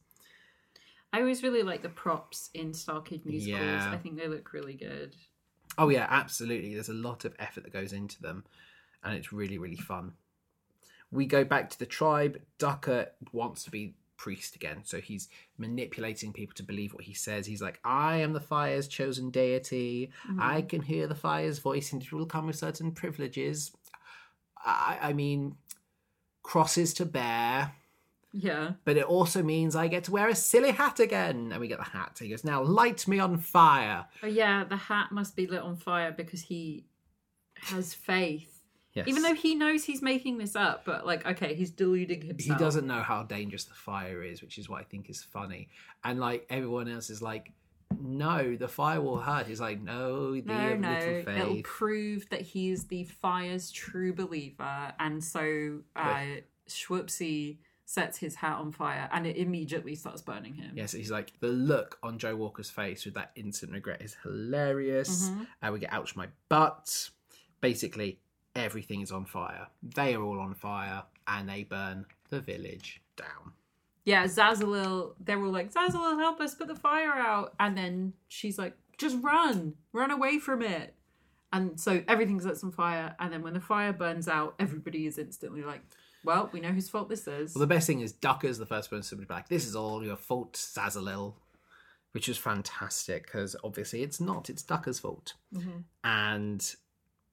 I 1.13 1.19
always 1.19 1.43
really 1.43 1.63
like 1.63 1.81
the 1.83 1.89
props 1.89 2.49
in 2.53 2.73
Star 2.73 3.01
Kid 3.01 3.25
musicals. 3.25 3.59
Yeah. 3.61 3.91
I 3.91 3.97
think 3.97 4.17
they 4.17 4.27
look 4.27 4.53
really 4.53 4.73
good. 4.75 5.15
Oh 5.77 5.89
yeah, 5.89 6.07
absolutely. 6.09 6.73
There's 6.73 6.89
a 6.89 6.93
lot 6.93 7.23
of 7.25 7.35
effort 7.39 7.63
that 7.63 7.73
goes 7.73 7.93
into 7.93 8.21
them, 8.21 8.43
and 9.03 9.15
it's 9.15 9.33
really 9.33 9.57
really 9.57 9.75
fun. 9.75 10.13
We 11.11 11.25
go 11.25 11.43
back 11.43 11.69
to 11.69 11.79
the 11.79 11.85
tribe. 11.85 12.41
Ducker 12.57 13.07
wants 13.31 13.63
to 13.63 13.71
be 13.71 13.95
priest 14.17 14.55
again, 14.55 14.81
so 14.83 14.99
he's 14.99 15.29
manipulating 15.57 16.33
people 16.33 16.55
to 16.55 16.63
believe 16.63 16.93
what 16.93 17.03
he 17.03 17.13
says. 17.13 17.45
He's 17.45 17.61
like, 17.61 17.79
"I 17.83 18.17
am 18.17 18.33
the 18.33 18.39
fire's 18.39 18.87
chosen 18.87 19.29
deity. 19.29 20.11
Mm. 20.29 20.41
I 20.41 20.61
can 20.61 20.81
hear 20.81 21.07
the 21.07 21.15
fire's 21.15 21.59
voice, 21.59 21.93
and 21.93 22.01
it 22.01 22.11
will 22.11 22.25
come 22.25 22.47
with 22.47 22.55
certain 22.55 22.91
privileges. 22.91 23.71
I, 24.57 24.97
I 25.01 25.13
mean, 25.13 25.55
crosses 26.43 26.93
to 26.95 27.05
bear." 27.05 27.73
Yeah. 28.33 28.73
But 28.85 28.97
it 28.97 29.05
also 29.05 29.41
means 29.41 29.75
I 29.75 29.87
get 29.87 30.03
to 30.05 30.11
wear 30.11 30.27
a 30.27 30.35
silly 30.35 30.71
hat 30.71 30.99
again. 30.99 31.51
And 31.51 31.59
we 31.59 31.67
get 31.67 31.79
the 31.79 31.85
hat. 31.85 32.17
He 32.19 32.29
goes, 32.29 32.43
Now 32.43 32.61
light 32.61 33.07
me 33.07 33.19
on 33.19 33.37
fire. 33.37 34.05
Oh 34.21 34.27
yeah, 34.27 34.63
the 34.63 34.77
hat 34.77 35.11
must 35.11 35.35
be 35.35 35.47
lit 35.47 35.61
on 35.61 35.75
fire 35.75 36.11
because 36.11 36.41
he 36.41 36.85
has 37.55 37.93
faith. 37.93 38.56
Yes. 38.97 39.07
Even 39.07 39.21
though 39.21 39.35
he 39.35 39.53
knows 39.53 39.83
he's 39.83 40.01
making 40.01 40.39
this 40.39 40.55
up, 40.55 40.83
but 40.83 41.05
like, 41.05 41.23
okay, 41.27 41.53
he's 41.53 41.69
deluding 41.69 42.21
himself. 42.21 42.57
he 42.57 42.63
doesn't 42.63 42.87
know 42.87 43.03
how 43.03 43.21
dangerous 43.21 43.65
the 43.65 43.75
fire 43.75 44.23
is, 44.23 44.41
which 44.41 44.57
is 44.57 44.67
what 44.67 44.81
I 44.81 44.85
think 44.85 45.07
is 45.07 45.21
funny. 45.21 45.69
And 46.03 46.19
like 46.19 46.47
everyone 46.49 46.87
else 46.87 47.11
is 47.11 47.21
like, 47.21 47.51
no, 48.01 48.55
the 48.55 48.67
fire 48.67 48.99
will 48.99 49.19
hurt. 49.19 49.45
He's 49.45 49.61
like, 49.61 49.79
no, 49.81 50.33
the 50.33 50.41
No, 50.41 50.75
no, 50.77 51.23
it'll 51.27 51.61
prove 51.61 52.27
that 52.31 52.41
he's 52.41 52.85
the 52.85 53.03
fire's 53.03 53.69
true 53.69 54.13
believer, 54.13 54.91
and 54.99 55.23
so 55.23 55.81
uh, 55.95 56.23
Schwoopsy 56.67 57.57
sets 57.85 58.17
his 58.17 58.35
hat 58.35 58.57
on 58.57 58.71
fire, 58.71 59.07
and 59.13 59.25
it 59.25 59.37
immediately 59.37 59.95
starts 59.95 60.21
burning 60.21 60.53
him. 60.55 60.71
Yes, 60.75 60.91
he's 60.91 61.11
like 61.11 61.39
the 61.39 61.47
look 61.47 61.97
on 62.03 62.17
Joe 62.17 62.35
Walker's 62.35 62.69
face 62.69 63.05
with 63.05 63.13
that 63.13 63.31
instant 63.35 63.71
regret 63.71 64.01
is 64.01 64.17
hilarious. 64.23 65.29
Mhm. 65.29 65.47
And 65.61 65.73
we 65.73 65.79
get 65.79 65.93
ouch 65.93 66.15
my 66.15 66.27
butt. 66.49 67.11
Basically, 67.61 68.19
everything 68.57 69.01
is 69.01 69.11
on 69.11 69.25
fire. 69.25 69.67
They 69.81 70.15
are 70.15 70.21
all 70.23 70.39
on 70.39 70.53
fire, 70.53 71.03
and 71.27 71.47
they 71.47 71.63
burn 71.63 72.05
the 72.29 72.41
village 72.41 73.01
down. 73.15 73.53
Yeah, 74.05 74.23
Zazalil, 74.25 75.15
they're 75.19 75.43
all 75.43 75.51
like, 75.51 75.73
Zazalil, 75.73 76.17
help 76.19 76.39
us 76.39 76.55
put 76.55 76.67
the 76.67 76.75
fire 76.75 77.11
out. 77.11 77.53
And 77.59 77.77
then 77.77 78.13
she's 78.29 78.57
like, 78.57 78.73
just 78.97 79.17
run, 79.21 79.73
run 79.91 80.11
away 80.11 80.39
from 80.39 80.61
it. 80.61 80.95
And 81.51 81.79
so 81.79 82.01
everything's 82.07 82.45
lit 82.45 82.63
on 82.63 82.71
fire. 82.71 83.15
And 83.19 83.33
then 83.33 83.41
when 83.41 83.53
the 83.53 83.59
fire 83.59 83.91
burns 83.93 84.27
out, 84.29 84.55
everybody 84.59 85.05
is 85.07 85.17
instantly 85.17 85.61
like, 85.63 85.81
well, 86.23 86.49
we 86.53 86.59
know 86.61 86.71
whose 86.71 86.89
fault 86.89 87.09
this 87.09 87.27
is. 87.27 87.53
Well, 87.53 87.59
the 87.59 87.67
best 87.67 87.85
thing 87.87 87.99
is 87.99 88.11
Ducker's 88.13 88.57
the 88.57 88.65
first 88.65 88.89
person 88.89 89.17
to 89.17 89.25
be 89.25 89.33
like, 89.33 89.47
"This 89.47 89.65
is 89.65 89.75
all 89.75 90.03
your 90.03 90.17
fault, 90.17 90.53
Zazalil. 90.53 91.35
which 92.11 92.27
is 92.27 92.37
fantastic 92.37 93.25
because 93.27 93.55
obviously 93.63 94.01
it's 94.03 94.19
not; 94.19 94.49
it's 94.49 94.63
Ducker's 94.63 94.99
fault. 94.99 95.35
Mhm. 95.53 95.83
And 96.03 96.75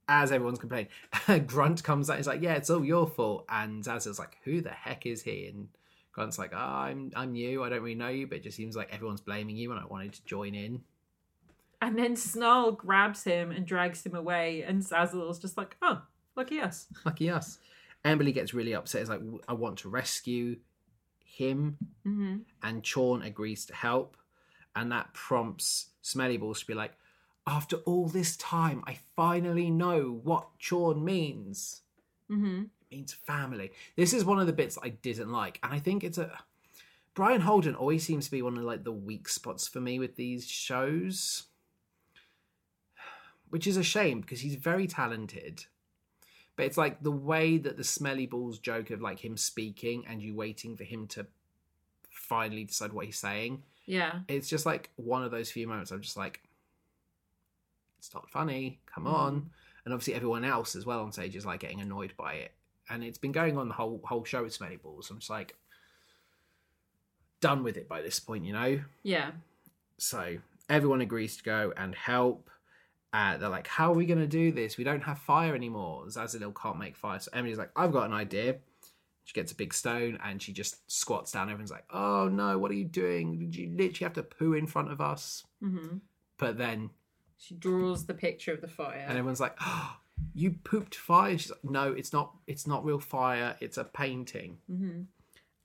as 0.09 0.32
everyone's 0.32 0.59
complaining, 0.59 0.88
Grunt 1.46 1.82
comes 1.82 2.11
out. 2.11 2.16
He's 2.16 2.26
like, 2.26 2.42
"Yeah, 2.42 2.55
it's 2.55 2.70
all 2.70 2.84
your 2.84 3.07
fault." 3.07 3.44
And 3.48 3.82
Zazalil's 3.82 4.18
like, 4.18 4.36
"Who 4.44 4.61
the 4.61 4.70
heck 4.70 5.07
is 5.07 5.22
he?" 5.22 5.46
And 5.46 5.68
Grunt's 6.12 6.38
like, 6.38 6.52
oh, 6.52 6.59
"I'm 6.59 7.12
I'm 7.16 7.32
new. 7.32 7.62
I 7.62 7.68
don't 7.68 7.82
really 7.82 7.94
know 7.94 8.09
you, 8.09 8.26
but 8.26 8.38
it 8.38 8.42
just 8.44 8.57
seems 8.57 8.76
like 8.76 8.92
everyone's 8.92 9.20
blaming 9.20 9.57
you, 9.57 9.70
and 9.72 9.80
I 9.80 9.86
wanted 9.86 10.12
to 10.14 10.24
join 10.24 10.55
in." 10.55 10.82
And 11.80 11.98
then 11.98 12.16
Snarl 12.16 12.72
grabs 12.72 13.24
him 13.24 13.50
and 13.50 13.66
drags 13.66 14.05
him 14.07 14.14
away. 14.14 14.62
And 14.62 14.80
Zazalil's 14.80 15.38
just 15.38 15.59
like, 15.59 15.76
oh, 15.82 16.00
lucky 16.34 16.59
us. 16.59 16.86
Lucky 17.05 17.28
us. 17.28 17.59
Emberly 18.07 18.32
gets 18.32 18.55
really 18.55 18.74
upset. 18.74 19.02
He's 19.02 19.11
like, 19.11 19.20
"I 19.48 19.52
want 19.52 19.78
to 19.78 19.88
rescue 19.88 20.57
him." 21.24 21.76
Mm-hmm. 22.07 22.36
and 22.62 22.88
Chorn 22.88 23.22
agrees 23.22 23.66
to 23.66 23.74
help, 23.74 24.16
and 24.76 24.92
that 24.92 25.12
prompts 25.14 25.88
Smelly 26.02 26.36
Balls 26.36 26.61
to 26.61 26.66
be 26.66 26.74
like, 26.74 26.92
"After 27.47 27.76
all 27.78 28.09
this 28.09 28.36
time, 28.36 28.82
I 28.86 28.99
finally 29.16 29.70
know 29.70 30.20
what 30.22 30.49
Chorn 30.66 31.05
means. 31.05 31.82
Mm-hmm. 32.30 32.62
It 32.62 32.95
means 32.95 33.12
family." 33.12 33.72
This 33.97 34.12
is 34.12 34.24
one 34.24 34.40
of 34.40 34.47
the 34.47 34.53
bits 34.53 34.78
I 34.82 34.90
didn't 34.90 35.30
like, 35.32 35.59
and 35.62 35.72
I 35.72 35.78
think 35.78 36.05
it's 36.05 36.18
a 36.18 36.45
Brian 37.14 37.42
Holden 37.42 37.76
always 37.76 38.05
seems 38.05 38.24
to 38.26 38.30
be 38.30 38.42
one 38.42 38.59
of 38.59 38.64
like 38.64 38.82
the 38.82 38.92
weak 38.92 39.28
spots 39.28 39.68
for 39.68 39.80
me 39.80 39.99
with 39.99 40.16
these 40.16 40.47
shows, 40.47 41.45
which 43.51 43.66
is 43.66 43.76
a 43.76 43.84
shame 43.84 44.20
because 44.20 44.40
he's 44.40 44.57
very 44.57 44.88
talented. 44.88 45.66
But 46.57 46.66
it's 46.66 46.76
like 46.76 47.03
the 47.03 47.12
way 47.12 47.57
that 47.59 47.76
the 47.76 47.84
Smelly 47.84 48.26
Balls 48.26 48.59
joke 48.59 48.90
of 48.90 49.01
like 49.01 49.24
him 49.24 49.36
speaking 49.36 50.05
and 50.09 50.20
you 50.22 50.34
waiting 50.34 50.76
for 50.76 50.84
him 50.84 51.07
to 51.09 51.26
finally 52.11 52.64
decide 52.64 52.92
what 52.92 53.07
he's 53.07 53.18
saying. 53.18 53.62
Yeah. 53.86 54.20
It's 54.28 54.49
just 54.49 54.66
like 54.66 54.90
one 54.97 55.22
of 55.22 55.30
those 55.30 55.51
few 55.51 55.68
moments 55.68 55.90
I'm 55.90 56.01
just 56.01 56.16
like, 56.16 56.42
it's 58.07 58.14
not 58.14 58.28
funny, 58.30 58.80
come 58.86 59.05
Mhm. 59.05 59.12
on. 59.14 59.50
And 59.84 59.92
obviously 59.94 60.14
everyone 60.14 60.44
else 60.44 60.76
as 60.76 60.84
well 60.86 61.00
on 61.02 61.12
stage 61.12 61.36
is 61.36 61.46
like 61.46 61.61
getting 61.61 61.80
annoyed 61.80 62.14
by 62.16 62.35
it. 62.35 62.52
And 62.89 63.02
it's 63.02 63.18
been 63.18 63.32
going 63.32 63.56
on 63.56 63.68
the 63.68 63.74
whole 63.74 64.01
whole 64.05 64.24
show 64.24 64.43
with 64.43 64.52
Smelly 64.55 64.76
Balls. 64.76 65.10
I'm 65.10 65.18
just 65.18 65.31
like 65.31 65.56
done 67.40 67.62
with 67.62 67.76
it 67.76 67.89
by 67.89 68.02
this 68.02 68.20
point, 68.20 68.44
you 68.44 68.52
know? 68.52 68.82
Yeah. 69.02 69.32
So 69.98 70.39
everyone 70.68 71.01
agrees 71.01 71.36
to 71.39 71.43
go 71.44 71.72
and 71.76 71.94
help. 71.94 72.51
Uh, 73.12 73.36
they're 73.36 73.48
like, 73.48 73.68
"How 73.68 73.93
are 73.93 73.94
we 73.94 74.06
going 74.06 74.18
to 74.18 74.26
do 74.26 74.51
this? 74.51 74.76
We 74.76 74.82
don't 74.85 75.02
have 75.02 75.18
fire 75.20 75.55
anymore." 75.55 76.06
Zazalil 76.06 76.55
can't 76.55 76.78
make 76.78 76.97
fire, 76.97 77.18
so 77.20 77.31
Emily's 77.32 77.59
like, 77.59 77.70
"I've 77.76 77.93
got 77.93 78.06
an 78.06 78.12
idea." 78.12 78.59
She 79.24 79.32
gets 79.35 79.52
a 79.52 79.55
big 79.55 79.72
stone 79.72 80.18
and 80.22 80.43
she 80.43 80.52
just 80.52 80.90
squats 80.90 81.31
down. 81.32 81.48
Everyone's 81.48 81.70
like, 81.70 81.86
"Oh 81.90 82.28
no, 82.28 82.59
what 82.59 82.70
are 82.70 82.74
you 82.74 82.85
doing? 82.85 83.39
Did 83.39 83.55
you 83.56 83.70
literally 83.70 84.05
have 84.05 84.14
to 84.14 84.22
poo 84.24 84.55
in 84.55 84.66
front 84.66 84.90
of 84.90 85.01
us?" 85.01 85.47
Mm-hmm. 85.62 85.98
But 86.39 86.59
then, 86.59 86.90
She 87.39 87.55
draws 87.55 88.06
the 88.06 88.15
picture 88.15 88.52
of 88.52 88.61
the 88.61 88.69
fire. 88.69 89.05
and 89.09 89.19
everyone's 89.19 89.40
like, 89.40 89.56
"Oh, 89.61 89.97
you 90.35 90.52
pooped 90.65 90.94
fire." 90.94 91.36
She's 91.36 91.51
like, 91.51 91.65
"No, 91.65 91.93
it's 91.93 92.12
not. 92.12 92.35
It's 92.47 92.66
not 92.66 92.85
real 92.85 93.01
fire. 93.01 93.56
It's 93.61 93.77
a 93.78 93.85
painting." 93.85 94.59
mm-hmm. 94.70 95.02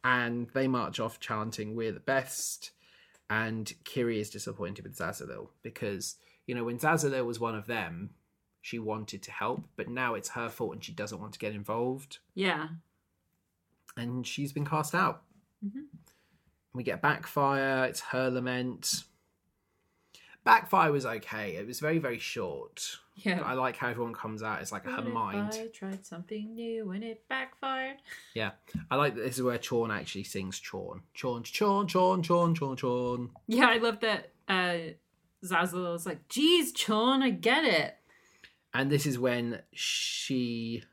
and 0.04 0.50
they 0.54 0.68
march 0.68 1.00
off 1.00 1.20
chanting 1.20 1.76
"We're 1.76 1.92
the 1.92 2.00
best." 2.00 2.72
And 3.30 3.72
Kiri 3.84 4.20
is 4.20 4.30
disappointed 4.32 4.84
with 4.84 4.98
Zazalil 4.98 5.50
because 5.62 6.16
you 6.48 6.56
know 6.56 6.64
when 6.64 6.80
Zazalil 6.80 7.26
was 7.26 7.40
one 7.40 7.56
of 7.56 7.68
them, 7.68 8.10
she 8.62 8.80
wanted 8.80 9.22
to 9.24 9.32
help, 9.32 9.66
but 9.76 9.88
now 9.88 10.16
it's 10.16 10.30
her 10.30 10.50
fault 10.50 10.74
and 10.74 10.84
she 10.84 10.92
doesn't 10.92 11.20
want 11.22 11.34
to 11.34 11.40
get 11.40 11.54
involved, 11.54 12.18
Yeah. 12.34 12.70
and 13.96 14.26
she's 14.26 14.52
been 14.52 14.66
cast 14.66 14.96
out. 14.96 15.24
Mhm. 15.64 15.86
We 16.74 16.84
get 16.84 17.02
Backfire. 17.02 17.86
It's 17.86 18.00
her 18.02 18.30
lament. 18.30 19.04
Backfire 20.50 20.92
was 20.92 21.06
okay. 21.06 21.56
It 21.56 21.68
was 21.68 21.80
very 21.80 22.00
very 22.00 22.20
short. 22.20 22.98
Yeah. 23.16 23.42
I 23.42 23.54
like 23.54 23.76
how 23.76 23.90
everyone 23.90 24.14
comes 24.14 24.42
out. 24.42 24.62
It's 24.62 24.72
like 24.72 24.86
her 24.86 24.92
What 24.92 25.08
if 25.08 25.14
mind. 25.14 25.54
I 25.54 25.68
tried 25.74 26.06
something 26.06 26.56
new 26.56 26.92
and 26.92 27.04
it 27.04 27.28
backfired. 27.28 27.98
Yeah. 28.34 28.52
I 28.90 28.96
like 28.96 29.16
that 29.16 29.22
this 29.22 29.38
is 29.38 29.44
where 29.44 29.58
Chorn 29.58 29.92
actually 29.92 30.24
sings 30.24 30.60
Chorn. 30.60 31.02
Chorn, 31.20 31.44
Chorn, 31.44 31.88
Chorn, 31.88 32.24
Chorn, 32.24 32.56
Chorn, 32.56 32.78
Chorn. 32.78 33.30
Yeah, 33.48 33.68
I 33.68 33.78
love 33.78 34.00
that 34.02 34.32
uh 34.48 34.94
Zazzle 35.44 35.96
is 35.96 36.06
like, 36.06 36.28
geez, 36.30 36.74
Chorn, 36.74 37.22
I 37.22 37.30
get 37.30 37.64
it. 37.64 37.96
And 38.74 38.92
this 38.92 39.06
is 39.06 39.18
when 39.18 39.62
she 39.74 40.84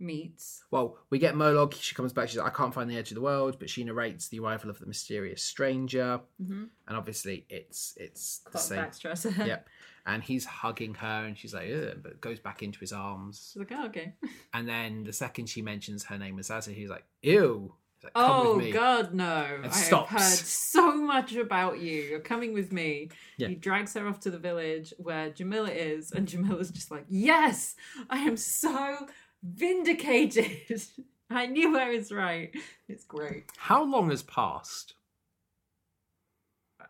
Meets. 0.00 0.64
Well, 0.70 0.98
we 1.10 1.18
get 1.18 1.34
Molag. 1.34 1.74
She 1.80 1.94
comes 1.94 2.12
back. 2.12 2.28
She's 2.28 2.38
like, 2.38 2.52
I 2.52 2.56
can't 2.56 2.74
find 2.74 2.90
the 2.90 2.96
edge 2.96 3.10
of 3.10 3.14
the 3.14 3.20
world, 3.20 3.56
but 3.58 3.70
she 3.70 3.84
narrates 3.84 4.28
the 4.28 4.40
arrival 4.40 4.70
of 4.70 4.78
the 4.78 4.86
mysterious 4.86 5.42
stranger, 5.42 6.20
Mm-hmm. 6.42 6.64
and 6.88 6.96
obviously 6.96 7.46
it's 7.48 7.94
it's 7.96 8.40
the 8.52 8.58
same. 8.58 8.78
Baxtresser. 8.78 9.36
Yep. 9.46 9.68
And 10.06 10.22
he's 10.22 10.44
hugging 10.44 10.92
her, 10.96 11.24
and 11.24 11.34
she's 11.38 11.54
like, 11.54 11.66
but 12.02 12.20
goes 12.20 12.38
back 12.38 12.62
into 12.62 12.78
his 12.78 12.92
arms. 12.92 13.52
She's 13.54 13.60
like, 13.60 13.72
oh, 13.72 13.86
okay. 13.86 14.12
And 14.52 14.68
then 14.68 15.02
the 15.04 15.14
second 15.14 15.46
she 15.48 15.62
mentions 15.62 16.04
her 16.04 16.18
name 16.18 16.38
is 16.38 16.48
Zaza, 16.48 16.72
he's 16.72 16.90
like, 16.90 17.06
Ew. 17.22 17.72
He's 17.96 18.04
like, 18.04 18.12
Come 18.12 18.30
Oh 18.30 18.56
with 18.56 18.66
me. 18.66 18.72
God, 18.72 19.14
no! 19.14 19.60
I 19.64 19.68
stops. 19.70 20.10
have 20.10 20.20
heard 20.20 20.28
so 20.30 20.94
much 20.94 21.34
about 21.36 21.80
you. 21.80 22.02
You're 22.02 22.20
coming 22.20 22.52
with 22.52 22.70
me. 22.70 23.08
Yeah. 23.38 23.48
He 23.48 23.54
drags 23.54 23.94
her 23.94 24.06
off 24.06 24.20
to 24.20 24.30
the 24.30 24.36
village 24.38 24.92
where 24.98 25.30
Jamila 25.30 25.70
is, 25.70 26.12
and 26.12 26.28
Jamila's 26.28 26.70
just 26.70 26.90
like, 26.90 27.06
"Yes, 27.08 27.74
I 28.10 28.18
am 28.18 28.36
so 28.36 29.06
Vindicated. 29.44 30.82
I 31.30 31.46
knew 31.46 31.78
I 31.78 31.90
was 31.90 32.10
right. 32.12 32.54
It's 32.88 33.04
great. 33.04 33.44
How 33.56 33.84
long 33.84 34.10
has 34.10 34.22
passed? 34.22 34.94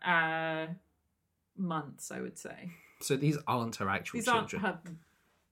Uh, 0.04 0.66
months, 1.56 2.10
I 2.10 2.20
would 2.20 2.38
say. 2.38 2.70
So 3.00 3.16
these 3.16 3.38
aren't 3.46 3.76
her 3.76 3.88
actual 3.88 4.18
These 4.18 4.26
children. 4.26 4.64
aren't 4.64 4.86
her 4.86 4.94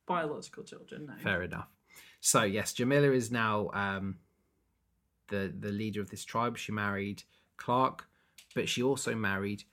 biological 0.07 0.63
children, 0.65 1.07
no. 1.07 1.15
Fair 1.23 1.43
enough. 1.43 1.69
So 2.21 2.43
yes, 2.43 2.73
Jamila 2.73 3.11
is 3.11 3.31
now 3.31 3.71
um, 3.73 4.19
the 5.29 5.53
the 5.59 5.71
leader 5.73 6.01
of 6.01 6.11
this 6.11 6.25
tribe. 6.25 6.57
She 6.57 6.71
married 6.73 7.25
Clark, 7.57 8.07
but 8.55 8.69
she 8.69 8.83
also 8.83 9.15
married 9.15 9.65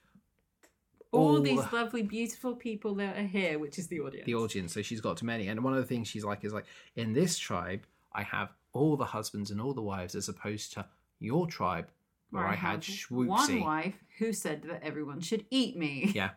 All, 1.12 1.36
all 1.36 1.40
these 1.40 1.60
lovely, 1.72 2.02
beautiful 2.02 2.54
people 2.54 2.94
that 2.96 3.16
are 3.18 3.26
here, 3.26 3.58
which 3.58 3.78
is 3.78 3.88
the 3.88 4.00
audience. 4.00 4.26
the 4.26 4.34
audience. 4.36 4.72
So 4.72 4.82
she's 4.82 5.00
got 5.00 5.16
to 5.18 5.24
many. 5.24 5.48
And 5.48 5.64
one 5.64 5.72
of 5.74 5.80
the 5.80 5.86
things 5.86 6.06
she's 6.06 6.24
like 6.24 6.44
is 6.44 6.52
like 6.52 6.66
in 6.94 7.12
this 7.12 7.36
tribe, 7.36 7.84
I 8.12 8.22
have 8.22 8.50
all 8.72 8.96
the 8.96 9.04
husbands 9.04 9.50
and 9.50 9.60
all 9.60 9.74
the 9.74 9.82
wives, 9.82 10.14
as 10.14 10.28
opposed 10.28 10.72
to 10.74 10.86
your 11.18 11.46
tribe 11.46 11.88
where 12.30 12.46
I, 12.46 12.54
had 12.54 12.70
have 12.70 12.80
Schwoopsy. 12.80 13.26
one 13.26 13.60
wife 13.60 13.94
who 14.18 14.32
said 14.32 14.62
that 14.62 14.82
everyone 14.84 15.20
should 15.20 15.44
eat 15.50 15.76
me. 15.76 16.12
Yeah. 16.14 16.30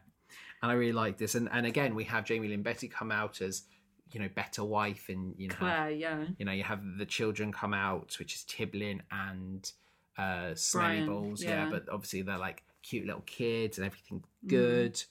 And 0.61 0.71
I 0.71 0.75
really 0.75 0.93
like 0.93 1.17
this. 1.17 1.35
And 1.35 1.49
and 1.51 1.65
again, 1.65 1.93
we 1.93 2.05
have 2.05 2.25
Jaime 2.27 2.47
Lyn 2.47 2.63
Beatty 2.63 2.87
come 2.87 3.11
out 3.11 3.41
as, 3.41 3.63
you 4.13 4.19
know, 4.21 4.29
better 4.33 4.63
wife 4.63 5.09
and 5.09 5.35
you 5.37 5.49
know 5.49 5.55
have- 5.55 5.91
yeah. 5.91 6.23
you 6.39 6.45
know, 6.45 6.53
you 6.53 6.63
have 6.63 6.81
the 6.97 7.05
children 7.05 7.51
come 7.51 7.73
out, 7.73 8.15
which 8.17 8.33
is 8.33 8.45
Tiblin 8.47 9.01
and 9.11 9.69
uh 10.17 10.55
Smelly 10.55 11.05
Balls, 11.05 11.43
yeah. 11.43 11.65
yeah. 11.65 11.69
but 11.69 11.89
obviously 11.91 12.21
they're 12.21 12.37
like 12.37 12.63
cute 12.83 13.05
little 13.07 13.23
kids 13.25 13.77
and 13.79 13.85
everything 13.87 14.23
Mm. 14.45 14.49
good. 14.49 15.03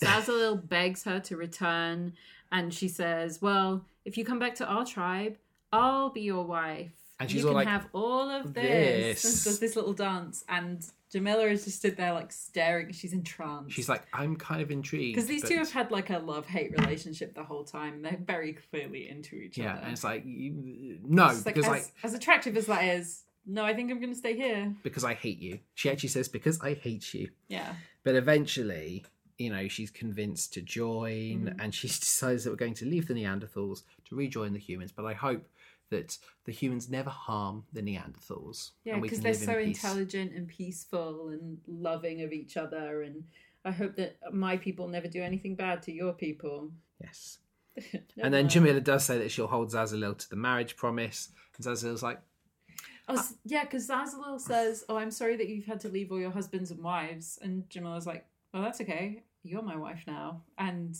Zazalil 0.00 0.66
begs 0.68 1.04
her 1.04 1.20
to 1.20 1.36
return, 1.36 2.14
and 2.50 2.72
she 2.72 2.88
says, 2.88 3.40
"Well, 3.40 3.84
if 4.04 4.16
you 4.18 4.24
come 4.24 4.38
back 4.38 4.54
to 4.56 4.66
our 4.66 4.84
tribe, 4.84 5.36
I'll 5.72 6.10
be 6.10 6.22
your 6.22 6.44
wife, 6.44 6.90
And 7.20 7.30
she's 7.30 7.42
you 7.42 7.48
all 7.48 7.52
can 7.54 7.56
like, 7.64 7.68
have 7.68 7.86
all 7.92 8.30
of 8.30 8.54
this." 8.54 9.22
"This." 9.22 9.44
Does 9.44 9.58
this 9.58 9.76
little 9.76 9.92
dance, 9.92 10.44
and 10.48 10.84
Jamila 11.10 11.44
is 11.46 11.64
just 11.64 11.78
stood 11.78 11.96
there 11.96 12.12
like 12.14 12.32
staring. 12.32 12.90
She's 12.92 13.12
entranced. 13.12 13.72
She's 13.74 13.88
like, 13.88 14.02
I'm 14.14 14.34
kind 14.34 14.62
of 14.62 14.70
intrigued. 14.70 15.14
because 15.14 15.28
these 15.28 15.42
but- 15.42 15.48
two 15.48 15.58
have 15.58 15.70
had 15.72 15.90
like 15.90 16.08
a 16.10 16.18
love 16.18 16.46
hate 16.46 16.72
relationship 16.78 17.34
the 17.34 17.44
whole 17.44 17.64
time. 17.64 18.00
They're 18.02 18.18
very 18.18 18.54
clearly 18.54 19.08
into 19.10 19.36
each 19.36 19.58
Yeah, 19.58 19.72
other. 19.74 19.82
and 19.82 19.92
it's 19.92 20.04
like 20.04 20.24
you, 20.24 20.98
no, 21.04 21.26
It's 21.28 21.44
like, 21.46 21.54
because 21.54 21.66
as, 21.66 21.70
like 21.70 21.92
as 22.02 22.14
attractive 22.14 22.56
as 22.56 22.66
that 22.66 22.82
is, 22.84 23.24
no, 23.46 23.64
I 23.64 23.74
think 23.74 23.90
I'm 23.90 23.98
going 24.00 24.12
to 24.12 24.18
stay 24.18 24.36
here. 24.36 24.74
because 24.82 25.04
I 25.04 25.14
hate 25.14 25.38
you. 25.38 25.60
She 25.74 25.90
actually 25.90 26.10
says 26.10 26.28
because 26.28 26.60
I 26.60 26.74
hate 26.74 27.12
you. 27.14 27.30
Yeah, 27.48 27.74
But 28.04 28.14
eventually, 28.14 29.04
you 29.38 29.50
know, 29.50 29.66
she's 29.68 29.90
convinced 29.90 30.52
to 30.54 30.62
join 30.62 31.46
Mhm. 31.46 31.56
and 31.60 31.74
she 31.74 31.88
decides 32.06 32.44
that 32.44 32.50
we're 32.50 32.56
going 32.56 32.74
to 32.74 32.86
leave 32.86 33.08
the 33.08 33.14
Neanderthals 33.14 33.82
to 34.06 34.14
rejoin 34.16 34.52
the 34.52 34.58
humans. 34.58 34.92
But 34.92 35.06
I 35.06 35.14
hope 35.14 35.48
that 35.90 36.16
the 36.44 36.52
humans 36.52 36.88
never 36.88 37.10
harm 37.10 37.64
the 37.72 37.82
Neanderthals. 37.82 38.70
yeah, 38.84 38.98
because 38.98 39.20
they're 39.20 39.32
live 39.32 39.42
in 39.42 39.46
so 39.46 39.58
intelligent 39.58 40.32
and 40.34 40.48
peaceful 40.48 41.28
and 41.28 41.58
loving 41.66 42.22
of 42.22 42.32
each 42.32 42.56
other, 42.56 43.02
and 43.02 43.24
I 43.64 43.72
hope 43.72 43.96
that 43.96 44.16
my 44.32 44.56
people 44.56 44.88
never 44.88 45.06
do 45.08 45.22
anything 45.22 45.54
bad 45.54 45.82
to 45.82 45.92
your 45.92 46.12
people. 46.14 46.70
Yes. 47.00 47.38
And 48.18 48.32
then. 48.34 48.48
Jamila 48.48 48.80
does 48.80 49.04
say 49.04 49.18
that 49.18 49.30
she'll 49.30 49.46
hold 49.46 49.70
Zazalil 49.72 50.16
to 50.18 50.30
the 50.30 50.36
marriage 50.36 50.76
promise. 50.76 51.30
And 51.56 51.64
Zazalil's 51.66 52.02
like, 52.02 52.20
Oh, 53.08 53.14
s- 53.14 53.34
yeah, 53.44 53.64
because 53.64 53.88
Zazalil 53.88 54.40
says, 54.40 54.84
"Oh, 54.88 54.96
I'm 54.96 55.10
sorry 55.10 55.36
that 55.36 55.48
you've 55.48 55.66
had 55.66 55.80
to 55.80 55.88
leave 55.88 56.12
all 56.12 56.20
your 56.20 56.30
husbands 56.30 56.70
and 56.70 56.82
wives," 56.82 57.38
and 57.42 57.68
Jamila's 57.68 58.06
like, 58.06 58.26
"Well, 58.54 58.62
that's 58.62 58.80
okay. 58.80 59.24
You're 59.42 59.62
my 59.62 59.76
wife 59.76 60.04
now." 60.06 60.42
And 60.56 60.94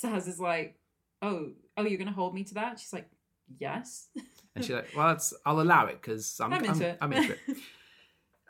Zaz 0.00 0.28
is 0.28 0.40
like, 0.40 0.78
"Oh, 1.22 1.50
oh, 1.76 1.82
you're 1.82 1.98
gonna 1.98 2.12
hold 2.12 2.34
me 2.34 2.44
to 2.44 2.54
that?" 2.54 2.78
She's 2.80 2.92
like, 2.92 3.08
"Yes." 3.58 4.08
and 4.54 4.64
she's 4.64 4.74
like, 4.74 4.88
well, 4.96 5.18
I'll 5.44 5.60
allow 5.60 5.86
it 5.86 6.00
because 6.00 6.38
I'm, 6.40 6.52
I'm 6.52 6.64
into 6.64 6.88
it. 6.88 6.98
I'm 7.00 7.12
into 7.12 7.32
it. 7.32 7.38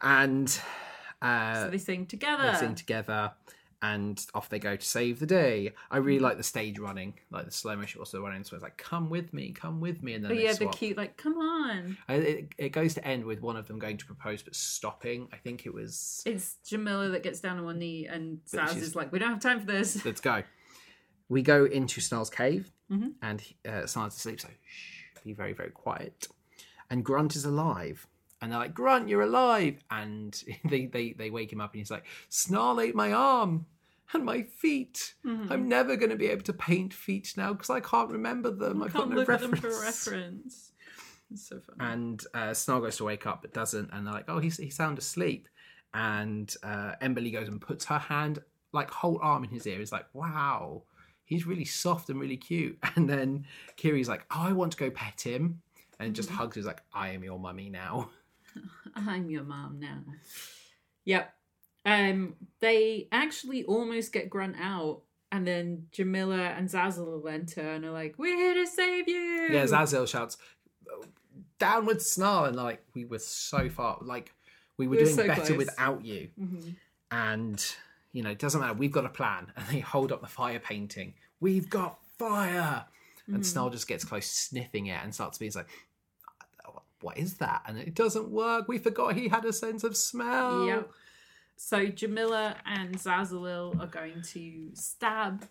And 0.00 0.60
uh, 1.20 1.64
so 1.64 1.70
they 1.70 1.78
sing 1.78 2.06
together. 2.06 2.52
they 2.52 2.58
sing 2.58 2.76
together 2.76 3.32
and 3.80 4.26
off 4.34 4.48
they 4.48 4.58
go 4.58 4.74
to 4.76 4.84
save 4.84 5.20
the 5.20 5.26
day. 5.26 5.72
I 5.90 5.98
really 5.98 6.18
like 6.18 6.36
the 6.36 6.42
stage 6.42 6.78
running, 6.78 7.14
like 7.30 7.44
the 7.44 7.50
slow 7.52 7.76
motion 7.76 8.00
also 8.00 8.20
running. 8.22 8.42
So 8.42 8.56
it's 8.56 8.62
like, 8.62 8.76
come 8.76 9.08
with 9.08 9.32
me, 9.32 9.52
come 9.52 9.80
with 9.80 10.02
me. 10.02 10.14
And 10.14 10.24
then 10.24 10.30
But 10.32 10.40
yeah, 10.42 10.52
the 10.54 10.66
cute 10.66 10.96
like, 10.96 11.16
"Come 11.16 11.34
on." 11.38 11.96
I- 12.08 12.14
It, 12.14 12.54
it 12.58 12.68
goes 12.70 12.94
to 12.94 13.06
end 13.06 13.24
with 13.24 13.40
one 13.40 13.56
of 13.56 13.68
them 13.68 13.78
going 13.78 13.96
to 13.98 14.04
propose 14.06 14.42
but 14.42 14.54
stopping. 14.56 15.28
I 15.32 15.36
think 15.36 15.64
it 15.66 15.72
was. 15.72 16.22
It's 16.26 16.56
Jamila 16.66 17.08
that 17.10 17.22
gets 17.22 17.40
down 17.40 17.58
on 17.58 17.64
one 17.64 17.78
knee, 17.78 18.06
and 18.06 18.40
she's- 18.50 18.76
is 18.76 18.96
like, 18.96 19.12
"We 19.12 19.18
don't 19.20 19.30
have 19.30 19.40
time 19.40 19.60
for 19.60 19.66
this." 19.66 20.04
Let's 20.04 20.20
go. 20.20 20.42
We 21.28 21.42
go 21.42 21.64
into 21.66 22.00
Snarl's 22.00 22.30
cave 22.30 22.72
Mhm. 22.90 23.12
and 23.22 23.42
uh, 23.68 23.86
Snarl's 23.86 24.16
asleep, 24.16 24.40
so 24.40 24.48
shh, 24.66 25.02
be 25.24 25.34
very, 25.34 25.52
very 25.52 25.70
quiet. 25.70 26.26
And 26.90 27.04
Grunt 27.04 27.36
is 27.36 27.44
alive. 27.44 28.06
And 28.40 28.52
they're 28.52 28.58
like, 28.58 28.74
Grant, 28.74 29.08
you're 29.08 29.22
alive. 29.22 29.78
And 29.90 30.40
they, 30.64 30.86
they, 30.86 31.12
they 31.12 31.30
wake 31.30 31.52
him 31.52 31.60
up 31.60 31.72
and 31.72 31.78
he's 31.80 31.90
like, 31.90 32.04
Snarl 32.28 32.80
ate 32.80 32.94
my 32.94 33.12
arm 33.12 33.66
and 34.12 34.24
my 34.24 34.42
feet. 34.42 35.14
Mhm. 35.26 35.50
I'm 35.50 35.68
never 35.68 35.96
going 35.96 36.10
to 36.10 36.16
be 36.16 36.28
able 36.28 36.42
to 36.44 36.52
paint 36.52 36.94
feet 36.94 37.34
now 37.36 37.52
because 37.52 37.70
I 37.70 37.80
can't 37.80 38.10
remember 38.10 38.50
them. 38.50 38.82
I 38.82 38.86
I've 38.86 38.92
can't 38.92 39.08
got 39.08 39.10
no 39.10 39.16
look 39.16 39.28
at 39.28 39.40
reference. 39.42 39.60
them 39.60 39.70
for 39.70 39.80
reference. 39.82 40.72
It's 41.30 41.48
so 41.48 41.60
funny. 41.60 41.92
And 41.92 42.24
uh, 42.32 42.54
Snarl 42.54 42.80
goes 42.80 42.96
to 42.98 43.04
wake 43.04 43.26
up 43.26 43.42
but 43.42 43.52
doesn't. 43.52 43.90
And 43.92 44.06
they're 44.06 44.14
like, 44.14 44.26
oh, 44.28 44.38
he's, 44.38 44.56
he's 44.56 44.76
sound 44.76 44.98
asleep. 44.98 45.48
And 45.92 46.54
uh, 46.62 46.92
Emberly 47.02 47.32
goes 47.32 47.48
and 47.48 47.60
puts 47.60 47.84
her 47.86 47.98
hand, 47.98 48.38
like 48.72 48.90
whole 48.90 49.18
arm 49.20 49.44
in 49.44 49.50
his 49.50 49.66
ear. 49.66 49.80
Is 49.80 49.90
like, 49.92 50.06
wow, 50.12 50.84
he's 51.24 51.44
really 51.46 51.64
soft 51.64 52.08
and 52.08 52.20
really 52.20 52.36
cute. 52.36 52.78
And 52.96 53.08
then 53.10 53.46
Kiri's 53.76 54.08
like, 54.08 54.24
oh, 54.30 54.42
I 54.46 54.52
want 54.52 54.72
to 54.72 54.78
go 54.78 54.90
pet 54.90 55.20
him. 55.20 55.60
And 56.00 56.14
just 56.14 56.28
Mhm. 56.30 56.34
hugs. 56.36 56.56
He's 56.56 56.64
like, 56.66 56.82
I 56.94 57.08
am 57.10 57.24
your 57.24 57.38
mummy 57.38 57.68
now. 57.70 58.10
I'm 58.96 59.30
your 59.30 59.44
mom 59.44 59.78
now. 59.80 60.00
Yep. 61.04 61.32
Um, 61.86 62.34
they 62.60 63.08
actually 63.12 63.64
almost 63.64 64.12
get 64.12 64.28
Grunt 64.28 64.56
out, 64.60 65.02
and 65.32 65.46
then 65.46 65.86
Jamila 65.92 66.36
and 66.38 66.68
Zazzle 66.68 67.30
enter 67.32 67.60
and 67.62 67.84
are 67.84 67.90
like, 67.92 68.16
"We're 68.18 68.36
here 68.36 68.54
to 68.54 68.66
save 68.66 69.08
you." 69.08 69.48
Yeah, 69.50 69.64
Zazel 69.64 70.06
shouts, 70.06 70.36
downward 71.58 72.02
Snarl. 72.02 72.44
And 72.46 72.56
like, 72.56 72.84
we 72.94 73.04
were 73.04 73.18
so 73.18 73.68
far, 73.68 73.98
like, 74.02 74.32
we 74.76 74.86
were 74.86 74.92
We 74.92 74.96
were 74.98 75.04
doing 75.04 75.16
so 75.16 75.26
better 75.26 75.40
close. 75.54 75.56
without 75.58 76.04
you. 76.04 76.28
Mhm. 76.38 76.76
and 77.10 77.74
you 78.12 78.22
know 78.22 78.28
it 78.30 78.38
doesn't 78.38 78.60
matter 78.60 78.74
we've 78.74 78.92
got 78.92 79.06
a 79.06 79.08
plan 79.08 79.50
and 79.56 79.66
they 79.68 79.80
hold 79.80 80.12
up 80.12 80.20
the 80.20 80.26
fire 80.26 80.58
painting 80.60 81.14
we've 81.40 81.70
got 81.70 81.98
fire 82.18 82.84
and 83.28 83.38
Mhm. 83.42 83.46
snarl 83.46 83.70
just 83.70 83.88
gets 83.88 84.04
close 84.04 84.26
sniffing 84.30 84.86
it 84.88 85.02
and 85.02 85.14
starts 85.14 85.38
being 85.38 85.50
like 85.54 85.68
what 87.00 87.16
is 87.16 87.34
that 87.34 87.62
and 87.66 87.78
it 87.78 87.94
doesn't 87.94 88.28
work 88.28 88.66
we 88.68 88.78
forgot 88.78 89.14
he 89.14 89.28
had 89.28 89.44
a 89.44 89.52
sense 89.52 89.84
of 89.84 89.96
smell 89.96 90.66
Yep. 90.66 90.90
So 91.60 91.86
Jamila 91.86 92.56
and 92.64 92.96
Zazalil 92.96 93.80
are 93.80 93.88
going 93.88 94.22
to 94.32 94.70
stab 94.74 95.44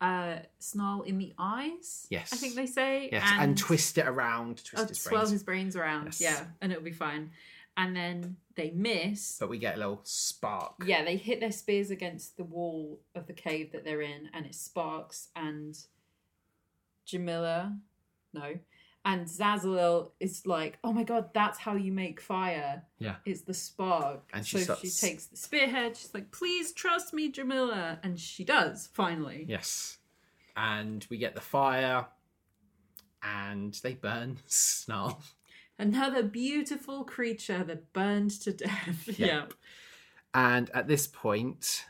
uh 0.00 0.36
Snarl 0.58 1.02
in 1.02 1.18
the 1.18 1.32
eyes. 1.38 2.06
Yes. 2.10 2.32
I 2.32 2.36
think 2.36 2.54
they 2.54 2.66
say. 2.66 3.08
yes 3.10 3.28
and, 3.38 3.56
twist 3.56 3.98
it 3.98 4.06
around 4.06 4.64
twist 4.64 4.84
uh, 4.84 4.88
his 4.88 5.00
swirl 5.00 5.20
brains 5.20 5.30
his 5.30 5.42
brains 5.42 5.76
around. 5.76 6.06
Yes. 6.06 6.20
Yeah, 6.20 6.44
and 6.60 6.72
it'll 6.72 6.84
be 6.84 6.92
fine. 6.92 7.30
And 7.76 7.94
then 7.94 8.36
they 8.56 8.72
miss. 8.72 9.36
but 9.38 9.48
we 9.48 9.58
get 9.58 9.76
a 9.76 9.78
little 9.78 10.00
spark 10.02 10.74
Yeah, 10.84 11.04
they 11.04 11.16
hit 11.16 11.38
their 11.38 11.52
spears 11.52 11.90
against 11.92 12.36
the 12.36 12.42
wall 12.42 12.98
of 13.14 13.28
the 13.28 13.32
cave 13.32 13.70
that 13.72 13.84
they're 13.84 14.02
in, 14.02 14.28
and 14.34 14.44
it 14.44 14.56
sparks. 14.56 15.28
And 15.36 15.78
Jamila, 17.04 17.76
no, 18.34 18.54
and 19.08 19.26
Zazalil 19.26 20.10
is 20.20 20.46
like, 20.46 20.78
"Oh 20.84 20.92
my 20.92 21.02
god, 21.02 21.30
that's 21.32 21.58
how 21.58 21.74
you 21.74 21.90
make 21.90 22.20
fire! 22.20 22.82
Yeah. 22.98 23.16
it's 23.24 23.40
the 23.40 23.54
spark." 23.54 24.28
And 24.34 24.46
she 24.46 24.58
so 24.58 24.62
starts- 24.64 24.82
she 25.00 25.06
takes 25.08 25.26
the 25.26 25.36
spearhead. 25.36 25.96
She's 25.96 26.12
like, 26.14 26.30
"Please 26.30 26.72
trust 26.72 27.12
me, 27.14 27.30
Jamila," 27.30 27.98
and 28.02 28.20
she 28.20 28.44
does 28.44 28.88
finally. 28.92 29.44
yes 29.48 29.98
and 30.60 31.06
we 31.08 31.16
get 31.18 31.34
the 31.36 31.40
fire 31.40 32.06
and 33.22 33.74
they 33.84 33.94
burn 33.94 34.38
snarl 34.46 35.22
Another 35.80 36.24
beautiful 36.24 37.04
creature 37.04 37.62
that 37.62 37.92
burned 37.92 38.32
to 38.42 38.52
death. 38.52 39.08
Yeah. 39.18 39.26
yep. 39.26 39.54
And 40.34 40.68
at 40.70 40.88
this 40.88 41.06
point, 41.06 41.84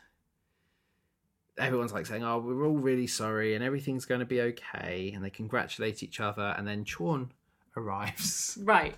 everyone's 1.59 1.93
like 1.93 2.05
saying, 2.05 2.23
"Oh, 2.23 2.39
we're 2.39 2.65
all 2.65 2.77
really 2.77 3.07
sorry, 3.07 3.55
and 3.55 3.63
everything's 3.63 4.05
going 4.05 4.19
to 4.19 4.25
be 4.25 4.41
okay." 4.41 5.11
And 5.13 5.23
they 5.23 5.29
congratulate 5.29 6.03
each 6.03 6.19
other, 6.19 6.55
and 6.57 6.67
then 6.67 6.85
Chorn 6.85 7.31
arrives. 7.77 8.57
Right. 8.61 8.95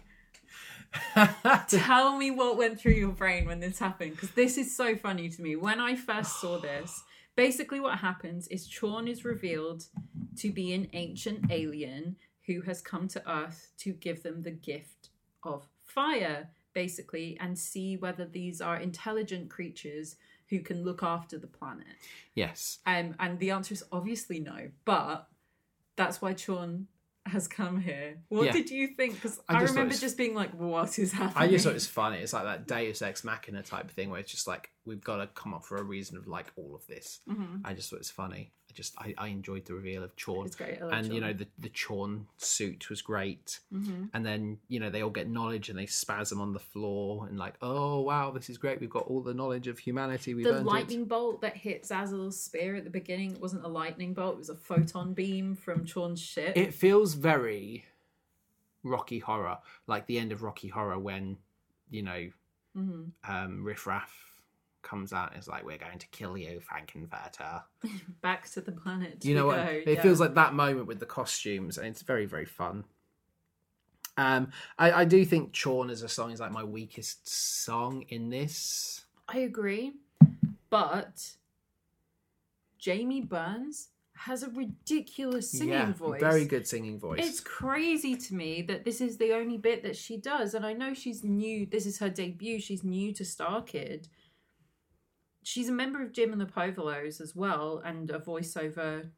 Tell 1.68 2.18
me 2.18 2.32
what 2.32 2.58
went 2.58 2.80
through 2.80 2.94
your 2.94 3.12
brain 3.12 3.46
when 3.46 3.60
this 3.60 3.80
happened, 3.80 4.12
because 4.12 4.32
this 4.32 4.58
is 4.58 4.76
so 4.76 4.96
funny 4.96 5.30
to 5.30 5.42
me. 5.42 5.56
When 5.56 5.80
I 5.80 5.96
first 5.96 6.42
saw 6.42 6.60
this, 6.60 7.04
basically 7.36 7.80
what 7.80 8.00
happens 8.00 8.48
is 8.48 8.68
Chorn 8.68 9.08
is 9.08 9.24
revealed 9.24 9.86
to 10.38 10.52
be 10.52 10.74
an 10.74 10.90
ancient 10.94 11.50
alien 11.50 12.18
who 12.46 12.62
has 12.62 12.82
come 12.82 13.08
to 13.10 13.32
Earth 13.32 13.72
to 13.80 13.94
give 13.94 14.24
them 14.24 14.42
the 14.42 14.52
gift 14.52 15.10
of 15.44 15.68
fire, 15.86 16.50
basically, 16.74 17.38
and 17.40 17.58
see 17.58 17.98
whether 17.98 18.26
these 18.26 18.62
are 18.62 18.78
intelligent 18.78 19.50
creatures 19.50 20.16
who 20.52 20.60
can 20.60 20.84
look 20.84 21.02
after 21.02 21.40
the 21.40 21.48
planet. 21.48 21.88
yes, 22.36 22.78
Um, 22.86 23.16
and 23.20 23.40
the 23.40 23.50
answer 23.52 23.74
is 23.74 23.84
obviously 23.92 24.40
no, 24.40 24.70
but 24.86 25.28
that's 25.96 26.22
why 26.22 26.34
Chorn 26.36 26.88
has 27.26 27.48
come 27.48 27.80
here. 27.80 28.18
What 28.30 28.46
Yeah. 28.48 28.52
did 28.52 28.70
you 28.70 28.88
think? 28.90 29.16
Because 29.16 29.40
I 29.48 29.56
I, 29.58 29.60
just 29.62 29.74
remember 29.74 29.96
just 29.96 30.18
being 30.18 30.34
like, 30.36 30.52
"What 30.54 30.98
is 31.00 31.12
happening?" 31.14 31.44
I 31.44 31.48
just 31.52 31.64
thought 31.64 31.72
it 31.72 31.76
was 31.76 31.88
funny. 31.88 32.18
It's 32.18 32.34
like 32.34 32.44
that 32.44 32.68
Deus 32.68 33.02
Ex 33.02 33.24
Machina 33.24 33.62
type 33.64 33.90
thing 33.92 34.10
where 34.10 34.20
it's 34.20 34.32
just 34.32 34.48
like 34.48 34.72
we've 34.86 35.04
got 35.04 35.18
to 35.18 35.28
come 35.28 35.54
up 35.54 35.64
for 35.64 35.78
a 35.78 35.84
reason 35.84 36.18
of 36.18 36.28
like 36.28 36.48
all 36.56 36.76
of 36.76 36.86
this. 36.88 37.20
Mhm. 37.30 37.62
I 37.64 37.74
just 37.74 37.90
thought 37.90 37.98
it 37.98 38.00
was 38.00 38.12
funny. 38.12 38.52
I 38.72 38.74
just 38.74 38.94
I, 38.98 39.14
I 39.18 39.28
enjoyed 39.28 39.66
the 39.66 39.74
reveal 39.74 40.02
of 40.02 40.12
Chorn, 40.16 40.48
It's 40.48 40.56
great. 40.56 40.80
And 40.80 41.14
you 41.14 41.20
know 41.20 41.34
the 41.34 41.48
the 41.60 41.70
Chorn 41.70 42.26
suit 42.38 42.90
was 42.90 43.02
great. 43.02 43.60
Mhm. 43.74 44.10
And 44.14 44.26
then 44.26 44.60
you 44.70 44.80
know 44.80 44.90
they 44.90 45.02
all 45.02 45.10
get 45.10 45.30
knowledge 45.30 45.68
and 45.70 45.78
they 45.78 45.86
spasm 45.88 46.40
on 46.40 46.54
the 46.54 46.60
floor 46.60 47.28
and 47.28 47.38
like 47.38 47.56
oh 47.62 48.00
wow 48.02 48.32
this 48.32 48.50
is 48.50 48.58
great 48.58 48.80
we've 48.80 48.90
got 48.90 49.08
all 49.08 49.22
the 49.22 49.34
knowledge 49.34 49.68
of 49.68 49.78
humanity 49.80 50.34
we've 50.34 50.46
the 50.46 50.62
lightning 50.62 51.04
bolt 51.06 51.42
that 51.42 51.58
hit 51.58 51.84
Zazil's 51.84 52.42
spear 52.42 52.76
at 52.76 52.86
the 52.86 52.90
beginning 52.90 53.34
it 53.34 53.42
wasn't 53.42 53.66
a 53.66 53.68
lightning 53.68 54.14
bolt; 54.14 54.36
it 54.36 54.38
was 54.38 54.50
a 54.50 54.56
photon 54.56 55.14
beam 55.14 55.56
from 55.56 55.86
Chorn's 55.86 56.22
ship. 56.22 56.56
it. 56.56 56.62
It 56.68 56.74
feels 56.74 57.14
very 57.16 57.86
Rocky 58.84 59.20
Horror 59.20 59.58
like 59.88 60.08
the 60.08 60.18
end 60.18 60.32
of 60.32 60.44
Rocky 60.44 60.70
Horror 60.70 60.98
when 61.00 61.38
you 61.90 62.04
know 62.04 62.32
Mhm. 62.78 63.12
um, 63.28 63.64
Riff 63.66 63.86
Raff 63.86 64.31
comes 64.82 65.14
out 65.14 65.32
and 65.32 65.40
is 65.40 65.48
like 65.48 65.64
we're 65.66 65.78
going 65.78 66.00
to 66.00 66.08
kill 66.08 66.38
you 66.38 66.60
Frank-N-Furter. 66.60 67.64
Back 68.22 68.50
to 68.52 68.62
the 68.62 68.72
planet. 68.72 69.24
you 69.24 69.36
know 69.36 69.46
what 69.48 69.66
go. 69.66 69.72
it 69.72 69.88
yeah. 69.88 70.02
feels 70.02 70.20
like 70.20 70.36
that 70.36 70.54
moment 70.54 70.88
with 70.88 71.00
the 71.00 71.06
costumes 71.06 71.78
and 71.78 71.88
it's 71.88 72.02
very 72.02 72.26
very 72.26 72.46
fun 72.46 72.84
um 74.18 74.50
i 74.78 74.92
i 74.92 75.06
do 75.06 75.24
think 75.24 75.58
chorn 75.58 75.90
as 75.90 76.02
a 76.02 76.10
song 76.10 76.32
is 76.32 76.40
like 76.42 76.52
my 76.52 76.64
weakest 76.64 77.28
song 77.28 78.04
in 78.10 78.30
this 78.30 79.06
I 79.34 79.40
agree, 79.40 79.94
but 80.70 81.36
Jamie 82.78 83.22
Burns 83.22 83.90
has 84.14 84.44
a 84.44 84.50
ridiculous 84.50 85.50
singing 85.50 85.70
yeah 85.74 85.94
voice. 85.94 86.20
very 86.20 86.46
good 86.46 86.68
singing 86.68 87.00
voice 87.00 87.26
It's 87.26 87.40
crazy 87.40 88.16
to 88.16 88.36
me 88.36 88.62
that 88.64 88.84
this 88.86 89.02
is 89.02 89.18
the 89.18 89.34
only 89.34 89.58
bit 89.58 89.82
that 89.84 89.96
she 89.96 90.18
does, 90.18 90.54
and 90.54 90.66
I 90.66 90.74
know 90.74 90.94
she's 90.94 91.24
new. 91.24 91.66
This 91.66 91.86
is 91.86 92.00
her 92.00 92.10
debut. 92.10 92.60
She's 92.60 92.84
new 92.84 93.14
to 93.14 93.24
Star 93.26 93.62
Kid. 93.62 94.10
She's 95.44 95.70
a 95.70 95.72
member 95.72 96.02
of 96.04 96.12
Jim 96.12 96.32
and 96.32 96.40
the 96.42 96.46
Povolos 96.46 97.20
as 97.20 97.36
well, 97.36 97.82
and 97.84 98.10
a 98.12 98.20
voiceover 98.20 99.10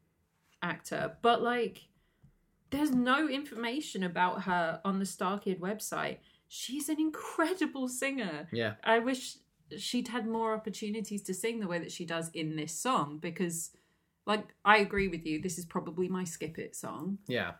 actor. 0.62 1.16
But 1.22 1.42
like, 1.42 1.82
there's 2.70 2.90
no 2.90 3.28
information 3.28 4.02
about 4.02 4.42
her 4.42 4.80
on 4.84 4.98
the 4.98 5.06
Star 5.06 5.38
Kid 5.38 5.60
website. 5.60 6.18
She's 6.48 6.88
an 6.88 7.00
incredible 7.00 7.88
singer. 7.88 8.48
yeah 8.52 8.74
I 8.84 8.98
wish 9.00 9.36
she'd 9.76 10.08
had 10.08 10.26
more 10.26 10.54
opportunities 10.54 11.22
to 11.22 11.34
sing 11.34 11.60
the 11.60 11.66
way 11.66 11.78
that 11.78 11.90
she 11.92 12.04
does 12.04 12.30
in 12.34 12.56
this 12.56 12.72
song 12.78 13.18
because, 13.18 13.70
like, 14.26 14.54
I 14.64 14.78
agree 14.78 15.08
with 15.08 15.26
you. 15.26 15.40
This 15.40 15.58
is 15.58 15.64
probably 15.64 16.08
my 16.08 16.24
skip 16.24 16.58
it 16.58 16.74
song, 16.76 17.18
yeah 17.26 17.52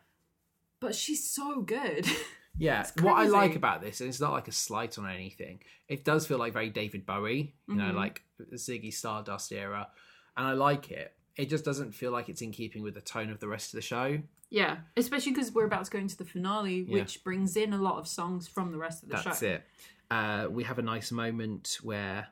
but 0.80 0.94
she's 0.94 1.28
so 1.30 1.62
good. 1.62 2.06
yeah 2.58 2.86
what 3.00 3.14
i 3.14 3.24
like 3.26 3.56
about 3.56 3.80
this 3.82 4.00
and 4.00 4.08
it's 4.08 4.20
not 4.20 4.30
like 4.30 4.46
a 4.46 4.52
slight 4.52 4.96
on 4.96 5.08
anything 5.10 5.58
it 5.88 6.04
does 6.04 6.24
feel 6.24 6.38
like 6.38 6.52
very 6.52 6.70
david 6.70 7.04
bowie 7.04 7.52
you 7.66 7.74
know 7.74 7.90
Mhm. 7.90 7.94
like 7.96 8.22
ziggy 8.54 8.92
stardust 8.92 9.52
era 9.52 9.88
and 10.36 10.46
i 10.46 10.52
like 10.52 10.90
it 10.90 11.14
it 11.36 11.48
just 11.50 11.64
doesn't 11.64 11.92
feel 11.92 12.12
like 12.12 12.28
it's 12.28 12.42
in 12.42 12.52
keeping 12.52 12.82
with 12.82 12.94
the 12.94 13.00
tone 13.00 13.30
of 13.30 13.40
the 13.40 13.48
rest 13.48 13.72
of 13.72 13.78
the 13.78 13.82
show 13.82 14.18
yeah, 14.50 14.76
especially 14.96 15.32
because 15.32 15.50
we're 15.52 15.64
about 15.64 15.86
to 15.86 15.90
go 15.90 15.98
into 15.98 16.16
the 16.16 16.24
finale, 16.24 16.86
Yeah. 16.86 17.00
which 17.00 17.24
brings 17.24 17.56
in 17.56 17.72
a 17.72 17.78
lot 17.78 17.98
of 17.98 18.06
songs 18.06 18.46
from 18.46 18.70
the 18.70 18.78
rest 18.78 19.02
of 19.02 19.08
the 19.08 19.14
That's 19.14 19.24
show. 19.24 19.30
That's 19.30 19.42
it. 19.42 19.66
Uh, 20.12 20.46
we 20.48 20.62
have 20.62 20.78
a 20.78 20.82
nice 20.82 21.10
moment 21.10 21.78
where 21.82 22.28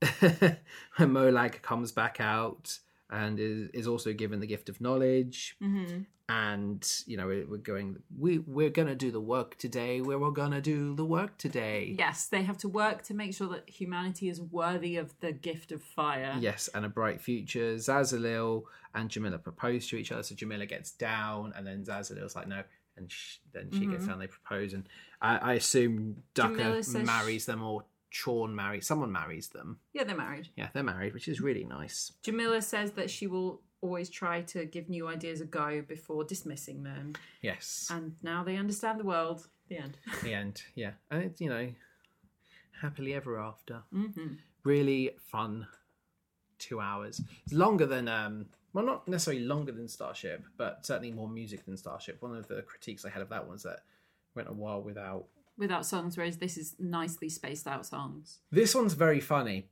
when 0.20 0.56
Molag 0.98 1.60
comes 1.60 1.92
back 1.92 2.20
out 2.20 2.78
and 3.14 3.38
is, 3.38 3.70
is 3.72 3.86
also 3.86 4.12
given 4.12 4.40
the 4.40 4.46
gift 4.54 4.68
of 4.68 4.80
knowledge. 4.80 5.56
hmm 5.60 6.02
And 6.28 6.82
you 7.06 7.16
know 7.18 7.26
we're, 7.32 7.46
we're 7.52 7.66
going. 7.72 7.88
We 8.24 8.38
we're 8.56 8.70
gonna 8.80 8.94
do 9.06 9.10
the 9.18 9.20
work 9.34 9.50
today. 9.64 10.00
We're 10.00 10.22
all 10.24 10.30
gonna 10.42 10.60
do 10.74 10.78
the 11.00 11.04
work 11.04 11.32
today. 11.46 11.80
Yes, 11.98 12.18
they 12.34 12.42
have 12.50 12.58
to 12.64 12.68
work 12.82 12.98
to 13.08 13.14
make 13.14 13.32
sure 13.38 13.48
that 13.54 13.64
humanity 13.80 14.26
is 14.34 14.38
worthy 14.40 14.94
of 15.02 15.08
the 15.20 15.32
gift 15.32 15.70
of 15.76 15.80
fire. 15.82 16.34
Yes, 16.48 16.68
and 16.74 16.84
a 16.84 16.88
bright 17.00 17.20
future. 17.20 17.70
Zazalil 17.76 18.62
and 18.94 19.10
Jamila 19.10 19.38
propose 19.38 19.86
to 19.88 19.96
each 19.96 20.10
other. 20.12 20.22
So 20.22 20.34
Jamila 20.34 20.66
gets 20.66 20.90
down, 20.92 21.52
and 21.56 21.66
then 21.66 21.84
Zazalil's 21.84 22.34
like, 22.36 22.48
no. 22.48 22.62
And 22.96 23.10
sh- 23.10 23.38
then 23.52 23.70
she 23.72 23.86
gets 23.86 24.04
Mhm. 24.04 24.08
down, 24.08 24.18
they 24.20 24.28
propose. 24.28 24.72
And 24.72 24.84
I, 25.20 25.32
I 25.50 25.52
assume 25.54 26.22
Ducker 26.32 26.80
marries 27.04 27.44
them 27.44 27.60
or 27.62 27.84
Chorn 28.14 28.54
marries. 28.54 28.86
Someone 28.86 29.10
marries 29.10 29.48
them. 29.48 29.78
Yeah, 29.92 30.04
they're 30.04 30.16
married. 30.16 30.48
Yeah, 30.56 30.68
they're 30.72 30.82
married, 30.82 31.14
which 31.14 31.28
is 31.28 31.40
really 31.40 31.64
nice. 31.64 32.12
Jamila 32.22 32.62
says 32.62 32.92
that 32.92 33.10
she 33.10 33.26
will 33.26 33.60
always 33.80 34.08
try 34.08 34.40
to 34.40 34.64
give 34.64 34.88
new 34.88 35.08
ideas 35.08 35.40
a 35.40 35.44
go 35.44 35.82
before 35.82 36.24
dismissing 36.24 36.82
them. 36.82 37.14
Yes. 37.42 37.88
And 37.90 38.16
now 38.22 38.42
they 38.44 38.56
understand 38.56 38.98
the 38.98 39.04
world. 39.04 39.46
The 39.68 39.78
end. 39.78 39.98
the 40.22 40.32
end. 40.34 40.62
Yeah. 40.74 40.92
And 41.10 41.22
it's, 41.24 41.40
you 41.40 41.48
know, 41.50 41.68
happily 42.80 43.14
ever 43.14 43.38
after. 43.38 43.82
hmm 43.92 44.34
Really 44.64 45.10
fun 45.18 45.66
two 46.58 46.80
hours. 46.80 47.20
It's 47.44 47.52
longer 47.52 47.84
than, 47.84 48.08
um, 48.08 48.46
well, 48.72 48.86
not 48.86 49.06
necessarily 49.06 49.44
longer 49.44 49.72
than 49.72 49.88
Starship, 49.88 50.44
but 50.56 50.86
certainly 50.86 51.12
more 51.12 51.28
music 51.28 51.66
than 51.66 51.76
Starship. 51.76 52.22
One 52.22 52.34
of 52.34 52.48
the 52.48 52.62
critiques 52.62 53.04
I 53.04 53.10
had 53.10 53.20
of 53.20 53.28
that 53.28 53.46
was 53.48 53.64
that 53.64 53.80
went 54.34 54.48
a 54.48 54.52
while 54.52 54.80
without. 54.80 55.26
Without 55.56 55.86
songs, 55.86 56.16
whereas 56.16 56.38
this 56.38 56.56
is 56.56 56.74
nicely 56.78 57.28
spaced 57.28 57.66
out 57.68 57.86
songs. 57.86 58.40
This 58.50 58.74
one's 58.74 58.94
very 58.94 59.20
funny 59.20 59.68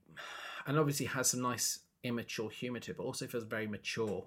and 0.67 0.79
obviously 0.79 1.07
has 1.07 1.31
some 1.31 1.41
nice 1.43 1.81
immature 2.05 2.51
humour 2.51 2.79
to 2.81 2.93
it, 2.93 2.97
but 2.97 3.03
also 3.03 3.27
feels 3.27 3.45
very 3.45 3.67
mature. 3.67 4.25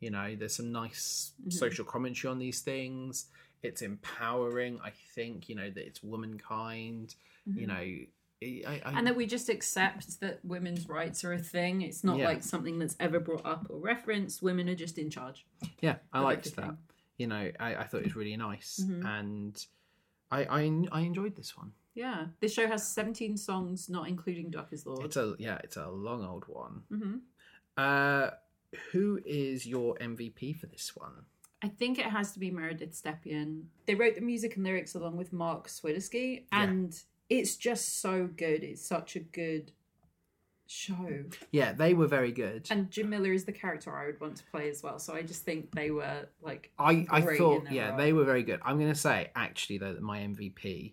You 0.00 0.10
know, 0.10 0.34
there's 0.34 0.56
some 0.56 0.72
nice 0.72 1.32
Mhm. 1.46 1.52
social 1.52 1.84
commentary 1.84 2.30
on 2.32 2.38
these 2.38 2.62
things. 2.62 3.26
It's 3.62 3.82
empowering, 3.82 4.80
I 4.82 4.90
think, 5.14 5.48
you 5.48 5.54
know, 5.54 5.70
that 5.70 5.86
it's 5.86 6.02
womankind. 6.02 7.14
You 7.46 7.66
Mhm. 7.66 7.68
know, 7.68 8.06
I, 8.70 8.80
I, 8.86 8.92
and 8.98 9.06
that 9.06 9.14
we 9.16 9.26
just 9.26 9.50
accept 9.50 10.18
that 10.20 10.42
women's 10.44 10.88
rights 10.88 11.22
are 11.24 11.34
a 11.34 11.38
thing. 11.38 11.82
It's 11.82 12.02
not 12.02 12.16
Yeah. 12.18 12.24
like 12.24 12.42
something 12.42 12.78
that's 12.78 12.96
ever 12.98 13.20
brought 13.20 13.44
up 13.44 13.66
or 13.68 13.78
referenced. 13.78 14.42
Women 14.42 14.68
are 14.70 14.74
just 14.74 14.96
in 14.98 15.10
charge. 15.10 15.44
yeah, 15.80 15.98
I 16.12 16.20
liked 16.20 16.46
everything. 16.46 16.64
that. 16.66 16.76
You 17.18 17.26
know, 17.26 17.52
I, 17.60 17.74
I 17.76 17.84
thought 17.84 17.98
it 18.00 18.04
was 18.04 18.16
really 18.16 18.36
nice, 18.36 18.80
Mhm. 18.82 19.04
and 19.04 19.66
I, 20.30 20.44
I 20.44 20.60
I 20.92 21.00
enjoyed 21.00 21.34
this 21.36 21.56
one. 21.56 21.72
Yeah, 21.94 22.26
this 22.40 22.52
show 22.54 22.66
has 22.68 22.86
17 22.86 23.36
songs, 23.36 23.88
not 23.88 24.08
including 24.08 24.50
Ducker's 24.50 24.86
Lord. 24.86 25.04
It's 25.04 25.16
a 25.16 25.34
yeah, 25.38 25.58
it's 25.64 25.76
a 25.76 25.88
long 25.88 26.24
old 26.24 26.44
one. 26.46 26.82
hmm 26.88 27.16
Uh, 27.76 28.30
who 28.92 29.20
is 29.26 29.66
your 29.66 29.96
MVP 29.96 30.56
for 30.56 30.66
this 30.66 30.94
one? 30.94 31.12
I 31.62 31.68
think 31.68 31.98
it 31.98 32.06
has 32.06 32.32
to 32.32 32.38
be 32.38 32.50
Meredith 32.50 32.92
Stepien. 32.94 33.64
They 33.86 33.94
wrote 33.94 34.14
the 34.14 34.20
music 34.20 34.54
and 34.56 34.64
lyrics 34.64 34.94
along 34.94 35.16
with 35.16 35.32
Mark 35.32 35.68
Swiderski, 35.68 36.44
Yeah. 36.52 36.62
and 36.62 37.02
it's 37.28 37.56
just 37.56 38.00
so 38.00 38.28
good. 38.28 38.62
It's 38.64 38.86
such 38.86 39.16
a 39.16 39.20
good 39.20 39.72
show. 40.70 41.24
Yeah, 41.50 41.72
they 41.72 41.94
were 41.94 42.06
very 42.06 42.32
good. 42.32 42.66
And 42.70 42.90
Jamila 42.90 43.28
is 43.28 43.44
the 43.44 43.52
character 43.52 43.94
I 43.96 44.06
would 44.06 44.20
want 44.20 44.36
to 44.36 44.44
play 44.50 44.70
as 44.70 44.82
well. 44.82 44.98
So 44.98 45.14
I 45.14 45.22
just 45.22 45.42
think 45.42 45.74
they 45.74 45.90
were 45.90 46.28
like, 46.40 46.70
I, 46.78 47.06
I 47.10 47.20
thought, 47.22 47.64
yeah, 47.70 47.88
role. 47.90 47.98
they 47.98 48.12
were 48.12 48.24
very 48.24 48.42
good. 48.44 48.60
I'm 48.64 48.78
going 48.78 48.92
to 48.92 48.98
say, 48.98 49.30
actually, 49.34 49.78
though, 49.78 49.92
that 49.92 50.02
my 50.02 50.20
MVP 50.20 50.92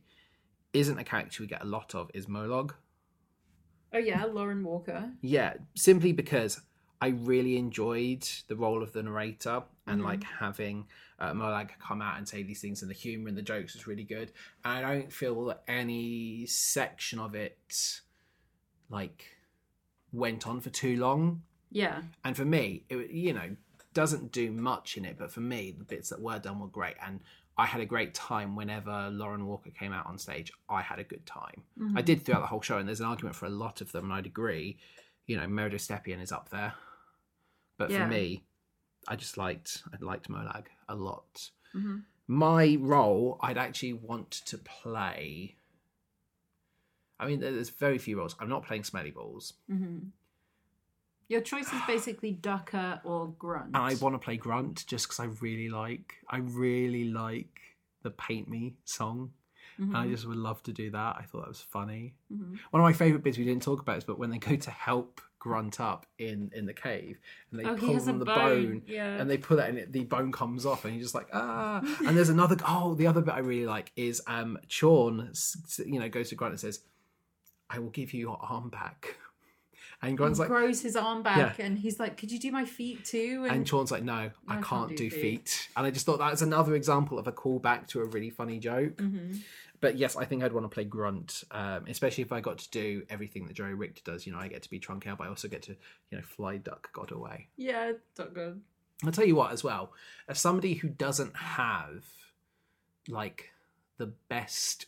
isn't 0.73 0.97
a 0.97 1.03
character 1.03 1.43
we 1.43 1.47
get 1.47 1.61
a 1.61 1.65
lot 1.67 1.93
of, 1.95 2.09
is 2.13 2.25
Molag. 2.25 2.71
oh 3.93 3.97
yeah, 3.99 4.25
Lauren 4.25 4.63
Walker. 4.63 5.11
Yeah, 5.21 5.53
simply 5.75 6.11
because 6.11 6.59
I 7.01 7.09
really 7.09 7.57
enjoyed 7.57 8.27
the 8.47 8.55
role 8.55 8.81
of 8.81 8.91
the 8.93 9.03
narrator 9.03 9.63
and 9.85 10.01
Mhm. 10.01 10.05
like 10.05 10.23
having 10.23 10.87
uh, 11.19 11.31
Molag 11.33 11.69
come 11.79 12.01
out 12.01 12.17
and 12.17 12.27
say 12.27 12.43
these 12.43 12.61
things, 12.61 12.81
and 12.81 12.89
the 12.91 12.95
humor 12.95 13.27
and 13.29 13.37
the 13.37 13.41
jokes 13.41 13.73
was 13.75 13.87
really 13.87 14.03
good. 14.03 14.31
And 14.65 14.85
I 14.85 14.95
don't 14.95 15.13
feel 15.13 15.45
that 15.45 15.63
any 15.67 16.45
section 16.47 17.17
of 17.19 17.33
it 17.35 18.01
like 18.89 19.25
went 20.17 20.47
on 20.47 20.59
for 20.61 20.69
too 20.69 20.97
long. 20.97 21.43
Yeah, 21.69 22.01
And 22.23 22.35
for 22.37 22.45
me, 22.45 22.83
it 22.89 23.11
you 23.11 23.33
know 23.33 23.55
doesn't 23.93 24.31
do 24.31 24.51
much 24.51 24.95
in 24.97 25.03
it, 25.05 25.17
but 25.17 25.31
for 25.31 25.41
me, 25.41 25.71
the 25.77 25.83
bits 25.83 26.09
that 26.09 26.21
were 26.21 26.39
done 26.39 26.59
were 26.59 26.67
great, 26.67 26.95
and 27.05 27.19
I 27.57 27.65
had 27.65 27.81
a 27.81 27.85
great 27.85 28.13
time 28.13 28.55
whenever 28.55 29.09
Lauren 29.09 29.45
Walker 29.47 29.71
came 29.71 29.91
out 29.91 30.05
on 30.05 30.17
stage. 30.17 30.51
I 30.69 30.81
had 30.81 30.99
a 30.99 31.03
good 31.03 31.25
time. 31.25 31.63
Mhm. 31.79 31.97
I 31.97 32.01
did 32.01 32.21
throughout 32.23 32.41
the 32.41 32.47
whole 32.47 32.61
show, 32.61 32.77
and 32.77 32.87
there's 32.87 32.99
an 33.01 33.07
argument 33.07 33.35
for 33.35 33.47
a 33.47 33.49
lot 33.65 33.81
of 33.81 33.91
them, 33.91 34.05
and 34.05 34.13
I'd 34.13 34.25
agree. 34.27 34.77
You 35.25 35.35
know, 35.37 35.47
Meredith 35.47 35.81
Stepien 35.81 36.21
is 36.21 36.31
up 36.31 36.49
there, 36.49 36.75
but 37.77 37.89
Yeah. 37.89 38.03
for 38.05 38.07
me, 38.07 38.43
I 39.07 39.15
just 39.15 39.37
liked 39.37 39.83
I 39.91 39.97
liked 39.99 40.29
Molag 40.29 40.67
a 40.87 40.95
lot. 40.95 41.51
Mhm. 41.73 42.05
My 42.27 42.75
role, 42.79 43.39
I'd 43.41 43.57
actually 43.57 43.93
want 43.93 44.31
to 44.31 44.57
play. 44.57 45.57
I 47.19 47.27
mean, 47.27 47.39
there's 47.39 47.69
very 47.69 47.97
few 47.97 48.17
roles. 48.17 48.35
I'm 48.39 48.49
not 48.49 48.65
playing 48.65 48.83
Smelly 48.83 49.11
Balls. 49.11 49.53
Mhm. 49.69 50.09
Your 51.29 51.41
choice 51.41 51.73
is 51.73 51.81
basically 51.85 52.31
Ducker 52.31 53.01
or 53.03 53.27
Grunt. 53.37 53.67
And 53.67 53.77
I 53.77 53.95
want 53.95 54.15
to 54.15 54.19
play 54.19 54.37
Grunt 54.37 54.85
just 54.87 55.05
because 55.07 55.19
I 55.19 55.25
really 55.41 55.67
like, 55.67 56.15
I 56.29 56.37
really 56.37 57.05
like 57.09 57.59
the 58.03 58.11
Paint 58.11 58.47
Me 58.47 58.75
song. 58.85 59.33
Mhm. 59.77 59.87
And 59.89 59.97
I 59.97 60.07
just 60.07 60.25
would 60.25 60.37
love 60.37 60.63
to 60.63 60.71
do 60.73 60.89
that. 60.91 61.17
I 61.19 61.23
thought 61.23 61.41
that 61.41 61.49
was 61.49 61.61
funny. 61.61 62.15
Mhm. 62.33 62.57
One 62.71 62.81
of 62.81 62.83
my 62.85 62.93
favourite 62.93 63.23
bits 63.23 63.37
we 63.37 63.43
didn't 63.43 63.61
talk 63.63 63.81
about 63.81 63.97
is 63.97 64.03
but 64.05 64.17
when 64.17 64.29
they 64.29 64.37
go 64.37 64.55
to 64.55 64.71
help 64.71 65.19
Grunt 65.39 65.79
up 65.79 66.05
in 66.17 66.51
in 66.55 66.65
the 66.65 66.73
cave, 66.73 67.19
and 67.51 67.59
they 67.59 67.63
Oh, 67.65 67.75
pull 67.75 67.95
on 68.09 68.19
the 68.19 68.25
bone, 68.25 68.35
bone, 68.79 68.81
yeah. 68.87 69.17
and 69.21 69.29
they 69.29 69.37
pull 69.37 69.59
it, 69.59 69.69
and 69.69 69.77
it, 69.77 69.91
the 69.93 70.03
bone 70.03 70.31
comes 70.31 70.65
off, 70.65 70.83
and 70.83 70.93
he's 70.95 71.03
just 71.03 71.13
like 71.15 71.27
ah. 71.31 71.79
and 72.05 72.17
there's 72.17 72.29
another 72.29 72.57
oh, 72.67 72.95
the 72.95 73.05
other 73.05 73.21
bit 73.21 73.33
I 73.35 73.39
really 73.39 73.67
like 73.67 73.91
is 73.95 74.19
um 74.27 74.57
s- 75.29 75.79
you 75.85 75.99
know, 75.99 76.09
goes 76.09 76.29
to 76.29 76.35
Grunt 76.35 76.53
and 76.53 76.59
says, 76.59 76.79
"I 77.69 77.79
will 77.79 77.89
give 77.89 78.13
you 78.13 78.19
your 78.21 78.37
arm 78.41 78.69
back," 78.69 79.17
and 80.01 80.11
He 80.11 80.17
Grunt's 80.17 80.39
like, 80.39 80.47
grows 80.47 80.81
his 80.81 80.95
arm 80.95 81.23
back 81.23 81.59
and 81.59 81.77
he's 81.77 81.99
like, 81.99 82.17
Could 82.17 82.31
you 82.31 82.39
do 82.39 82.51
my 82.51 82.65
feet 82.65 83.05
too? 83.05 83.43
And, 83.47 83.57
and 83.57 83.69
Chorn's 83.69 83.91
like, 83.91 84.03
"No, 84.03 84.31
I 84.47 84.53
can't 84.55 84.65
can't 84.65 84.89
do 84.89 84.95
do 84.95 85.09
feet." 85.09 85.21
feet," 85.49 85.69
and 85.75 85.85
I 85.85 85.91
just 85.91 86.05
thought 86.05 86.19
that's 86.19 86.41
another 86.41 86.75
example 86.75 87.17
of 87.19 87.27
a 87.27 87.31
callback 87.31 87.87
to 87.87 88.01
a 88.01 88.05
really 88.05 88.29
funny 88.29 88.59
joke. 88.59 88.97
Mhm. 88.97 89.41
But 89.79 89.95
yes, 89.95 90.15
I 90.15 90.25
think 90.25 90.43
I'd 90.43 90.53
want 90.53 90.63
to 90.63 90.69
play 90.73 90.85
Grunt, 90.85 91.43
um, 91.51 91.85
especially 91.87 92.23
if 92.23 92.31
I 92.31 92.41
got 92.41 92.57
to 92.57 92.69
do 92.71 93.03
everything 93.11 93.45
that 93.45 93.53
Joey 93.53 93.75
Richter 93.75 94.01
does. 94.03 94.25
You 94.25 94.33
know, 94.33 94.39
I 94.39 94.47
get 94.47 94.63
to 94.63 94.69
be 94.71 94.79
Trunk 94.79 95.05
Out, 95.05 95.19
but 95.19 95.25
I 95.25 95.27
also 95.27 95.47
get 95.47 95.61
to, 95.63 95.75
you 96.09 96.17
know, 96.17 96.23
fly 96.23 96.57
duck 96.57 96.91
God 96.93 97.11
away. 97.11 97.49
Yeah, 97.57 97.91
not 98.17 98.33
good. 98.33 98.59
I'll 99.05 99.11
tell 99.11 99.25
you 99.27 99.35
what, 99.35 99.51
as 99.51 99.63
well, 99.63 99.93
as 100.27 100.39
somebody 100.39 100.73
who 100.73 100.89
doesn't 100.89 101.35
have 101.35 102.05
like 103.07 103.51
the 103.97 104.07
best 104.29 104.87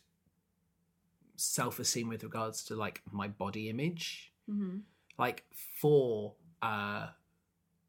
self 1.39 1.79
esteem 1.79 2.09
with 2.09 2.23
regards 2.23 2.63
to 2.65 2.75
like 2.75 3.01
my 3.11 3.27
body 3.27 3.69
image, 3.69 4.31
hmm 4.47 4.79
like 5.17 5.43
for, 5.51 6.33
uh, 6.61 7.07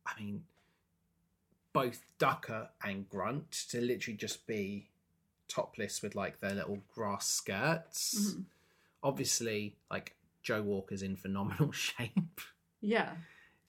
I 0.05 0.21
mean, 0.21 0.43
both 1.73 2.03
Ducker 2.19 2.71
and 2.83 3.09
Grunt 3.09 3.53
to 3.71 3.81
literally 3.81 4.17
just 4.17 4.49
be 4.49 4.89
topless 5.47 6.03
with 6.03 6.17
like 6.17 6.41
their 6.41 6.55
little 6.55 6.81
grass 6.93 7.29
skirts. 7.29 8.33
Mhm. 8.35 8.45
Obviously, 9.03 9.77
like 9.91 10.17
Joe 10.43 10.63
Walker's 10.63 11.03
in 11.03 11.15
phenomenal 11.15 11.71
shape. 11.87 12.41
Yeah. 12.81 13.13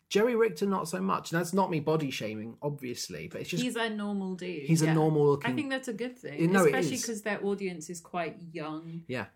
Joey 0.09 0.35
Richter, 0.35 0.65
not 0.65 0.89
so 0.89 0.99
much. 0.99 1.31
And 1.31 1.39
that's 1.39 1.53
not 1.53 1.69
me 1.71 1.79
body 1.79 2.09
shaming, 2.11 2.57
obviously, 2.61 3.27
but 3.27 3.41
it's 3.41 3.51
just 3.51 3.63
he's 3.63 3.75
a 3.77 3.89
normal 3.89 4.35
dude. 4.35 4.63
he's 4.63 4.81
a 4.81 4.93
normal 4.93 5.25
looking. 5.25 5.51
I 5.51 5.55
think 5.55 5.69
that's 5.69 5.87
a 5.87 5.93
good 5.93 6.17
thing. 6.17 6.51
No, 6.51 6.65
especially 6.65 6.97
because 6.97 7.21
their 7.21 7.43
audience 7.45 7.89
is 7.89 8.01
quite 8.01 8.37
young 8.51 9.03
yeah. 9.07 9.27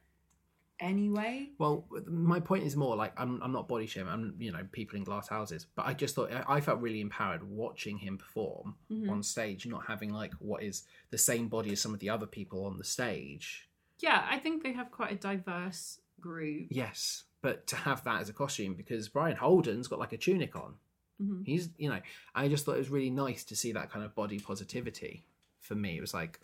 Anyway. 0.80 1.50
Well, 1.58 1.86
my 2.08 2.40
point 2.40 2.64
is 2.66 2.76
more 2.76 2.96
like 2.96 3.14
I'm, 3.20 3.42
I'm 3.42 3.52
not 3.52 3.68
body 3.68 3.86
shaming. 3.88 4.12
I'm, 4.12 4.36
you 4.40 4.52
know, 4.52 4.66
people 4.72 4.98
in 4.98 5.04
glass 5.04 5.28
houses. 5.28 5.66
But 5.76 5.86
I 5.86 5.94
just 5.94 6.16
thought 6.16 6.32
I 6.32 6.44
I 6.58 6.62
felt 6.62 6.82
really 6.82 7.02
empowered 7.02 7.44
watching 7.44 7.98
him 7.98 8.18
perform 8.18 8.76
Mhm. 8.92 9.10
on 9.10 9.24
stage, 9.24 9.66
not 9.66 9.86
having 9.88 10.12
like 10.14 10.34
what 10.40 10.64
is 10.64 10.84
the 11.12 11.18
same 11.18 11.48
body 11.48 11.72
as 11.72 11.82
some 11.82 11.94
of 11.94 12.00
the 12.00 12.10
other 12.10 12.26
people 12.28 12.66
on 12.66 12.78
the 12.78 12.84
stage. 12.84 13.70
Yeah, 14.00 14.26
I 14.30 14.40
think 14.40 14.64
they 14.64 14.74
have 14.74 14.92
quite 14.92 15.12
a 15.14 15.16
diverse 15.16 16.00
group. 16.20 16.68
Yes, 16.70 17.24
but 17.42 17.66
to 17.68 17.76
have 17.76 18.04
that 18.04 18.22
as 18.22 18.30
a 18.30 18.34
costume 18.34 18.74
because 18.74 19.08
Brian 19.10 19.38
Holden's 19.38 19.88
got 19.88 20.00
like 20.00 20.14
a 20.14 20.18
tunic 20.18 20.56
on. 20.56 20.76
hmm 21.18 21.44
He's, 21.44 21.70
you 21.78 21.90
know, 21.90 22.02
I 22.34 22.48
just 22.50 22.66
thought 22.66 22.76
it 22.76 22.80
was 22.80 22.90
really 22.90 23.10
nice 23.10 23.44
to 23.46 23.56
see 23.56 23.72
that 23.74 23.90
kind 23.92 24.04
of 24.04 24.14
body 24.16 24.40
positivity. 24.40 25.26
For 25.62 25.76
me, 25.76 25.98
it 25.98 26.02
was 26.02 26.14
like, 26.14 26.40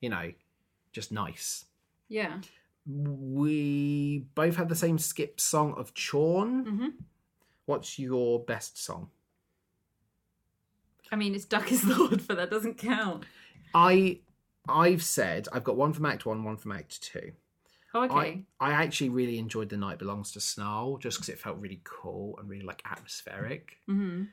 you 0.00 0.08
know, 0.08 0.32
just 0.92 1.10
nice. 1.12 1.64
Yeah. 2.08 2.40
We 2.88 4.24
both 4.34 4.56
had 4.56 4.68
the 4.68 4.74
same 4.76 4.98
skip 4.98 5.40
song 5.40 5.74
of 5.76 5.92
Chorn. 5.94 6.64
hmm 6.64 6.86
What's 7.66 7.98
your 7.98 8.42
best 8.44 8.82
song? 8.82 9.10
I 11.12 11.16
mean, 11.16 11.34
it's 11.34 11.44
Duck 11.44 11.70
is 11.70 11.84
Lord, 11.84 12.26
but 12.26 12.38
that 12.38 12.50
doesn't 12.50 12.78
count. 12.78 13.24
I 13.74 14.20
I've 14.66 15.02
said 15.02 15.48
I've 15.52 15.64
got 15.64 15.76
one 15.76 15.92
from 15.92 16.06
Act 16.06 16.24
One, 16.24 16.44
one 16.44 16.56
from 16.56 16.72
Act 16.72 17.02
Two. 17.02 17.32
Oh, 17.94 18.04
okay. 18.04 18.44
I, 18.60 18.70
I 18.70 18.72
actually 18.72 19.08
really 19.10 19.38
enjoyed 19.38 19.68
The 19.70 19.76
Night 19.76 19.98
Belongs 19.98 20.32
to 20.32 20.40
Snarl 20.40 20.98
just 20.98 21.16
because 21.18 21.28
it 21.30 21.38
felt 21.38 21.58
really 21.58 21.80
cool 21.84 22.36
and 22.38 22.48
really 22.48 22.64
like 22.64 22.82
atmospheric. 22.90 23.78
hmm 23.86 24.24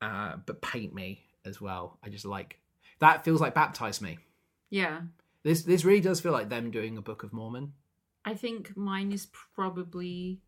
Uh, 0.00 0.36
but 0.46 0.62
Paint 0.62 0.94
Me 0.94 1.24
as 1.44 1.60
well. 1.60 1.98
I 2.04 2.08
just 2.10 2.24
like 2.24 2.60
that 3.00 3.24
feels 3.24 3.40
like 3.40 3.54
Baptize 3.54 4.00
Me. 4.00 4.18
Yeah. 4.70 5.00
This 5.42 5.62
this 5.62 5.84
really 5.84 6.00
does 6.00 6.20
feel 6.20 6.32
like 6.32 6.48
them 6.48 6.70
doing 6.70 6.96
a 6.96 7.02
Book 7.02 7.24
of 7.24 7.32
Mormon. 7.32 7.72
I 8.24 8.34
think 8.34 8.76
mine 8.76 9.12
is 9.12 9.26
probably 9.54 10.40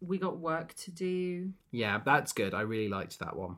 We 0.00 0.18
Got 0.18 0.38
Work 0.38 0.74
to 0.74 0.90
Do. 0.90 1.52
Yeah, 1.70 2.00
that's 2.04 2.32
good. 2.32 2.54
I 2.54 2.62
really 2.62 2.88
liked 2.88 3.18
that 3.18 3.36
one. 3.36 3.56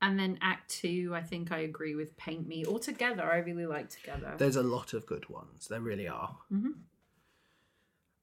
And 0.00 0.18
then 0.18 0.38
Act 0.42 0.68
Two, 0.70 1.12
I 1.14 1.22
think 1.22 1.52
I 1.52 1.58
agree 1.58 1.94
with 1.94 2.16
Paint 2.16 2.48
Me. 2.48 2.64
Altogether, 2.66 3.22
I 3.22 3.36
really 3.38 3.66
like 3.66 3.88
Together. 3.88 4.34
There's 4.36 4.56
a 4.56 4.62
lot 4.62 4.94
of 4.94 5.06
good 5.06 5.28
ones. 5.28 5.68
There 5.68 5.80
really 5.80 6.08
are. 6.08 6.38
Mhm. 6.52 6.72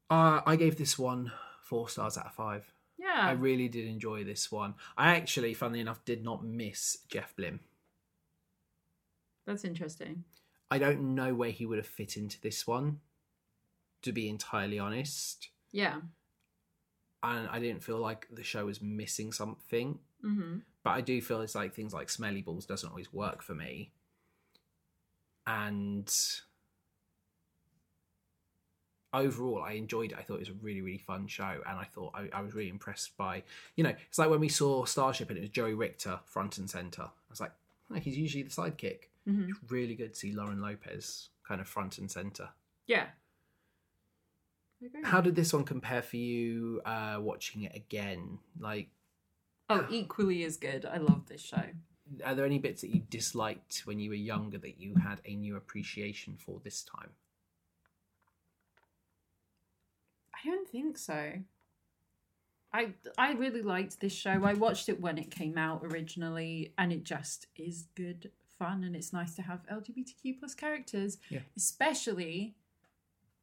Uh, 0.09 0.41
I 0.45 0.55
gave 0.55 0.77
this 0.77 0.97
one 0.99 1.31
four 1.61 1.87
stars 1.87 2.17
out 2.17 2.25
of 2.25 2.33
five. 2.33 2.73
yeah. 2.97 3.21
I 3.21 3.31
really 3.31 3.69
did 3.69 3.85
enjoy 3.87 4.23
this 4.25 4.51
one. 4.51 4.73
I 4.97 5.15
actually, 5.15 5.53
funnily 5.53 5.79
enough, 5.79 6.03
did 6.03 6.21
not 6.23 6.43
miss 6.43 6.97
Jeff 7.07 7.33
Blim. 7.37 7.59
That's 9.45 9.63
interesting. 9.63 10.25
I 10.69 10.79
don't 10.79 11.15
know 11.15 11.33
where 11.33 11.51
he 11.51 11.65
would 11.65 11.77
have 11.77 11.87
fit 11.87 12.17
into 12.17 12.41
this 12.41 12.67
one, 12.67 12.99
to 14.01 14.11
be 14.11 14.29
entirely 14.29 14.79
honest. 14.79 15.49
Yeah. 15.71 15.99
And 17.21 17.49
I 17.49 17.59
didn't 17.59 17.83
feel 17.83 17.97
like 17.97 18.27
the 18.31 18.43
show 18.43 18.65
was 18.65 18.81
missing 18.81 19.31
something. 19.33 19.99
hmm 20.21 20.59
But 20.83 20.91
I 20.91 21.01
do 21.01 21.21
feel 21.21 21.41
it's 21.41 21.55
like 21.55 21.73
things 21.73 21.93
like 21.93 22.09
Smelly 22.09 22.41
Balls 22.41 22.65
doesn't 22.65 22.89
always 22.89 23.11
work 23.11 23.41
for 23.43 23.53
me. 23.53 23.91
And 25.45 26.09
overall, 29.13 29.63
I 29.63 29.73
enjoyed 29.73 30.11
it. 30.11 30.17
I 30.17 30.21
thought 30.23 30.35
it 30.35 30.41
was 30.41 30.49
a 30.49 30.53
really, 30.61 30.81
really 30.81 30.97
fun 30.99 31.27
show. 31.27 31.61
And 31.67 31.77
I 31.79 31.83
thought 31.85 32.13
I, 32.15 32.29
I 32.33 32.41
was 32.41 32.53
really 32.53 32.69
impressed 32.69 33.17
by, 33.17 33.43
you 33.75 33.83
know, 33.83 33.93
it's 34.07 34.17
like 34.19 34.29
when 34.29 34.39
we 34.39 34.49
saw 34.49 34.85
Starship 34.85 35.29
and 35.29 35.37
it 35.37 35.41
was 35.41 35.49
Joey 35.49 35.73
Richter 35.73 36.19
front 36.25 36.57
and 36.57 36.69
center. 36.69 37.03
I 37.03 37.29
was 37.29 37.41
like, 37.41 37.51
oh, 37.91 37.95
he's 37.95 38.17
usually 38.17 38.43
the 38.43 38.49
sidekick. 38.49 39.09
hmm 39.25 39.49
It's 39.49 39.59
really 39.71 39.95
good 39.95 40.13
to 40.13 40.19
see 40.19 40.31
Lauren 40.31 40.61
Lopez 40.61 41.29
kind 41.47 41.59
of 41.59 41.67
front 41.67 41.97
and 41.97 42.09
center. 42.09 42.49
Yeah. 42.87 43.07
How 45.03 45.21
did 45.21 45.35
this 45.35 45.53
one 45.53 45.63
compare 45.63 46.01
for 46.01 46.17
you 46.17 46.81
uh, 46.85 47.17
watching 47.19 47.63
it 47.63 47.75
again? 47.75 48.39
Like, 48.59 48.89
Oh, 49.69 49.85
equally 49.89 50.43
as 50.45 50.57
good. 50.57 50.85
I 50.85 50.97
love 50.97 51.27
this 51.27 51.41
show. 51.41 51.61
are 52.25 52.33
there 52.33 52.45
any 52.45 52.57
bits 52.57 52.81
that 52.81 52.89
you 52.89 53.01
disliked 53.09 53.81
when 53.85 53.99
you 53.99 54.09
were 54.09 54.15
younger 54.15 54.57
that 54.57 54.79
you 54.79 54.95
had 54.95 55.21
a 55.25 55.35
new 55.35 55.55
appreciation 55.57 56.37
for 56.43 56.59
this 56.63 56.81
time? 56.83 57.09
I 60.33 60.47
don't 60.47 60.67
think 60.67 60.97
so. 60.97 61.33
I 62.73 62.93
I 63.17 63.33
really 63.33 63.61
liked 63.61 63.99
this 63.99 64.13
show. 64.13 64.43
I 64.43 64.53
watched 64.53 64.89
it 64.89 65.01
when 65.01 65.17
it 65.17 65.29
came 65.31 65.57
out 65.57 65.81
originally, 65.83 66.73
and 66.77 66.91
it 66.93 67.03
just 67.03 67.47
is 67.55 67.87
good 67.95 68.31
fun, 68.57 68.83
and 68.83 68.95
it's 68.95 69.11
nice 69.13 69.35
to 69.35 69.41
have 69.41 69.65
LGBTQ 69.71 70.39
plus 70.39 70.53
characters, 70.55 71.17
Yeah. 71.29 71.39
especially 71.57 72.55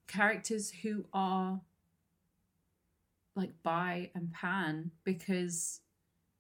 characters 0.07 0.71
who 0.83 1.07
are 1.13 1.61
like 3.35 3.51
bi 3.63 4.11
and 4.15 4.33
pan, 4.33 4.91
because 5.05 5.81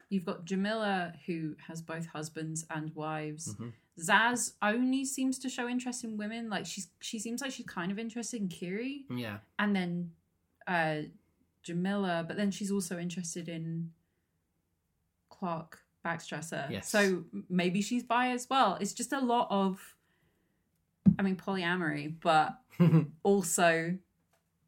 you've 0.08 0.24
got 0.24 0.44
Jamila 0.44 1.12
who 1.26 1.56
has 1.68 1.82
both 1.82 2.06
husbands 2.06 2.64
and 2.70 2.94
wives. 2.94 3.54
Mhm. 3.54 3.72
Zaz 3.98 4.52
only 4.62 5.04
seems 5.04 5.38
to 5.38 5.48
show 5.48 5.68
interest 5.68 6.04
in 6.04 6.16
women. 6.16 6.48
Like 6.50 6.66
she's 6.66 6.88
she 7.00 7.18
seems 7.18 7.40
like 7.40 7.50
she's 7.52 7.66
kind 7.66 7.90
of 7.90 7.98
interested 7.98 8.40
in 8.40 8.48
Kiri 8.48 9.04
Yeah, 9.10 9.38
and 9.58 9.74
then 9.74 10.12
uh 10.66 11.02
Jamila, 11.62 12.24
but 12.26 12.36
then 12.36 12.50
she's 12.50 12.70
also 12.70 12.98
interested 12.98 13.48
in 13.48 13.92
Clark 15.30 15.82
Baxtresser. 16.04 16.70
Yes. 16.70 16.88
So 16.88 17.24
maybe 17.48 17.82
she's 17.82 18.04
bi 18.04 18.30
as 18.30 18.48
well. 18.48 18.76
It's 18.80 18.92
just 18.92 19.12
a 19.12 19.20
lot 19.20 19.48
of 19.50 19.95
I 21.18 21.22
mean 21.22 21.36
polyamory, 21.36 22.14
but 22.20 22.58
also 23.22 23.96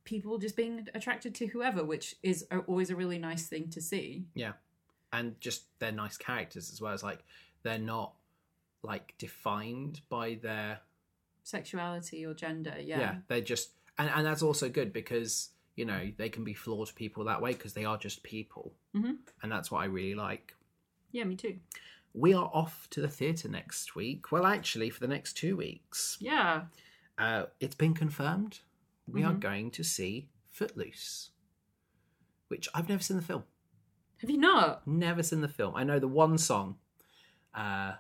people 0.05 0.39
just 0.39 0.57
being 0.57 0.89
attracted 0.95 1.35
to 1.37 1.47
whoever, 1.49 1.85
which 1.85 2.17
is 2.23 2.47
always 2.67 2.91
a 2.91 2.97
really 2.97 3.19
nice 3.19 3.47
thing 3.47 3.69
to 3.71 3.81
see. 3.81 4.25
Yeah. 4.35 4.53
And 5.13 5.39
just 5.41 5.65
they're 5.79 5.93
nice 5.93 6.17
characters 6.17 6.71
as 6.73 6.81
well. 6.81 6.93
It's 6.95 7.03
like 7.03 7.25
they're 7.63 7.79
not 7.79 8.13
like 8.83 9.15
defined 9.19 10.01
by 10.09 10.39
their 10.43 10.81
Sexuality 11.43 12.27
or 12.27 12.35
gender, 12.35 12.75
yeah. 12.79 12.99
yeah. 13.01 13.15
they're 13.29 13.41
just 13.41 13.71
and 13.97 14.11
and 14.15 14.27
that's 14.27 14.43
also 14.43 14.69
good 14.69 14.93
because 14.93 15.49
you 15.77 15.87
know 15.87 16.13
they 16.19 16.29
can 16.29 16.45
be 16.45 16.53
flawed 16.53 16.95
people 16.95 17.25
that 17.25 17.41
way 17.41 17.53
because 17.53 17.73
they 17.73 17.87
are 17.87 17.97
just 17.97 18.23
people, 18.23 18.75
Mhm. 18.95 19.17
and 19.43 19.51
that's 19.51 19.71
what 19.71 19.79
I 19.81 19.87
really 19.87 20.15
like. 20.15 20.55
Yeah, 21.11 21.25
me 21.25 21.37
too. 21.37 21.59
We 22.15 22.33
are 22.35 22.51
off 22.53 22.89
to 22.91 23.01
the 23.01 23.09
theatre 23.09 23.49
next 23.49 23.95
week. 23.95 24.33
Well, 24.33 24.47
actually, 24.47 24.91
for 24.91 25.01
the 25.01 25.09
next 25.09 25.35
two 25.35 25.57
weeks, 25.57 26.17
Yeah. 26.21 26.67
uh, 27.17 27.47
it's 27.61 27.75
been 27.75 27.95
confirmed 27.95 28.61
we 29.07 29.23
are 29.23 29.35
Mhm. 29.35 29.41
going 29.41 29.71
to 29.73 29.85
see 29.85 30.29
Footloose, 30.51 31.31
which 32.49 32.69
I've 32.75 32.89
never 32.89 33.03
seen 33.03 33.17
the 33.17 33.23
film. 33.23 33.45
Have 34.19 34.31
you 34.31 34.39
not? 34.39 34.87
Never 34.87 35.23
seen 35.23 35.41
the 35.43 35.49
film. 35.49 35.77
I 35.77 35.85
know 35.85 35.99
the 36.01 36.09
one 36.09 36.39
song. 36.39 36.79
Uh, 37.55 37.95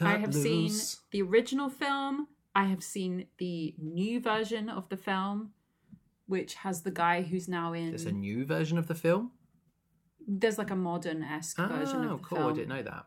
I 0.00 0.16
have 0.16 0.34
seen 0.34 0.72
the 1.10 1.22
original 1.22 1.68
film. 1.68 2.28
I 2.54 2.64
have 2.64 2.82
seen 2.82 3.28
the 3.38 3.74
new 3.78 4.20
version 4.20 4.68
of 4.70 4.88
the 4.88 4.96
film, 4.96 5.52
which 6.26 6.54
has 6.54 6.82
the 6.82 6.90
guy 6.90 7.22
who's 7.22 7.48
now 7.48 7.72
in. 7.74 7.90
There's 7.90 8.06
a 8.06 8.12
new 8.12 8.44
version 8.46 8.78
of 8.78 8.86
the 8.88 8.94
film. 8.94 9.32
There's 10.26 10.56
like 10.58 10.70
a 10.70 10.76
modern 10.76 11.22
esque 11.22 11.58
version 11.58 12.04
Oh, 12.04 12.14
of 12.14 12.22
the 12.22 12.26
cool! 12.26 12.38
film. 12.38 12.52
I 12.52 12.56
didn't 12.56 12.68
know 12.70 12.82
that. 12.82 13.06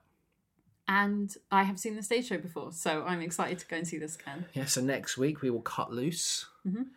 And 0.87 1.35
I 1.51 1.63
have 1.63 1.79
seen 1.79 1.95
the 1.95 2.03
stage 2.03 2.27
show 2.27 2.37
before, 2.37 2.71
so 2.71 3.03
I'm 3.05 3.21
excited 3.21 3.57
to 3.59 3.67
go 3.67 3.77
and 3.77 3.87
see 3.87 3.97
this 3.97 4.15
again. 4.17 4.45
Yeah. 4.53 4.65
So 4.65 4.81
next 4.81 5.17
week 5.17 5.41
we 5.41 5.49
will 5.49 5.61
cut 5.61 5.91
loose. 5.91 6.45
Mhm. 6.65 6.87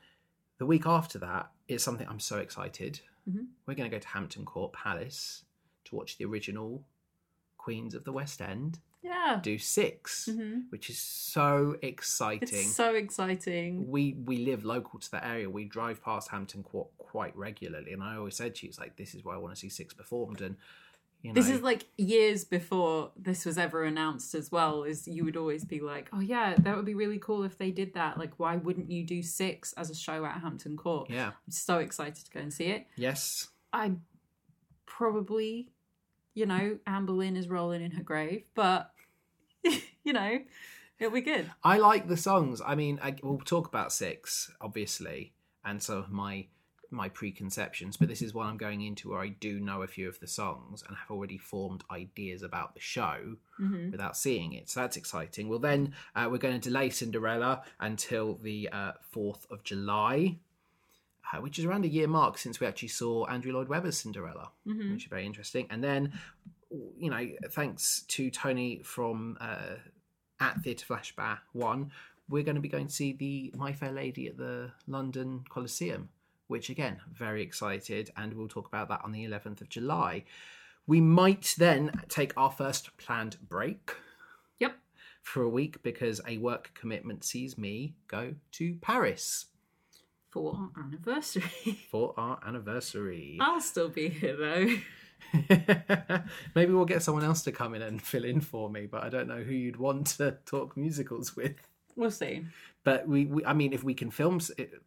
The 0.59 0.67
week 0.67 0.87
after 0.87 1.19
that 1.21 1.51
is 1.69 1.83
something 1.83 2.07
I'm 2.07 2.21
so 2.21 2.39
excited. 2.39 3.01
Mhm. 3.29 3.47
We're 3.67 3.75
going 3.75 3.91
to 3.91 3.95
go 3.97 4.01
to 4.01 4.09
Hampton 4.09 4.45
Court 4.45 4.73
Palace 4.73 5.45
to 5.85 5.97
watch 5.97 6.19
the 6.19 6.25
original 6.27 6.85
Queens 7.57 7.95
of 7.95 8.05
the 8.05 8.13
West 8.13 8.41
End 8.43 8.81
Yeah. 9.03 9.41
do 9.43 9.57
6 9.59 10.27
Mhm. 10.31 10.71
which 10.71 10.91
is 10.91 10.99
so 10.99 11.79
exciting. 11.83 12.49
It's 12.59 12.75
so 12.75 12.95
exciting. 12.95 13.89
we 13.89 14.13
we 14.15 14.39
live 14.39 14.65
local 14.65 14.99
to 14.99 15.11
that 15.13 15.25
area. 15.25 15.49
We 15.49 15.65
drive 15.65 16.03
past 16.03 16.29
Hampton 16.31 16.63
Court 16.63 16.89
quite 16.99 17.35
regularly, 17.37 17.93
and 17.93 18.03
I 18.03 18.17
always 18.17 18.37
said 18.37 18.55
to 18.57 18.67
you, 18.67 18.69
"It's 18.71 18.79
like 18.79 18.97
this 18.97 19.15
is 19.15 19.25
where 19.25 19.35
I 19.35 19.39
want 19.39 19.55
to 19.55 19.61
see 19.61 19.69
Six 19.71 19.95
performed." 19.95 20.41
And 20.43 20.57
you 21.23 21.31
know, 21.31 21.35
This 21.35 21.49
is 21.51 21.63
like 21.63 21.87
years 21.97 22.45
before 22.45 23.11
this 23.17 23.45
was 23.45 23.59
ever 23.59 23.83
announced 23.85 24.35
as 24.35 24.53
well. 24.53 24.85
Is 24.85 25.09
you 25.09 25.25
would 25.25 25.37
always 25.37 25.65
be 25.65 25.81
like, 25.81 26.09
"Oh 26.13 26.21
yeah, 26.21 26.55
that 26.57 26.77
would 26.77 26.85
be 26.85 26.95
really 26.95 27.19
cool 27.19 27.43
if 27.43 27.59
they 27.59 27.71
did 27.73 27.95
that." 27.95 28.19
Like, 28.19 28.39
why 28.39 28.57
wouldn't 28.57 28.91
you 28.91 29.05
do 29.05 29.23
six 29.23 29.73
as 29.73 29.91
a 29.91 29.95
show 29.95 30.25
at 30.25 30.41
Hampton 30.41 30.77
Court? 30.77 31.11
yeah, 31.11 31.29
I'm 31.29 31.51
so 31.51 31.79
excited 31.79 32.25
to 32.25 32.31
go 32.31 32.41
and 32.41 32.53
see 32.53 32.67
it. 32.67 32.87
yes, 32.97 33.49
I 33.73 33.93
probably, 34.87 35.71
you 36.35 36.47
know, 36.47 36.79
Anne 36.87 37.07
Boleyn 37.07 37.37
is 37.37 37.49
rolling 37.49 37.83
in 37.83 37.91
her 37.93 38.03
grave, 38.03 38.45
but 38.55 38.93
you 39.65 40.13
know, 40.13 40.39
it'll 40.99 41.13
be 41.13 41.21
good. 41.21 41.51
I 41.65 41.79
like 41.79 42.09
the 42.09 42.17
songs. 42.17 42.63
I 42.65 42.75
mean, 42.77 43.01
I, 43.03 43.17
we'll 43.23 43.39
talk 43.39 43.67
about 43.67 43.93
Six, 43.93 44.53
obviously, 44.61 45.33
and 45.65 45.83
some 45.83 45.99
of 45.99 46.11
my 46.11 46.47
my 46.91 47.09
preconceptions, 47.09 47.97
but 47.97 48.09
this 48.09 48.23
is 48.23 48.33
one 48.33 48.47
I'm 48.47 48.57
going 48.57 48.83
into 48.83 49.11
where 49.11 49.21
I 49.21 49.29
do 49.29 49.61
know 49.61 49.83
a 49.83 49.87
few 49.87 50.09
of 50.09 50.19
the 50.21 50.27
songs 50.27 50.83
and 50.87 50.97
have 50.97 51.11
already 51.11 51.37
formed 51.39 51.85
ideas 51.91 52.43
about 52.43 52.75
the 52.75 52.81
show 52.81 53.37
hmm 53.57 53.91
without 53.91 54.17
seeing 54.17 54.53
it. 54.53 54.69
So 54.69 54.81
that's 54.81 54.97
exciting. 54.97 55.49
Well, 55.49 55.59
then 55.59 55.95
uh, 56.15 56.29
we're 56.31 56.39
going 56.39 56.59
to 56.59 56.69
delay 56.69 56.91
Cinderella 56.91 57.63
until 57.81 58.35
the 58.43 58.69
uh, 58.71 58.93
4th 59.15 59.51
of 59.51 59.63
July, 59.65 60.39
uh, 61.33 61.39
which 61.41 61.59
is 61.59 61.65
around 61.65 61.85
a 61.85 61.89
year 61.89 62.07
mark 62.09 62.39
since 62.39 62.61
we 62.61 62.67
actually 62.67 62.89
saw 62.89 63.25
Andrew 63.27 63.53
Lloyd 63.53 63.69
Webber's 63.69 63.99
Cinderella, 63.99 64.51
hmm 64.65 64.93
which 64.93 65.05
is 65.05 65.11
very 65.11 65.27
interesting. 65.27 65.67
And 65.71 65.83
then, 65.83 66.13
you 66.99 67.11
know, 67.11 67.27
thanks 67.51 68.03
to 68.09 68.31
Tony 68.31 68.83
from 68.85 69.37
uh, 69.41 69.77
at 70.41 70.61
Theatre 70.63 70.87
Flashback 70.87 71.39
1, 71.53 71.91
we're 72.29 72.43
going 72.43 72.57
to 72.57 72.61
be 72.61 72.69
going 72.69 72.87
to 72.87 72.93
see 72.93 73.13
the 73.13 73.53
My 73.57 73.73
Fair 73.73 73.93
Lady 73.93 74.29
at 74.29 74.37
the 74.37 74.71
London 74.87 75.45
Coliseum, 75.49 76.11
which 76.49 76.69
again, 76.71 77.01
very 77.13 77.43
excited, 77.43 78.11
and 78.17 78.35
we'll 78.35 78.49
talk 78.49 78.67
about 78.67 78.89
that 78.89 79.01
on 79.05 79.13
the 79.13 79.25
11th 79.25 79.61
of 79.61 79.69
July. 79.69 80.25
We 80.87 81.01
might 81.01 81.55
then 81.59 81.93
take 82.09 82.33
our 82.37 82.51
first 82.51 82.97
planned 82.97 83.37
break 83.49 83.93
Yep. 84.59 84.77
for 85.23 85.43
a 85.43 85.49
week 85.49 85.83
because 85.83 86.21
a 86.27 86.39
work 86.39 86.71
commitment 86.75 87.25
sees 87.25 87.57
me 87.59 87.95
go 88.09 88.35
to 88.53 88.75
Paris 88.81 89.47
For 90.31 90.55
our 90.57 90.85
anniversary. 90.85 91.79
for 91.91 92.15
our 92.17 92.39
anniversary. 92.47 93.37
I'll 93.41 93.61
still 93.61 93.89
be 93.91 94.09
here 94.09 94.37
though. 94.37 94.77
Maybe 96.55 96.73
we'll 96.73 96.85
get 96.85 97.03
someone 97.03 97.25
else 97.25 97.43
to 97.43 97.53
come 97.53 97.75
in 97.75 97.83
and 97.83 98.01
fill 98.01 98.25
in 98.25 98.41
for 98.41 98.71
me, 98.71 98.87
but 98.87 99.03
I 99.03 99.09
don't 99.09 99.29
know 99.29 99.43
who 99.43 99.53
you'd 99.53 99.77
want 99.77 100.07
to 100.19 100.39
talk 100.47 100.77
musicals 100.77 101.37
with. 101.37 101.57
We'll 101.97 102.11
see. 102.11 102.47
But 102.89 103.07
we, 103.07 103.27
we 103.27 103.45
I 103.45 103.53
mean, 103.53 103.73
if 103.75 103.85
we 103.85 103.93
can 103.95 104.11
film, 104.11 104.41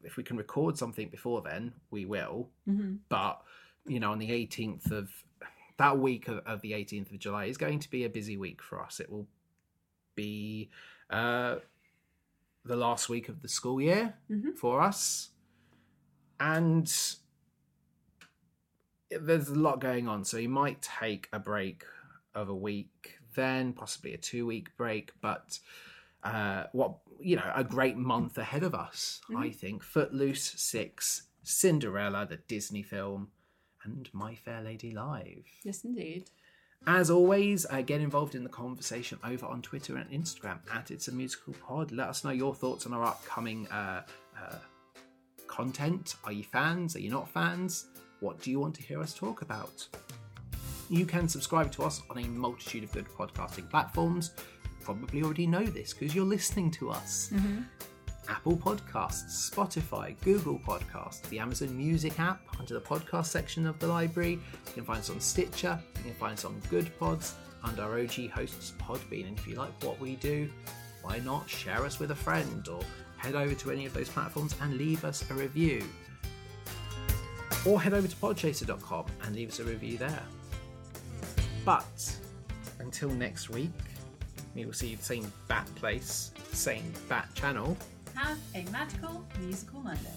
if 0.03 0.17
we 0.17 0.23
can 0.23 0.37
record 0.37 0.77
something 0.77 1.09
before 1.09 1.41
then, 1.41 1.73
we 1.91 2.05
will. 2.05 2.49
hmm 2.65 2.95
But 3.09 3.41
you 3.85 3.99
know, 3.99 4.11
on 4.11 4.19
the 4.19 4.29
18th 4.29 4.91
of 4.91 5.09
that 5.77 5.97
week 5.97 6.27
of, 6.27 6.39
of 6.45 6.61
the 6.61 6.71
18th 6.71 7.11
of 7.11 7.19
July 7.19 7.45
is 7.45 7.57
going 7.57 7.79
to 7.79 7.89
be 7.89 8.03
a 8.05 8.09
busy 8.09 8.37
week 8.37 8.61
for 8.61 8.81
us. 8.81 8.99
It 8.99 9.09
will 9.11 9.27
be 10.15 10.69
uh, 11.09 11.55
the 12.65 12.75
last 12.75 13.09
week 13.09 13.29
of 13.29 13.41
the 13.41 13.47
school 13.47 13.79
year 13.81 14.15
Mhm. 14.29 14.55
for 14.57 14.81
us, 14.81 15.29
and 16.39 16.85
there's 19.09 19.49
a 19.49 19.55
lot 19.55 19.79
going 19.79 20.07
on. 20.07 20.23
So 20.25 20.37
you 20.37 20.49
might 20.49 20.81
take 20.81 21.27
a 21.33 21.39
break 21.39 21.83
of 22.33 22.49
a 22.49 22.55
week, 22.55 23.19
then 23.35 23.73
possibly 23.73 24.13
a 24.13 24.17
two 24.17 24.45
week 24.47 24.75
break, 24.77 25.11
but. 25.21 25.59
Uh, 26.23 26.65
what 26.71 26.97
you 27.19 27.35
know, 27.35 27.51
a 27.55 27.63
great 27.63 27.97
month 27.97 28.37
ahead 28.37 28.63
of 28.63 28.75
us. 28.75 29.21
I 29.35 29.49
think 29.49 29.83
Footloose, 29.83 30.53
Six, 30.57 31.23
Cinderella, 31.43 32.25
the 32.29 32.37
Disney 32.37 32.83
film, 32.83 33.29
and 33.83 34.09
My 34.13 34.35
Fair 34.35 34.61
Lady 34.61 34.91
Live. 34.91 35.45
Yes, 35.63 35.83
indeed. 35.83 36.29
As 36.87 37.11
always, 37.11 37.67
uh, 37.69 37.81
get 37.81 38.01
involved 38.01 38.33
in 38.33 38.43
the 38.43 38.49
conversation 38.49 39.19
over 39.23 39.45
on 39.45 39.61
Twitter 39.61 39.97
and 39.97 40.09
Instagram 40.09 40.59
at 40.73 40.89
It's 40.89 41.07
a 41.07 41.11
Musical 41.11 41.53
Pod. 41.53 41.91
Let 41.91 42.09
us 42.09 42.23
know 42.23 42.31
your 42.31 42.55
thoughts 42.55 42.87
on 42.87 42.93
our 42.93 43.03
upcoming 43.03 43.67
uh, 43.67 44.01
uh, 44.35 44.55
content. 45.45 46.15
Are 46.23 46.31
you 46.31 46.43
fans? 46.43 46.95
Are 46.95 46.99
you 46.99 47.11
not 47.11 47.29
fans? 47.29 47.85
What 48.19 48.41
do 48.41 48.49
you 48.49 48.59
want 48.59 48.73
to 48.75 48.81
hear 48.81 48.99
us 48.99 49.13
talk 49.13 49.43
about? 49.43 49.87
You 50.89 51.05
can 51.05 51.29
subscribe 51.29 51.71
to 51.73 51.83
us 51.83 52.01
on 52.09 52.17
a 52.17 52.27
multitude 52.27 52.83
of 52.83 52.91
good 52.91 53.05
podcasting 53.05 53.69
platforms. 53.69 54.31
Probably 54.81 55.23
already 55.23 55.47
know 55.47 55.63
this 55.63 55.93
because 55.93 56.15
you're 56.15 56.25
listening 56.25 56.71
to 56.71 56.89
us. 56.89 57.31
Mm-hmm. 57.33 57.61
Apple 58.29 58.55
Podcasts, 58.55 59.49
Spotify, 59.51 60.15
Google 60.21 60.59
Podcasts, 60.59 61.21
the 61.29 61.39
Amazon 61.39 61.75
Music 61.75 62.19
app 62.19 62.39
under 62.59 62.73
the 62.73 62.79
podcast 62.79 63.25
section 63.25 63.67
of 63.67 63.77
the 63.79 63.87
library. 63.87 64.39
You 64.67 64.73
can 64.73 64.83
find 64.85 64.99
us 64.99 65.09
on 65.09 65.19
Stitcher, 65.19 65.79
you 65.97 66.03
can 66.03 66.13
find 66.13 66.33
us 66.33 66.45
on 66.45 66.61
Good 66.69 66.97
Pods, 66.99 67.35
and 67.65 67.79
our 67.79 67.99
OG 67.99 68.29
hosts 68.29 68.73
Podbean. 68.79 69.27
And 69.27 69.37
if 69.37 69.47
you 69.47 69.55
like 69.55 69.71
what 69.83 69.99
we 69.99 70.15
do, 70.15 70.49
why 71.01 71.19
not 71.19 71.49
share 71.49 71.83
us 71.83 71.99
with 71.99 72.11
a 72.11 72.15
friend 72.15 72.67
or 72.67 72.81
head 73.17 73.35
over 73.35 73.53
to 73.53 73.71
any 73.71 73.85
of 73.85 73.93
those 73.93 74.09
platforms 74.09 74.55
and 74.61 74.77
leave 74.77 75.03
us 75.03 75.29
a 75.29 75.33
review. 75.33 75.83
Or 77.65 77.81
head 77.81 77.93
over 77.93 78.07
to 78.07 78.15
podchaser.com 78.15 79.05
and 79.23 79.35
leave 79.35 79.49
us 79.49 79.59
a 79.59 79.63
review 79.63 79.97
there. 79.97 80.23
But 81.63 82.15
until 82.79 83.09
next 83.09 83.49
week, 83.49 83.71
we 84.55 84.65
will 84.65 84.73
see 84.73 84.95
the 84.95 85.03
same 85.03 85.31
bat 85.47 85.67
place, 85.75 86.31
same 86.51 86.93
bat 87.07 87.27
channel. 87.35 87.77
Have 88.15 88.37
a 88.55 88.63
magical 88.71 89.23
musical 89.39 89.81
Monday. 89.81 90.09